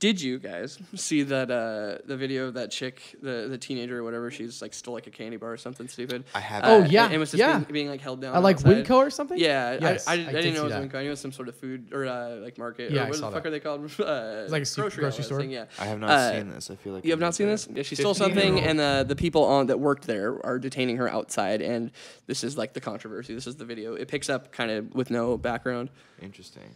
Did 0.00 0.20
you 0.20 0.38
guys 0.38 0.78
see 0.94 1.24
that 1.24 1.50
uh, 1.50 2.06
the 2.06 2.16
video 2.16 2.46
of 2.46 2.54
that 2.54 2.70
chick, 2.70 3.02
the 3.20 3.48
the 3.50 3.58
teenager 3.58 3.98
or 3.98 4.04
whatever? 4.04 4.30
She's 4.30 4.62
like 4.62 4.72
stole 4.72 4.94
like 4.94 5.08
a 5.08 5.10
candy 5.10 5.36
bar 5.38 5.52
or 5.52 5.56
something 5.56 5.88
stupid. 5.88 6.22
I 6.36 6.38
haven't. 6.40 6.70
Oh, 6.70 6.82
Uh, 6.82 6.86
yeah, 6.86 7.04
and, 7.06 7.14
and 7.14 7.20
was 7.20 7.32
just 7.32 7.40
yeah. 7.40 7.58
being, 7.58 7.72
being 7.72 7.88
like 7.88 8.00
held 8.00 8.20
down. 8.20 8.32
I 8.36 8.38
like 8.38 8.58
outside. 8.58 8.86
Winco 8.86 8.94
or 8.94 9.10
something. 9.10 9.36
Yeah, 9.36 9.76
Yes, 9.80 10.06
I, 10.06 10.12
I, 10.12 10.14
I 10.14 10.18
I, 10.18 10.24
did 10.32 10.42
didn't 10.42 10.54
know 10.54 10.60
it 10.60 10.64
was 10.64 10.72
that. 10.74 10.82
Winco. 10.84 10.94
I 10.94 11.02
knew 11.02 11.08
it 11.08 11.10
was 11.10 11.20
some 11.20 11.32
sort 11.32 11.48
of 11.48 11.56
food 11.56 11.92
or 11.92 12.06
uh, 12.06 12.36
like 12.36 12.58
market. 12.58 12.92
Yeah, 12.92 13.00
or 13.02 13.06
I 13.06 13.08
what 13.08 13.18
saw 13.18 13.30
the 13.30 13.34
fuck 13.36 13.42
that. 13.42 13.48
are 13.48 13.50
they 13.50 13.60
called? 13.60 13.90
Uh, 13.98 14.46
like 14.50 14.62
a 14.62 14.66
su- 14.66 14.80
grocery, 14.82 15.00
grocery 15.02 15.24
store? 15.24 15.40
Thing, 15.40 15.50
yeah. 15.50 15.64
I 15.80 15.86
have 15.86 15.98
not 15.98 16.10
Uh, 16.10 16.32
seen 16.32 16.50
this. 16.50 16.70
I 16.70 16.76
feel 16.76 16.92
like 16.92 17.04
You 17.04 17.10
have 17.10 17.18
not 17.20 17.34
seen 17.34 17.48
this? 17.48 17.66
Yeah, 17.74 17.82
she 17.82 17.96
stole 17.96 18.14
something, 18.14 18.58
year 18.58 18.68
and 18.68 18.78
the 18.78 19.04
the 19.08 19.16
people 19.16 19.42
on 19.44 19.66
that 19.66 19.80
worked 19.80 20.06
there 20.06 20.38
are 20.46 20.60
detaining 20.60 20.98
her 20.98 21.08
outside. 21.08 21.60
And 21.60 21.90
this 22.28 22.44
is 22.44 22.56
like 22.56 22.72
the 22.72 22.80
controversy. 22.80 23.34
This 23.34 23.48
is 23.48 23.56
the 23.56 23.64
video. 23.64 23.94
It 23.94 24.06
picks 24.06 24.30
up 24.30 24.52
kind 24.52 24.70
of 24.70 24.94
with 24.94 25.10
no 25.10 25.36
background. 25.36 25.90
Interesting. 26.22 26.70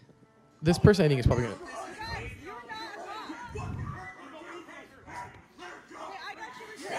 This 0.60 0.78
person 0.78 1.04
I 1.04 1.08
think 1.08 1.20
is 1.20 1.26
probably 1.26 1.44
gonna. 1.44 1.56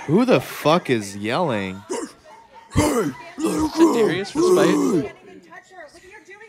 Who 0.06 0.26
the 0.26 0.40
fuck 0.42 0.90
is 0.90 1.16
yelling? 1.16 1.82
Darius 2.76 4.32
for 4.32 4.42
spite. 4.42 5.16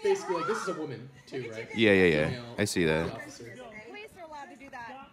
Basically, 0.02 0.36
like 0.36 0.46
this 0.46 0.59
is 0.59 0.68
a 0.68 0.74
woman 0.74 1.09
too, 1.26 1.50
right? 1.50 1.68
Yeah, 1.74 1.92
yeah, 1.92 2.28
yeah. 2.30 2.40
I 2.59 2.64
see 2.64 2.84
that. 2.84 3.11
Police 3.11 4.11
are 4.18 4.26
allowed 4.26 4.50
to 4.50 4.57
do 4.57 4.68
that. 4.70 5.09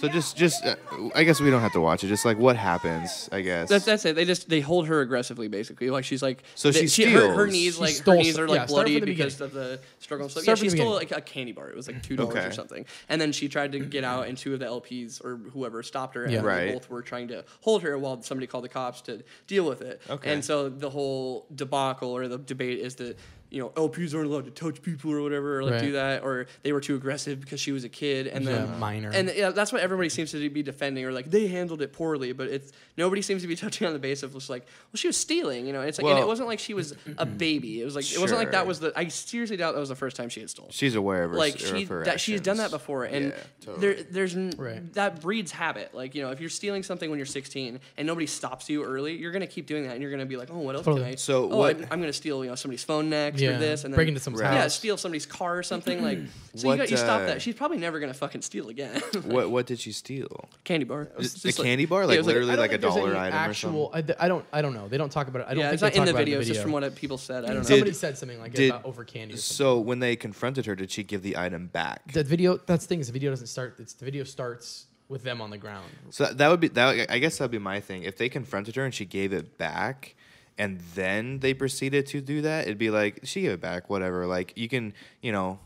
So 0.00 0.08
just, 0.08 0.36
just, 0.36 0.64
uh, 0.64 0.76
I 1.14 1.24
guess 1.24 1.40
we 1.40 1.50
don't 1.50 1.60
have 1.60 1.72
to 1.74 1.80
watch 1.80 2.02
it. 2.04 2.08
Just 2.08 2.24
like 2.24 2.38
what 2.38 2.56
happens, 2.56 3.28
I 3.30 3.42
guess. 3.42 3.68
That's 3.68 3.84
that's 3.84 4.04
it. 4.06 4.16
They 4.16 4.24
just 4.24 4.48
they 4.48 4.60
hold 4.60 4.86
her 4.88 5.00
aggressively, 5.02 5.48
basically. 5.48 5.90
Like 5.90 6.04
she's 6.04 6.22
like 6.22 6.42
So 6.54 6.70
they- 6.70 6.86
she 6.86 7.04
her, 7.12 7.20
her 7.34 7.48
steals. 7.48 7.52
knees 7.52 7.74
She 7.74 7.80
like 7.80 7.90
her 7.90 7.94
stole 7.96 8.14
knees 8.16 8.34
some- 8.34 8.44
are 8.44 8.48
like 8.48 8.56
yeah, 8.60 8.66
start 8.66 8.68
from 8.68 8.74
bloody 8.94 9.00
the 9.00 9.06
because 9.06 9.40
of 9.40 9.52
the 9.52 9.80
struggle 9.98 10.24
and 10.24 10.30
stuff. 10.30 10.42
Start 10.44 10.58
yeah, 10.58 10.60
from 10.62 10.64
she 10.70 10.70
the 10.70 10.76
stole 10.82 10.98
beginning. 10.98 11.10
like 11.16 11.28
a 11.28 11.30
candy 11.30 11.52
bar. 11.52 11.68
It 11.68 11.76
was 11.76 11.86
like 11.86 12.02
two 12.02 12.16
dollars 12.16 12.34
Okay. 12.36 12.46
or 12.46 12.52
something. 12.52 12.86
And 13.08 13.20
then 13.20 13.32
she 13.32 13.48
tried 13.48 13.72
to 13.72 13.78
get 13.78 14.02
out, 14.04 14.26
and 14.26 14.38
two 14.38 14.54
of 14.54 14.60
the 14.60 14.66
LPs 14.66 15.22
or 15.24 15.36
whoever 15.52 15.82
stopped 15.82 16.14
her, 16.14 16.24
and 16.24 16.32
Yeah. 16.32 16.40
they 16.40 16.46
Right. 16.46 16.72
both 16.72 16.88
were 16.88 17.02
trying 17.02 17.28
to 17.28 17.44
hold 17.60 17.82
her 17.82 17.98
while 17.98 18.22
somebody 18.22 18.46
called 18.46 18.64
the 18.64 18.68
cops 18.70 19.02
to 19.02 19.22
deal 19.46 19.64
with 19.66 19.82
it. 19.82 20.00
Okay. 20.08 20.32
And 20.32 20.44
so 20.44 20.68
the 20.70 20.88
whole 20.90 21.46
debacle 21.54 22.10
or 22.10 22.26
the 22.28 22.38
debate 22.38 22.78
is 22.78 22.94
that. 22.96 23.18
You 23.50 23.60
know, 23.62 23.72
oh, 23.76 23.88
LPs 23.88 24.14
aren't 24.14 24.26
allowed 24.28 24.44
to 24.44 24.50
touch 24.52 24.80
people 24.80 25.10
or 25.12 25.22
whatever, 25.22 25.58
or 25.58 25.64
like 25.64 25.72
Right. 25.74 25.82
do 25.82 25.92
that, 25.92 26.22
or 26.22 26.46
they 26.62 26.72
were 26.72 26.80
too 26.80 26.94
aggressive 26.94 27.40
because 27.40 27.60
she 27.60 27.72
was 27.72 27.82
a 27.84 27.88
kid, 27.88 28.28
and 28.28 28.44
Yeah, 28.44 28.50
then 28.66 28.78
minor. 28.78 29.10
and 29.12 29.32
yeah, 29.34 29.50
that's 29.50 29.72
what 29.72 29.82
everybody 29.82 30.08
seems 30.08 30.30
to 30.32 30.48
be 30.50 30.62
defending, 30.62 31.04
or 31.04 31.10
like 31.12 31.30
they 31.30 31.48
handled 31.48 31.82
it 31.82 31.92
poorly. 31.92 32.32
But 32.32 32.48
it's 32.48 32.72
nobody 32.96 33.22
seems 33.22 33.42
to 33.42 33.48
be 33.48 33.56
touching 33.64 33.86
on 33.86 33.92
the 33.92 33.98
base 33.98 34.22
of 34.22 34.32
just 34.34 34.50
like, 34.50 34.62
well, 34.92 34.96
she 34.98 35.08
was 35.08 35.16
stealing. 35.16 35.66
You 35.66 35.72
know, 35.72 35.80
it's 35.80 35.98
like 35.98 36.06
and 36.06 36.18
it 36.18 36.26
wasn't 36.26 36.48
like 36.48 36.60
she 36.60 36.74
was 36.74 36.94
a 37.18 37.26
baby. 37.26 37.80
It 37.80 37.84
was 37.84 37.96
like 37.96 38.10
it 38.12 38.18
wasn't 38.20 38.38
like 38.38 38.52
that 38.52 38.66
was 38.66 38.78
the. 38.80 38.92
I 38.96 39.08
seriously 39.08 39.56
doubt 39.56 39.74
that 39.74 39.80
was 39.80 39.88
the 39.88 39.96
first 39.96 40.16
time 40.16 40.28
she 40.28 40.40
had 40.40 40.50
stolen. 40.50 40.70
She's 40.70 40.94
aware 40.94 41.24
of 41.24 41.32
her, 41.32 41.36
like 41.36 41.56
of 41.56 41.60
she 41.60 41.84
her 41.86 42.04
that 42.04 42.20
she's 42.20 42.40
done 42.40 42.58
that 42.58 42.70
before, 42.70 43.04
and 43.04 43.26
Yeah, 43.26 43.36
totally. 43.64 43.94
there 43.94 44.02
there's 44.10 44.36
Right. 44.56 44.92
that 44.94 45.20
breeds 45.20 45.50
habit. 45.50 45.92
Like 45.92 46.14
you 46.14 46.22
know, 46.22 46.30
if 46.30 46.40
you're 46.40 46.48
stealing 46.50 46.84
something 46.84 47.10
when 47.10 47.18
you're 47.18 47.26
16 47.26 47.80
and 47.96 48.06
nobody 48.06 48.26
stops 48.26 48.70
you 48.70 48.84
early, 48.84 49.16
you're 49.16 49.32
gonna 49.32 49.46
keep 49.48 49.66
doing 49.66 49.82
that, 49.84 49.94
and 49.94 50.02
you're 50.02 50.10
gonna 50.12 50.24
be 50.26 50.36
like, 50.36 50.50
oh, 50.52 50.58
what 50.60 50.76
else 50.76 50.84
Totally. 50.84 51.02
can 51.04 51.12
I? 51.12 51.16
So 51.16 51.50
oh, 51.50 51.56
what- 51.56 51.76
I'm, 51.76 51.86
I'm 51.90 52.00
gonna 52.00 52.12
steal 52.12 52.44
you 52.44 52.50
know 52.50 52.54
somebody's 52.54 52.84
phone 52.84 53.10
next 53.10 53.39
Yeah, 53.40 53.56
or 53.56 53.58
this, 53.58 53.84
and 53.84 53.92
then 53.92 53.96
break 53.96 54.08
into 54.08 54.20
someone's 54.20 54.42
yeah, 54.42 54.68
steal 54.68 54.96
somebody's 54.96 55.26
car 55.26 55.58
or 55.58 55.62
something. 55.62 56.02
Like 56.02 56.18
so, 56.54 56.66
What, 56.68 56.72
you 56.74 56.78
got 56.78 56.90
you 56.90 56.96
stop 56.96 57.22
uh, 57.22 57.26
that. 57.26 57.42
She's 57.42 57.54
probably 57.54 57.78
never 57.78 58.00
gonna 58.00 58.14
fucking 58.14 58.42
steal 58.42 58.68
again. 58.68 59.00
What, 59.24 59.50
what 59.50 59.66
did 59.66 59.78
she 59.78 59.92
steal? 59.92 60.48
candy 60.64 60.84
bar. 60.84 61.02
It 61.02 61.16
was 61.16 61.44
A 61.44 61.48
like- 61.48 61.56
candy 61.56 61.86
bar, 61.86 62.06
like 62.06 62.14
it 62.14 62.18
was 62.18 62.26
like- 62.26 62.34
literally 62.34 62.56
like 62.56 62.70
a 62.70 62.72
think 62.72 62.82
there's 62.82 62.94
dollar 62.94 63.10
any 63.10 63.18
item 63.20 63.38
actual, 63.38 63.90
I, 63.94 63.98
I 64.18 64.28
don't. 64.28 64.44
I 64.52 64.62
don't 64.62 64.74
know. 64.74 64.88
They 64.88 64.98
don't 64.98 65.12
talk 65.12 65.28
about 65.28 65.42
it. 65.42 65.46
I 65.48 65.54
don't 65.54 65.58
yeah, 65.60 65.70
think 65.70 65.74
it's 65.74 65.80
they 65.82 65.86
not 65.88 65.96
in 65.96 66.04
the 66.06 66.10
about 66.10 66.20
it 66.20 66.24
video. 66.24 66.34
in 66.36 66.40
It's 66.40 66.48
the 66.48 66.54
just 66.54 66.62
from 66.62 66.72
what 66.72 66.94
people 66.96 67.18
said. 67.18 67.44
I 67.44 67.48
don't 67.48 67.56
know. 67.58 67.62
Somebody 67.62 67.92
said 67.92 68.18
something 68.18 68.40
like 68.40 68.54
did- 68.54 68.70
about 68.70 68.84
over 68.84 69.04
candy. 69.04 69.34
Or 69.34 69.36
or 69.36 69.38
something. 69.38 69.66
something. 69.66 69.76
So 69.76 69.80
when 69.80 69.98
they 70.00 70.16
confronted 70.16 70.66
her, 70.66 70.74
did 70.74 70.90
she 70.90 71.02
give 71.02 71.22
the 71.22 71.36
item 71.36 71.66
back? 71.66 72.12
That 72.12 72.26
video. 72.26 72.56
That's 72.66 72.84
the 72.84 72.88
thing. 72.88 73.00
Is 73.00 73.06
the 73.08 73.12
video 73.12 73.30
doesn't 73.30 73.46
start. 73.46 73.76
It's 73.78 73.92
the 73.94 74.04
video 74.04 74.24
starts 74.24 74.86
with 75.08 75.22
them 75.24 75.40
on 75.40 75.50
the 75.50 75.58
ground. 75.58 75.90
So 76.10 76.26
that 76.26 76.48
would 76.48 76.60
be 76.60 76.68
that. 76.68 77.10
I 77.10 77.18
guess 77.18 77.38
that'd 77.38 77.50
be 77.50 77.58
my 77.58 77.80
thing. 77.80 78.04
If 78.04 78.16
they 78.16 78.28
confronted 78.28 78.76
her 78.76 78.84
and 78.84 78.94
she 78.94 79.04
gave 79.04 79.32
it 79.32 79.58
back, 79.58 80.14
and 80.60 80.78
then 80.94 81.38
they 81.38 81.54
proceeded 81.54 82.04
to 82.08 82.20
do 82.20 82.42
that, 82.42 82.66
it'd 82.66 82.76
be 82.76 82.90
like 82.90 83.20
she 83.22 83.40
gave 83.40 83.52
it 83.52 83.62
back, 83.62 83.88
whatever. 83.88 84.26
Like 84.26 84.52
you 84.56 84.68
can, 84.68 84.92
you 85.22 85.32
know, 85.32 85.58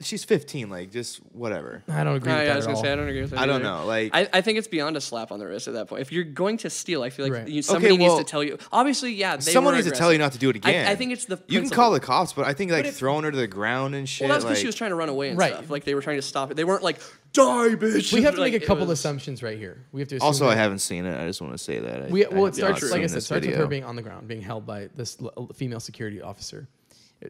she's 0.00 0.24
15. 0.24 0.68
Like 0.70 0.90
just 0.90 1.18
whatever. 1.32 1.82
I 1.88 2.04
don't 2.04 2.16
agree 2.16 2.32
Oh, 2.32 2.36
with 2.36 2.42
yeah, 2.42 2.48
that 2.48 2.52
I 2.52 2.56
was 2.56 2.64
at 2.64 2.68
gonna 2.68 2.76
all. 2.78 2.84
say 2.84 2.92
I 2.92 2.96
don't 2.96 3.08
agree 3.08 3.20
with 3.22 3.30
that. 3.30 3.38
I 3.40 3.46
don't 3.46 3.56
either. 3.56 3.64
know. 3.64 3.86
Like 3.86 4.10
I, 4.14 4.28
I 4.32 4.40
think 4.40 4.58
it's 4.58 4.68
beyond 4.68 4.96
a 4.96 5.00
slap 5.00 5.32
on 5.32 5.38
the 5.38 5.46
wrist 5.46 5.68
at 5.68 5.74
that 5.74 5.88
point. 5.88 6.02
If 6.02 6.12
you're 6.12 6.24
going 6.24 6.56
to 6.58 6.70
steal, 6.70 7.02
I 7.02 7.10
feel 7.10 7.24
like 7.26 7.32
Right. 7.32 7.48
you, 7.48 7.62
somebody 7.62 7.96
well, 7.98 8.16
needs 8.16 8.24
to 8.26 8.30
tell 8.30 8.42
you. 8.44 8.58
Obviously, 8.72 9.12
yeah, 9.12 9.36
they 9.36 9.42
someone 9.52 9.72
were 9.74 9.78
needs 9.78 9.90
to 9.90 9.96
tell 9.96 10.12
you 10.12 10.18
not 10.18 10.32
to 10.32 10.38
do 10.38 10.50
it 10.50 10.56
I- 10.64 10.70
again. 10.70 10.86
I, 10.88 10.94
think 10.96 11.12
it's 11.12 11.24
the. 11.24 11.36
you 11.36 11.60
can 11.60 11.68
principle. 11.68 11.76
call 11.76 11.90
the 11.92 12.00
cops, 12.00 12.32
but 12.32 12.46
I 12.46 12.52
think 12.52 12.70
like 12.72 12.84
if- 12.84 12.96
throwing 12.96 13.24
her 13.24 13.30
to 13.30 13.36
the 13.36 13.46
ground 13.46 13.94
and 13.94 14.08
shit. 14.08 14.28
Well, 14.28 14.34
that's 14.36 14.44
because 14.44 14.56
like, 14.58 14.60
she 14.60 14.66
was 14.66 14.74
trying 14.74 14.90
to 14.90 14.96
run 14.96 15.08
away 15.08 15.30
and 15.30 15.38
Right. 15.38 15.52
stuff. 15.54 15.70
Like 15.70 15.84
they 15.84 15.94
were 15.94 16.02
trying 16.02 16.16
to 16.18 16.22
stop 16.22 16.50
it. 16.50 16.54
They 16.56 16.64
weren't 16.64 16.82
like 16.82 16.98
die, 17.32 17.70
bitch. 17.76 18.12
We 18.12 18.22
have 18.22 18.34
to 18.34 18.40
Like, 18.40 18.52
make 18.52 18.60
a 18.60 18.64
it 18.64 18.66
couple 18.66 18.86
was- 18.86 18.98
assumptions 18.98 19.42
right 19.42 19.56
here. 19.58 19.84
We 19.92 20.00
have 20.00 20.08
to. 20.08 20.16
Assume 20.16 20.26
Also, 20.26 20.46
I 20.46 20.50
that- 20.50 20.60
haven't 20.60 20.80
seen 20.80 21.06
it. 21.06 21.18
I 21.18 21.26
just 21.26 21.40
want 21.40 21.54
to 21.54 21.58
say 21.58 21.78
that. 21.78 22.02
I, 22.02 22.06
We, 22.08 22.26
I 22.26 22.28
well, 22.28 22.46
it 22.46 22.54
starts 22.54 22.82
like 22.82 22.92
I 23.00 23.06
seen 23.06 23.08
said, 23.08 23.18
it 23.18 23.20
starts 23.22 23.46
with 23.46 23.56
her 23.56 23.66
being 23.66 23.84
on 23.84 23.96
the 23.96 24.02
ground, 24.02 24.28
being 24.28 24.42
held 24.42 24.66
by 24.66 24.88
this 24.94 25.16
l- 25.22 25.48
female 25.54 25.80
security 25.80 26.20
officer. 26.20 26.68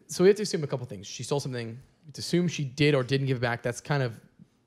So 0.07 0.23
we 0.25 0.29
have 0.29 0.37
to 0.37 0.43
assume 0.45 0.63
a 0.63 0.69
couple 0.69 0.87
things. 0.87 1.07
She 1.07 1.23
stole 1.25 1.41
something. 1.41 1.79
To 2.15 2.19
assume 2.19 2.49
she 2.49 2.65
did 2.65 2.95
or 2.95 3.03
didn't 3.05 3.27
give 3.29 3.37
it 3.37 3.41
back, 3.41 3.63
that's 3.63 3.81
kind 3.81 4.03
of 4.03 4.19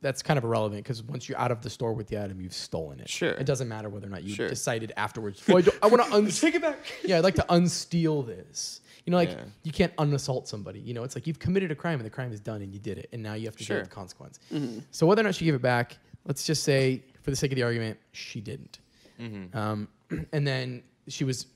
that's 0.02 0.22
kind 0.22 0.38
of 0.38 0.44
irrelevant 0.44 0.84
because 0.84 1.02
once 1.04 1.30
you're 1.30 1.38
out 1.40 1.50
of 1.52 1.62
the 1.62 1.70
store 1.70 1.94
with 1.94 2.08
the 2.08 2.22
item, 2.22 2.42
you've 2.42 2.54
stolen 2.54 3.00
it. 3.00 3.10
Sure. 3.10 3.32
It 3.32 3.46
doesn't 3.46 3.70
matter 3.70 3.88
whether 3.90 4.06
or 4.08 4.10
not 4.10 4.24
you 4.24 4.36
Sure. 4.36 4.50
decided 4.50 4.92
afterwards. 4.98 5.42
Well, 5.48 5.60
I, 5.60 5.72
I 5.84 5.88
want 5.88 6.04
to 6.06 6.14
un- 6.14 6.28
Take 6.28 6.56
it 6.56 6.62
back. 6.62 6.80
Yeah, 7.06 7.18
I'd 7.18 7.24
like 7.24 7.36
to 7.36 7.46
unsteal 7.54 8.22
this. 8.22 8.82
You 9.06 9.12
know, 9.12 9.18
like 9.18 9.32
Yeah. 9.32 9.44
you 9.64 9.72
can't 9.72 9.94
unassault 9.98 10.48
somebody. 10.50 10.80
You 10.82 10.94
know, 10.94 11.04
it's 11.04 11.16
like 11.16 11.26
you've 11.26 11.40
committed 11.40 11.72
a 11.72 11.76
crime 11.76 12.00
and 12.00 12.06
the 12.06 12.10
crime 12.10 12.32
is 12.34 12.40
done 12.42 12.62
and 12.62 12.74
you 12.74 12.80
did 12.80 12.98
it, 12.98 13.08
and 13.14 13.24
now 13.24 13.34
you 13.36 13.46
have 13.46 13.56
to 13.56 13.64
deal 13.66 13.78
with 13.78 13.90
the 13.90 13.96
consequence. 13.96 14.40
Mm-hmm. 14.52 14.80
So 14.92 15.06
whether 15.08 15.22
or 15.22 15.24
not 15.24 15.36
she 15.36 15.46
gave 15.46 15.56
it 15.56 15.62
back, 15.62 15.98
let's 16.26 16.46
just 16.46 16.64
say, 16.64 17.04
for 17.22 17.30
the 17.32 17.36
sake 17.38 17.52
of 17.52 17.56
the 17.56 17.64
argument, 17.64 17.98
she 18.12 18.42
didn't. 18.42 18.80
Mm-hmm. 19.22 19.58
Um, 19.58 19.88
and 20.34 20.46
then 20.46 20.84
she 21.08 21.24
was 21.24 21.48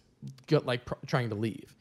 go- 0.47 0.61
like 0.65 0.85
pr- 0.85 0.93
trying 1.05 1.27
to 1.29 1.35
leave, 1.35 1.75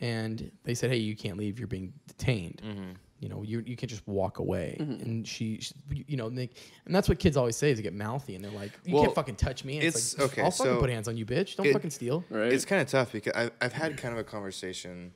and 0.00 0.50
they 0.64 0.74
said, 0.74 0.90
"Hey, 0.90 0.98
you 0.98 1.16
can't 1.16 1.38
leave. 1.38 1.58
You're 1.58 1.68
being 1.68 1.92
detained. 2.06 2.60
Mm-hmm. 2.66 2.90
You 3.22 3.28
know, 3.28 3.42
you 3.42 3.62
you 3.64 3.76
can't 3.76 3.88
just 3.88 4.06
walk 4.08 4.40
away." 4.40 4.76
And 4.80 5.26
she, 5.26 5.58
she 5.60 5.74
you 6.08 6.16
know, 6.16 6.26
and, 6.26 6.36
they, 6.36 6.50
and 6.86 6.92
that's 6.94 7.08
what 7.08 7.20
kids 7.20 7.36
always 7.36 7.54
say 7.56 7.70
is 7.70 7.76
they 7.78 7.82
get 7.84 7.94
mouthy 7.94 8.34
and 8.34 8.44
they're 8.44 8.50
like, 8.50 8.72
"You 8.84 8.94
Well, 8.94 9.04
can't 9.04 9.14
fucking 9.14 9.36
touch 9.36 9.64
me." 9.64 9.76
And 9.78 9.86
it's, 9.86 10.14
it's- 10.14 10.18
like, 10.20 10.32
okay, 10.32 10.42
I'll 10.42 10.50
fucking 10.50 10.72
so 10.74 10.80
put 10.80 10.90
hands 10.90 11.06
on 11.06 11.16
you, 11.16 11.24
bitch. 11.24 11.54
Don't 11.56 11.66
it- 11.66 11.72
fucking 11.72 11.90
steal. 11.90 12.24
Right. 12.30 12.52
It's 12.52 12.64
kind 12.64 12.82
of 12.82 12.88
tough 12.88 13.12
because 13.12 13.32
I've, 13.34 13.52
I've 13.60 13.72
had 13.72 13.96
kind 13.96 14.12
of 14.12 14.18
a 14.18 14.24
conversation 14.24 15.12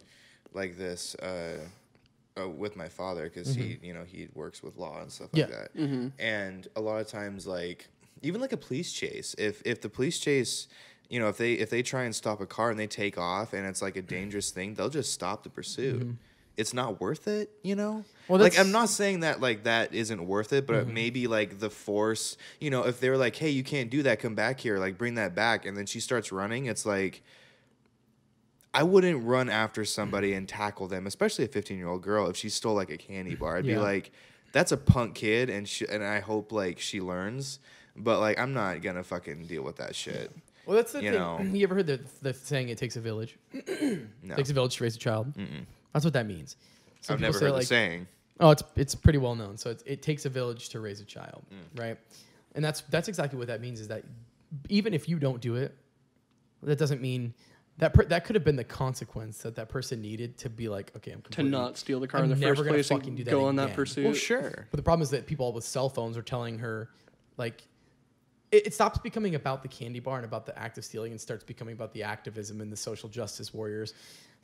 like 0.55 0.79
this 0.79 1.17
uh, 1.17 1.59
uh, 2.41 2.49
with 2.49 2.77
my 2.77 2.89
father 2.89 3.25
because 3.25 3.55
he, 3.57 3.79
you 3.83 3.93
know, 3.93 4.05
he 4.05 4.29
works 4.35 4.63
with 4.63 4.77
law 4.77 5.01
and 5.03 5.11
stuff 5.11 5.31
like 5.33 5.49
Yeah. 5.51 5.65
that. 5.75 6.13
And 6.21 6.69
a 6.77 6.81
lot 6.81 7.01
of 7.01 7.09
times, 7.09 7.45
like 7.47 7.89
even 8.23 8.41
like 8.41 8.53
a 8.53 8.57
police 8.57 8.93
chase, 8.93 9.35
if 9.37 9.63
if 9.67 9.81
the 9.81 9.89
police 9.89 10.21
chase, 10.21 10.69
you 11.11 11.19
know, 11.19 11.29
if 11.29 11.39
they 11.39 11.55
if 11.55 11.71
they 11.71 11.83
try 11.83 12.05
and 12.05 12.15
stop 12.15 12.41
a 12.41 12.47
car 12.47 12.71
and 12.71 12.79
they 12.79 12.87
take 12.87 13.19
off 13.19 13.53
and 13.53 13.67
it's 13.67 13.83
like 13.83 13.97
a 13.97 14.03
dangerous 14.17 14.51
thing, 14.53 14.75
they'll 14.75 14.89
just 14.89 15.13
stop 15.13 15.43
the 15.43 15.51
pursuit. 15.51 16.07
It's 16.57 16.73
not 16.73 17.01
worth 17.01 17.29
it, 17.29 17.51
you 17.63 17.77
know. 17.77 18.05
Well, 18.29 18.41
like 18.41 18.59
I'm 18.59 18.73
not 18.73 18.89
saying 18.89 19.21
that 19.21 19.41
like 19.41 19.65
that 19.65 19.95
isn't 19.95 20.27
worth 20.27 20.53
it, 20.53 20.67
but 20.67 20.85
mm-hmm. 20.85 20.95
maybe 20.95 21.27
like 21.27 21.59
the 21.59 21.71
force, 21.71 22.37
you 22.61 22.71
know, 22.71 22.85
if 22.85 22.99
they're 22.99 23.19
like, 23.19 23.37
"Hey, 23.37 23.51
you 23.51 23.63
can't 23.63 23.91
do 23.91 24.03
that. 24.05 24.21
Come 24.21 24.35
back 24.35 24.61
here. 24.61 24.79
Like 24.79 24.97
bring 24.97 25.17
that 25.17 25.35
back." 25.35 25.67
And 25.67 25.77
then 25.77 25.87
she 25.87 26.01
starts 26.01 26.33
running. 26.33 26.67
It's 26.67 26.87
like 26.87 27.23
I 28.77 28.83
wouldn't 28.83 29.25
run 29.25 29.49
after 29.49 29.85
somebody 29.87 30.35
and 30.35 30.47
tackle 30.47 30.87
them, 30.87 31.07
especially 31.07 31.47
a 31.47 31.49
15 31.49 31.79
year 31.79 31.89
old 31.89 32.03
girl. 32.03 32.29
If 32.29 32.37
she 32.37 32.49
stole 32.49 32.75
like 32.75 32.91
a 32.91 32.99
candy 32.99 33.35
bar, 33.35 33.57
I'd 33.57 33.65
be 33.65 33.79
like, 33.79 34.13
"That's 34.53 34.73
a 34.73 34.77
punk 34.77 35.15
kid," 35.15 35.49
and 35.49 35.69
she, 35.69 35.87
and 35.89 36.05
I 36.05 36.21
hope 36.21 36.53
like 36.53 36.79
she 36.79 37.01
learns. 37.01 37.59
But 37.97 38.21
like, 38.21 38.39
I'm 38.39 38.53
not 38.53 38.83
gonna 38.83 39.03
fucking 39.03 39.47
deal 39.47 39.63
with 39.63 39.77
that 39.77 39.95
shit. 39.95 40.31
Well, 40.67 40.77
that's 40.77 40.93
the 40.93 41.03
You 41.03 41.13
thing. 41.13 41.21
know. 41.21 41.39
You 41.55 41.63
ever 41.63 41.77
heard 41.77 41.87
the, 41.87 42.01
the 42.21 42.35
saying 42.35 42.69
"it 42.69 42.77
takes 42.77 42.97
a 42.97 43.01
village"? 43.01 43.39
No, 44.23 44.35
takes 44.35 44.51
a 44.51 44.55
village 44.55 44.77
to 44.77 44.85
raise 44.85 44.97
a 44.97 44.99
child. 44.99 45.33
That's 45.97 46.05
what 46.05 46.13
that 46.13 46.27
means. 46.27 46.57
Some 47.01 47.15
I've 47.15 47.21
people 47.21 47.33
never 47.33 47.45
heard 47.47 47.53
like, 47.53 47.61
the 47.63 47.67
saying. 47.69 48.07
Oh, 48.39 48.51
it's 48.51 48.63
it's 48.75 48.95
pretty 48.95 49.19
well 49.19 49.35
known. 49.35 49.57
So 49.57 49.71
it's, 49.71 49.83
it 49.87 50.03
takes 50.03 50.27
a 50.27 50.29
village 50.29 50.69
to 50.71 50.81
raise 50.81 51.01
a 51.01 51.07
child, 51.07 51.43
Mm. 51.51 51.81
right? 51.81 51.99
And 52.55 52.63
that's 52.63 52.83
that's 52.91 53.09
exactly 53.09 53.39
what 53.39 53.49
that 53.49 53.63
means. 53.63 53.81
Is 53.81 53.89
that 53.89 54.05
even 54.69 54.93
if 54.93 55.09
you 55.09 55.19
don't 55.19 55.41
do 55.41 55.57
it, 55.57 55.75
that 56.63 56.77
doesn't 56.79 57.01
mean 57.01 57.33
that 57.79 57.95
per, 57.95 58.05
that 58.05 58.27
could 58.27 58.37
have 58.37 58.45
been 58.45 58.57
the 58.57 58.65
consequence 58.65 59.39
that 59.39 59.55
that 59.57 59.71
person 59.71 60.03
needed 60.03 60.37
to 60.37 60.51
be 60.51 60.69
like, 60.69 60.93
okay, 60.99 61.13
I'm 61.13 61.23
to 61.31 61.43
not 61.43 61.79
steal 61.79 61.99
the 61.99 62.09
car 62.09 62.21
I'm 62.21 62.31
in 62.31 62.39
the 62.39 62.47
first 62.47 62.63
place 62.63 62.91
and 62.91 63.17
do 63.17 63.25
that 63.25 63.31
go 63.31 63.47
on 63.47 63.57
that 63.57 63.73
pursuit. 63.73 64.05
Well, 64.05 64.13
sure. 64.13 64.67
But 64.71 64.77
the 64.77 64.83
problem 64.83 65.03
is 65.03 65.09
that 65.11 65.27
people 65.27 65.51
with 65.55 65.65
cell 65.65 65.89
phones 65.89 66.19
are 66.19 66.23
telling 66.23 66.59
her, 66.59 66.91
like, 67.39 67.63
it, 68.53 68.67
it 68.67 68.75
stops 68.75 68.99
becoming 68.99 69.35
about 69.35 69.63
the 69.63 69.69
candy 69.69 70.01
bar 70.01 70.17
and 70.17 70.27
about 70.27 70.45
the 70.45 70.59
act 70.59 70.77
of 70.77 70.85
stealing 70.85 71.13
and 71.13 71.21
starts 71.21 71.43
becoming 71.43 71.73
about 71.73 71.95
the 71.95 72.03
activism 72.03 72.61
and 72.61 72.71
the 72.71 72.77
social 72.77 73.09
justice 73.09 73.55
warriors. 73.55 73.95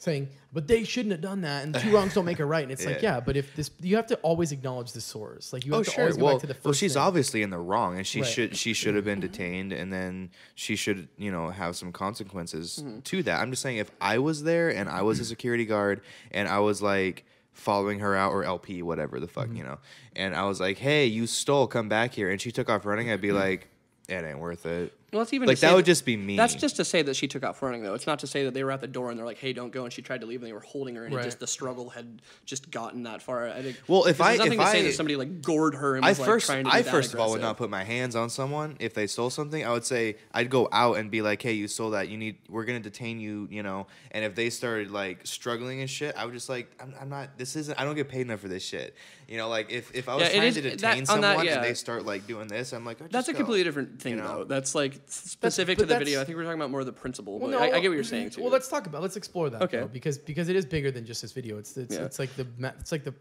Saying, 0.02 0.28
"But 0.52 0.66
they 0.66 0.82
shouldn't 0.82 1.12
have 1.12 1.20
done 1.20 1.42
that, 1.42 1.64
and 1.64 1.74
two 1.78 1.90
wrongs 1.94 2.14
don't 2.14 2.24
make 2.24 2.40
a 2.40 2.44
right." 2.44 2.62
And 2.64 2.72
it's 2.72 2.84
like, 2.90 3.00
Yeah. 3.02 3.20
but 3.20 3.36
if 3.36 3.54
this, 3.54 3.70
you 3.80 3.94
have 3.96 4.06
to 4.08 4.16
always 4.16 4.50
acknowledge 4.50 4.92
the 4.92 5.00
source. 5.00 5.52
Like 5.52 5.64
you 5.64 5.72
have 5.72 5.80
Oh 5.80 5.84
to 5.84 5.90
sure. 5.90 6.00
always 6.02 6.16
go 6.16 6.24
Well, 6.24 6.34
back 6.34 6.40
to 6.40 6.46
the 6.48 6.54
first. 6.54 6.64
well, 6.64 6.72
she's 6.74 6.94
thing. 6.94 7.02
obviously 7.02 7.42
in 7.42 7.50
the 7.50 7.58
wrong, 7.58 7.96
and 7.96 8.06
she 8.06 8.20
Right. 8.20 8.28
should 8.30 8.56
she 8.56 8.72
should 8.72 8.94
have 8.96 9.04
been 9.04 9.20
detained, 9.20 9.72
and 9.72 9.92
then 9.92 10.30
she 10.56 10.74
should 10.76 11.08
you 11.16 11.30
know 11.30 11.50
have 11.50 11.76
some 11.76 11.92
consequences 11.92 12.80
Mm-hmm. 12.82 13.00
to 13.00 13.22
that. 13.22 13.40
I'm 13.40 13.50
just 13.50 13.62
saying, 13.62 13.76
if 13.78 13.90
I 14.00 14.18
was 14.18 14.42
there 14.42 14.68
and 14.70 14.88
I 14.88 15.02
was 15.02 15.20
a 15.20 15.24
security 15.24 15.64
guard 15.64 16.00
and 16.32 16.48
I 16.48 16.58
was 16.58 16.82
like 16.82 17.24
following 17.52 17.98
her 18.00 18.16
out 18.16 18.32
or 18.32 18.44
LP, 18.44 18.82
whatever 18.82 19.20
the 19.20 19.26
Mm-hmm. 19.26 19.34
fuck, 19.50 19.56
you 19.56 19.62
know, 19.62 19.78
and 20.16 20.34
I 20.34 20.44
was 20.46 20.58
like, 20.58 20.78
hey, 20.78 21.06
you 21.06 21.26
stole, 21.26 21.66
come 21.66 21.88
back 21.88 22.14
here, 22.14 22.30
and 22.30 22.40
she 22.40 22.50
took 22.50 22.68
off 22.68 22.84
running, 22.86 23.10
I'd 23.10 23.20
be 23.20 23.28
Mm-hmm. 23.28 23.36
like, 23.36 23.68
it 24.08 24.24
ain't 24.24 24.38
worth 24.40 24.66
it. 24.66 24.92
Well, 25.12 25.20
that's 25.20 25.32
even 25.34 25.46
like 25.46 25.56
to 25.56 25.60
say 25.60 25.66
that 25.68 25.76
would 25.76 25.84
just 25.84 26.06
be 26.06 26.16
me. 26.16 26.36
That's 26.38 26.54
just 26.54 26.76
to 26.76 26.84
say 26.86 27.02
that 27.02 27.14
she 27.16 27.28
took 27.28 27.44
off 27.44 27.60
running, 27.60 27.82
though. 27.82 27.92
It's 27.92 28.06
not 28.06 28.20
to 28.20 28.26
say 28.26 28.44
that 28.44 28.54
they 28.54 28.64
were 28.64 28.70
at 28.72 28.80
the 28.80 28.86
door 28.86 29.10
and 29.10 29.18
they're 29.18 29.26
like, 29.26 29.36
"Hey, 29.38 29.52
don't 29.52 29.70
go," 29.70 29.84
and 29.84 29.92
she 29.92 30.00
tried 30.00 30.22
to 30.22 30.26
leave 30.26 30.40
and 30.40 30.48
they 30.48 30.54
were 30.54 30.60
holding 30.60 30.94
her, 30.96 31.04
and 31.04 31.12
it 31.12 31.16
Right. 31.18 31.24
just 31.26 31.38
the 31.38 31.46
struggle 31.46 31.90
had 31.90 32.22
just 32.46 32.70
gotten 32.70 33.02
that 33.02 33.20
far. 33.20 33.48
I 33.50 33.60
think. 33.60 33.78
Well, 33.86 34.06
if 34.06 34.16
because 34.16 34.28
there's 34.38 34.40
I- 34.40 34.44
nothing 34.44 34.60
if 34.60 34.64
to 34.66 34.72
say 34.72 34.78
I- 34.78 34.82
that 34.84 34.94
somebody 34.94 35.16
like 35.16 35.42
gored 35.42 35.74
her 35.74 35.96
and 35.96 36.04
I 36.04 36.08
was 36.08 36.18
like 36.18 36.26
first, 36.26 36.46
trying 36.46 36.64
to 36.64 36.70
I 36.72 36.80
that 36.80 36.90
first 36.90 37.12
of 37.12 37.20
all 37.20 37.30
would 37.32 37.42
not 37.42 37.58
put 37.58 37.68
my 37.68 37.84
hands 37.84 38.16
on 38.16 38.30
someone 38.30 38.76
if 38.80 38.94
they 38.94 39.06
stole 39.06 39.28
something. 39.28 39.62
I 39.66 39.70
would 39.72 39.84
say 39.84 40.16
I'd 40.32 40.48
go 40.48 40.66
out 40.72 40.96
and 40.96 41.10
be 41.10 41.20
like, 41.20 41.42
"Hey, 41.42 41.52
you 41.52 41.68
stole 41.68 41.90
that. 41.90 42.08
You 42.08 42.16
need. 42.16 42.36
We're 42.48 42.64
gonna 42.64 42.80
detain 42.80 43.20
you. 43.20 43.48
You 43.50 43.62
know." 43.62 43.88
And 44.12 44.24
if 44.24 44.34
they 44.34 44.48
started 44.48 44.90
like 44.90 45.26
struggling 45.26 45.80
and 45.82 45.90
shit, 45.90 46.14
I 46.16 46.24
would 46.24 46.32
just 46.32 46.48
like, 46.48 46.70
"I'm, 46.80 46.94
I'm 46.98 47.08
not. 47.10 47.36
This 47.36 47.54
isn't. 47.56 47.78
I 47.78 47.84
don't 47.84 47.96
get 47.96 48.08
paid 48.08 48.22
enough 48.22 48.40
for 48.40 48.48
this 48.48 48.64
shit." 48.64 48.94
You 49.28 49.38
know, 49.38 49.48
like 49.48 49.70
if, 49.70 49.94
if 49.94 50.08
I 50.10 50.14
was 50.14 50.24
Yeah, 50.24 50.34
trying 50.36 50.48
is- 50.48 50.54
to 50.56 50.60
detain 50.62 51.00
on 51.00 51.06
someone 51.06 51.22
that, 51.22 51.44
yeah. 51.46 51.54
and 51.56 51.64
they 51.64 51.74
start 51.74 52.04
like 52.04 52.26
doing 52.26 52.48
this, 52.48 52.72
I'm 52.72 52.84
like, 52.84 52.98
oh, 53.00 53.04
That's 53.10 53.26
just 53.26 53.28
a 53.30 53.32
completely 53.34 53.64
different 53.64 54.00
thing, 54.02 54.16
you 54.16 54.20
know? 54.20 54.38
though. 54.38 54.44
That's 54.44 54.74
like 54.74 55.01
specific 55.06 55.78
to 55.78 55.86
the 55.86 55.98
video. 55.98 56.20
I 56.20 56.24
think 56.24 56.36
we're 56.36 56.44
talking 56.44 56.58
about 56.58 56.70
more 56.70 56.80
of 56.80 56.86
the 56.86 56.92
principle. 56.92 57.38
Well, 57.38 57.50
but 57.50 57.58
no, 57.58 57.62
I, 57.62 57.76
I 57.76 57.80
get 57.80 57.88
what 57.88 57.94
you're 57.94 58.04
saying 58.04 58.30
too. 58.30 58.42
Well, 58.42 58.50
let's 58.50 58.68
talk 58.68 58.86
about. 58.86 59.02
Let's 59.02 59.16
explore 59.16 59.50
that. 59.50 59.62
Okay. 59.62 59.78
though, 59.80 59.86
because 59.88 60.18
because 60.18 60.48
it 60.48 60.56
is 60.56 60.64
bigger 60.66 60.90
than 60.90 61.04
just 61.06 61.22
this 61.22 61.32
video. 61.32 61.58
It's 61.58 61.76
it's, 61.76 61.94
Yeah. 61.94 62.02
it's 62.04 62.18
like 62.18 62.34
the 62.36 62.46
it's 62.80 62.92
like 62.92 63.04
the 63.04 63.10
the 63.12 63.16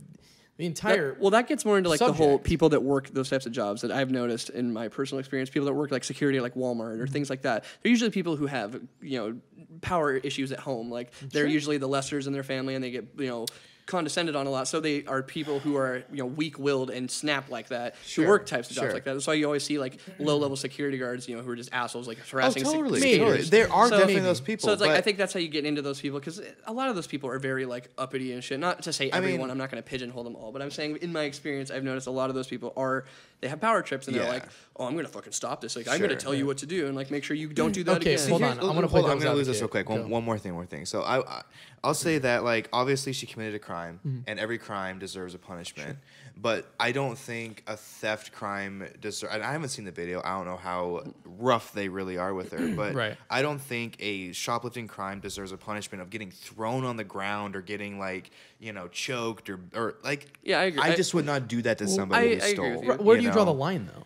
That- 0.58 0.64
entire. 0.66 1.16
well, 1.20 1.32
that 1.32 1.48
gets 1.48 1.64
more 1.66 1.78
into 1.78 1.90
like 1.90 2.00
the 2.00 2.12
whole 2.14 2.38
people 2.38 2.70
that 2.70 2.84
work 2.84 3.08
those 3.10 3.30
types 3.30 3.46
of 3.46 3.52
jobs 3.52 3.82
that 3.82 3.92
I've 3.92 4.12
noticed 4.12 4.50
in 4.50 4.74
my 4.74 4.90
personal 4.90 5.20
experience. 5.20 5.50
People 5.50 5.66
that 5.68 5.74
work 5.74 5.92
like 5.92 6.04
security, 6.04 6.40
like 6.40 6.56
Walmart 6.56 6.94
Mm-hmm. 6.94 7.02
or 7.02 7.08
things 7.08 7.30
like 7.30 7.44
that. 7.44 7.64
They're 7.82 7.90
usually 7.90 8.12
people 8.12 8.36
who 8.36 8.48
have 8.48 8.80
you 9.02 9.18
know 9.20 9.38
power 9.82 10.16
issues 10.18 10.52
at 10.52 10.60
home. 10.60 10.92
Like 10.92 11.12
they're 11.32 11.48
usually 11.48 11.78
the 11.78 11.88
lessers 11.90 12.28
in 12.28 12.34
their 12.34 12.44
family, 12.44 12.76
and 12.76 12.84
they 12.84 12.92
get 12.92 13.08
you 13.18 13.28
know 13.28 13.46
condescended 13.92 14.36
on 14.36 14.48
a 14.48 14.50
lot. 14.50 14.68
So 14.68 14.80
they 14.80 15.06
are 15.06 15.22
people 15.22 15.60
who 15.60 15.76
are 15.78 16.04
you 16.12 16.18
know 16.18 16.26
weak-willed 16.26 16.90
and 16.90 17.12
snap 17.12 17.50
like 17.52 17.68
that. 17.68 17.96
Sure, 18.06 18.26
Who 18.26 18.32
work 18.32 18.46
types 18.48 18.70
of 18.70 18.76
jobs 18.76 18.86
sure. 18.88 18.94
like 18.94 19.04
that. 19.04 19.14
That's 19.14 19.28
why 19.28 19.34
you 19.36 19.46
always 19.46 19.64
see 19.64 19.78
like 19.78 20.00
low-level 20.18 20.56
security 20.58 20.98
guards, 20.98 21.28
you 21.30 21.36
know, 21.38 21.44
who 21.44 21.52
are 21.52 21.56
just 21.56 21.70
assholes, 21.74 22.08
like 22.08 22.18
Oh, 22.20 22.26
harassing. 22.32 22.64
sec- 22.64 22.74
totally, 22.74 23.00
Maybe. 23.02 23.20
totally. 23.20 23.42
There 23.44 23.72
are 23.72 23.88
So- 23.90 23.98
definitely 24.00 24.22
those 24.24 24.42
people. 24.42 24.68
So 24.68 24.74
it's 24.74 24.82
like 24.82 24.92
I 24.92 25.02
think 25.02 25.18
that's 25.18 25.34
how 25.34 25.40
you 25.40 25.50
get 25.50 25.66
into 25.66 25.82
those 25.82 26.00
people 26.02 26.20
because 26.20 26.42
a 26.66 26.74
lot 26.74 26.90
of 26.90 26.96
those 26.96 27.08
people 27.08 27.30
are 27.30 27.38
very 27.40 27.66
like 27.66 27.90
uppity 27.98 28.34
and 28.34 28.44
shit. 28.44 28.60
Not 28.60 28.82
to 28.84 28.94
say 28.94 29.06
everyone. 29.10 29.18
I 29.18 29.20
mean- 29.20 29.30
everyone. 29.34 29.52
I'm 29.52 29.58
not 29.58 29.70
going 29.70 29.84
to 29.84 29.88
pigeonhole 29.90 30.24
them 30.24 30.36
all, 30.36 30.52
but 30.52 30.62
I'm 30.62 30.72
saying 30.72 30.98
in 31.02 31.12
my 31.12 31.24
experience, 31.24 31.70
I've 31.70 31.84
noticed 31.84 32.08
a 32.08 32.12
lot 32.12 32.30
of 32.30 32.36
those 32.36 32.48
people 32.48 32.74
are 32.78 33.06
they 33.42 33.48
have 33.48 33.60
power 33.60 33.82
trips 33.82 34.08
and 34.08 34.16
they're 34.16 34.28
like, 34.28 34.44
oh, 34.78 34.86
I'm 34.86 34.94
going 34.94 35.06
to 35.06 35.12
fucking 35.12 35.34
stop 35.34 35.62
this. 35.62 35.76
Like 35.76 35.88
I'm 35.88 35.98
going 35.98 36.10
to 36.10 36.16
Sure. 36.16 36.20
tell 36.20 36.34
you 36.36 36.46
what 36.46 36.60
to 36.60 36.66
do 36.66 36.86
and 36.88 36.96
like 36.96 37.10
make 37.12 37.24
sure 37.24 37.36
you 37.36 37.48
don't 37.50 37.72
do 37.72 37.84
that 37.86 37.98
Okay, 37.98 38.14
again. 38.14 38.30
hold 38.30 38.44
on. 38.44 38.52
I'm 38.60 38.76
gonna 38.76 38.88
hold 38.88 39.06
on, 39.06 39.12
I'm 39.12 39.20
gonna 39.20 39.34
lose 39.34 39.48
this 39.48 39.60
real 39.60 39.68
quick. 39.68 39.90
One, 39.90 40.10
one 40.10 40.24
more 40.24 40.38
thing, 40.38 40.54
one 40.54 40.62
more 40.62 40.66
thing. 40.68 40.86
So 40.86 41.02
I, 41.02 41.20
I 41.20 41.42
I'll 41.84 41.94
say 41.96 42.20
that 42.20 42.44
like 42.44 42.70
obviously 42.72 43.12
she 43.14 43.26
committed 43.26 43.56
a 43.56 43.60
crime, 43.60 44.00
Mm-hmm. 44.06 44.20
and 44.28 44.40
every 44.40 44.58
crime 44.60 45.00
deserves 45.00 45.34
a 45.34 45.40
punishment. 45.40 45.98
But 46.38 46.72
I 46.80 46.92
don't 46.92 47.18
think 47.18 47.62
a 47.68 47.76
theft 47.76 48.32
crime 48.32 48.88
deserves. 49.00 49.34
I 49.34 49.52
haven't 49.52 49.70
seen 49.70 49.86
the 49.86 49.92
video. 49.92 50.22
I 50.24 50.30
don't 50.38 50.46
know 50.46 50.58
how 50.58 51.04
rough 51.26 51.74
they 51.74 51.88
really 51.90 52.18
are 52.18 52.34
with 52.34 52.52
her, 52.54 52.68
but 52.76 52.94
Right. 52.96 53.18
I 53.30 53.42
don't 53.42 53.60
think 53.60 53.98
a 54.00 54.32
shoplifting 54.32 54.88
crime 54.88 55.20
deserves 55.20 55.52
a 55.52 55.58
punishment 55.58 56.02
of 56.02 56.10
getting 56.10 56.32
thrown 56.32 56.84
on 56.86 56.98
the 56.98 57.04
ground 57.04 57.56
or 57.56 57.62
getting 57.62 58.00
like 58.00 58.32
you 58.60 58.74
know 58.74 58.88
choked 58.88 59.50
or 59.50 59.60
or 59.76 59.96
like. 60.04 60.38
Yeah, 60.44 60.60
I 60.60 60.64
agree. 60.66 60.82
I 60.82 60.92
I- 60.94 60.96
just 60.96 61.14
would 61.14 61.26
not 61.26 61.48
do 61.48 61.62
that 61.64 61.78
to 61.80 61.84
I- 61.86 61.88
somebody 61.88 62.28
I 62.28 62.30
who 62.30 62.36
agree 62.36 62.54
stole. 62.54 62.72
with 62.88 63.00
you. 63.00 63.06
Where 63.06 63.18
do 63.18 63.24
you 63.24 63.32
draw 63.32 63.44
the 63.46 63.54
line 63.54 63.90
though? 63.94 64.06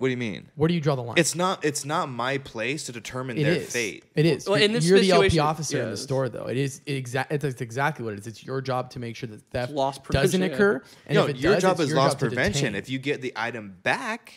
What 0.00 0.06
do 0.08 0.12
you 0.12 0.16
mean? 0.16 0.48
Where 0.54 0.66
do 0.66 0.72
you 0.72 0.80
draw 0.80 0.94
the 0.96 1.02
line? 1.02 1.16
It's 1.18 1.34
not. 1.34 1.62
It's 1.62 1.84
not 1.84 2.08
my 2.08 2.38
place 2.38 2.84
to 2.86 2.92
determine 2.92 3.36
It 3.36 3.42
their 3.44 3.52
is. 3.56 3.70
fate. 3.70 4.02
It 4.14 4.24
is. 4.24 4.48
Well, 4.48 4.56
You're- 4.56 4.64
in 4.64 4.72
this 4.72 4.86
you're 4.88 4.98
the 4.98 5.10
LP 5.10 5.24
situation- 5.28 5.40
officer 5.40 5.78
in 5.78 5.84
the 5.84 5.90
yes. 5.90 6.00
store, 6.00 6.30
though. 6.30 6.46
It 6.46 6.56
is 6.56 6.80
exa- 6.86 7.26
It's 7.28 7.60
exactly 7.60 8.02
what 8.02 8.14
it 8.14 8.20
is. 8.20 8.26
It's 8.26 8.42
your 8.42 8.62
job 8.62 8.88
to 8.92 8.98
make 8.98 9.14
sure 9.14 9.28
that 9.28 9.42
theft 9.50 9.72
Loss 9.72 9.98
doesn't 9.98 10.40
prevention, 10.40 10.42
occur. 10.54 10.82
And 11.06 11.16
no, 11.16 11.24
if 11.24 11.30
it 11.30 11.36
your 11.36 11.52
does, 11.52 11.62
job 11.64 11.72
it's 11.72 11.80
is 11.82 11.88
your 11.90 11.98
loss 11.98 12.12
job 12.12 12.20
to 12.20 12.26
prevention. 12.28 12.62
detain. 12.72 12.76
If 12.76 12.88
you 12.88 12.98
get 12.98 13.20
the 13.20 13.34
item 13.36 13.76
back, 13.82 14.32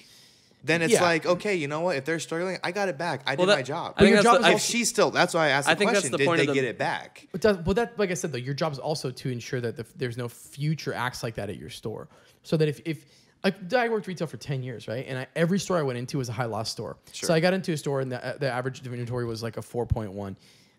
then 0.65 0.81
it's 0.81 0.91
Yeah. 0.91 1.01
like, 1.03 1.25
okay, 1.25 1.55
you 1.55 1.69
know 1.69 1.79
what? 1.79 1.95
If 1.95 2.03
they're 2.03 2.19
struggling, 2.19 2.57
I 2.61 2.71
got 2.73 2.89
it 2.89 2.97
back. 2.97 3.21
I 3.25 3.35
Well, 3.35 3.45
did 3.45 3.51
that- 3.53 3.57
my 3.59 3.61
job. 3.63 3.93
I 3.95 3.99
think 4.01 4.09
your 4.09 4.17
that's 4.17 4.23
job 4.25 4.41
the- 4.41 4.47
is 4.49 4.53
I- 4.53 4.55
if 4.55 4.61
she's 4.61 4.89
still, 4.89 5.11
that's 5.11 5.33
why 5.33 5.45
I 5.45 5.49
asked 5.51 5.67
the 5.67 5.71
I 5.71 5.75
think 5.75 5.91
that's 5.91 5.99
question. 6.01 6.11
the 6.11 6.17
did 6.17 6.25
point 6.27 6.37
they 6.39 6.43
of 6.43 6.47
the- 6.49 6.53
get 6.55 6.65
it 6.65 6.77
back? 6.77 7.25
But, 7.31 7.39
does, 7.39 7.57
but 7.59 7.77
that, 7.77 7.97
like 7.97 8.11
I 8.11 8.15
said, 8.15 8.33
though, 8.33 8.37
your 8.37 8.53
job 8.53 8.73
is 8.73 8.79
also 8.79 9.11
to 9.11 9.29
ensure 9.29 9.61
that 9.61 9.77
the, 9.77 9.85
there's 9.95 10.17
no 10.17 10.27
future 10.27 10.93
acts 10.93 11.23
like 11.23 11.35
that 11.35 11.49
at 11.49 11.55
your 11.55 11.69
store. 11.69 12.09
So 12.43 12.57
that 12.57 12.67
if, 12.67 12.81
if 12.83 13.05
like 13.43 13.73
I 13.73 13.89
worked 13.89 14.07
retail 14.07 14.27
for 14.27 14.37
10 14.37 14.63
years, 14.63 14.87
right? 14.87 15.05
And 15.07 15.19
I, 15.19 15.27
every 15.35 15.59
store 15.59 15.77
I 15.77 15.81
went 15.81 15.97
into 15.97 16.17
was 16.17 16.29
a 16.29 16.33
high 16.33 16.45
loss 16.45 16.69
store. 16.69 16.97
Sure. 17.11 17.27
So 17.27 17.33
I 17.33 17.39
got 17.39 17.53
into 17.53 17.73
a 17.73 17.77
store 17.77 17.99
and 18.01 18.11
the, 18.11 18.37
the 18.39 18.49
average 18.49 18.85
inventory 18.85 19.25
was 19.25 19.43
like 19.43 19.57
a 19.57 19.61
4.1, 19.61 20.35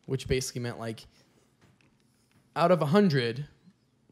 which 0.06 0.26
basically 0.26 0.62
meant 0.62 0.78
like 0.78 1.06
out 2.56 2.70
of 2.70 2.80
100, 2.80 3.46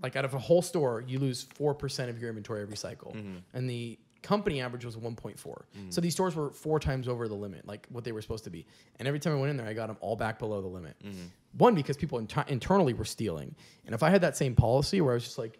like 0.02 0.16
out 0.16 0.24
of 0.24 0.34
a 0.34 0.38
whole 0.38 0.62
store, 0.62 1.02
you 1.06 1.18
lose 1.18 1.46
4% 1.58 2.08
of 2.08 2.18
your 2.18 2.28
inventory 2.28 2.60
every 2.60 2.76
cycle. 2.76 3.12
Mm-hmm. 3.12 3.38
And 3.54 3.70
the 3.70 3.98
company 4.22 4.60
average 4.60 4.84
was 4.84 4.96
1.4. 4.96 5.62
So 5.88 6.00
these 6.00 6.12
stores 6.12 6.36
were 6.36 6.50
four 6.50 6.78
times 6.78 7.08
over 7.08 7.28
the 7.28 7.34
limit, 7.34 7.66
like 7.66 7.86
what 7.90 8.04
they 8.04 8.12
were 8.12 8.22
supposed 8.22 8.44
to 8.44 8.50
be. 8.50 8.66
And 8.98 9.08
every 9.08 9.18
time 9.18 9.32
I 9.32 9.36
went 9.36 9.50
in 9.50 9.56
there, 9.56 9.66
I 9.66 9.72
got 9.72 9.88
them 9.88 9.96
all 10.00 10.16
back 10.16 10.38
below 10.38 10.60
the 10.60 10.68
limit. 10.68 10.96
Mm-hmm. 11.04 11.24
One, 11.58 11.74
because 11.74 11.96
people 11.96 12.18
inter- 12.18 12.44
internally 12.48 12.94
were 12.94 13.04
stealing. 13.04 13.54
And 13.86 13.94
if 13.94 14.02
I 14.02 14.10
had 14.10 14.20
that 14.20 14.36
same 14.36 14.54
policy 14.54 15.00
where 15.00 15.12
I 15.12 15.14
was 15.14 15.24
just 15.24 15.38
like, 15.38 15.58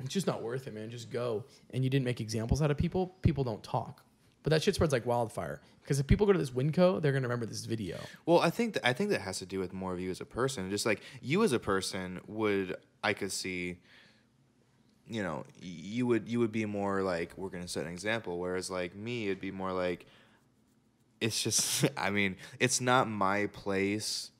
it's 0.00 0.12
just 0.12 0.26
not 0.26 0.42
worth 0.42 0.66
it, 0.66 0.74
man, 0.74 0.90
just 0.90 1.10
go, 1.10 1.44
and 1.72 1.84
you 1.84 1.90
didn't 1.90 2.04
make 2.04 2.20
examples 2.20 2.60
out 2.60 2.70
of 2.70 2.76
people, 2.76 3.14
people 3.22 3.44
don't 3.44 3.62
talk. 3.62 4.02
But 4.42 4.50
that 4.50 4.62
shit 4.62 4.74
spreads 4.74 4.92
like 4.92 5.06
wildfire. 5.06 5.60
Because 5.82 5.98
if 5.98 6.06
people 6.06 6.26
go 6.26 6.32
to 6.32 6.38
this 6.38 6.50
Winco, 6.50 7.00
they're 7.00 7.12
gonna 7.12 7.26
remember 7.26 7.46
this 7.46 7.64
video. 7.64 7.98
Well, 8.24 8.40
I 8.40 8.50
think 8.50 8.74
that, 8.74 8.86
I 8.86 8.92
think 8.92 9.10
that 9.10 9.20
has 9.22 9.38
to 9.40 9.46
do 9.46 9.58
with 9.58 9.72
more 9.72 9.92
of 9.92 10.00
you 10.00 10.10
as 10.10 10.20
a 10.20 10.24
person. 10.24 10.70
Just 10.70 10.86
like 10.86 11.00
you 11.20 11.42
as 11.42 11.52
a 11.52 11.58
person 11.58 12.20
would, 12.26 12.76
I 13.02 13.12
could 13.12 13.32
see. 13.32 13.78
You 15.06 15.22
know, 15.22 15.44
you 15.60 16.06
would 16.06 16.26
you 16.26 16.38
would 16.40 16.52
be 16.52 16.64
more 16.64 17.02
like 17.02 17.32
we're 17.36 17.50
gonna 17.50 17.68
set 17.68 17.84
an 17.84 17.92
example, 17.92 18.38
whereas 18.38 18.70
like 18.70 18.94
me, 18.94 19.26
it'd 19.26 19.40
be 19.40 19.50
more 19.50 19.72
like. 19.72 20.06
It's 21.20 21.42
just, 21.42 21.86
I 21.96 22.10
mean, 22.10 22.36
it's 22.58 22.80
not 22.80 23.08
my 23.08 23.46
place 23.46 24.30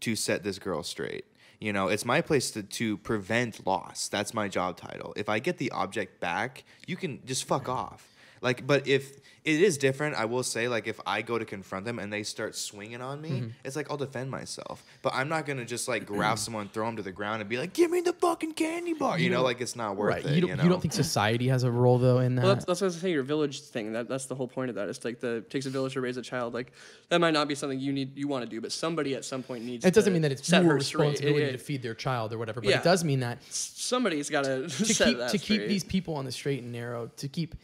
to 0.00 0.16
set 0.16 0.42
this 0.42 0.58
girl 0.58 0.82
straight. 0.82 1.24
You 1.60 1.74
know, 1.74 1.88
it's 1.88 2.06
my 2.06 2.22
place 2.22 2.50
to, 2.52 2.62
to 2.62 2.96
prevent 2.98 3.66
loss. 3.66 4.08
That's 4.08 4.32
my 4.32 4.48
job 4.48 4.78
title. 4.78 5.12
If 5.14 5.28
I 5.28 5.40
get 5.40 5.58
the 5.58 5.70
object 5.72 6.18
back, 6.18 6.64
you 6.86 6.96
can 6.96 7.20
just 7.26 7.44
fuck 7.44 7.68
off. 7.68 8.09
Like, 8.42 8.66
but 8.66 8.86
if 8.86 9.20
it 9.44 9.60
is 9.62 9.78
different, 9.78 10.16
I 10.16 10.26
will 10.26 10.42
say, 10.42 10.68
like, 10.68 10.86
if 10.86 11.00
I 11.06 11.22
go 11.22 11.38
to 11.38 11.44
confront 11.44 11.84
them 11.86 11.98
and 11.98 12.12
they 12.12 12.22
start 12.22 12.54
swinging 12.54 13.00
on 13.00 13.20
me, 13.20 13.30
mm-hmm. 13.30 13.48
it's 13.64 13.76
like 13.76 13.90
I'll 13.90 13.96
defend 13.96 14.30
myself. 14.30 14.84
But 15.02 15.14
I'm 15.14 15.28
not 15.28 15.46
gonna 15.46 15.64
just 15.64 15.88
like 15.88 16.06
grab 16.06 16.38
someone, 16.38 16.68
throw 16.68 16.86
them 16.86 16.96
to 16.96 17.02
the 17.02 17.12
ground, 17.12 17.40
and 17.40 17.48
be 17.48 17.58
like, 17.58 17.72
"Give 17.72 17.90
me 17.90 18.00
the 18.00 18.12
fucking 18.12 18.52
candy 18.52 18.92
bar." 18.92 19.18
You, 19.18 19.30
know, 19.30 19.42
like 19.42 19.60
it's 19.60 19.76
not 19.76 19.96
worth 19.96 20.14
right. 20.14 20.24
it. 20.24 20.34
You 20.34 20.40
don't, 20.42 20.50
you, 20.50 20.56
know? 20.56 20.62
you 20.62 20.68
don't 20.68 20.80
think 20.80 20.92
society 20.92 21.48
has 21.48 21.62
a 21.62 21.70
role 21.70 21.98
though 21.98 22.18
in 22.18 22.34
that? 22.34 22.44
Well, 22.44 22.54
that's, 22.54 22.66
that's 22.66 22.80
what 22.80 22.86
I 22.86 22.88
was 22.88 23.00
saying. 23.00 23.14
Your 23.14 23.22
village 23.22 23.60
thing. 23.60 23.92
That 23.92 24.08
that's 24.08 24.26
the 24.26 24.34
whole 24.34 24.48
point 24.48 24.70
of 24.70 24.76
that. 24.76 24.88
It's 24.88 25.04
like 25.04 25.20
the 25.20 25.42
takes 25.48 25.66
a 25.66 25.70
village 25.70 25.94
to 25.94 26.00
raise 26.00 26.16
a 26.16 26.22
child. 26.22 26.54
Like 26.54 26.72
that 27.08 27.20
might 27.20 27.32
not 27.32 27.48
be 27.48 27.54
something 27.54 27.78
you 27.78 27.92
need 27.92 28.16
you 28.16 28.28
want 28.28 28.44
to 28.44 28.50
do, 28.50 28.60
but 28.60 28.72
somebody 28.72 29.14
at 29.14 29.24
some 29.24 29.42
point 29.42 29.64
needs. 29.64 29.84
it 29.84 29.94
doesn't 29.94 30.10
to 30.10 30.14
mean 30.14 30.22
that 30.22 30.32
it's 30.32 30.46
set 30.46 30.62
your 30.62 30.74
her 30.74 30.80
straight. 30.80 31.08
responsibility 31.08 31.44
It- 31.44 31.48
it- 31.48 31.52
to 31.52 31.58
feed 31.58 31.82
their 31.82 31.94
child 31.94 32.32
or 32.32 32.38
whatever, 32.38 32.60
but 32.60 32.70
Yeah. 32.70 32.78
it 32.78 32.84
does 32.84 33.04
mean 33.04 33.20
that 33.20 33.38
somebody's 33.50 34.28
got 34.28 34.44
to 34.44 34.68
to 34.68 34.70
set 34.70 35.08
keep 35.08 35.18
that 35.18 35.30
to 35.30 35.38
keep 35.38 35.66
these 35.66 35.84
people 35.84 36.14
on 36.14 36.24
the 36.24 36.32
straight 36.32 36.62
and 36.62 36.72
narrow, 36.72 37.10
to 37.16 37.28
keep 37.28 37.54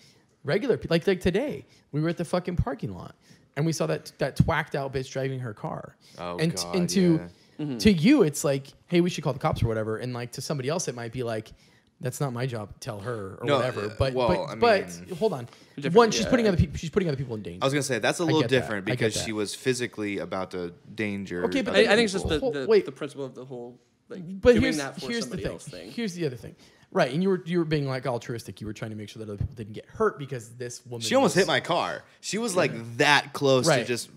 regular 0.46 0.76
people 0.78 0.94
like 0.94 1.06
like 1.06 1.20
today, 1.20 1.66
we 1.92 2.00
were 2.00 2.08
at 2.08 2.16
the 2.16 2.24
fucking 2.24 2.56
parking 2.56 2.94
lot 2.94 3.14
and 3.56 3.66
we 3.66 3.72
saw 3.72 3.86
that 3.86 4.12
that 4.18 4.36
twacked 4.36 4.74
out 4.74 4.92
bitch 4.94 5.10
driving 5.10 5.40
her 5.40 5.52
car. 5.52 5.96
Oh, 6.18 6.38
and 6.38 6.54
God, 6.54 6.76
and 6.76 6.88
to 6.90 7.20
Mm-hmm. 7.58 7.78
to 7.78 7.90
you 7.90 8.22
it's 8.22 8.44
like, 8.44 8.66
hey, 8.86 9.00
we 9.00 9.08
should 9.08 9.24
call 9.24 9.32
the 9.32 9.38
cops 9.38 9.62
or 9.62 9.66
whatever, 9.68 9.96
and 9.96 10.12
like 10.12 10.32
to 10.32 10.42
somebody 10.42 10.68
else 10.68 10.88
it 10.88 10.94
might 10.94 11.12
be 11.12 11.22
like. 11.22 11.52
That's 11.98 12.20
not 12.20 12.34
my 12.34 12.44
job 12.44 12.78
tell 12.78 13.00
her 13.00 13.38
or 13.40 13.44
No, 13.46 13.56
whatever. 13.56 13.86
uh, 13.86 13.90
But 13.98 14.12
well, 14.12 14.28
but, 14.28 14.50
I 14.50 14.54
but 14.56 15.16
hold 15.18 15.32
on. 15.32 15.48
One, 15.92 16.10
she's 16.10 16.24
yeah. 16.24 16.28
putting 16.28 16.46
other 16.46 16.58
people. 16.58 16.76
She's 16.76 16.90
putting 16.90 17.08
other 17.08 17.16
people 17.16 17.34
in 17.36 17.40
danger. 17.42 17.60
I 17.62 17.64
was 17.64 17.72
gonna 17.72 17.82
say 17.84 17.98
that's 17.98 18.18
a 18.18 18.24
little 18.26 18.42
get 18.42 18.50
that. 18.50 18.60
different 18.60 18.84
because 18.84 19.16
she 19.16 19.32
was 19.32 19.54
physically 19.54 20.18
about 20.18 20.50
to 20.50 20.74
danger. 20.94 21.46
Okay, 21.46 21.62
but 21.62 21.70
other 21.74 21.88
I, 21.88 21.92
I 21.94 21.96
think 21.96 22.04
it's 22.04 22.12
just 22.12 22.26
people. 22.28 22.50
the, 22.52 22.58
Hold- 22.58 22.66
the, 22.66 22.66
wait. 22.68 22.84
the 22.84 22.92
principle 22.92 23.24
of 23.24 23.34
the 23.34 23.46
whole 23.46 23.80
like 24.10 24.20
but 24.42 24.50
doing 24.50 24.62
here's, 24.64 24.76
that 24.76 25.00
for 25.00 25.10
here's 25.10 25.26
the 25.28 25.38
thing. 25.38 25.46
else 25.46 25.66
thing. 25.66 25.90
Here's 25.90 26.12
the 26.12 26.26
other 26.26 26.36
thing. 26.36 26.54
Right, 26.96 27.12
and 27.12 27.22
you 27.22 27.28
were 27.28 27.42
you 27.44 27.58
were 27.58 27.66
being 27.66 27.86
like 27.86 28.06
altruistic. 28.06 28.58
You 28.62 28.66
were 28.66 28.72
trying 28.72 28.90
to 28.90 28.96
make 28.96 29.10
sure 29.10 29.20
that 29.22 29.30
other 29.30 29.36
people 29.36 29.54
didn't 29.54 29.74
get 29.74 29.84
hurt 29.84 30.18
because 30.18 30.48
this 30.54 30.80
woman. 30.86 31.02
She 31.02 31.14
almost 31.14 31.36
was- 31.36 31.44
hit 31.44 31.46
my 31.46 31.60
car. 31.60 32.02
She 32.22 32.38
was 32.38 32.56
like 32.56 32.72
that 32.96 33.34
close 33.34 33.68
to 33.68 33.84
just. 33.84 34.08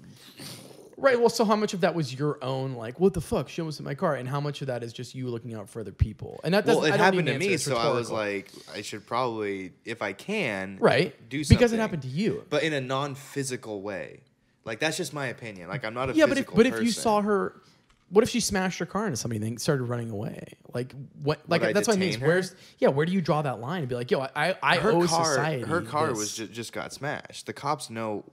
Right. 0.95 1.19
Well, 1.19 1.27
so 1.27 1.43
how 1.43 1.57
much 1.57 1.73
of 1.73 1.81
that 1.81 1.93
was 1.93 2.17
your 2.17 2.41
own 2.41 2.75
like, 2.75 2.97
what 2.97 3.13
the 3.13 3.19
fuck? 3.19 3.49
She 3.49 3.59
almost 3.59 3.79
hit 3.79 3.83
my 3.83 3.95
car, 3.95 4.15
and 4.15 4.29
how 4.29 4.39
much 4.39 4.61
of 4.61 4.67
that 4.67 4.81
is 4.81 4.93
just 4.93 5.13
you 5.13 5.27
looking 5.27 5.55
out 5.55 5.69
for 5.69 5.81
other 5.81 5.91
people? 5.91 6.39
And 6.45 6.53
that 6.53 6.65
doesn't. 6.65 6.81
Well, 6.81 6.89
it 6.89 6.93
I 6.93 6.97
don't 6.97 7.05
happened 7.05 7.25
need 7.25 7.31
to 7.31 7.35
an 7.35 7.39
me, 7.39 7.53
it's 7.55 7.65
so 7.65 7.75
I 7.75 7.89
was 7.89 8.09
rhetorical. 8.09 8.15
like, 8.15 8.51
I 8.73 8.81
should 8.81 9.05
probably, 9.05 9.73
if 9.83 10.01
I 10.01 10.13
can, 10.13 10.77
right, 10.79 11.13
do 11.29 11.43
something 11.43 11.57
because 11.57 11.73
it 11.73 11.79
happened 11.79 12.03
to 12.03 12.07
you. 12.07 12.45
but 12.49 12.63
in 12.63 12.71
a 12.71 12.79
non-physical 12.79 13.81
way. 13.81 14.21
Like 14.63 14.79
that's 14.79 14.95
just 14.95 15.13
my 15.13 15.25
opinion. 15.27 15.67
Like 15.67 15.83
I'm 15.83 15.93
not 15.93 16.11
a 16.11 16.13
yeah, 16.13 16.25
but 16.27 16.37
if 16.37 16.45
physical 16.45 16.55
but 16.55 16.65
if 16.65 16.73
you 16.75 16.87
person. 16.87 17.01
saw 17.01 17.21
her 17.21 17.61
what 18.09 18.23
if 18.23 18.29
she 18.29 18.39
smashed 18.39 18.79
her 18.79 18.85
car 18.85 19.05
into 19.05 19.17
somebody 19.17 19.37
and 19.37 19.45
then 19.45 19.57
started 19.57 19.83
running 19.83 20.09
away? 20.09 20.53
Like 20.73 20.93
what? 21.21 21.41
Like 21.47 21.63
I 21.63 21.73
that's 21.73 21.87
what 21.87 21.97
I 21.97 21.99
mean. 21.99 22.09
is 22.09 22.15
detain 22.15 22.27
her? 22.27 22.33
Where's 22.35 22.55
yeah? 22.79 22.89
Where 22.89 23.05
do 23.05 23.11
you 23.11 23.21
draw 23.21 23.41
that 23.43 23.59
line 23.59 23.79
and 23.79 23.89
be 23.89 23.95
like, 23.95 24.09
yo, 24.11 24.19
I 24.21 24.55
I 24.63 24.77
her 24.77 24.91
owe 24.91 25.05
car, 25.07 25.25
society. 25.25 25.63
her 25.63 25.81
car 25.81 26.07
this. 26.09 26.17
was 26.17 26.35
just, 26.35 26.51
just 26.51 26.73
got 26.73 26.91
smashed. 26.93 27.45
The 27.45 27.53
cops 27.53 27.89
know 27.89 28.25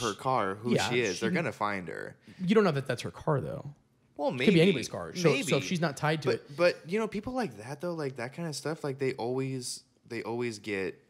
her 0.00 0.14
car, 0.14 0.54
who 0.56 0.74
Yeah, 0.74 0.88
she 0.88 1.00
is. 1.00 1.20
They're 1.20 1.30
she- 1.30 1.34
gonna 1.34 1.52
find 1.52 1.88
her. 1.88 2.16
You 2.44 2.54
don't 2.54 2.64
know 2.64 2.70
that 2.72 2.86
that's 2.86 3.02
her 3.02 3.10
car 3.10 3.40
though. 3.40 3.74
Well, 4.16 4.30
maybe 4.32 4.46
Could 4.46 4.54
be 4.54 4.60
anybody's 4.60 4.88
car. 4.88 5.14
So, 5.14 5.34
so 5.42 5.56
if 5.56 5.64
she's 5.64 5.80
not 5.80 5.96
tied 5.96 6.20
to 6.22 6.28
but, 6.28 6.34
it, 6.34 6.56
But 6.56 6.76
you 6.86 6.98
know, 6.98 7.08
people 7.08 7.32
like 7.32 7.56
that 7.58 7.80
though, 7.80 7.94
like 7.94 8.16
that 8.16 8.34
kind 8.34 8.48
of 8.48 8.54
stuff, 8.54 8.84
like 8.84 8.98
they 8.98 9.12
always 9.14 9.82
they 10.08 10.22
always 10.22 10.58
get 10.58 11.00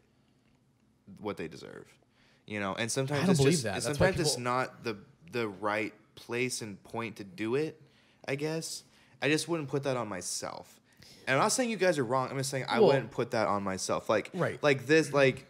what 1.19 1.37
they 1.37 1.47
deserve. 1.47 1.85
You 2.47 2.59
know, 2.59 2.73
and 2.75 2.91
sometimes 2.91 3.21
don't 3.21 3.29
it's 3.31 3.39
believe 3.39 3.51
just, 3.53 3.63
that. 3.63 3.69
it's- 3.77 3.85
That's 3.85 3.99
why 3.99 4.07
sometimes 4.07 4.27
it's 4.27 4.35
people- 4.35 4.43
not 4.43 4.83
the 4.83 4.97
the 5.31 5.47
right 5.47 5.93
place 6.15 6.61
and 6.61 6.81
point 6.83 7.17
to 7.17 7.23
do 7.23 7.55
it. 7.55 7.81
I 8.27 8.35
guess 8.35 8.83
I 9.21 9.29
just 9.29 9.47
wouldn't 9.47 9.69
put 9.69 9.83
that 9.83 9.97
on 9.97 10.07
myself. 10.07 10.79
And 11.27 11.35
I'm 11.35 11.41
not 11.43 11.51
saying 11.51 11.69
you 11.69 11.77
guys 11.77 11.97
are 11.99 12.03
wrong. 12.03 12.29
I'm 12.31 12.37
just 12.37 12.49
saying 12.49 12.65
I 12.67 12.79
Well- 12.79 12.87
wouldn't 12.87 13.11
put 13.11 13.31
that 13.31 13.47
on 13.47 13.63
myself. 13.63 14.09
Like 14.09 14.29
Right. 14.33 14.61
like 14.63 14.85
this, 14.87 15.13
like 15.13 15.47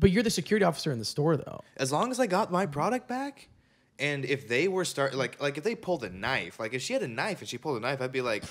but 0.00 0.10
you're 0.10 0.24
the 0.24 0.30
security 0.30 0.64
officer 0.64 0.90
in 0.90 0.98
the 0.98 1.04
store 1.04 1.36
though. 1.36 1.60
as 1.76 1.92
long 1.92 2.10
as 2.10 2.18
I 2.18 2.26
got 2.26 2.50
my 2.50 2.66
product 2.66 3.06
back, 3.06 3.48
and 4.00 4.24
if 4.24 4.48
they 4.48 4.66
were 4.66 4.84
start 4.84 5.14
like 5.14 5.40
like 5.40 5.56
if 5.56 5.62
they 5.64 5.74
pulled 5.76 6.02
a 6.04 6.10
knife, 6.10 6.58
like 6.58 6.74
if 6.74 6.82
she 6.82 6.92
had 6.94 7.02
a 7.02 7.08
knife 7.08 7.40
and 7.40 7.48
she 7.48 7.58
pulled 7.58 7.76
a 7.76 7.80
knife, 7.80 8.00
I'd 8.02 8.10
be 8.10 8.20
like, 8.20 8.42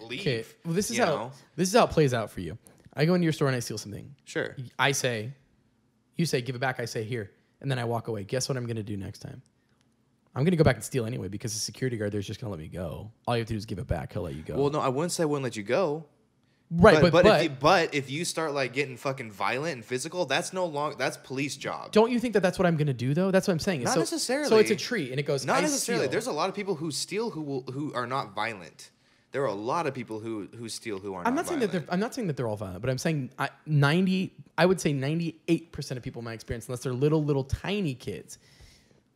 leave. 0.00 0.20
Okay, 0.20 0.44
well 0.64 0.74
this 0.74 0.90
is 0.90 0.96
you 0.98 1.04
how 1.04 1.10
know? 1.14 1.32
this 1.56 1.68
is 1.68 1.74
how 1.74 1.84
it 1.84 1.90
plays 1.90 2.12
out 2.14 2.30
for 2.30 2.40
you. 2.40 2.58
I 2.94 3.04
go 3.04 3.14
into 3.14 3.24
your 3.24 3.32
store 3.32 3.46
and 3.46 3.56
I 3.56 3.60
steal 3.60 3.78
something. 3.78 4.12
Sure. 4.24 4.56
I 4.76 4.90
say, 4.90 5.32
you 6.16 6.26
say, 6.26 6.40
give 6.42 6.56
it 6.56 6.58
back. 6.58 6.80
I 6.80 6.84
say, 6.86 7.04
here. 7.04 7.30
And 7.60 7.70
then 7.70 7.78
I 7.78 7.84
walk 7.84 8.08
away. 8.08 8.24
Guess 8.24 8.48
what 8.48 8.58
I'm 8.58 8.66
going 8.66 8.76
to 8.76 8.82
do 8.82 8.96
next 8.96 9.20
time? 9.20 9.42
I'm 10.34 10.44
to 10.44 10.56
go 10.56 10.64
back 10.64 10.76
and 10.76 10.84
steal 10.84 11.06
anyway 11.06 11.28
because 11.28 11.52
the 11.52 11.58
security 11.58 11.96
guard 11.96 12.12
there's 12.12 12.26
just 12.26 12.40
to 12.40 12.48
let 12.48 12.58
me 12.58 12.68
go. 12.68 13.10
All 13.26 13.36
you 13.36 13.40
have 13.40 13.48
to 13.48 13.54
do 13.54 13.58
is 13.58 13.66
give 13.66 13.78
it 13.78 13.86
back. 13.86 14.12
He'll 14.12 14.22
let 14.22 14.34
you 14.34 14.42
go. 14.42 14.56
Well, 14.56 14.70
no, 14.70 14.80
I 14.80 14.88
wouldn't 14.88 15.12
say 15.12 15.24
I 15.24 15.26
wouldn't 15.26 15.42
let 15.42 15.56
you 15.56 15.64
go. 15.64 16.06
right, 16.70 17.00
but 17.00 17.10
but, 17.10 17.24
but, 17.24 17.36
if 17.36 17.42
you, 17.42 17.56
but 17.58 17.94
if 17.94 18.10
you 18.10 18.24
start 18.24 18.52
like 18.52 18.72
getting 18.72 18.96
fucking 18.96 19.32
violent 19.32 19.74
and 19.74 19.84
physical, 19.84 20.26
that's 20.26 20.52
no 20.52 20.66
long. 20.66 20.94
That's 20.96 21.16
police 21.16 21.56
job. 21.56 21.90
don't 21.90 22.12
you 22.12 22.20
think 22.20 22.34
that 22.34 22.44
that's 22.44 22.60
what 22.60 22.66
I'm 22.66 22.78
to 22.78 22.92
do 22.92 23.12
though? 23.12 23.32
That's 23.32 23.48
what 23.48 23.52
I'm 23.52 23.58
saying. 23.58 23.82
Not 23.82 23.94
so, 23.94 24.00
necessarily. 24.00 24.48
So 24.48 24.58
it's 24.58 24.70
a 24.70 24.76
tree 24.76 25.10
and 25.10 25.18
it 25.18 25.24
goes, 25.24 25.44
Not 25.44 25.58
I 25.58 25.60
necessarily. 25.62 26.04
steal. 26.04 26.12
There's 26.12 26.28
a 26.28 26.32
lot 26.32 26.48
of 26.48 26.54
people 26.54 26.76
who 26.76 26.92
steal 26.92 27.30
who 27.30 27.42
will 27.42 27.62
who 27.72 27.92
are 27.94 28.06
not 28.06 28.34
violent. 28.34 28.90
There 29.32 29.42
are 29.42 29.46
a 29.46 29.54
lot 29.54 29.86
of 29.88 29.94
people 29.94 30.20
who 30.20 30.48
who 30.56 30.68
steal 30.68 31.00
who 31.00 31.14
are 31.14 31.26
I'm 31.26 31.34
not. 31.34 31.48
saying 31.48 31.60
that 31.60 31.72
they're. 31.72 31.84
I'm 31.88 32.00
not 32.00 32.14
saying 32.14 32.28
that 32.28 32.36
they're 32.36 32.48
all 32.48 32.56
violent, 32.56 32.82
but 32.82 32.90
I'm 32.90 32.98
saying 32.98 33.30
I, 33.38 33.48
90. 33.66 34.32
I 34.56 34.66
would 34.66 34.80
say 34.80 34.92
98 34.92 35.72
percent 35.72 35.98
of 35.98 36.04
people 36.04 36.20
in 36.20 36.24
my 36.24 36.34
experience, 36.34 36.68
unless 36.68 36.80
they're 36.80 36.92
little, 36.92 37.22
little, 37.24 37.44
tiny 37.44 37.94
kids 37.94 38.38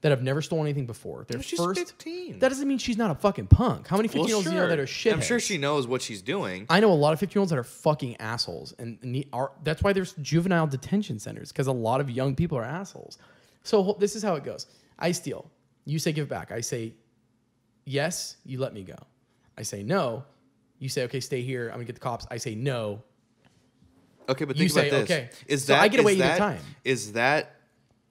that 0.05 0.11
have 0.11 0.23
never 0.23 0.43
stolen 0.43 0.67
anything 0.67 0.85
before. 0.85 1.25
Their 1.27 1.41
she's 1.41 1.59
first. 1.59 1.81
15. 1.81 2.39
That 2.41 2.51
doesn't 2.51 2.69
mean 2.69 2.77
she's 2.77 2.99
not 2.99 3.11
a 3.11 3.15
fucking 3.15 3.47
punk. 3.47 3.89
How 3.89 3.97
many 3.97 4.09
15 4.09 4.21
Well, 4.21 4.29
year 4.29 4.37
olds 4.37 4.47
do 4.47 4.53
you 4.55 4.61
know 4.61 4.69
that 4.69 4.79
are 4.79 4.87
shit? 4.87 5.15
I'm 5.15 5.23
sure 5.23 5.41
she 5.41 5.57
knows 5.57 5.87
what 5.87 6.03
she's 6.03 6.21
doing. 6.21 6.67
I 6.69 6.81
know 6.81 6.93
a 6.93 6.93
lot 6.93 7.15
of 7.15 7.21
15 7.21 7.35
year 7.35 7.41
olds 7.41 7.49
that 7.53 7.59
are 7.59 7.65
fucking 7.65 8.19
assholes, 8.21 8.75
and 8.79 9.03
need, 9.03 9.31
are 9.33 9.53
that's 9.63 9.83
why 9.83 9.95
there's 9.95 10.13
juvenile 10.21 10.67
detention 10.67 11.19
centers 11.19 11.53
because 11.53 11.69
a 11.69 11.73
lot 11.73 12.03
of 12.03 12.11
young 12.11 12.35
people 12.35 12.59
are 12.59 12.65
assholes. 12.65 13.17
So 13.63 13.97
this 13.99 14.15
is 14.15 14.23
how 14.23 14.35
it 14.35 14.45
goes: 14.45 14.67
I 14.99 15.13
steal, 15.13 15.51
you 15.87 15.99
say 15.99 16.13
give 16.13 16.27
it 16.27 16.29
back. 16.29 16.53
I 16.53 16.61
say 16.61 16.93
yes, 17.87 18.37
you 18.45 18.61
let 18.61 18.75
me 18.75 18.83
go. 18.83 18.97
I 19.57 19.63
say 19.63 19.83
no, 19.83 20.25
you 20.81 20.91
say 20.91 21.05
okay, 21.05 21.21
stay 21.21 21.41
here. 21.41 21.69
I'm 21.69 21.77
gonna 21.77 21.85
get 21.87 21.95
the 21.95 22.01
cops. 22.03 22.27
I 22.31 22.37
say 22.37 22.55
no. 22.55 23.03
Okay, 24.29 24.45
but 24.45 24.57
You 24.57 24.69
think 24.69 24.71
say, 24.71 24.89
about 24.91 25.07
this. 25.09 25.11
okay, 25.11 25.31
Is 25.47 25.65
so 25.65 25.73
that 25.73 25.83
I 25.83 25.89
get 25.89 26.01
away 26.01 26.13
is 26.13 26.19
either 26.21 26.29
that- 26.29 26.39
time. 26.39 26.61
Is 26.85 27.13
that 27.13 27.54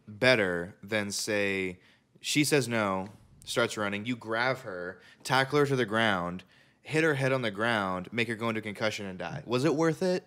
better 0.07 0.75
than 0.83 1.11
say 1.11 1.79
she 2.21 2.43
says 2.43 2.67
no, 2.67 3.09
starts 3.43 3.77
running, 3.77 4.05
you 4.05 4.15
grab 4.15 4.59
her, 4.59 4.99
tackle 5.23 5.59
her 5.59 5.65
to 5.65 5.75
the 5.75 5.85
ground, 5.85 6.43
hit 6.81 7.03
her 7.03 7.15
head 7.15 7.33
on 7.33 7.41
the 7.41 7.51
ground, 7.51 8.09
make 8.11 8.27
her 8.27 8.35
go 8.35 8.49
into 8.49 8.61
concussion 8.61 9.05
and 9.05 9.19
die? 9.19 9.43
Was 9.45 9.65
it 9.65 9.75
worth 9.75 10.01
it? 10.01 10.25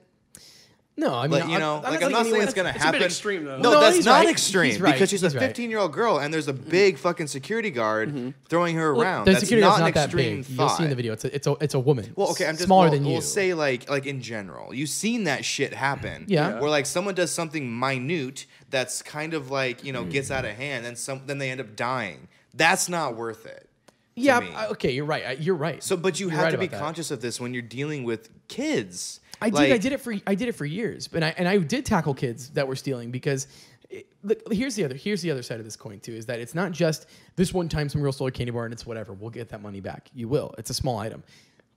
No, 0.98 1.14
I 1.14 1.28
mean, 1.28 1.40
Like 1.40 1.50
you 1.50 1.58
know, 1.58 1.82
I'm, 1.84 1.92
like 1.92 2.02
I'm 2.02 2.10
not 2.10 2.24
saying 2.24 2.42
it's 2.42 2.54
gonna 2.54 2.70
It's 2.70 2.78
a 2.78 2.80
bit 2.80 2.84
happen. 2.84 3.02
extreme, 3.02 3.44
though. 3.44 3.58
No, 3.58 3.72
No, 3.72 3.80
that's 3.80 3.96
he's 3.96 4.06
not 4.06 4.20
right. 4.20 4.30
extreme 4.30 4.70
He's 4.70 4.80
right. 4.80 4.94
because 4.94 5.10
she's 5.10 5.22
a 5.22 5.26
He's 5.26 5.34
right. 5.34 5.48
15 5.48 5.68
year 5.68 5.78
old 5.78 5.92
girl 5.92 6.18
and 6.18 6.32
there's 6.32 6.48
a 6.48 6.54
mm-hmm. 6.54 6.70
big 6.70 6.98
fucking 6.98 7.26
security 7.26 7.70
guard 7.70 8.08
mm-hmm. 8.08 8.30
throwing 8.48 8.76
her 8.76 8.92
around. 8.92 9.26
The 9.26 9.32
that's 9.32 9.40
security 9.40 9.62
not 9.62 9.78
guard's 9.78 9.80
an 9.80 9.84
not 9.86 9.94
that 9.94 10.04
extreme 10.04 10.42
big. 10.42 10.50
You'll 10.50 10.68
see 10.70 10.84
in 10.84 10.90
the 10.90 10.96
video. 10.96 11.12
It's 11.12 11.24
a, 11.24 11.34
it's 11.34 11.46
a, 11.46 11.56
it's 11.60 11.74
a 11.74 11.80
woman. 11.80 12.12
Well, 12.16 12.30
okay, 12.30 12.46
I'm 12.46 12.54
just 12.54 12.64
smaller 12.64 12.84
well, 12.84 12.92
than 12.92 13.04
you. 13.04 13.12
We'll 13.12 13.20
say 13.20 13.52
like 13.52 13.90
like 13.90 14.06
in 14.06 14.22
general, 14.22 14.72
you've 14.72 14.88
seen 14.88 15.24
that 15.24 15.44
shit 15.44 15.74
happen. 15.74 16.24
Yeah. 16.28 16.60
Where 16.60 16.70
like 16.70 16.86
someone 16.86 17.14
does 17.14 17.30
something 17.30 17.78
minute 17.78 18.46
that's 18.70 19.02
kind 19.02 19.34
of 19.34 19.50
like 19.50 19.84
you 19.84 19.92
know 19.92 20.04
mm. 20.04 20.10
gets 20.10 20.30
out 20.30 20.44
of 20.46 20.52
hand, 20.52 20.86
and 20.86 20.96
some 20.96 21.22
then 21.26 21.38
they 21.38 21.50
end 21.50 21.60
up 21.60 21.76
dying. 21.76 22.28
That's 22.54 22.88
not 22.88 23.16
worth 23.16 23.44
it. 23.44 23.68
to 24.16 24.22
yeah, 24.22 24.40
me. 24.40 24.50
I- 24.54 24.68
okay, 24.68 24.92
you're 24.92 25.04
right. 25.04 25.24
I, 25.26 25.32
you're 25.32 25.54
right. 25.54 25.82
So, 25.82 25.96
but 25.96 26.18
you 26.18 26.28
You're 26.28 26.36
have 26.36 26.44
right 26.44 26.50
to 26.52 26.58
be 26.58 26.66
about 26.66 26.78
that. 26.78 26.82
conscious 26.82 27.10
of 27.10 27.20
this 27.20 27.38
when 27.38 27.52
you're 27.52 27.62
dealing 27.62 28.04
with 28.04 28.30
kids. 28.48 29.20
I 29.40 29.48
Like, 29.48 29.68
did. 29.68 29.72
I 29.74 29.78
did 29.78 29.92
it 29.92 30.00
for. 30.00 30.14
I 30.26 30.34
did 30.34 30.48
it 30.48 30.52
for 30.52 30.64
years, 30.64 31.08
but 31.08 31.22
I 31.22 31.34
and 31.36 31.46
I 31.48 31.58
did 31.58 31.86
tackle 31.86 32.14
kids 32.14 32.50
that 32.50 32.66
were 32.66 32.76
stealing 32.76 33.10
because. 33.10 33.46
It, 33.88 34.08
look, 34.24 34.52
here's 34.52 34.74
the 34.74 34.84
other. 34.84 34.96
Here's 34.96 35.22
the 35.22 35.30
other 35.30 35.44
side 35.44 35.60
of 35.60 35.64
this 35.64 35.76
coin 35.76 36.00
too. 36.00 36.12
Is 36.12 36.26
that 36.26 36.40
it's 36.40 36.56
not 36.56 36.72
just 36.72 37.06
this 37.36 37.54
one 37.54 37.68
time 37.68 37.88
some 37.88 38.00
girl 38.02 38.10
stole 38.10 38.26
a 38.26 38.32
candy 38.32 38.50
bar 38.50 38.64
and 38.64 38.72
it's 38.72 38.84
whatever. 38.84 39.12
We'll 39.12 39.30
get 39.30 39.48
that 39.50 39.62
money 39.62 39.80
back. 39.80 40.10
You 40.12 40.26
will. 40.26 40.52
It's 40.58 40.70
a 40.70 40.74
small 40.74 40.98
item, 40.98 41.22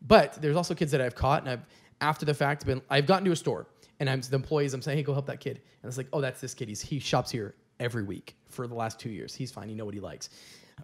but 0.01 0.33
there's 0.41 0.55
also 0.55 0.73
kids 0.73 0.91
that 0.93 1.01
I've 1.01 1.13
caught 1.13 1.43
and 1.43 1.51
I've 1.51 1.61
after 2.01 2.25
the 2.25 2.33
fact 2.33 2.65
been. 2.65 2.81
I've 2.89 3.05
gotten 3.05 3.25
to 3.25 3.31
a 3.31 3.35
store 3.35 3.67
and 3.99 4.09
I'm 4.09 4.21
the 4.21 4.35
employees. 4.35 4.73
I'm 4.73 4.81
saying, 4.81 4.97
hey, 4.97 5.03
go 5.03 5.13
help 5.13 5.27
that 5.27 5.39
kid, 5.39 5.61
and 5.83 5.87
it's 5.89 5.97
like, 5.97 6.07
oh, 6.13 6.21
that's 6.21 6.41
this 6.41 6.53
kid. 6.53 6.67
He's 6.69 6.81
he 6.81 6.99
shops 6.99 7.29
here 7.29 7.55
every 7.79 8.03
week 8.03 8.35
for 8.47 8.67
the 8.67 8.75
last 8.75 8.99
two 8.99 9.09
years. 9.09 9.35
He's 9.35 9.51
fine. 9.51 9.69
You 9.69 9.75
know 9.75 9.85
what 9.85 9.93
he 9.93 9.99
likes. 9.99 10.29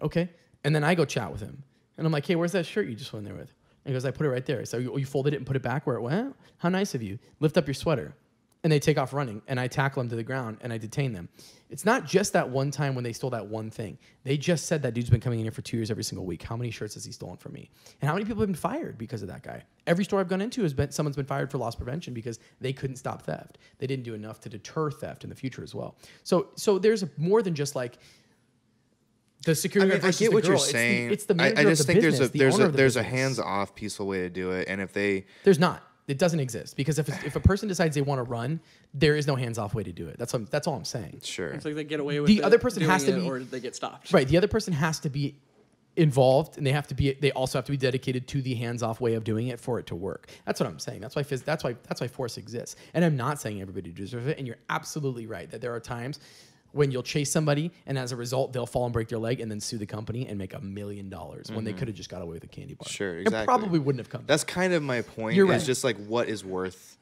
Okay, 0.02 0.28
and 0.64 0.74
then 0.74 0.84
I 0.84 0.94
go 0.94 1.04
chat 1.04 1.32
with 1.32 1.40
him, 1.40 1.62
and 1.98 2.06
I'm 2.06 2.12
like, 2.12 2.26
hey, 2.26 2.36
where's 2.36 2.52
that 2.52 2.66
shirt 2.66 2.86
you 2.86 2.94
just 2.94 3.12
went 3.12 3.24
there 3.24 3.34
with? 3.34 3.52
And 3.86 3.92
he 3.92 3.94
goes, 3.94 4.04
I 4.04 4.10
put 4.10 4.26
it 4.26 4.30
right 4.30 4.44
there. 4.44 4.64
So 4.64 4.78
you, 4.78 4.98
you 4.98 5.06
folded 5.06 5.32
it 5.32 5.36
and 5.36 5.46
put 5.46 5.54
it 5.54 5.62
back 5.62 5.86
where 5.86 5.94
it 5.94 6.02
went? 6.02 6.34
How 6.58 6.68
nice 6.68 6.96
of 6.96 7.04
you. 7.04 7.20
Lift 7.38 7.56
up 7.56 7.68
your 7.68 7.74
sweater. 7.74 8.16
And 8.64 8.72
they 8.72 8.80
take 8.80 8.98
off 8.98 9.12
running, 9.12 9.42
and 9.46 9.60
I 9.60 9.68
tackle 9.68 10.02
them 10.02 10.10
to 10.10 10.16
the 10.16 10.24
ground 10.24 10.58
and 10.60 10.72
I 10.72 10.78
detain 10.78 11.12
them. 11.12 11.28
It's 11.70 11.84
not 11.84 12.04
just 12.04 12.32
that 12.32 12.48
one 12.48 12.72
time 12.72 12.96
when 12.96 13.04
they 13.04 13.12
stole 13.12 13.30
that 13.30 13.46
one 13.46 13.70
thing. 13.70 13.96
They 14.24 14.36
just 14.36 14.66
said 14.66 14.82
that 14.82 14.92
dude's 14.92 15.08
been 15.08 15.20
coming 15.20 15.38
in 15.38 15.44
here 15.44 15.52
for 15.52 15.62
two 15.62 15.76
years 15.76 15.88
every 15.88 16.02
single 16.02 16.26
week. 16.26 16.42
How 16.42 16.56
many 16.56 16.72
shirts 16.72 16.94
has 16.94 17.04
he 17.04 17.12
stolen 17.12 17.36
from 17.36 17.52
me? 17.52 17.70
And 18.00 18.08
how 18.08 18.14
many 18.14 18.24
people 18.24 18.40
have 18.40 18.48
been 18.48 18.56
fired 18.56 18.98
because 18.98 19.22
of 19.22 19.28
that 19.28 19.44
guy? 19.44 19.62
Every 19.86 20.02
store 20.02 20.18
I've 20.18 20.26
gone 20.26 20.40
into 20.40 20.62
has 20.62 20.74
been 20.74 20.90
someone's 20.90 21.14
been 21.14 21.26
fired 21.26 21.48
for 21.48 21.58
loss 21.58 21.76
prevention 21.76 22.12
because 22.12 22.40
they 22.60 22.72
couldn't 22.72 22.96
stop 22.96 23.22
theft. 23.22 23.58
They 23.78 23.86
didn't 23.86 24.04
do 24.04 24.14
enough 24.14 24.40
to 24.40 24.48
deter 24.48 24.90
theft 24.90 25.22
in 25.22 25.30
the 25.30 25.36
future 25.36 25.62
as 25.62 25.72
well. 25.72 25.96
So, 26.24 26.48
so 26.56 26.80
there's 26.80 27.04
more 27.16 27.42
than 27.42 27.54
just 27.54 27.76
like 27.76 27.98
the 29.46 29.52
I 29.52 29.54
security 29.54 29.90
mean, 29.92 30.00
guard 30.00 30.04
I 30.04 30.06
versus 30.08 30.20
get 30.20 30.32
what 30.34 30.44
you're 30.44 30.54
It's 30.54 30.66
the- 30.66 30.72
saying. 30.72 31.10
It's 31.10 31.24
the, 31.24 31.34
I, 31.34 31.36
manager 31.36 31.60
I 31.60 31.64
just 31.64 31.80
of 31.80 31.86
the 31.86 31.92
think 31.94 32.04
business, 32.04 32.18
there's 32.18 32.28
a 32.28 32.32
the 32.32 32.38
there's 32.38 32.54
owner 32.54 32.64
a 32.64 32.66
of 32.66 32.72
the 32.72 32.76
there's 32.76 32.96
a 32.96 33.02
hands 33.02 33.38
off 33.38 33.74
peaceful 33.74 34.06
way 34.06 34.18
to 34.18 34.28
do 34.30 34.50
it, 34.52 34.68
and 34.68 34.80
if 34.80 34.92
they 34.92 35.24
There's 35.44 35.58
not. 35.58 35.82
It 36.08 36.18
doesn't 36.18 36.38
exist 36.38 36.76
because 36.76 37.00
if, 37.00 37.08
if 37.26 37.34
a 37.34 37.40
person 37.40 37.66
decides 37.66 37.96
they 37.96 38.00
want 38.00 38.20
to 38.20 38.22
run, 38.22 38.60
there 38.94 39.16
is 39.16 39.26
no 39.26 39.34
hands 39.34 39.58
off 39.58 39.74
way 39.74 39.82
to 39.82 39.90
do 39.92 40.06
it. 40.06 40.16
That's 40.18 40.32
what, 40.32 40.48
that's 40.52 40.68
all 40.68 40.76
I'm 40.76 40.84
saying. 40.84 41.22
sure, 41.24 41.48
It's 41.48 41.64
like 41.64 41.74
they 41.74 41.82
get 41.82 41.98
away 41.98 42.20
with 42.20 42.28
The 42.28 42.38
it 42.38 42.44
other 42.44 42.60
person 42.60 42.82
has 42.84 43.02
to 43.06 43.12
be- 43.18 43.26
or 43.26 43.40
they 43.40 43.58
get 43.58 43.74
stopped. 43.74 44.12
Right. 44.12 44.28
The 44.28 44.36
other 44.36 44.46
person 44.46 44.72
has 44.72 45.00
to 45.00 45.10
be 45.10 45.34
involved, 45.96 46.58
and 46.58 46.66
they 46.66 46.72
have 46.72 46.86
to 46.88 46.94
be. 46.94 47.12
They 47.14 47.32
also 47.32 47.58
have 47.58 47.64
to 47.64 47.72
be 47.72 47.76
dedicated 47.78 48.28
to 48.28 48.42
the 48.42 48.54
hands 48.54 48.82
off 48.82 49.00
way 49.00 49.14
of 49.14 49.24
doing 49.24 49.48
it 49.48 49.58
for 49.58 49.78
it 49.78 49.86
to 49.86 49.94
work. 49.96 50.28
That's 50.44 50.60
what 50.60 50.68
I'm 50.68 50.78
saying. 50.78 51.00
That's 51.00 51.16
why. 51.16 51.22
phys- 51.22 51.44
That's 51.44 51.64
why. 51.64 51.74
That's 51.88 52.00
why 52.00 52.08
force 52.08 52.36
exists. 52.36 52.76
And 52.94 53.04
I'm 53.04 53.16
not 53.16 53.40
saying 53.40 53.60
everybody 53.60 53.90
deserves 53.90 54.26
it. 54.26 54.38
And 54.38 54.46
you're 54.46 54.58
absolutely 54.68 55.26
right 55.26 55.50
that 55.50 55.60
there 55.60 55.74
are 55.74 55.80
times 55.80 56.20
when 56.76 56.90
you'll 56.90 57.02
chase 57.02 57.30
somebody, 57.30 57.72
and 57.86 57.98
as 57.98 58.12
a 58.12 58.16
result, 58.16 58.52
they'll 58.52 58.66
fall 58.66 58.84
and 58.84 58.92
break 58.92 59.08
their 59.08 59.18
leg, 59.18 59.40
and 59.40 59.50
then 59.50 59.58
sue 59.60 59.78
the 59.78 59.86
company 59.86 60.26
and 60.28 60.38
make 60.38 60.54
a 60.54 60.60
million 60.60 61.08
dollars 61.08 61.50
when 61.50 61.64
they 61.64 61.72
could 61.72 61.88
have 61.88 61.96
just 61.96 62.08
got 62.10 62.22
away 62.22 62.34
with 62.34 62.44
a 62.44 62.48
candy 62.48 62.74
bar. 62.74 62.84
Mm-hmm. 62.84 62.92
Sure, 62.92 63.18
It 63.18 63.22
exactly. 63.22 63.46
probably 63.46 63.78
wouldn't 63.78 64.00
have 64.00 64.10
come. 64.10 64.24
That's 64.26 64.44
kind 64.44 64.72
of 64.72 64.82
my 64.82 65.02
point. 65.02 65.34
You're 65.36 65.46
Is 65.46 65.62
right. 65.62 65.66
just 65.66 65.82
like 65.84 65.96
what 66.06 66.28
is 66.28 66.44
worth. 66.44 66.96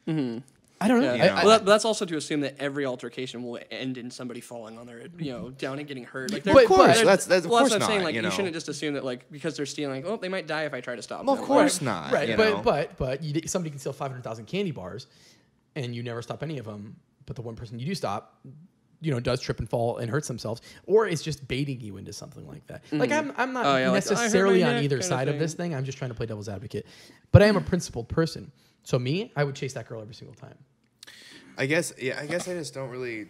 I 0.81 0.89
don't 0.89 1.01
know. 1.03 1.15
Yeah. 1.15 1.25
I- 1.25 1.27
know. 1.29 1.35
I- 1.35 1.45
well, 1.45 1.59
that, 1.59 1.65
that's 1.67 1.85
also 1.85 2.05
to 2.05 2.17
assume 2.17 2.41
that 2.41 2.57
every 2.59 2.85
altercation 2.85 3.43
will 3.43 3.59
end 3.71 3.97
in 3.97 4.11
somebody 4.11 4.41
falling 4.41 4.77
on 4.77 4.87
their, 4.87 5.07
you 5.19 5.33
know, 5.33 5.51
down 5.51 5.79
and 5.79 5.87
getting 5.89 6.05
hurt. 6.05 6.33
Like, 6.33 6.45
But- 6.45 6.63
of 6.65 6.69
course, 6.69 6.87
there's- 6.87 6.99
that's- 7.01 7.25
that's- 7.27 7.45
of 7.45 7.51
well, 7.51 7.61
course 7.61 7.71
what 7.73 7.83
I'm 7.83 7.87
saying. 7.89 8.01
not, 8.01 8.05
Like, 8.07 8.15
you 8.15 8.19
you, 8.19 8.23
know. 8.23 8.31
shouldn't 8.31 8.55
just 8.55 8.69
assume 8.69 8.95
that, 8.95 9.05
like, 9.05 9.31
because 9.31 9.57
they're 9.57 9.67
stealing, 9.67 10.03
like, 10.03 10.13
oh, 10.13 10.17
they 10.17 10.29
might 10.29 10.47
die 10.47 10.65
if 10.65 10.75
I 10.75 10.81
try 10.81 10.97
to 10.97 11.03
stop 11.03 11.25
Well, 11.25 11.37
them. 11.37 11.43
of 11.43 11.49
course 11.49 11.81
not. 11.81 12.13
Right, 12.13 12.29
you 12.29 12.37
but 12.37 12.51
know? 12.51 12.63
but 12.63 12.97
but 12.99 13.23
you, 13.23 13.41
somebody 13.47 13.71
can 13.71 13.79
steal 13.79 13.93
five 13.93 14.11
hundred 14.11 14.25
thousand 14.25 14.47
candy 14.47 14.73
bars, 14.73 15.07
and 15.77 15.95
you 15.95 16.03
never 16.03 16.21
stop 16.23 16.43
any 16.43 16.59
of 16.59 16.67
them. 16.67 16.97
But 17.27 17.37
the 17.37 17.43
one 17.43 17.57
person 17.57 17.79
you 17.79 17.87
do 17.87 17.95
stop, 17.95 18.39
you 19.05 19.11
know, 19.13 19.21
does 19.21 19.41
trip 19.41 19.59
and 19.59 19.69
fall 19.69 19.99
and 19.99 20.11
hurts 20.11 20.27
themselves, 20.29 20.63
or 20.87 21.07
is 21.07 21.23
just 21.23 21.47
baiting 21.47 21.81
you 21.81 21.97
into 21.99 22.13
something 22.13 22.47
like 22.49 22.67
that. 22.69 22.83
Like 22.93 23.13
I'm 23.13 23.33
I'm 23.37 23.53
not 23.53 23.67
Oh, 23.67 23.77
yeah, 23.77 23.91
like, 23.91 24.05
"I 24.07 24.09
hurt 24.09 24.11
my 24.15 24.15
necessarily 24.23 24.63
on 24.65 24.83
either 24.83 24.97
kinda 24.97 25.03
side 25.09 25.29
of 25.29 25.39
this 25.39 25.55
thing. 25.55 25.75
I'm 25.75 25.85
just 25.85 25.99
trying 25.99 26.11
to 26.11 26.15
play 26.17 26.27
devil's 26.27 26.49
advocate, 26.49 26.87
but 27.33 27.43
I 27.43 27.47
am 27.47 27.57
a 27.57 27.61
principled 27.61 28.09
person. 28.09 28.51
So 28.83 28.99
me, 28.99 29.33
I 29.37 29.45
would 29.45 29.55
chase 29.55 29.73
that 29.75 29.87
girl 29.89 30.01
every 30.03 30.15
single 30.15 30.35
time. 30.35 30.57
I 31.57 31.67
guess 31.67 31.93
yeah. 31.99 32.19
I 32.21 32.27
guess 32.27 32.49
I 32.49 32.55
just 32.55 32.75
don't 32.75 32.91
really. 32.91 33.29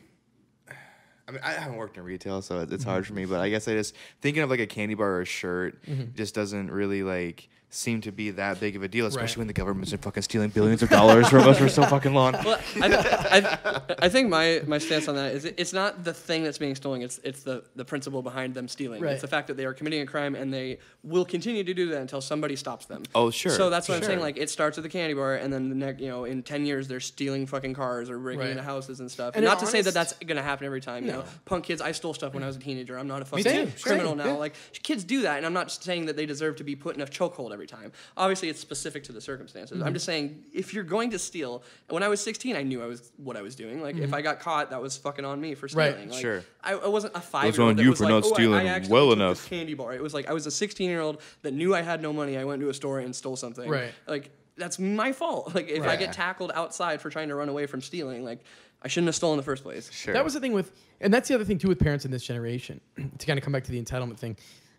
I 1.26 1.30
mean, 1.32 1.40
I 1.42 1.52
haven't 1.52 1.76
worked 1.78 1.96
in 1.96 2.04
retail, 2.04 2.42
so 2.42 2.60
it's 2.60 2.72
it's 2.72 2.84
hard 2.84 3.06
for 3.06 3.14
me. 3.14 3.24
But 3.24 3.40
I 3.40 3.48
guess 3.48 3.66
I 3.68 3.72
just 3.72 3.94
thinking 4.20 4.42
of 4.42 4.50
like 4.50 4.60
a 4.60 4.66
candy 4.66 4.94
bar 4.94 5.08
or 5.12 5.20
a 5.22 5.24
shirt 5.26 5.82
Mm-hmm. 5.86 6.14
just 6.14 6.34
doesn't 6.34 6.70
really 6.70 7.02
like 7.02 7.48
seem 7.74 8.00
to 8.02 8.12
be 8.12 8.30
that 8.30 8.60
big 8.60 8.76
of 8.76 8.82
a 8.84 8.88
deal, 8.88 9.06
especially 9.06 9.32
Right. 9.32 9.38
when 9.38 9.46
the 9.48 9.52
government's 9.52 9.90
been 9.90 9.98
fucking 10.00 10.22
stealing 10.22 10.50
billions 10.50 10.82
of 10.82 10.90
dollars 10.90 11.28
from 11.28 11.40
us 11.48 11.58
for 11.58 11.68
so 11.68 11.82
fucking 11.84 12.14
long. 12.14 12.32
Well, 12.44 12.60
I, 12.80 13.58
I, 13.66 13.80
I 14.06 14.08
think 14.08 14.28
my, 14.28 14.62
my 14.66 14.78
stance 14.78 15.08
on 15.08 15.16
that 15.16 15.32
is 15.34 15.44
it- 15.44 15.54
it's 15.58 15.72
not 15.72 16.04
the 16.04 16.12
thing 16.14 16.44
that's 16.44 16.58
being 16.58 16.74
stolen. 16.74 17.02
It's 17.02 17.18
it's 17.24 17.42
the, 17.42 17.64
the 17.74 17.84
principle 17.84 18.22
behind 18.22 18.54
them 18.54 18.68
stealing. 18.68 19.00
Right. 19.02 19.12
It's 19.12 19.22
the 19.22 19.28
fact 19.28 19.48
that 19.48 19.56
they 19.56 19.64
are 19.64 19.72
committing 19.74 20.00
a 20.02 20.06
crime 20.06 20.34
and 20.34 20.52
they 20.52 20.78
will 21.02 21.24
continue 21.24 21.64
to 21.64 21.74
do 21.74 21.88
that 21.90 22.00
until 22.00 22.20
somebody 22.20 22.54
stops 22.56 22.86
them. 22.86 23.02
Oh, 23.14 23.30
sure, 23.30 23.50
So 23.52 23.70
that's 23.70 23.88
what 23.88 23.96
I'm 23.98 24.02
saying. 24.04 24.20
Like 24.20 24.36
it 24.36 24.50
starts 24.50 24.76
with 24.76 24.84
the 24.84 24.90
candy 24.90 25.14
bar, 25.14 25.34
and 25.36 25.52
then 25.52 25.68
the 25.68 25.74
next, 25.74 26.00
you 26.00 26.08
know, 26.08 26.24
in 26.24 26.42
ten 26.42 26.64
years 26.66 26.86
they're 26.86 27.00
stealing 27.00 27.46
fucking 27.46 27.74
cars 27.74 28.08
or 28.10 28.18
breaking 28.18 28.40
Right. 28.40 28.50
into 28.50 28.62
houses 28.62 29.00
and 29.00 29.10
stuff. 29.10 29.34
And 29.34 29.44
not 29.44 29.58
in 29.60 29.64
to 29.64 29.70
say 29.70 29.80
that 29.82 29.94
that's 29.94 30.12
gonna 30.24 30.42
happen 30.42 30.66
every 30.66 30.80
time. 30.80 31.04
You 31.06 31.12
know, 31.12 31.24
punk 31.44 31.64
kids. 31.64 31.80
I 31.80 31.92
stole 31.92 32.14
stuff 32.14 32.34
when 32.34 32.42
I 32.42 32.46
was 32.46 32.56
a 32.56 32.60
teenager. 32.60 32.96
I'm 32.98 33.08
not 33.08 33.22
a 33.22 33.24
fucking 33.24 33.72
criminal 33.82 34.10
same, 34.12 34.18
now. 34.18 34.26
yeah. 34.26 34.32
Like 34.34 34.54
kids 34.82 35.02
do 35.04 35.22
that, 35.22 35.38
and 35.38 35.46
I'm 35.46 35.52
not 35.54 35.70
saying 35.72 36.06
that 36.06 36.16
they 36.16 36.26
deserve 36.26 36.56
to 36.56 36.64
be 36.64 36.76
put 36.76 36.94
in 36.94 37.00
a 37.02 37.06
chokehold 37.06 37.52
every 37.52 37.63
time. 37.66 37.92
Obviously, 38.16 38.48
it's 38.48 38.60
specific 38.60 39.04
to 39.04 39.12
the 39.12 39.20
circumstances. 39.20 39.78
Mm-hmm. 39.78 39.86
I'm 39.86 39.92
just 39.94 40.06
saying 40.06 40.44
if 40.52 40.72
you're 40.74 40.84
going 40.84 41.10
to 41.10 41.18
steal, 41.18 41.62
when 41.88 42.02
I 42.02 42.08
was 42.08 42.20
16, 42.20 42.56
I 42.56 42.62
knew 42.62 42.82
I 42.82 42.86
was 42.86 43.12
what 43.16 43.36
I 43.36 43.42
was 43.42 43.54
doing. 43.54 43.82
Like 43.82 43.96
if 43.96 44.12
I 44.14 44.22
got 44.22 44.40
caught, 44.40 44.70
that 44.70 44.80
was 44.80 44.96
fucking 44.96 45.24
on 45.24 45.40
me 45.40 45.54
for 45.54 45.66
Mm-hmm. 45.68 45.78
Right. 45.78 45.92
stealing. 45.92 46.10
Like, 46.10 46.20
Sure. 46.20 46.44
I, 46.62 46.72
I 46.74 46.88
wasn't 46.88 47.16
a 47.16 47.20
five 47.20 47.54
year 47.56 47.62
on 47.62 47.68
old. 47.70 47.80
you 47.80 47.90
was 47.90 47.98
for 47.98 48.04
like, 48.04 48.10
not 48.10 48.24
"Oh, 48.24 48.26
I- 48.26 48.30
I 48.30 48.34
stealing 48.34 48.90
well 48.90 49.08
took 49.08 49.16
enough." 49.16 49.36
this 49.40 49.48
Candy 49.48 49.74
bar. 49.74 49.92
It 49.94 50.02
was 50.02 50.14
like 50.14 50.28
I 50.28 50.32
was 50.32 50.46
a 50.46 50.50
16 50.50 50.88
year 50.88 51.00
old 51.00 51.20
that 51.42 51.52
knew 51.54 51.74
I 51.74 51.82
had 51.82 52.00
no 52.02 52.12
money. 52.12 52.36
I 52.38 52.44
went 52.44 52.60
to 52.62 52.68
a 52.68 52.74
store 52.74 53.00
and 53.00 53.14
stole 53.14 53.36
something. 53.36 53.68
Right. 53.68 53.92
Like 54.06 54.30
that's 54.56 54.78
my 54.78 55.12
fault. 55.12 55.54
Like 55.54 55.68
if 55.68 55.84
I 55.84 55.96
get 55.96 56.12
tackled 56.12 56.52
outside 56.54 57.00
for 57.00 57.10
trying 57.10 57.28
to 57.28 57.34
run 57.34 57.48
away 57.48 57.66
from 57.66 57.80
stealing, 57.80 58.24
like 58.24 58.40
I 58.82 58.88
shouldn't 58.88 59.08
have 59.08 59.14
stolen 59.14 59.34
in 59.34 59.36
the 59.38 59.42
first 59.44 59.62
place. 59.62 59.90
Sure. 59.90 60.12
That 60.14 60.22
was 60.24 60.34
the 60.34 60.40
thing 60.40 60.52
with, 60.52 60.70
and 61.00 61.12
that's 61.12 61.26
the 61.28 61.34
other 61.34 61.44
thing 61.44 61.58
too 61.58 61.68
with 61.68 61.78
parents 61.78 62.04
in 62.04 62.10
this 62.10 62.22
generation. 62.22 62.80
to 63.18 63.26
kind 63.26 63.38
of 63.38 63.42
come 63.44 63.52
back 63.52 63.64
to 63.64 63.72
the 63.72 63.82
entitlement 63.82 64.18
thing, 64.18 64.36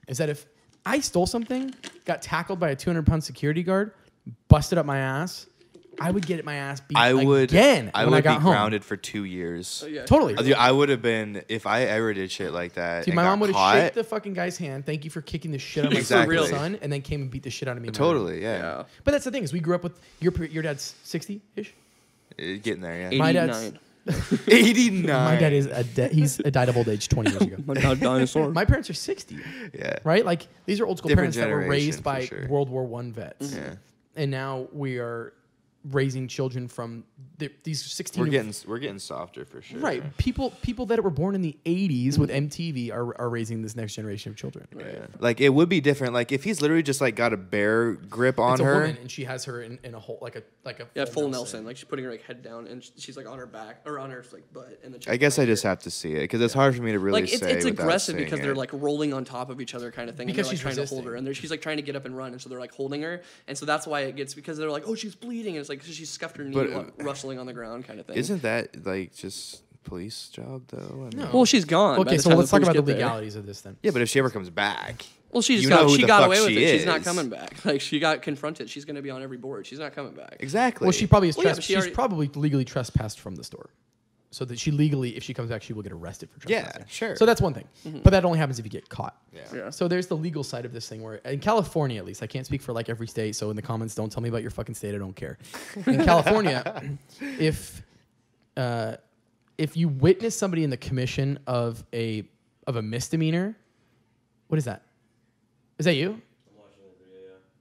is 0.08 0.18
that 0.20 0.30
if 0.30 0.46
I 0.86 1.00
stole 1.00 1.26
something, 1.28 1.74
got 2.06 2.22
tackled 2.22 2.60
by 2.60 2.70
a 2.70 2.76
200 2.76 3.06
pound 3.06 3.24
security 3.24 3.64
guard, 3.64 3.92
busted 4.48 4.78
up 4.78 4.86
my 4.86 5.00
ass, 5.00 5.48
I 6.00 6.12
would 6.12 6.26
get 6.28 6.44
my 6.44 6.56
ass 6.56 6.82
beat 6.82 6.98
I 6.98 7.14
would 7.14 7.50
again 7.52 7.90
I 7.94 8.04
when 8.04 8.12
would 8.12 8.18
I 8.18 8.22
got 8.22 8.40
be 8.40 8.44
home. 8.44 8.52
grounded 8.52 8.84
for 8.84 8.98
two 8.98 9.24
years. 9.24 9.82
Yeah. 9.88 10.04
Totally. 10.06 10.36
Uh, 10.36 10.42
dude, 10.42 10.54
I 10.56 10.70
would 10.70 10.90
have 10.90 11.02
been 11.02 11.44
if 11.48 11.66
I 11.66 11.84
ever 11.84 12.14
did 12.14 12.30
shit 12.32 12.52
like 12.52 12.74
that. 12.74 13.06
Dude, 13.06 13.14
and 13.14 13.16
my 13.16 13.22
got 13.24 13.30
mom 13.30 13.40
would 13.40 13.48
have 13.52 13.56
caught, 13.56 13.76
shaked 13.78 13.96
the 13.96 14.04
fucking 14.04 14.34
guy's 14.34 14.58
hand. 14.58 14.86
Thank 14.86 15.06
you 15.06 15.10
for 15.10 15.22
kicking 15.22 15.52
the 15.52 15.58
shit 15.58 15.86
out 15.86 15.88
of 15.88 15.94
my 15.94 16.00
Exactly. 16.00 16.36
fucking 16.38 16.52
son, 16.54 16.80
and 16.82 16.92
then 16.92 17.02
came 17.02 17.22
and 17.22 17.32
beat 17.32 17.44
the 17.44 17.50
shit 17.50 17.70
out 17.70 17.78
of 17.78 17.82
me. 17.84 17.88
in 17.88 17.94
my 17.94 17.98
room. 18.00 18.14
Totally, 18.14 18.42
yeah. 18.42 18.58
Yeah. 18.58 18.84
But 19.06 19.12
that's 19.12 19.24
the 19.24 19.32
thing 19.32 19.44
is 19.44 19.54
we 19.54 19.62
grew 19.62 19.74
up 19.76 19.84
with 19.84 19.98
your 20.20 20.34
your 20.48 20.64
dad's 20.64 20.96
60 21.06 21.40
ish. 21.56 21.74
Uh, 22.38 22.44
Getting 22.62 22.82
there, 22.82 23.10
yeah. 23.14 23.18
My 23.18 23.32
dad's- 23.32 23.58
89. 23.68 23.80
89. 24.08 25.06
My 25.08 25.36
dad 25.36 25.54
is 25.54 25.66
a 25.66 25.84
de- 25.84 26.08
he's 26.10 26.40
a 26.40 26.52
died 26.52 26.70
of 26.70 26.78
old 26.78 26.88
age 26.88 27.10
20 27.10 27.30
years 27.32 27.42
ago. 27.42 27.56
My 27.66 27.74
dad 27.74 28.00
dinosaur. 28.00 28.52
My 28.52 28.66
parents 28.66 28.90
are 28.90 28.94
60. 28.94 29.38
Yeah. 29.74 29.98
right? 30.04 30.24
Like 30.26 30.48
these 30.66 30.80
are 30.80 30.86
old 30.86 30.98
school 31.00 31.10
Different 31.10 31.34
parents 31.34 31.38
that 31.38 31.50
were 31.50 31.62
generation, 31.62 31.86
raised 31.88 31.98
for 32.00 32.04
by 32.04 32.26
sure. 32.26 32.48
World 32.48 32.70
War 32.70 32.84
One 32.86 33.12
vets, 33.12 33.54
Yeah. 33.56 33.76
and 34.16 34.30
now 34.32 34.68
we 34.72 35.00
are 35.00 35.34
raising 35.92 36.28
children 36.28 36.68
from 36.68 37.04
the, 37.38 37.52
these 37.64 37.84
sixteen. 37.84 38.24
We're 38.24 38.30
getting 38.30 38.54
we're 38.68 38.80
getting 38.80 39.00
softer 39.00 39.46
for 39.46 39.62
sure. 39.62 39.80
right. 39.80 40.16
People 40.18 40.52
people 40.62 40.86
that 40.88 41.04
were 41.04 41.10
born 41.10 41.36
in 41.36 41.42
the 41.42 41.56
'80s 41.66 42.18
with 42.18 42.30
MTV 42.30 42.92
are, 42.92 43.20
are 43.20 43.30
raising 43.30 43.62
this 43.62 43.76
next 43.76 43.94
generation 43.96 44.32
of 44.32 44.38
children. 44.38 44.68
Yeah. 44.78 45.06
Like 45.20 45.42
it 45.42 45.50
would 45.50 45.70
be 45.70 45.82
different. 45.82 46.14
Like 46.14 46.32
if 46.32 46.44
he's 46.44 46.62
literally 46.62 46.84
just 46.84 47.02
like 47.02 47.16
got 47.16 47.34
a 47.34 47.38
bear 47.38 47.94
grip 47.94 48.40
on 48.40 48.54
It's 48.54 48.62
a 48.62 48.66
her. 48.66 48.74
woman, 48.82 48.98
and 49.02 49.12
she 49.12 49.24
has 49.26 49.46
her 49.46 49.62
in, 49.62 49.80
in 49.84 49.94
a 49.94 50.00
whole 50.00 50.18
like 50.22 50.36
a 50.36 50.44
like 50.64 50.80
a 50.80 50.88
Yeah, 50.96 51.06
full 51.06 51.30
Nelson. 51.30 51.66
Like 51.66 51.78
she's 51.78 51.86
putting 51.86 52.06
her 52.06 52.12
like 52.12 52.24
head 52.24 52.42
down 52.42 52.68
and 52.68 52.84
she's 52.98 53.18
like 53.18 53.28
on 53.28 53.38
her 53.38 53.46
back 53.48 53.82
or 53.86 54.00
on 54.00 54.10
her 54.12 54.24
like 54.32 54.52
butt. 54.54 54.80
And 54.84 54.94
then 54.94 55.02
she's 55.02 55.10
I 55.12 55.18
guess 55.18 55.38
I 55.40 55.46
just 55.46 55.64
here. 55.64 55.70
have 55.70 55.80
to 55.80 55.92
see 55.92 56.14
it 56.14 56.22
because 56.22 56.42
it's 56.42 56.54
hard 56.54 56.76
for 56.76 56.82
me 56.82 56.92
to 56.94 57.00
really 57.00 57.22
like 57.22 57.32
it's, 57.32 57.42
say. 57.42 57.52
it's 57.52 57.66
without 57.66 57.84
aggressive 57.84 58.16
seeing 58.16 58.26
because 58.26 58.40
they're 58.40 58.56
like 58.56 58.72
rolling 58.74 59.14
on 59.14 59.26
top 59.26 59.50
of 59.50 59.62
each 59.62 59.76
other 59.76 59.92
kind 59.92 60.10
of 60.10 60.16
thing. 60.16 60.28
Because 60.28 60.48
and 60.48 60.58
she's 60.58 60.64
they're 60.64 60.72
like 60.72 60.76
trying 60.76 60.88
to 60.88 60.94
hold 60.96 61.06
her, 61.06 61.16
and 61.16 61.36
she's 61.38 61.52
like 61.52 61.62
trying 61.62 61.78
to 61.78 61.84
get 61.84 61.96
up 61.96 62.06
and 62.06 62.16
run, 62.18 62.32
and 62.32 62.42
so 62.42 62.50
they're 62.50 62.60
like 62.60 62.74
holding 62.74 63.02
her, 63.02 63.22
and 63.48 63.58
so 63.58 63.66
that's 63.66 63.86
why 63.86 64.02
it 64.02 64.16
gets 64.16 64.34
because 64.34 64.58
they're 64.58 64.72
like, 64.72 64.84
oh, 64.88 64.96
she's 64.96 65.16
bleeding, 65.16 65.56
and 65.56 65.60
it's 65.62 65.70
like 65.70 65.75
'cause 65.80 65.94
she 65.94 66.06
scuffed 66.06 66.38
her 66.38 66.44
knee, 66.44 66.54
But, 66.54 66.70
uh, 66.72 66.84
rustling 67.00 67.40
on 67.40 67.46
the 67.46 67.54
ground, 67.54 67.86
kind 67.86 68.00
of 68.00 68.06
thing. 68.06 68.16
Isn't 68.18 68.42
that 68.44 68.86
like 68.86 69.16
just 69.16 69.62
police 69.84 70.30
job 70.30 70.64
though? 70.68 71.08
I 71.12 71.16
mean- 71.16 71.26
No. 71.26 71.30
Well, 71.34 71.46
she's 71.46 71.66
gone. 71.66 71.98
by 71.98 72.02
Okay, 72.02 72.16
the 72.18 72.22
so 72.24 72.30
time 72.32 72.40
let's 72.40 72.50
talk 72.52 72.62
police 72.62 72.70
about 72.76 72.86
the 72.86 72.92
get 72.94 72.98
there. 72.98 73.06
legalities 73.06 73.36
of 73.36 73.46
this 73.46 73.62
then. 73.62 73.78
Yeah, 73.84 73.92
but 73.92 74.02
if 74.02 74.10
she 74.10 74.20
ever 74.20 74.30
comes 74.30 74.50
back, 74.50 75.06
Well, 75.32 75.42
she 75.42 75.56
just 75.56 75.64
You 75.66 75.70
know 75.70 75.76
got 75.82 75.90
who 75.90 75.96
she 75.98 76.02
the 76.04 76.08
got 76.08 76.20
fuck 76.22 76.28
away 76.28 76.40
with 76.40 76.50
she 76.50 76.64
it. 76.64 76.78
She's 76.78 76.86
not 76.86 77.02
is. 77.02 77.06
coming 77.06 77.28
back. 77.30 77.58
Like 77.66 77.82
she 77.82 78.00
got 78.00 78.22
confronted. 78.22 78.70
She's 78.70 78.86
gonna 78.86 79.02
be 79.02 79.10
on 79.10 79.22
every 79.22 79.36
board. 79.38 79.68
She's 79.68 79.80
not 79.80 79.94
coming 79.94 80.14
back. 80.14 80.38
exactly. 80.40 80.86
Well, 80.86 80.94
she 80.94 81.08
probably 81.08 81.28
is 81.30 81.36
Well, 81.36 81.44
yeah, 81.46 81.50
tres- 81.50 81.58
but 81.58 81.64
she 81.66 81.74
she's 81.74 81.78
already- 81.82 81.94
probably 81.94 82.30
legally 82.36 82.64
trespassed 82.64 83.20
from 83.20 83.36
the 83.36 83.44
store. 83.44 83.70
So 84.36 84.44
that 84.44 84.60
she 84.60 84.70
legally, 84.70 85.16
if 85.16 85.24
she 85.24 85.34
comes 85.34 85.50
back, 85.50 85.64
she 85.64 85.72
will 85.72 85.82
get 85.82 85.94
arrested 85.94 86.30
for 86.30 86.42
Yeah, 86.50 86.70
sure. 86.88 87.16
So 87.16 87.26
that's 87.26 87.40
one 87.40 87.54
thing. 87.54 87.70
Mm-hmm. 87.88 88.00
But 88.00 88.10
that 88.10 88.26
only 88.26 88.38
happens 88.38 88.60
if 88.60 88.66
you 88.66 88.70
get 88.70 88.90
caught. 88.90 89.16
Yeah. 89.32 89.70
So 89.70 89.88
there's 89.88 90.08
the 90.08 90.18
legal 90.18 90.44
side 90.44 90.66
of 90.66 90.74
this 90.74 90.90
thing 90.90 91.02
where 91.02 91.16
in 91.16 91.40
California 91.40 91.98
at 91.98 92.06
least, 92.06 92.22
I 92.22 92.28
can't 92.28 92.46
speak 92.46 92.62
for 92.62 92.74
like 92.74 92.90
every 92.90 93.08
state, 93.08 93.38
so 93.38 93.50
in 93.50 93.56
the 93.56 93.62
comments 93.62 93.96
don't 93.96 94.12
tell 94.12 94.22
me 94.22 94.28
about 94.28 94.42
your 94.42 94.52
fucking 94.52 94.76
state, 94.76 94.94
I 94.94 94.98
don't 94.98 95.16
care. 95.16 95.38
In 95.86 96.04
California, 96.12 96.98
if 97.40 97.82
uh, 98.58 98.98
if 99.58 99.78
you 99.78 99.88
witness 99.88 100.38
somebody 100.38 100.66
in 100.66 100.70
the 100.70 100.76
commission 100.76 101.40
of 101.48 101.86
a 101.94 102.28
of 102.68 102.76
a 102.76 102.82
misdemeanor, 102.82 103.56
what 104.50 104.58
is 104.58 104.66
that? 104.66 104.82
Is 105.80 105.86
that 105.86 105.96
you? 105.96 106.22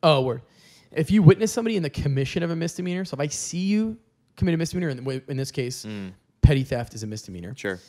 Oh, 0.03 0.23
word. 0.23 0.43
If 0.91 1.13
you 1.13 1.23
witness 1.23 1.53
somebody 1.53 1.77
in 1.77 1.85
the 1.85 1.91
commission 1.91 2.43
of 2.43 2.51
a 2.51 2.57
misdemeanor, 2.57 3.05
so 3.05 3.15
if 3.15 3.21
I 3.21 3.29
see 3.29 3.59
you 3.59 3.97
commit 4.35 4.55
a 4.55 4.59
misdemeanor, 4.59 4.89
in, 4.89 5.23
in 5.29 5.37
this 5.37 5.53
case, 5.53 5.87
petty 6.45 6.65
theft 6.65 6.95
is 6.95 7.03
a 7.03 7.07
misdemeanor. 7.07 7.55
sure. 7.57 7.81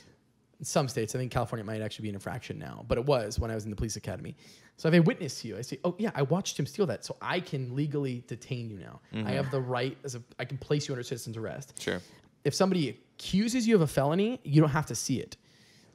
In 0.58 0.64
some 0.64 0.88
states, 0.88 1.14
I 1.14 1.18
think 1.18 1.34
California 1.34 1.66
might 1.66 1.82
actually 1.82 2.04
be 2.04 2.10
an 2.10 2.16
infraction 2.16 2.58
now, 2.58 2.86
but 2.88 2.98
it 2.98 3.06
was 3.06 3.38
when 3.38 3.52
I 3.52 3.56
was 3.56 3.66
in 3.66 3.70
the 3.70 3.76
police 3.76 3.98
academy. 3.98 4.38
So 4.78 4.88
if 4.88 4.94
a 4.94 5.02
witness 5.02 5.42
to 5.42 5.50
you, 5.50 5.58
I 5.58 5.62
say, 5.62 5.80
"Oh 5.84 5.96
yeah, 5.98 6.12
I 6.16 6.22
watched 6.22 6.58
him 6.58 6.66
steal 6.66 6.86
that," 6.86 7.04
so 7.04 7.18
I 7.22 7.42
can 7.42 7.76
legally 7.76 8.24
detain 8.28 8.70
you 8.70 8.78
now. 8.78 9.02
I 9.12 9.16
mm-hmm. 9.16 9.28
have 9.28 9.52
the 9.52 9.60
right 9.60 9.98
as 10.06 10.16
a, 10.16 10.24
I 10.40 10.46
can 10.46 10.58
place 10.58 10.88
you 10.88 10.94
under 10.94 11.04
citizen's 11.04 11.36
arrest. 11.36 11.82
Sure. 11.82 12.02
If 12.46 12.56
somebody 12.56 12.90
accuses 12.90 13.68
you 13.68 13.76
of 13.76 13.82
a 13.82 13.88
felony, 13.88 14.40
you 14.44 14.62
don't 14.62 14.70
have 14.70 14.86
to 14.86 14.96
see 14.96 15.20
it. 15.20 15.36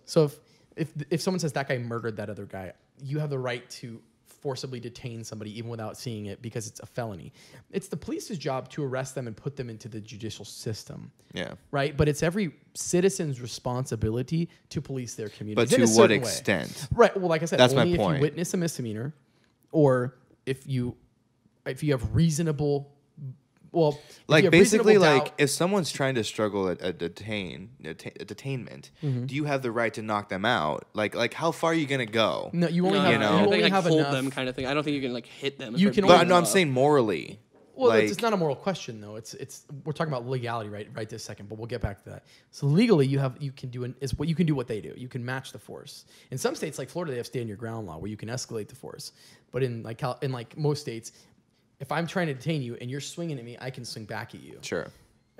So 0.05 0.25
if 0.25 0.39
if 0.77 0.93
if 1.09 1.21
someone 1.23 1.39
says 1.39 1.55
that 1.55 1.67
guy 1.67 1.79
murdered 1.79 2.17
that 2.17 2.29
other 2.29 2.45
guy, 2.45 2.75
you 3.03 3.19
have 3.19 3.31
the 3.31 3.39
right 3.39 3.69
to 3.71 4.03
forcibly 4.41 4.81
detain 4.81 5.23
somebody 5.23 5.57
even 5.59 5.71
without 5.71 5.97
seeing 5.97 6.27
it 6.27 6.41
because 6.41 6.67
it's 6.67 6.81
a 6.81 6.87
felony. 6.87 7.33
It's 7.71 7.89
the 7.89 7.97
police's 7.97 8.39
job 8.39 8.69
to 8.71 8.83
arrest 8.83 9.15
them 9.15 9.27
and 9.27 9.37
put 9.37 9.57
them 9.57 9.69
into 9.69 9.89
the 9.89 10.01
judicial 10.01 10.45
system 10.45 11.13
Yeah. 11.35 11.55
right? 11.71 11.97
But 11.97 12.09
it's 12.09 12.23
every 12.23 12.53
citizen's 12.75 13.41
responsibility 13.41 14.49
to 14.71 14.81
police 14.81 15.15
their 15.15 15.29
community. 15.29 15.77
But 15.77 15.87
to 15.87 15.87
what 15.99 16.11
extent? 16.11 16.89
Right. 16.95 17.15
Well, 17.17 17.29
like 17.29 17.43
I 17.43 17.45
said, 17.45 17.59
That's 17.59 17.75
my 17.75 17.83
only 17.83 17.95
if 17.95 17.99
point. 18.01 18.17
you 18.17 18.23
witness 18.23 18.55
a 18.55 18.57
misdemeanor, 18.57 19.15
or 19.73 20.17
if 20.47 20.67
you 20.67 20.97
if 21.67 21.83
you 21.83 21.93
have 21.93 22.15
reasonable, 22.15 22.91
well, 23.73 23.99
Like 24.27 24.51
basically, 24.51 24.99
like 24.99 25.25
doubt- 25.27 25.35
if 25.39 25.51
someone's 25.51 25.93
trying 25.93 26.15
to 26.17 26.25
struggle 26.25 26.69
at 26.69 26.83
a 26.83 26.93
detain, 26.93 27.71
a 27.85 27.95
detainment, 27.95 28.91
Mm-hmm. 29.03 29.27
do 29.27 29.35
you 29.35 29.45
have 29.45 29.63
the 29.63 29.71
right 29.71 29.93
to 29.95 30.03
knock 30.03 30.29
them 30.29 30.45
out? 30.45 30.87
Like, 30.95 31.15
like 31.15 31.35
how 31.35 31.53
far 31.53 31.71
are 31.71 31.75
you 31.75 31.87
gonna 31.87 32.07
go? 32.07 32.51
no, 32.53 32.69
you 32.69 32.87
only 32.87 32.99
No, 32.99 33.05
have 33.05 33.13
you 33.13 33.19
know. 33.19 33.27
I 33.29 33.31
you 33.31 33.37
only 33.47 33.51
think, 33.51 33.63
like, 33.65 33.73
have 33.73 33.85
hold 33.85 34.01
enough. 34.01 34.13
them 34.13 34.31
kind 34.31 34.49
of 34.49 34.57
thing. 34.57 34.67
I 34.67 34.75
don't 34.75 34.83
think 34.85 34.95
you 34.97 35.03
can 35.03 35.13
like 35.13 35.27
hit 35.27 35.59
them. 35.59 35.75
You 35.77 35.91
can 35.91 36.07
But 36.07 36.27
no, 36.29 36.37
I'm 36.37 36.43
up. 36.45 36.49
saying 36.49 36.71
morally. 36.71 37.41
Well, 37.77 37.89
like, 37.89 38.03
it's, 38.03 38.13
it's 38.13 38.21
not 38.21 38.35
a 38.35 38.37
moral 38.37 38.57
question 38.57 39.01
though. 39.01 39.17
It's 39.17 39.33
it's 39.33 39.65
we're 39.87 39.95
talking 39.95 40.13
about 40.13 40.27
legality 40.27 40.69
right 40.69 40.87
right 40.95 41.09
this 41.09 41.25
second, 41.25 41.49
but 41.49 41.57
we'll 41.57 41.67
get 41.67 41.81
back 41.81 42.03
to 42.05 42.11
that. 42.11 42.25
So 42.51 42.67
legally, 42.67 43.07
you 43.07 43.19
have 43.19 43.37
you 43.41 43.53
can 43.53 43.71
do 43.71 43.85
an, 43.85 43.95
is 44.03 44.19
what 44.19 44.29
you 44.29 44.35
can 44.35 44.45
do 44.45 44.55
what 44.55 44.69
they 44.69 44.83
do. 44.83 44.93
You 44.99 45.09
can 45.09 45.25
match 45.25 45.53
the 45.53 45.59
force. 45.59 46.05
In 46.31 46.37
some 46.37 46.55
states 46.55 46.79
like 46.79 46.91
Florida, 46.91 47.13
they 47.13 47.17
have 47.17 47.27
stand 47.27 47.49
your 47.49 47.57
ground 47.57 47.87
law 47.87 47.97
where 47.97 48.11
you 48.11 48.19
can 48.19 48.29
escalate 48.29 48.69
the 48.69 48.75
force. 48.75 49.13
But 49.51 49.63
in 49.63 49.83
like 49.83 49.97
Cal, 49.97 50.19
in 50.21 50.31
like 50.31 50.59
most 50.59 50.83
states, 50.83 51.13
if 51.81 51.91
I'm 51.91 52.07
trying 52.07 52.29
to 52.29 52.35
detain 52.35 52.63
you 52.63 52.77
and 52.81 52.91
you're 52.91 53.01
swinging 53.01 53.39
at 53.39 53.45
me, 53.45 53.57
I 53.61 53.71
can 53.71 53.85
swing 53.85 54.05
back 54.05 54.35
at 54.35 54.43
you. 54.43 54.59
sure. 54.63 54.87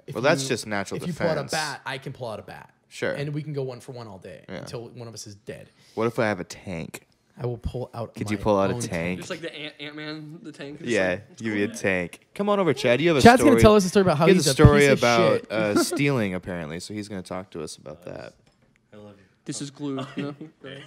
If 0.07 0.15
well, 0.15 0.23
that's 0.23 0.43
you- 0.45 0.49
just 0.49 0.67
natural 0.67 0.97
If 0.97 1.05
defense. 1.07 1.21
you 1.21 1.27
pull 1.35 1.39
out 1.39 1.47
a 1.47 1.49
bat, 1.51 1.81
I 1.87 1.99
can 1.99 2.13
pull 2.13 2.29
out 2.29 2.39
a 2.41 2.43
bat. 2.43 2.73
Sure. 2.89 3.13
And 3.13 3.33
we 3.33 3.43
can 3.43 3.53
go 3.53 3.63
one 3.63 3.79
for 3.81 3.93
one 3.93 4.09
all 4.09 4.19
day 4.19 4.45
Yeah. 4.49 4.57
until 4.57 4.89
one 4.89 5.07
of 5.07 5.15
us 5.15 5.27
is 5.27 5.37
dead. 5.37 5.69
What 5.95 6.07
if 6.07 6.19
I 6.19 6.25
have 6.27 6.41
a 6.41 6.45
tank? 6.45 7.07
I 7.39 7.47
will 7.47 7.59
pull 7.59 7.91
out. 7.95 8.15
Could 8.15 8.31
you 8.31 8.37
pull 8.37 8.59
out 8.59 8.71
a 8.71 8.75
own 8.75 8.81
tank? 8.81 9.21
Just 9.21 9.31
like 9.31 9.41
the 9.41 9.55
Ant 9.55 9.75
Ant 9.79 9.95
Man, 9.97 10.39
the 10.43 10.53
tank. 10.53 10.81
Yeah, 10.83 11.09
like, 11.29 11.41
you 11.41 11.53
be 11.55 11.63
a 11.63 11.69
tank. 11.69 12.27
Come 12.35 12.49
on 12.49 12.59
over, 12.59 12.75
Chad. 12.75 13.01
You 13.01 13.09
have 13.09 13.17
a 13.19 13.23
Chad's 13.23 13.41
story. 13.41 13.53
gonna 13.53 13.63
tell 13.63 13.77
us 13.77 13.85
a 13.85 13.89
story 13.89 14.03
about 14.03 14.19
how 14.19 14.27
he 14.27 14.35
has 14.35 14.45
he's 14.45 14.47
a 14.49 14.51
a 14.51 14.55
story 14.67 14.81
piece 14.81 14.91
of 14.91 14.99
about 14.99 15.41
shit. 15.41 15.53
uh, 15.53 15.83
stealing, 15.85 16.35
apparently. 16.35 16.81
So 16.81 16.93
he's 16.93 17.09
gonna 17.09 17.23
talk 17.23 17.51
to 17.51 17.63
us 17.63 17.77
about 17.77 18.03
that. 18.03 18.35
I 18.93 18.97
love 18.97 19.15
you. 19.17 19.25
this 19.45 19.63
is 19.63 19.71
glue. 19.71 20.05
You 20.17 20.23
know? 20.23 20.35
Here, 20.63 20.83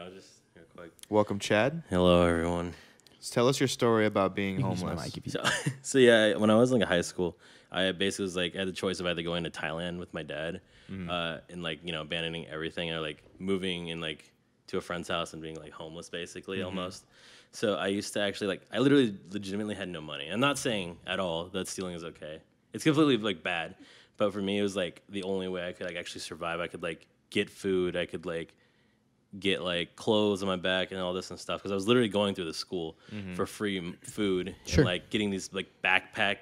I'll 0.00 0.10
just 0.10 0.28
real 0.54 0.64
quick. 0.76 0.90
Welcome, 1.08 1.38
Chad. 1.38 1.82
Hello, 1.88 2.26
everyone. 2.26 2.74
Tell 3.30 3.48
us 3.48 3.60
your 3.60 3.68
story 3.68 4.06
about 4.06 4.34
being 4.34 4.56
You 4.56 4.62
can 4.62 4.70
use 4.72 4.82
my 4.82 4.88
homeless. 4.90 5.06
mic 5.06 5.16
if 5.18 5.26
you- 5.26 5.32
So, 5.32 5.44
so 5.82 5.98
yeah, 5.98 6.36
when 6.36 6.50
I 6.50 6.56
was 6.56 6.72
like 6.72 6.82
in 6.82 6.88
high 6.88 7.00
school, 7.02 7.38
I 7.70 7.92
basically 7.92 8.24
was 8.24 8.36
like 8.36 8.54
I 8.54 8.58
had 8.60 8.68
the 8.68 8.72
choice 8.72 9.00
of 9.00 9.06
either 9.06 9.22
going 9.22 9.44
to 9.44 9.50
Thailand 9.50 9.98
with 9.98 10.12
my 10.12 10.22
dad, 10.22 10.60
uh, 11.08 11.38
and 11.48 11.62
like 11.62 11.80
you 11.84 11.92
know 11.92 12.02
abandoning 12.02 12.46
everything, 12.48 12.90
or 12.90 13.00
like 13.00 13.22
moving 13.38 13.90
and 13.90 14.00
like 14.02 14.30
to 14.66 14.76
a 14.78 14.80
friend's 14.80 15.08
house 15.08 15.32
and 15.32 15.40
being 15.42 15.56
like 15.56 15.72
homeless 15.72 16.08
basically 16.10 16.62
almost. 16.62 17.06
So 17.52 17.74
I 17.74 17.86
used 17.88 18.12
to 18.14 18.20
actually 18.20 18.48
like 18.48 18.62
I 18.72 18.78
literally 18.78 19.16
legitimately 19.30 19.74
had 19.74 19.88
no 19.88 20.00
money. 20.00 20.28
I'm 20.28 20.40
not 20.40 20.58
saying 20.58 20.98
at 21.06 21.18
all 21.20 21.44
that 21.48 21.68
stealing 21.68 21.94
is 21.94 22.04
okay. 22.04 22.40
It's 22.74 22.84
completely 22.84 23.16
like 23.18 23.42
bad, 23.42 23.74
but 24.18 24.32
for 24.32 24.42
me 24.42 24.58
it 24.58 24.62
was 24.62 24.76
like 24.76 25.02
the 25.08 25.22
only 25.22 25.48
way 25.48 25.66
I 25.66 25.72
could 25.72 25.86
like 25.86 25.96
actually 25.96 26.20
survive. 26.22 26.60
I 26.60 26.66
could 26.66 26.82
like 26.82 27.06
get 27.30 27.48
food. 27.48 27.96
I 27.96 28.04
could 28.06 28.26
like 28.26 28.54
get 29.38 29.62
like 29.62 29.96
clothes 29.96 30.42
on 30.42 30.46
my 30.48 30.56
back 30.56 30.92
and 30.92 31.00
all 31.00 31.12
this 31.14 31.30
and 31.30 31.38
stuff 31.40 31.60
because 31.60 31.72
I 31.72 31.74
was 31.74 31.86
literally 31.88 32.08
going 32.08 32.34
through 32.34 32.44
the 32.44 32.54
school 32.54 32.96
for 33.34 33.46
free 33.46 33.78
m- 33.78 33.96
food 34.02 34.54
Sure. 34.66 34.82
and 34.82 34.86
like 34.86 35.08
getting 35.10 35.30
these 35.30 35.50
like 35.52 35.68
backpack 35.82 36.36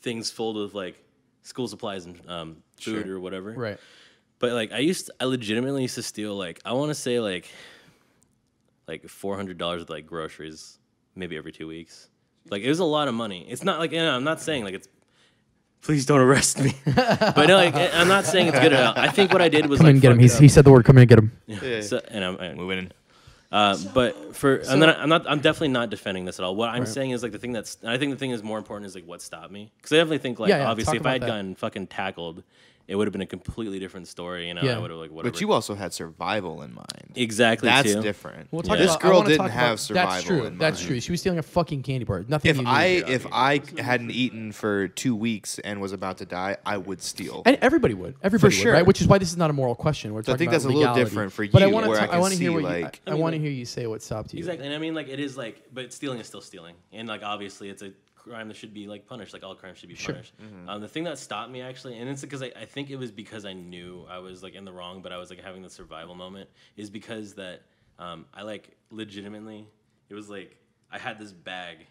things 0.00 0.30
full 0.30 0.62
of 0.62 0.74
like 0.74 0.96
school 1.42 1.68
supplies 1.68 2.06
and 2.06 2.18
um, 2.30 2.56
food 2.80 3.04
Sure. 3.06 3.16
or 3.16 3.20
whatever. 3.20 3.52
Right. 3.52 3.78
But 4.38 4.52
like 4.52 4.72
I 4.72 4.78
used, 4.78 5.06
to, 5.06 5.14
I 5.20 5.24
legitimately 5.26 5.82
used 5.82 5.96
to 5.96 6.02
steal 6.02 6.34
like 6.34 6.60
I 6.64 6.72
want 6.72 6.88
to 6.90 6.94
say 6.94 7.20
like 7.20 7.46
like 8.88 9.06
four 9.08 9.36
hundred 9.36 9.58
dollars 9.58 9.82
of 9.82 9.90
like 9.90 10.06
groceries 10.06 10.78
maybe 11.14 11.36
every 11.36 11.52
two 11.52 11.66
weeks. 11.66 12.08
Like 12.50 12.62
it 12.62 12.68
was 12.68 12.78
a 12.78 12.84
lot 12.84 13.06
of 13.08 13.14
money. 13.14 13.46
It's 13.50 13.62
not 13.62 13.78
like 13.78 13.92
you 13.92 13.98
know, 13.98 14.16
I'm 14.16 14.24
not 14.24 14.40
saying 14.40 14.64
like 14.64 14.74
it's. 14.74 14.88
Please 15.82 16.04
don't 16.04 16.20
arrest 16.20 16.58
me. 16.60 16.74
but 16.94 17.46
no, 17.46 17.56
like, 17.56 17.74
I'm 17.74 18.08
not 18.08 18.26
saying 18.26 18.48
it's 18.48 18.58
good 18.58 18.72
at 18.72 18.96
all. 18.96 19.02
I 19.02 19.08
think 19.08 19.32
what 19.32 19.40
I 19.40 19.48
did 19.48 19.66
was 19.66 19.78
Come 19.78 19.86
like 19.86 19.90
in 19.90 19.96
and 19.96 20.02
get 20.02 20.12
him. 20.12 20.18
He's, 20.18 20.38
he 20.38 20.48
said 20.48 20.64
the 20.64 20.70
word. 20.70 20.84
Come 20.84 20.98
in 20.98 21.02
and 21.02 21.08
get 21.08 21.18
him. 21.18 21.32
up. 21.56 21.62
Yeah. 21.62 21.80
So, 21.80 22.00
and 22.08 22.24
I'm, 22.24 22.36
and 22.36 22.56
Moving 22.56 22.78
in. 22.78 22.92
Uh, 23.52 23.76
but 23.94 24.36
for 24.36 24.62
I'm 24.68 24.78
not 24.78 24.98
I'm 24.98 25.08
not 25.08 25.26
I'm 25.28 25.40
definitely 25.40 25.68
not 25.68 25.90
defending 25.90 26.24
this 26.24 26.38
at 26.38 26.44
all. 26.44 26.54
What 26.54 26.68
I'm 26.70 26.86
saying 26.86 27.10
is 27.10 27.22
like 27.22 27.32
the 27.32 27.38
thing 27.38 27.52
that's 27.52 27.78
I 27.84 27.98
think 27.98 28.12
the 28.12 28.18
thing 28.18 28.30
is 28.30 28.42
more 28.42 28.58
important 28.58 28.86
is 28.86 28.94
like 28.94 29.06
what 29.06 29.20
stopped 29.22 29.50
me 29.50 29.72
because 29.76 29.92
I 29.92 29.96
definitely 29.96 30.18
think 30.18 30.38
like 30.38 30.48
Yeah, 30.50 30.58
yeah, 30.58 30.70
obviously 30.70 30.98
if 30.98 31.06
I 31.06 31.12
had 31.12 31.16
about 31.22 31.26
that. 31.26 31.32
gotten 31.32 31.54
fucking 31.56 31.86
tackled, 31.88 32.42
it 32.86 32.96
would 32.96 33.06
have 33.06 33.12
been 33.12 33.20
a 33.22 33.26
completely 33.26 33.78
different 33.78 34.08
story. 34.08 34.48
You 34.48 34.54
know, 34.54 34.62
Yeah. 34.62 34.76
I 34.76 34.78
would 34.80 34.90
have 34.90 34.98
like 34.98 35.10
whatever. 35.12 35.30
But 35.32 35.40
you 35.40 35.52
also 35.52 35.74
had 35.76 35.92
survival 35.92 36.62
in 36.62 36.74
mind. 36.74 36.86
exactly 37.14 37.68
That's 37.68 37.92
too. 37.92 38.02
different. 38.02 38.48
We'll 38.50 38.62
talk 38.62 38.78
this 38.78 38.90
about- 38.94 39.04
I 39.04 39.08
girl 39.08 39.22
didn't 39.22 39.38
talk 39.38 39.50
have 39.50 39.64
about- 39.68 39.78
survival 39.80 40.10
That's 40.12 40.24
true. 40.24 40.44
in 40.46 40.58
That's 40.58 40.78
mind. 40.80 40.86
true. 40.88 41.00
She 41.00 41.12
was 41.12 41.20
stealing 41.20 41.38
a 41.38 41.42
fucking 41.42 41.82
candy 41.84 42.04
bar. 42.04 42.24
Nothing. 42.26 42.50
If 42.50 42.58
you 42.58 42.64
I 42.66 42.88
needed. 42.88 43.08
if 43.10 43.26
I 43.30 43.62
hadn't 43.78 44.10
eaten 44.10 44.50
for 44.52 44.88
two 44.88 45.14
weeks 45.14 45.60
and 45.60 45.80
was 45.80 45.92
about 45.92 46.18
to 46.18 46.24
die, 46.26 46.56
I 46.66 46.78
would 46.78 47.00
steal. 47.00 47.42
And 47.46 47.58
everybody 47.62 47.94
would. 47.94 48.14
Everybody 48.24 48.56
would, 48.56 48.60
sure. 48.60 48.72
right? 48.72 48.84
Which 48.86 49.00
is 49.00 49.06
why 49.06 49.18
this 49.18 49.30
is 49.30 49.36
not 49.36 49.50
a 49.50 49.52
moral 49.52 49.76
question. 49.76 50.12
We're 50.12 50.24
So 50.24 50.32
I 50.32 50.36
think 50.36 50.48
about 50.48 50.52
that's 50.52 50.64
a 50.64 50.68
little 50.68 50.94
different 50.94 51.32
for 51.32 51.46
But 51.46 51.62
I 51.62 51.66
you, 51.66 51.72
wanna 51.72 51.90
I 51.92 51.96
ta- 51.96 52.02
I 52.04 52.06
can 52.08 52.20
want 52.20 52.32
to 52.34 52.40
hear 52.40 52.52
what 52.52 52.62
like- 52.64 53.00
you, 53.06 53.12
I, 53.12 53.16
I 53.16 53.18
want 53.18 53.34
to 53.34 53.39
hear 53.40 53.50
you 53.50 53.64
say 53.64 53.86
what 53.86 54.02
stopped 54.02 54.32
you. 54.32 54.38
Exactly, 54.38 54.66
and 54.66 54.74
I 54.74 54.78
mean 54.78 54.94
like 54.94 55.08
it 55.08 55.20
is 55.20 55.36
like, 55.36 55.64
but 55.72 55.92
stealing 55.92 56.18
is 56.20 56.26
still 56.26 56.40
stealing, 56.40 56.74
and 56.92 57.08
like 57.08 57.22
obviously 57.22 57.68
it's 57.68 57.82
a 57.82 57.92
crime 58.14 58.48
that 58.48 58.56
should 58.56 58.74
be 58.74 58.86
like 58.86 59.06
punished. 59.06 59.32
Like 59.32 59.42
all 59.42 59.54
crimes 59.54 59.78
should 59.78 59.88
be 59.88 59.94
Sure. 59.94 60.14
punished. 60.14 60.34
Um, 60.68 60.80
the 60.80 60.88
thing 60.88 61.04
that 61.04 61.18
stopped 61.18 61.50
me 61.50 61.62
actually, 61.62 61.98
and 61.98 62.08
it's 62.08 62.20
because 62.20 62.42
I, 62.42 62.52
I 62.60 62.64
think 62.66 62.90
it 62.90 62.96
was 62.96 63.10
because 63.10 63.44
I 63.44 63.52
knew 63.54 64.04
I 64.10 64.18
was 64.18 64.42
like 64.42 64.54
in 64.54 64.64
the 64.64 64.72
wrong, 64.72 65.02
but 65.02 65.12
I 65.12 65.18
was 65.18 65.30
like 65.30 65.40
having 65.42 65.62
the 65.62 65.70
survival 65.70 66.14
moment, 66.14 66.48
is 66.76 66.90
because 66.90 67.34
that 67.34 67.62
um, 67.98 68.26
I 68.34 68.42
like 68.42 68.76
legitimately, 68.90 69.66
it 70.08 70.14
was 70.14 70.28
like 70.28 70.56
I 70.92 70.98
had 70.98 71.18
this 71.18 71.32
bag, 71.32 71.86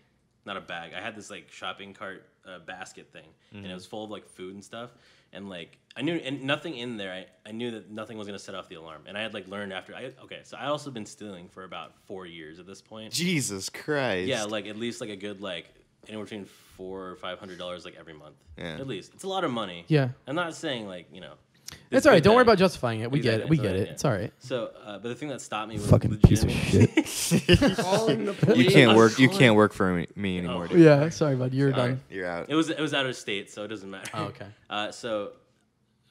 not 0.46 0.58
a 0.58 0.62
bag, 0.62 0.92
I 0.96 1.02
had 1.02 1.16
this 1.16 1.30
like 1.30 1.52
shopping 1.52 1.94
cart 1.94 2.28
uh, 2.48 2.60
basket 2.60 3.12
thing, 3.12 3.28
and 3.54 3.66
it 3.66 3.74
was 3.74 3.86
full 3.86 4.04
of 4.04 4.10
like 4.12 4.28
food 4.28 4.54
and 4.54 4.64
stuff. 4.64 4.92
And 5.34 5.50
like 5.50 5.78
I 5.96 6.02
knew, 6.02 6.16
and 6.16 6.44
nothing 6.44 6.78
in 6.78 6.98
there. 6.98 7.12
I, 7.12 7.50
I 7.50 7.52
knew 7.52 7.72
that 7.72 7.92
nothing 7.92 8.18
was 8.18 8.28
gonna 8.28 8.40
set 8.40 8.56
off 8.56 8.70
the 8.70 8.76
alarm. 8.76 9.04
And 9.08 9.18
I 9.18 9.22
had 9.22 9.34
like 9.34 9.48
learned 9.48 9.74
after. 9.74 9.96
I 9.96 10.12
okay, 10.24 10.40
so 10.44 10.58
I 10.58 10.68
also 10.68 10.92
been 10.92 11.06
stealing 11.06 11.50
for 11.50 11.64
about 11.64 11.94
four 12.06 12.26
years 12.26 12.60
at 12.60 12.66
this 12.66 12.82
point. 12.82 13.14
Jesus 13.14 13.70
Christ. 13.70 14.28
Yeah, 14.28 14.44
like 14.44 14.66
at 14.66 14.78
least 14.78 15.02
like 15.02 15.10
a 15.10 15.16
good 15.16 15.42
like 15.42 15.68
anywhere 16.08 16.26
between 16.26 16.46
four 16.46 17.08
or 17.08 17.16
five 17.16 17.40
hundred 17.40 17.60
dollars 17.60 17.86
like 17.86 17.96
every 18.00 18.14
month. 18.14 18.36
Yeah. 18.58 18.76
At 18.76 18.88
least 18.88 19.14
it's 19.14 19.24
a 19.24 19.28
lot 19.28 19.44
of 19.44 19.52
money. 19.52 19.86
Yeah. 19.88 20.10
I'm 20.28 20.36
not 20.36 20.56
saying 20.56 20.88
like 20.88 21.08
you 21.14 21.22
know. 21.22 21.34
It's 21.72 21.80
this 21.92 22.06
all 22.06 22.12
right. 22.12 22.22
Don't 22.24 22.36
worry 22.36 22.42
about 22.44 22.58
justifying 22.58 23.02
it. 23.02 23.12
We 23.12 23.20
get 23.20 23.42
it. 23.42 23.50
We 23.50 23.58
it's 23.58 23.62
get 23.64 23.68
alright, 23.72 23.82
it. 23.84 23.88
yeah. 23.88 23.94
It's 23.94 24.06
all 24.06 24.12
right. 24.12 24.34
So, 24.40 24.72
uh, 24.84 25.00
but 25.00 25.10
the 25.10 25.16
thing 25.16 25.30
that 25.30 25.42
stopped 25.42 25.70
me 25.70 25.76
was 25.76 25.90
Fucking 25.90 26.18
piece 26.18 26.44
of 26.44 26.50
legitimately- 26.50 27.04
shit. 27.04 27.78
Calling 27.78 28.26
the 28.26 28.54
you 28.56 28.70
can't 28.70 28.96
work. 28.96 29.18
You 29.20 29.30
can't 29.30 29.56
work 29.56 29.74
for 29.74 29.92
me, 29.94 30.08
me 30.16 30.38
anymore. 30.38 30.68
dude. 30.68 30.80
yeah. 30.80 31.10
Sorry, 31.10 31.36
bud. 31.36 31.54
You're 31.54 31.72
All 31.74 31.78
done. 31.88 32.02
you're 32.10 32.28
out. 32.28 32.48
It 32.50 32.56
was 32.56 32.70
it 32.70 32.80
was 32.80 32.94
out 32.94 33.06
of 33.06 33.16
state, 33.16 33.50
so 33.52 33.64
it 33.64 33.68
doesn't 33.70 33.90
matter. 33.90 34.10
Oh, 34.14 34.24
okay. 34.26 34.46
Uh, 34.70 34.92
so, 34.92 35.32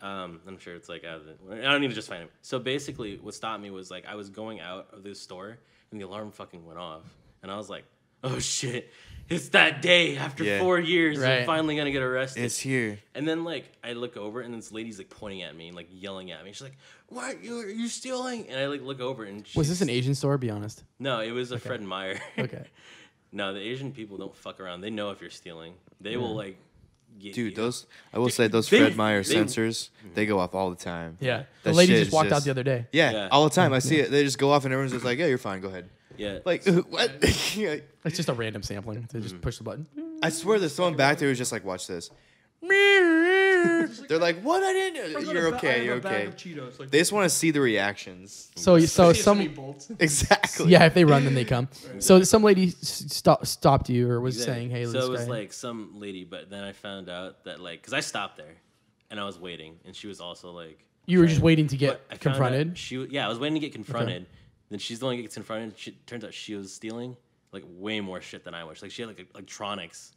um, 0.01 0.41
I'm 0.47 0.59
sure 0.59 0.75
it's 0.75 0.89
like 0.89 1.05
out 1.05 1.21
of 1.21 1.27
the. 1.27 1.57
I 1.67 1.71
don't 1.71 1.81
need 1.81 1.89
to 1.91 1.95
just 1.95 2.09
find 2.09 2.23
it. 2.25 2.31
So 2.43 2.59
basically, 2.59 3.17
what 3.19 3.35
stopped 3.35 3.63
me 3.63 3.71
was 3.71 3.89
like 3.91 4.05
I 4.07 4.17
was 4.17 4.31
going 4.31 4.61
out 4.61 4.89
of 4.93 5.03
this 5.05 5.21
store 5.21 5.59
and 5.93 6.01
the 6.01 6.05
alarm 6.07 6.33
fucking 6.33 6.67
went 6.67 6.79
off, 6.79 7.03
and 7.43 7.51
I 7.53 7.57
was 7.57 7.71
like, 7.71 7.85
"Oh 8.25 8.39
shit, 8.41 8.91
it's 9.29 9.51
that 9.51 9.83
day 9.83 10.17
after 10.17 10.45
Yeah. 10.45 10.59
four 10.61 10.79
years. 10.79 11.19
Right. 11.19 11.41
I'm 11.41 11.47
finally 11.47 11.77
gonna 11.77 11.91
get 11.93 12.03
arrested." 12.03 12.45
It's 12.45 12.59
here. 12.59 12.99
And 13.15 13.27
then 13.29 13.45
like 13.45 13.65
I 13.85 13.93
look 13.93 14.17
over 14.17 14.41
and 14.41 14.55
this 14.55 14.73
lady's 14.73 14.99
like 14.99 15.11
pointing 15.11 15.43
at 15.43 15.55
me 15.57 15.69
and 15.69 15.77
like 15.77 15.89
yelling 15.91 16.31
at 16.31 16.45
me. 16.45 16.53
She's 16.53 16.63
like, 16.63 16.77
"What? 17.09 17.43
You 17.43 17.61
are 17.61 17.69
you 17.69 17.89
stealing?" 17.89 18.49
And 18.49 18.59
I 18.59 18.67
like 18.67 18.83
look 18.83 19.01
over 19.01 19.25
and 19.25 19.47
she's, 19.47 19.57
Was 19.57 19.69
this 19.69 19.81
an 19.81 19.91
Asian 19.91 20.15
store? 20.15 20.39
Be 20.39 20.51
honest. 20.51 20.85
No, 20.99 21.21
it 21.21 21.31
was 21.33 21.53
a 21.53 21.59
Fred 21.59 21.83
Meyer. 21.83 22.21
Okay. 22.39 22.65
no, 23.33 23.53
the 23.53 23.61
Asian 23.61 23.93
people 23.93 24.17
don't 24.17 24.35
fuck 24.37 24.61
around. 24.61 24.81
They 24.81 24.91
know 24.91 25.11
if 25.11 25.21
you're 25.21 25.31
stealing. 25.31 25.75
They 26.01 26.17
will 26.17 26.35
like. 26.35 26.57
Get 27.19 27.33
Dude, 27.35 27.51
you. 27.51 27.57
those 27.57 27.87
I 28.15 28.21
will 28.21 28.29
say 28.29 28.47
those 28.47 28.69
they- 28.71 28.79
Fred 28.79 28.95
Meyer 28.95 29.25
they- 29.25 29.35
sensors, 29.35 29.89
they 30.15 30.25
go 30.25 30.39
off 30.39 30.55
all 30.55 30.71
the 30.71 30.77
time. 30.77 31.17
Yeah. 31.19 31.45
The 31.65 31.71
That 31.71 31.75
lady 31.75 31.93
shit 31.95 31.99
just 32.03 32.09
is 32.11 32.15
walked 32.15 32.27
out 32.29 32.37
just- 32.37 32.45
the 32.45 32.53
other 32.53 32.63
day. 32.63 32.87
Yeah, 32.93 33.11
Yeah. 33.11 33.29
all 33.33 33.43
the 33.49 33.55
time. 33.55 33.73
I 33.73 33.79
see 33.89 33.97
it. 33.97 34.13
They 34.13 34.23
just 34.23 34.39
go 34.39 34.53
off 34.53 34.65
and 34.65 34.73
everyone's 34.73 34.93
just 34.93 35.05
like, 35.05 35.19
"Yeah, 35.19 35.27
you're 35.27 35.37
fine. 35.37 35.61
Go 35.61 35.67
ahead." 35.67 35.89
Yeah. 36.19 36.39
Like 36.45 36.65
what? 36.91 37.11
It's 38.05 38.17
just 38.17 38.29
a 38.29 38.33
random 38.35 38.63
sampling. 38.63 39.09
They 39.13 39.21
just 39.21 39.35
mm-hmm. 39.35 39.43
push 39.43 39.59
the 39.59 39.65
button. 39.65 39.87
I 40.23 40.31
swear, 40.31 40.59
there's 40.59 40.75
someone 40.75 40.97
back 40.97 41.19
there 41.19 41.29
who's 41.29 41.39
just 41.39 41.53
like, 41.53 41.65
"Watch 41.65 41.87
this." 41.87 42.11
They're 44.09 44.19
like, 44.19 44.41
"What? 44.41 44.63
I 44.63 44.73
didn't." 44.73 45.27
You're 45.27 45.55
okay. 45.55 45.85
You're 45.85 45.97
okay. 45.97 46.31
They 46.91 46.99
just 46.99 47.13
want 47.13 47.25
to 47.25 47.31
see 47.31 47.51
the 47.51 47.61
reactions. 47.61 48.51
So 48.57 48.79
so 48.81 49.13
some. 49.13 49.41
Exactly. 49.99 50.71
yeah, 50.71 50.87
if 50.87 50.95
they 50.95 51.05
run, 51.05 51.25
then 51.25 51.35
they 51.35 51.45
come. 51.45 51.69
So 51.99 52.23
some 52.23 52.43
lady 52.43 52.69
s- 52.69 53.27
stopped 53.43 53.91
you 53.91 54.11
or 54.11 54.21
was 54.21 54.37
Exactly. 54.37 54.55
saying, 54.55 54.71
"Hey, 54.71 54.85
so 54.87 54.93
this 54.93 55.05
it 55.05 55.11
was 55.11 55.21
guy." 55.23 55.27
like 55.29 55.53
some 55.53 56.01
lady, 56.01 56.25
but 56.25 56.51
then 56.51 56.65
I 56.65 56.73
found 56.73 57.09
out 57.09 57.45
that 57.45 57.61
like, 57.61 57.83
cause 57.83 57.93
I 57.93 58.01
stopped 58.01 58.37
there, 58.39 58.57
and 59.11 59.21
I 59.21 59.25
was 59.25 59.39
waiting, 59.39 59.77
and 59.85 59.95
she 59.95 60.07
was 60.07 60.21
also 60.21 60.51
like, 60.51 60.85
you 61.07 61.21
were 61.21 61.27
just 61.27 61.41
waiting 61.41 61.67
to 61.69 61.77
but 61.77 61.81
get 61.81 61.91
I 61.91 61.95
found 61.95 62.13
out 62.13 62.21
confronted. 62.21 62.79
She, 62.79 62.97
w- 62.97 63.11
yeah, 63.13 63.27
I 63.27 63.29
was 63.29 63.39
waiting 63.39 63.55
to 63.55 63.61
get 63.61 63.73
confronted. 63.73 64.27
Then 64.71 64.79
she's 64.79 64.99
the 64.99 65.07
one 65.07 65.17
that 65.17 65.23
gets 65.23 65.35
confronted. 65.35 65.79
She, 65.79 65.93
turns 66.07 66.25
out 66.25 66.35
she 66.35 66.55
was 66.55 66.73
stealing 66.73 67.17
like 67.53 67.65
way 67.67 68.01
more 68.01 68.21
shit 68.21 68.45
than 68.45 68.55
I 68.55 68.65
was. 68.65 68.83
Like 68.83 68.91
she 68.91 69.03
had 69.03 69.09
like 69.09 69.27
electronics 69.35 70.13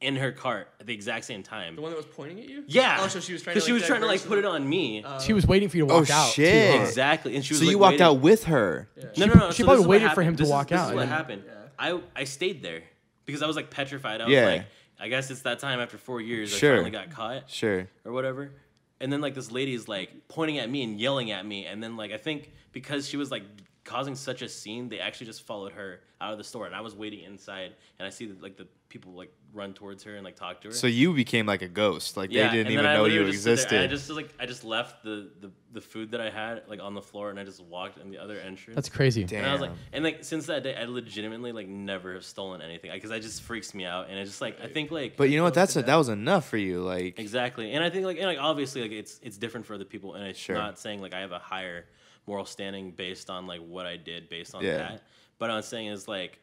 in 0.00 0.14
her 0.16 0.30
cart 0.30 0.68
at 0.78 0.86
the 0.86 0.92
exact 0.94 1.24
same 1.24 1.42
time. 1.42 1.74
The 1.74 1.82
one 1.82 1.90
that 1.90 1.96
was 1.96 2.06
pointing 2.06 2.38
at 2.40 2.48
you? 2.48 2.62
Yeah. 2.66 2.98
Oh, 3.00 3.08
so 3.08 3.18
she 3.18 3.32
was 3.32 3.42
trying 3.42 3.54
to. 3.54 3.56
Because 3.56 3.66
she 3.66 3.72
was 3.72 3.84
trying 3.86 4.02
to 4.02 4.06
like 4.06 4.24
put 4.24 4.38
it 4.38 4.44
on 4.44 4.68
me. 4.68 5.02
Uh, 5.02 5.18
she 5.20 5.32
was 5.32 5.46
waiting 5.46 5.68
for 5.68 5.76
you 5.78 5.86
to 5.86 5.92
Oh, 5.92 5.98
walk 6.00 6.10
out. 6.10 6.32
too, 6.32 6.42
shit. 6.44 6.76
huh? 6.80 6.84
exactly. 6.86 7.34
And 7.34 7.44
she 7.44 7.54
was 7.54 7.60
So 7.60 7.64
like, 7.66 7.70
you 7.72 7.78
walked 7.78 7.92
waiting- 7.94 8.06
out 8.06 8.20
with 8.20 8.44
her. 8.44 8.88
No, 9.16 9.26
no, 9.26 9.34
no. 9.34 9.50
she 9.50 9.62
so 9.62 9.64
probably 9.64 9.76
this 9.76 9.80
is 9.80 9.86
what 9.86 9.88
waited 9.88 10.10
for 10.12 10.22
him 10.22 10.36
to 10.36 10.36
happened. 10.36 10.38
This 10.38 10.46
is- 10.46 10.50
walk 10.52 10.68
this 10.68 10.78
out 10.78 10.88
Is 10.90 10.94
what 10.94 11.00
then- 11.00 11.08
happened? 11.08 11.44
I 11.78 12.00
I 12.14 12.24
stayed 12.24 12.62
there 12.62 12.82
because 13.24 13.42
I 13.42 13.46
was 13.46 13.56
like 13.56 13.70
petrified. 13.70 14.20
I 14.20 14.24
was 14.26 14.32
Yeah. 14.32 14.46
like, 14.46 14.64
I 15.00 15.08
guess 15.08 15.30
it's 15.30 15.42
that 15.42 15.58
time 15.58 15.80
after 15.80 15.98
four 15.98 16.20
years. 16.20 16.50
Sure. 16.50 16.72
I 16.74 16.76
finally 16.76 16.90
got 16.90 17.10
caught 17.10 17.50
Sure. 17.50 17.88
or 18.04 18.12
whatever. 18.12 18.52
And 19.00 19.12
then 19.12 19.20
like 19.20 19.34
this 19.34 19.50
lady 19.50 19.74
is 19.74 19.88
like 19.88 20.28
pointing 20.28 20.58
at 20.58 20.70
me 20.70 20.82
and 20.82 20.98
yelling 21.00 21.30
at 21.30 21.44
me, 21.44 21.66
and 21.66 21.82
then 21.82 21.96
like 21.98 22.12
I 22.12 22.16
think 22.16 22.50
because 22.72 23.06
she 23.08 23.16
was 23.18 23.30
like 23.30 23.42
causing 23.86 24.14
such 24.14 24.42
a 24.42 24.48
scene, 24.48 24.88
they 24.88 24.98
actually 24.98 25.26
just 25.26 25.42
followed 25.46 25.72
her 25.72 26.00
out 26.20 26.32
of 26.32 26.38
the 26.38 26.44
store, 26.44 26.66
and 26.66 26.74
I 26.74 26.80
was 26.82 26.94
waiting 26.94 27.20
inside, 27.24 27.72
and 27.98 28.06
I 28.06 28.10
see 28.10 28.26
that 28.26 28.42
like 28.42 28.56
the 28.56 28.66
people 28.88 29.12
like 29.12 29.32
run 29.52 29.72
towards 29.74 30.02
her 30.04 30.14
and 30.16 30.24
like 30.24 30.36
talk 30.36 30.60
to 30.62 30.68
her. 30.68 30.74
So 30.74 30.86
you 30.86 31.12
became 31.12 31.46
like 31.46 31.62
a 31.62 31.68
ghost. 31.68 32.16
Like 32.16 32.30
yeah, 32.30 32.48
they 32.48 32.56
didn't 32.56 32.66
and 32.66 32.72
even 32.74 32.84
then 32.84 32.92
I 32.94 32.96
know 32.96 33.04
you 33.06 33.24
just 33.24 33.46
existed. 33.46 33.82
I 33.82 33.86
just 33.86 34.10
like 34.10 34.28
I 34.38 34.46
just 34.46 34.64
left 34.64 35.02
the, 35.02 35.30
the 35.40 35.50
the 35.72 35.80
food 35.80 36.10
that 36.12 36.20
I 36.20 36.30
had 36.30 36.62
like 36.68 36.80
on 36.80 36.94
the 36.94 37.02
floor, 37.02 37.30
and 37.30 37.38
I 37.38 37.44
just 37.44 37.62
walked 37.62 37.98
in 37.98 38.10
the 38.10 38.18
other 38.18 38.38
entrance. 38.38 38.74
That's 38.74 38.88
crazy. 38.88 39.24
Damn. 39.24 39.40
And 39.40 39.48
I 39.48 39.52
was 39.52 39.60
like, 39.60 39.72
and 39.92 40.04
like 40.04 40.24
since 40.24 40.46
that 40.46 40.62
day, 40.62 40.74
I 40.74 40.84
legitimately 40.84 41.52
like 41.52 41.68
never 41.68 42.14
have 42.14 42.24
stolen 42.24 42.62
anything 42.62 42.90
because 42.92 43.10
I 43.10 43.18
just 43.18 43.42
freaks 43.42 43.74
me 43.74 43.84
out, 43.84 44.08
and 44.08 44.18
I 44.18 44.24
just 44.24 44.40
like 44.40 44.60
I 44.62 44.66
think 44.66 44.90
like 44.90 45.16
but 45.16 45.30
you 45.30 45.36
know 45.36 45.44
what? 45.44 45.54
That's 45.54 45.76
a, 45.76 45.82
that 45.82 45.96
was 45.96 46.08
enough 46.08 46.48
for 46.48 46.56
you. 46.56 46.82
Like 46.82 47.18
exactly, 47.18 47.72
and 47.72 47.84
I 47.84 47.90
think 47.90 48.04
like 48.04 48.16
and 48.16 48.26
like 48.26 48.38
obviously 48.40 48.82
like 48.82 48.92
it's 48.92 49.20
it's 49.22 49.36
different 49.36 49.66
for 49.66 49.74
other 49.74 49.84
people, 49.84 50.14
and 50.14 50.26
it's 50.26 50.38
Sure. 50.38 50.56
not 50.56 50.78
saying 50.78 51.00
like 51.00 51.14
I 51.14 51.20
have 51.20 51.32
a 51.32 51.38
higher 51.38 51.86
moral 52.26 52.44
standing 52.44 52.90
based 52.90 53.30
on 53.30 53.46
like 53.46 53.60
what 53.60 53.86
I 53.86 53.96
did 53.96 54.28
based 54.28 54.54
on 54.54 54.64
Yeah. 54.64 54.78
that, 54.78 55.02
but 55.38 55.50
I'm 55.50 55.62
saying 55.62 55.88
is 55.88 56.08
like 56.08 56.40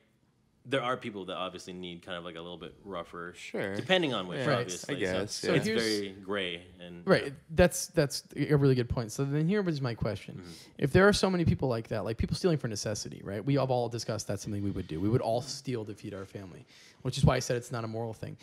there 0.65 0.81
are 0.81 0.95
people 0.95 1.25
that 1.25 1.35
obviously 1.35 1.73
need 1.73 2.01
kind 2.01 2.17
of 2.17 2.23
like 2.23 2.37
a 2.37 2.39
little 2.39 2.57
bit 2.57 2.73
rougher, 2.85 3.33
Sure. 3.35 3.75
depending 3.75 4.13
on 4.13 4.27
which 4.27 4.39
Yeah, 4.39 4.45
Right. 4.47 4.59
obviously. 4.61 4.95
I 4.95 4.99
guess, 4.99 5.33
so, 5.33 5.47
yeah. 5.47 5.61
so 5.61 5.71
it's 5.71 5.83
very 5.83 6.11
gray 6.23 6.61
and 6.79 7.05
Right. 7.05 7.33
That's 7.49 7.87
that's 7.87 8.23
a 8.37 8.55
really 8.55 8.75
good 8.75 8.87
point. 8.87 9.11
So 9.11 9.25
then 9.25 9.49
here 9.49 9.61
was 9.61 9.81
my 9.81 9.93
question: 9.93 10.35
Mm-hmm. 10.35 10.51
If 10.77 10.93
there 10.93 11.05
are 11.05 11.11
so 11.11 11.29
many 11.29 11.43
people 11.43 11.67
like 11.67 11.89
that, 11.89 12.05
like 12.05 12.17
people 12.17 12.37
stealing 12.37 12.57
for 12.57 12.69
necessity, 12.69 13.19
right? 13.25 13.43
We 13.43 13.55
have 13.55 13.71
all 13.71 13.89
discussed 13.89 14.25
that's 14.27 14.41
something 14.43 14.63
we 14.63 14.71
would 14.71 14.87
do. 14.87 15.01
We 15.01 15.09
would 15.09 15.19
all 15.19 15.41
steal 15.41 15.83
to 15.83 15.93
feed 15.93 16.13
our 16.13 16.25
family, 16.25 16.65
which 17.01 17.17
is 17.17 17.25
why 17.25 17.35
I 17.35 17.39
said 17.39 17.57
it's 17.57 17.71
not 17.73 17.83
a 17.83 17.87
moral 17.89 18.13
thing. 18.13 18.37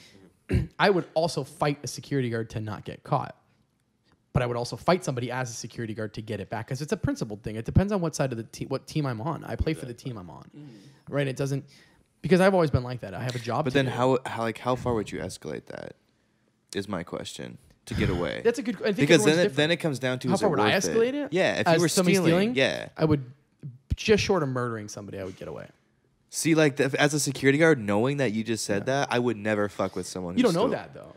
Mm-hmm. 0.50 0.66
I 0.78 0.90
would 0.90 1.06
also 1.14 1.42
fight 1.42 1.78
a 1.82 1.86
security 1.86 2.28
guard 2.28 2.50
to 2.50 2.60
not 2.60 2.84
get 2.84 3.02
caught. 3.02 3.34
But 4.32 4.42
I 4.42 4.46
would 4.46 4.56
also 4.56 4.76
fight 4.76 5.04
somebody 5.04 5.30
as 5.30 5.50
a 5.50 5.52
security 5.52 5.92
guard 5.92 6.14
to 6.14 6.22
get 6.22 6.40
it 6.40 6.48
back 6.48 6.66
because 6.66 6.80
it's 6.80 6.92
a 6.92 6.96
principled 6.96 7.42
thing. 7.42 7.56
It 7.56 7.64
depends 7.64 7.92
on 7.92 8.00
what 8.00 8.14
side 8.14 8.30
of 8.30 8.38
the 8.38 8.44
team, 8.44 8.68
what 8.68 8.86
team 8.86 9.04
I'm 9.04 9.20
on. 9.20 9.44
I 9.44 9.56
play 9.56 9.74
for 9.74 9.86
the 9.86 9.94
team 9.94 10.16
I'm 10.16 10.30
on, 10.30 10.44
mm-hmm. 10.56 11.12
right? 11.12 11.26
It 11.26 11.36
doesn't 11.36 11.64
because 12.22 12.40
I've 12.40 12.54
always 12.54 12.70
been 12.70 12.84
like 12.84 13.00
that. 13.00 13.12
I 13.12 13.22
have 13.22 13.34
a 13.34 13.40
job. 13.40 13.64
But 13.64 13.70
to 13.70 13.74
then 13.74 13.86
do. 13.86 13.90
how 13.90 14.18
how 14.24 14.42
like 14.42 14.58
how 14.58 14.76
far 14.76 14.94
would 14.94 15.10
you 15.10 15.18
escalate 15.18 15.66
that? 15.66 15.94
Is 16.72 16.88
my 16.88 17.02
question 17.02 17.58
to 17.86 17.94
get 17.94 18.10
away. 18.10 18.40
That's 18.44 18.58
a 18.58 18.62
good. 18.62 18.76
I 18.76 18.92
think 18.92 18.96
because 18.96 19.24
then 19.24 19.38
it, 19.38 19.56
then 19.56 19.70
it 19.70 19.76
comes 19.76 19.98
down 19.98 20.18
to 20.20 20.28
How 20.28 20.34
is 20.34 20.40
far 20.40 20.48
it 20.48 20.50
would 20.50 20.60
I 20.60 20.72
escalate 20.72 21.14
it? 21.14 21.32
Yeah, 21.32 21.60
if 21.60 21.66
As 21.66 21.76
you 21.76 21.80
were 21.82 21.88
somebody 21.88 22.16
stealing, 22.16 22.54
yeah. 22.54 22.88
I 22.96 23.04
would 23.04 23.24
just 23.96 24.22
short 24.22 24.42
of 24.42 24.48
murdering 24.48 24.88
somebody, 24.88 25.18
I 25.18 25.24
would 25.24 25.36
get 25.36 25.48
away. 25.48 25.68
See, 26.30 26.54
like 26.54 26.76
the, 26.76 26.94
as 26.98 27.12
a 27.12 27.20
security 27.20 27.58
guard, 27.58 27.80
knowing 27.80 28.18
that 28.18 28.32
you 28.32 28.44
just 28.44 28.64
said 28.64 28.86
that, 28.86 29.08
I 29.10 29.18
would 29.18 29.36
never 29.36 29.68
fuck 29.68 29.96
with 29.96 30.06
someone. 30.06 30.36
You 30.36 30.44
don't 30.44 30.54
know 30.54 30.60
stole- 30.60 30.70
that 30.70 30.94
though. 30.94 31.14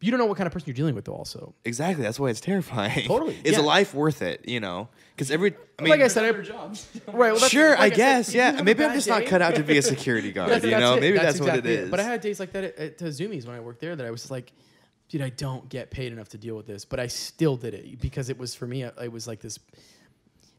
You 0.00 0.12
don't 0.12 0.18
know 0.18 0.26
what 0.26 0.36
kind 0.36 0.46
of 0.46 0.52
person 0.52 0.68
you're 0.68 0.74
dealing 0.74 0.94
with, 0.94 1.06
though. 1.06 1.14
Also, 1.14 1.54
Exactly. 1.64 2.04
That's 2.04 2.20
why 2.20 2.28
it's 2.30 2.40
terrifying. 2.40 3.06
Totally, 3.06 3.36
Is 3.44 3.54
yeah. 3.54 3.60
a 3.60 3.62
life 3.62 3.94
worth 3.94 4.22
it? 4.22 4.48
You 4.48 4.60
know, 4.60 4.88
because 5.14 5.30
every. 5.30 5.54
I 5.78 5.82
mean, 5.82 5.90
like 5.90 6.00
I 6.00 6.08
said, 6.08 6.24
I, 6.24 6.30
Better 6.30 6.44
jobs. 6.44 6.88
right? 7.08 7.32
Well, 7.32 7.38
sure. 7.38 7.70
like 7.70 7.78
I 7.80 7.88
said, 7.88 7.96
guess. 7.96 8.28
if 8.28 8.34
you 8.34 8.40
Yeah. 8.40 8.52
Maybe 8.62 8.84
I'm 8.84 8.90
bad 8.90 8.94
just 8.94 9.08
not 9.08 9.26
cut 9.26 9.42
out 9.42 9.56
to 9.56 9.62
be 9.62 9.76
a 9.78 9.82
security 9.94 10.32
guard. 10.32 10.50
That's- 10.50 10.64
you 10.64 10.70
that's 10.70 10.80
know. 10.80 10.94
it. 10.94 11.00
Maybe 11.00 11.18
that's, 11.18 11.38
exactly 11.38 11.60
what 11.60 11.66
it 11.66 11.78
is. 11.84 11.90
But 11.90 12.00
I 12.00 12.04
had 12.04 12.20
days 12.20 12.38
like 12.38 12.52
that 12.52 12.64
at, 12.64 12.78
at 12.78 12.98
Zumiez 12.98 13.46
when 13.46 13.56
I 13.56 13.60
worked 13.60 13.80
there 13.80 13.96
that 13.96 14.06
I 14.06 14.10
was 14.10 14.22
just 14.22 14.30
like, 14.30 14.52
dude, 15.08 15.22
I 15.22 15.30
don't 15.30 15.68
get 15.68 15.90
paid 15.90 16.12
enough 16.12 16.28
to 16.30 16.38
deal 16.38 16.56
with 16.56 16.66
this, 16.66 16.84
but 16.84 17.00
I 17.00 17.06
still 17.06 17.56
did 17.56 17.74
it 17.74 18.00
because 18.00 18.28
it 18.28 18.38
was 18.38 18.54
for 18.54 18.66
me. 18.66 18.84
It 18.84 19.12
was 19.12 19.26
like 19.26 19.40
this 19.40 19.58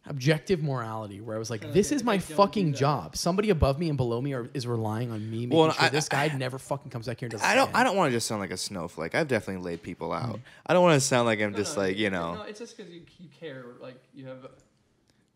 objective 0.06 0.64
morality 0.64 1.22
where 1.22 1.36
I 1.36 1.40
was 1.40 1.50
like, 1.50 1.72
this 1.74 1.92
is 1.92 2.04
my 2.04 2.18
fucking 2.18 2.74
job. 2.74 3.16
Somebody 3.16 3.50
above 3.52 3.78
me 3.80 3.90
and 3.90 3.98
below 3.98 4.22
me 4.22 4.34
are, 4.34 4.50
is 4.54 4.66
relying 4.66 5.12
on 5.12 5.30
me 5.30 5.46
making 5.46 5.58
Well, 5.58 5.72
sure 5.72 5.86
I- 5.86 5.90
this 5.90 6.10
guy 6.10 6.28
never 6.36 6.58
fucking 6.58 6.90
comes 6.92 7.06
back 7.08 7.20
here 7.20 7.28
and 7.28 7.32
does. 7.34 7.42
I 7.44 7.56
don't. 7.56 7.70
again. 7.70 7.76
I 7.82 7.84
don't 7.84 7.96
want 7.96 8.10
to 8.12 8.16
just 8.16 8.28
sound 8.28 8.42
like 8.42 8.52
a 8.52 8.58
snowflake. 8.58 9.14
I've 9.16 9.28
definitely 9.28 9.64
laid 9.64 9.84
people 9.84 10.12
out. 10.14 10.40
I 10.66 10.74
don't 10.74 10.84
want 10.84 10.96
to 11.00 11.06
sound 11.06 11.26
like 11.26 11.42
I'm 11.42 11.54
just 11.56 11.78
like 11.78 11.98
you 11.98 12.10
know. 12.10 12.36
No, 12.36 12.42
it's 12.44 12.60
just 12.60 12.76
because 12.78 12.92
you, 12.92 13.02
you 13.20 13.30
care. 13.40 13.66
Like 13.82 14.02
you 14.14 14.26
have. 14.28 14.46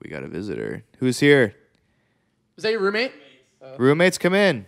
We 0.02 0.10
got 0.10 0.24
a 0.24 0.28
visitor. 0.28 0.84
Who's 1.00 1.20
here? 1.20 1.56
Was 2.56 2.64
that 2.64 2.72
your 2.72 2.82
roommate? 2.82 3.14
Roommates, 3.78 4.18
come 4.18 4.34
in. 4.34 4.66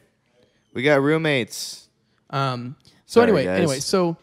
We 0.74 0.82
got 0.84 1.02
roommates. 1.02 1.88
Um. 2.30 2.76
So 3.06 3.20
Sorry, 3.22 3.24
anyway, 3.28 3.46
guys. 3.46 3.58
anyway, 3.60 3.80
so, 3.80 4.18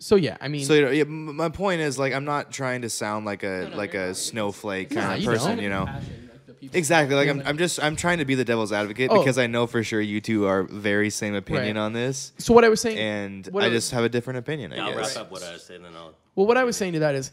so 0.00 0.16
yeah, 0.16 0.36
I 0.40 0.48
mean, 0.48 0.64
So 0.64 0.74
you 0.74 0.82
know, 0.82 0.90
yeah, 0.90 1.02
m- 1.02 1.36
my 1.36 1.48
point 1.48 1.80
is 1.80 1.98
like 1.98 2.12
I'm 2.12 2.24
not 2.24 2.50
trying 2.50 2.82
to 2.82 2.90
sound 2.90 3.24
like 3.26 3.42
a 3.44 3.70
like 3.74 3.94
a 3.94 4.14
snowflake 4.14 4.90
Nah, 4.90 5.00
kind 5.00 5.12
of 5.14 5.20
you 5.20 5.28
person, 5.30 5.48
don't. 5.56 5.62
you 5.62 5.68
know. 5.70 5.86
Passion, 5.86 6.30
like. 6.62 6.74
Exactly. 6.74 7.14
Like 7.16 7.28
I'm, 7.28 7.42
I'm 7.46 7.56
just 7.58 7.82
I'm 7.82 7.96
trying 7.96 8.18
to 8.18 8.24
be 8.24 8.34
the 8.34 8.44
devil's 8.44 8.72
advocate 8.72 9.10
Oh. 9.10 9.18
because 9.18 9.38
I 9.38 9.46
know 9.46 9.66
for 9.66 9.82
sure 9.84 10.00
you 10.00 10.20
two 10.20 10.46
are 10.46 10.62
very 10.64 11.08
same 11.10 11.34
opinion 11.34 11.76
Right. 11.76 11.82
on 11.82 11.92
this, 11.92 12.32
so 12.38 12.52
what 12.52 12.64
I 12.64 12.68
was 12.68 12.80
saying, 12.80 12.98
and 12.98 13.46
What 13.46 13.62
I 13.62 13.66
I 13.66 13.68
was- 13.70 13.84
just 13.84 13.92
have 13.92 14.04
a 14.04 14.08
different 14.10 14.38
opinion. 14.40 14.72
I 14.72 14.76
Yeah, 14.76 14.86
I'll 14.88 14.94
guess. 14.96 15.16
wrap 15.16 15.26
up 15.26 15.30
what 15.32 15.42
I 15.42 15.52
was 15.52 15.62
saying, 15.62 15.82
then 15.82 15.92
I'll. 15.94 16.14
Well, 16.34 16.46
what 16.46 16.56
I 16.56 16.64
was 16.64 16.76
saying 16.76 16.94
to 16.94 16.98
that 17.00 17.14
is, 17.14 17.30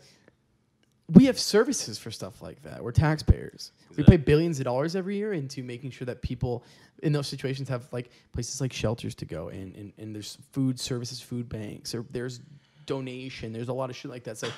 we 1.13 1.25
have 1.25 1.39
services 1.39 1.97
for 1.97 2.11
stuff 2.11 2.41
like 2.41 2.61
that. 2.63 2.83
We're 2.83 2.91
taxpayers. 2.91 3.71
We 3.95 4.03
pay 4.03 4.17
billions 4.17 4.59
of 4.59 4.65
dollars 4.65 4.95
every 4.95 5.15
year 5.15 5.31
into 5.33 5.63
making 5.63 5.91
sure 5.91 6.05
that 6.05 6.21
people 6.21 6.63
in 7.03 7.13
those 7.13 7.27
situations 7.27 7.69
have 7.69 7.87
like 7.93 8.09
places 8.33 8.59
like 8.59 8.73
shelters 8.73 9.15
to 9.15 9.25
go, 9.25 9.47
and 9.49 9.73
and, 9.75 9.93
and 9.97 10.13
there's 10.15 10.37
food 10.51 10.79
services, 10.79 11.21
food 11.21 11.47
banks, 11.47 11.93
or 11.95 12.05
there's 12.11 12.39
donation. 12.87 13.53
There's 13.53 13.69
a 13.69 13.73
lot 13.73 13.91
of 13.91 13.95
shit 13.95 14.09
like 14.09 14.23
that. 14.23 14.39
So, 14.39 14.49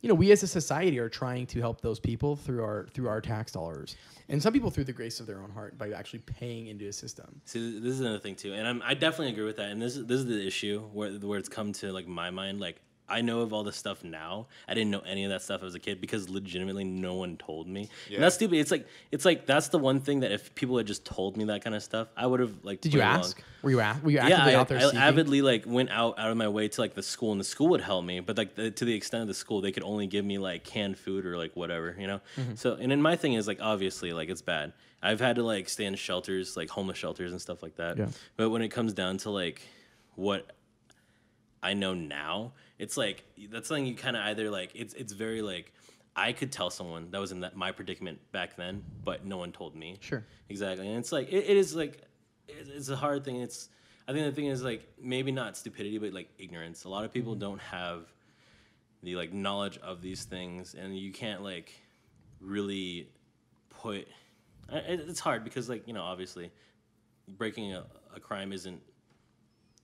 you 0.00 0.08
know, 0.08 0.14
we 0.14 0.32
as 0.32 0.42
a 0.42 0.48
society 0.48 0.98
are 0.98 1.10
trying 1.10 1.46
to 1.48 1.60
help 1.60 1.82
those 1.82 2.00
people 2.00 2.34
through 2.34 2.64
our 2.64 2.88
through 2.94 3.08
our 3.08 3.20
tax 3.20 3.52
dollars, 3.52 3.96
and 4.28 4.42
some 4.42 4.52
people 4.52 4.70
through 4.70 4.84
the 4.84 4.92
grace 4.92 5.20
of 5.20 5.26
their 5.26 5.40
own 5.40 5.50
heart 5.50 5.76
by 5.76 5.90
actually 5.90 6.20
paying 6.20 6.68
into 6.68 6.88
a 6.88 6.92
system. 6.92 7.40
See, 7.44 7.78
this 7.78 7.92
is 7.92 8.00
another 8.00 8.18
thing 8.18 8.34
too, 8.34 8.54
and 8.54 8.66
I'm, 8.66 8.82
I 8.84 8.94
definitely 8.94 9.32
agree 9.34 9.44
with 9.44 9.58
that. 9.58 9.70
And 9.70 9.80
this 9.80 9.96
is 9.96 10.06
this 10.06 10.18
is 10.18 10.26
the 10.26 10.44
issue 10.44 10.80
where 10.92 11.12
where 11.12 11.38
it's 11.38 11.48
come 11.48 11.72
to 11.74 11.92
like 11.92 12.08
my 12.08 12.30
mind. 12.30 12.58
Like 12.58 12.80
I 13.08 13.20
know 13.20 13.40
of 13.40 13.52
all 13.52 13.62
this 13.62 13.76
stuff 13.76 14.04
now. 14.04 14.46
I 14.66 14.74
didn't 14.74 14.90
know 14.90 15.00
any 15.00 15.24
of 15.24 15.30
that 15.30 15.42
stuff 15.42 15.62
as 15.62 15.74
a 15.74 15.78
kid 15.78 16.00
because 16.00 16.28
legitimately 16.30 16.84
no 16.84 17.14
one 17.14 17.36
told 17.36 17.68
me. 17.68 17.90
And 18.12 18.22
that's 18.22 18.36
stupid. 18.36 18.56
It's 18.56 18.70
like 18.70 18.86
it's 19.10 19.24
like 19.24 19.44
that's 19.44 19.68
the 19.68 19.78
one 19.78 20.00
thing 20.00 20.20
that 20.20 20.32
if 20.32 20.54
people 20.54 20.78
had 20.78 20.86
just 20.86 21.04
told 21.04 21.36
me 21.36 21.44
that 21.44 21.62
kind 21.62 21.76
of 21.76 21.82
stuff, 21.82 22.08
I 22.16 22.26
would 22.26 22.40
have 22.40 22.54
like. 22.62 22.80
Did 22.80 22.94
you 22.94 23.00
played 23.00 23.08
along. 23.08 23.20
ask? 23.20 23.42
Were 23.62 23.70
you 23.70 23.80
ask? 23.80 24.02
Were 24.02 24.10
you 24.10 24.16
Yeah, 24.16 24.26
actively 24.26 24.54
I, 24.54 24.58
out 24.58 24.68
there? 24.68 24.78
I 24.78 24.82
seeking? 24.82 24.98
avidly 24.98 25.42
like 25.42 25.64
went 25.66 25.90
out 25.90 26.18
out 26.18 26.30
of 26.30 26.36
my 26.36 26.48
way 26.48 26.68
to 26.68 26.80
like 26.80 26.94
the 26.94 27.02
school, 27.02 27.32
and 27.32 27.40
the 27.40 27.44
school 27.44 27.68
would 27.68 27.80
help 27.82 28.04
me. 28.04 28.20
But 28.20 28.38
like 28.38 28.54
the, 28.54 28.70
to 28.70 28.84
the 28.84 28.94
extent 28.94 29.22
of 29.22 29.28
the 29.28 29.34
school, 29.34 29.60
they 29.60 29.72
could 29.72 29.84
only 29.84 30.06
give 30.06 30.24
me 30.24 30.38
like 30.38 30.64
canned 30.64 30.96
food 30.98 31.26
or 31.26 31.36
like 31.36 31.54
whatever, 31.54 31.94
you 31.98 32.06
know. 32.06 32.20
Mm-hmm. 32.36 32.54
So 32.54 32.74
and 32.74 32.90
then 32.90 33.02
my 33.02 33.16
thing 33.16 33.34
is 33.34 33.46
like 33.46 33.58
obviously 33.60 34.12
like 34.12 34.30
it's 34.30 34.42
bad. 34.42 34.72
I've 35.02 35.20
had 35.20 35.36
to 35.36 35.42
like 35.42 35.68
stay 35.68 35.84
in 35.84 35.96
shelters, 35.96 36.56
like 36.56 36.70
homeless 36.70 36.96
shelters 36.96 37.32
and 37.32 37.40
stuff 37.40 37.62
like 37.62 37.76
that. 37.76 37.98
Yeah. 37.98 38.06
But 38.36 38.50
when 38.50 38.62
it 38.62 38.68
comes 38.68 38.92
down 38.92 39.18
to 39.18 39.30
like 39.30 39.60
what 40.14 40.52
I 41.62 41.74
know 41.74 41.94
now, 41.94 42.52
it's 42.82 42.96
like 42.96 43.22
that's 43.50 43.68
something 43.68 43.86
you 43.86 43.94
kind 43.94 44.16
of 44.16 44.24
either 44.24 44.50
like 44.50 44.72
it's 44.74 44.92
it's 44.94 45.12
very 45.12 45.40
like 45.40 45.72
I 46.16 46.32
could 46.32 46.50
tell 46.50 46.68
someone 46.68 47.12
that 47.12 47.20
was 47.20 47.30
in 47.30 47.40
that 47.40 47.54
my 47.54 47.70
predicament 47.70 48.18
back 48.32 48.56
then, 48.56 48.82
but 49.04 49.24
no 49.24 49.36
one 49.36 49.52
told 49.52 49.76
me. 49.76 49.98
Sure. 50.00 50.24
Exactly, 50.48 50.88
and 50.88 50.98
it's 50.98 51.12
like 51.12 51.32
it, 51.32 51.44
it 51.48 51.56
is 51.56 51.76
like 51.76 52.02
it, 52.48 52.66
it's 52.74 52.88
a 52.88 52.96
hard 52.96 53.24
thing. 53.24 53.36
It's 53.36 53.68
I 54.08 54.12
think 54.12 54.26
the 54.26 54.32
thing 54.32 54.46
is 54.46 54.64
like 54.64 54.92
maybe 55.00 55.30
not 55.30 55.56
stupidity, 55.56 55.96
but 55.98 56.12
like 56.12 56.28
ignorance. 56.38 56.82
A 56.82 56.88
lot 56.88 57.04
of 57.04 57.12
people 57.12 57.34
mm-hmm. 57.34 57.40
don't 57.40 57.60
have 57.60 58.12
the 59.04 59.14
like 59.14 59.32
knowledge 59.32 59.78
of 59.78 60.02
these 60.02 60.24
things, 60.24 60.74
and 60.74 60.98
you 60.98 61.12
can't 61.12 61.44
like 61.44 61.72
really 62.40 63.08
put. 63.70 64.08
It, 64.72 65.00
it's 65.08 65.20
hard 65.20 65.44
because 65.44 65.68
like 65.68 65.86
you 65.86 65.94
know 65.94 66.02
obviously 66.02 66.50
breaking 67.28 67.74
a, 67.74 67.84
a 68.12 68.18
crime 68.18 68.52
isn't 68.52 68.82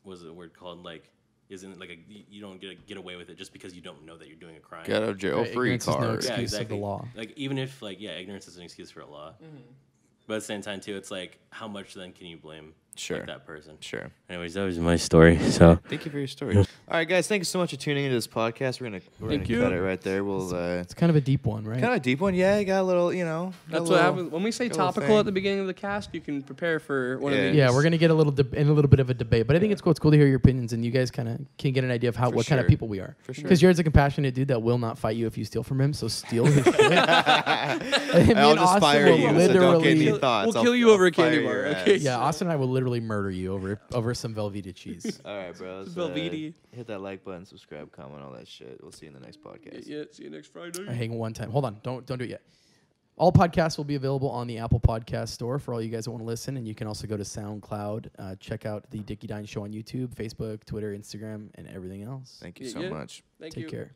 was 0.02 0.24
the 0.24 0.32
word 0.32 0.52
called 0.52 0.82
like 0.84 1.12
isn't 1.50 1.78
like 1.80 1.90
a 1.90 1.96
you- 2.08 2.24
you 2.28 2.40
don't 2.40 2.60
get 2.60 2.86
get 2.86 2.96
away 2.96 3.16
with 3.16 3.30
it 3.30 3.36
just 3.38 3.52
because 3.52 3.74
you 3.74 3.80
don't 3.80 4.04
know 4.04 4.16
that 4.16 4.28
you're 4.28 4.36
doing 4.36 4.56
a 4.56 4.60
crime. 4.60 4.84
Get 4.86 5.02
out 5.02 5.08
of 5.10 5.18
jail 5.18 5.38
Right, 5.38 5.52
free 5.54 5.68
ignorance 5.74 5.82
is 5.84 5.88
no 5.88 5.94
card. 5.94 6.14
excuse. 6.16 6.38
excuse 6.38 6.60
of 6.60 6.68
the 6.68 6.76
law. 6.76 7.06
Like 7.14 7.32
even 7.36 7.58
if 7.58 7.80
like 7.82 8.00
yeah, 8.00 8.10
ignorance 8.12 8.46
is 8.48 8.56
an 8.56 8.62
excuse 8.62 8.90
for 8.90 9.00
a 9.00 9.06
law. 9.06 9.34
Mm-hmm. 9.42 9.56
But 10.26 10.34
at 10.34 10.38
the 10.40 10.44
same 10.46 10.60
time 10.62 10.80
too, 10.80 10.96
it's 10.96 11.10
like 11.10 11.38
how 11.50 11.66
much 11.68 11.94
then 11.94 12.12
can 12.12 12.26
you 12.26 12.36
blame 12.36 12.74
Sure. 12.98 13.18
like, 13.18 13.26
that 13.28 13.46
person? 13.46 13.76
Sure. 13.80 14.10
Anyways, 14.28 14.54
that 14.54 14.64
was 14.64 14.78
my 14.78 14.96
story. 14.96 15.38
So 15.50 15.78
Thank 15.88 16.04
you 16.04 16.10
for 16.10 16.18
your 16.18 16.26
story. 16.26 16.56
All 16.56 16.64
right, 16.90 17.08
guys. 17.08 17.28
Thank 17.28 17.40
you 17.40 17.44
so 17.44 17.58
much 17.58 17.70
for 17.70 17.76
tuning 17.76 18.04
into 18.04 18.16
this 18.16 18.26
podcast. 18.26 18.80
We're 18.80 18.88
gonna 18.88 19.00
we're 19.20 19.28
Thank 19.28 19.42
gonna 19.44 19.54
you. 19.58 19.62
cut 19.62 19.72
it 19.72 19.80
right 19.80 20.00
there. 20.00 20.24
We'll 20.24 20.54
uh, 20.54 20.80
It's 20.80 20.94
kind 20.94 21.08
of 21.10 21.16
a 21.16 21.20
deep 21.20 21.46
one, 21.46 21.64
right? 21.64 21.80
kind 21.80 21.92
of 21.92 21.98
a 21.98 22.02
deep 22.02 22.20
one. 22.20 22.34
Yeah, 22.34 22.58
you 22.58 22.64
got 22.64 22.80
a 22.80 22.82
little. 22.82 23.12
You 23.12 23.24
know. 23.24 23.52
That's 23.68 23.82
what 23.82 23.90
little- 23.90 23.98
happens 24.04 24.32
when 24.32 24.42
we 24.42 24.50
say 24.52 24.68
got 24.68 24.74
a 24.74 24.78
little 24.78 24.86
topical 24.92 25.08
thing. 25.08 25.18
at 25.18 25.24
the 25.26 25.32
beginning 25.32 25.60
of 25.60 25.66
the 25.68 25.74
cast. 25.74 26.10
You 26.12 26.20
can 26.20 26.42
prepare 26.42 26.78
for 26.80 27.18
one 27.18 27.32
Yeah. 27.32 27.38
of 27.38 27.44
these. 27.52 27.56
Yeah, 27.58 27.70
we're 27.70 27.82
gonna 27.82 27.98
get 27.98 28.10
a 28.10 28.14
little 28.14 28.32
deb- 28.32 28.54
in 28.54 28.68
a 28.68 28.72
little 28.72 28.90
bit 28.90 29.00
of 29.00 29.10
a 29.10 29.14
debate, 29.14 29.46
but 29.46 29.54
I 29.56 29.58
think 29.60 29.72
it's 29.72 29.80
cool. 29.80 29.90
It's 29.92 30.00
cool 30.00 30.10
to 30.10 30.16
hear 30.16 30.26
your 30.26 30.36
opinions, 30.36 30.72
and 30.72 30.84
you 30.84 30.90
guys 30.90 31.10
kind 31.10 31.28
of 31.28 31.38
can 31.56 31.72
get 31.72 31.84
an 31.84 31.90
idea 31.90 32.08
of 32.08 32.16
how 32.16 32.30
For 32.30 32.36
what 32.36 32.46
kind 32.46 32.60
of 32.60 32.66
people 32.66 32.88
we 32.88 33.00
are. 33.00 33.16
For 33.22 33.32
sure. 33.34 33.42
Because 33.44 33.60
Jared's 33.60 33.78
a 33.78 33.84
compassionate 33.84 34.34
dude 34.34 34.48
that 34.48 34.60
will 34.62 34.78
not 34.78 34.98
fight 34.98 35.16
you 35.16 35.26
if 35.26 35.38
you 35.38 35.44
steal 35.44 35.62
from 35.62 35.80
him. 35.80 35.92
So 35.92 36.08
steal 36.08 36.44
his 36.46 36.64
shit. 36.64 36.74
I'll 38.38 38.54
just 38.54 38.66
Austin 38.66 38.80
fire 38.80 39.04
will 39.06 39.18
you. 39.18 39.26
So 39.28 39.32
don't 39.32 39.36
get 39.36 39.52
literally- 39.52 40.08
any 40.08 40.18
thoughts. 40.18 40.54
we'll 40.54 40.64
kill 40.64 40.74
you 40.74 40.90
over 40.90 41.06
a 41.06 41.10
candy 41.12 41.42
bar, 41.44 41.52
your 41.54 41.66
okay? 41.68 41.94
ass. 41.96 42.00
yeah, 42.02 42.18
Austin 42.18 42.46
and 42.48 42.52
I 42.52 42.56
will 42.56 42.68
literally 42.68 42.87
murder 43.00 43.30
you 43.30 43.52
over 43.52 43.80
over 43.92 44.14
some 44.14 44.34
Velveeta 44.34 44.74
cheese. 44.74 45.20
All 45.24 45.36
right, 45.36 45.56
bro. 45.56 45.80
let's, 45.80 45.92
Velveety. 45.92 46.54
Uh, 46.72 46.76
hit 46.76 46.86
that 46.88 47.00
like 47.00 47.24
button, 47.24 47.44
subscribe, 47.44 47.92
comment, 47.92 48.22
all 48.22 48.32
that 48.32 48.48
shit. 48.48 48.78
We'll 48.82 48.92
see 48.92 49.06
you 49.06 49.12
in 49.14 49.20
the 49.20 49.24
next 49.24 49.42
podcast. 49.42 49.84
Yeah, 49.86 50.04
see 50.10 50.24
you 50.24 50.30
next 50.30 50.52
Friday. 50.52 50.86
I 50.88 50.92
hang 50.92 51.12
one 51.18 51.32
time. 51.34 51.50
Hold 51.50 51.64
on, 51.66 51.78
don't 51.82 52.04
don't 52.06 52.18
do 52.18 52.24
it 52.24 52.30
yet. 52.30 52.42
All 53.16 53.32
podcasts 53.32 53.76
will 53.76 53.84
be 53.84 53.96
available 53.96 54.30
on 54.30 54.46
the 54.46 54.58
Apple 54.58 54.78
Podcast 54.78 55.28
Store 55.30 55.58
for 55.58 55.74
all 55.74 55.82
you 55.82 55.88
guys 55.88 56.04
that 56.04 56.12
want 56.12 56.22
to 56.22 56.26
listen, 56.26 56.56
and 56.56 56.68
you 56.68 56.74
can 56.74 56.86
also 56.86 57.06
go 57.08 57.16
to 57.16 57.24
SoundCloud. 57.24 58.08
Uh, 58.16 58.34
check 58.36 58.64
out 58.64 58.88
the 58.90 59.00
Dickey 59.00 59.26
Dine 59.26 59.44
Show 59.44 59.64
on 59.64 59.72
YouTube, 59.72 60.14
Facebook, 60.14 60.64
Twitter, 60.64 60.96
Instagram, 60.96 61.48
and 61.56 61.66
everything 61.66 62.04
else. 62.04 62.38
Thank 62.40 62.60
you 62.60 62.66
Yeah, 62.66 62.72
so 62.72 62.80
yeah. 62.80 62.90
much. 62.90 63.24
Thank 63.40 63.56
you. 63.56 63.62
Take 63.64 63.72
you. 63.72 63.78
care. 63.78 63.92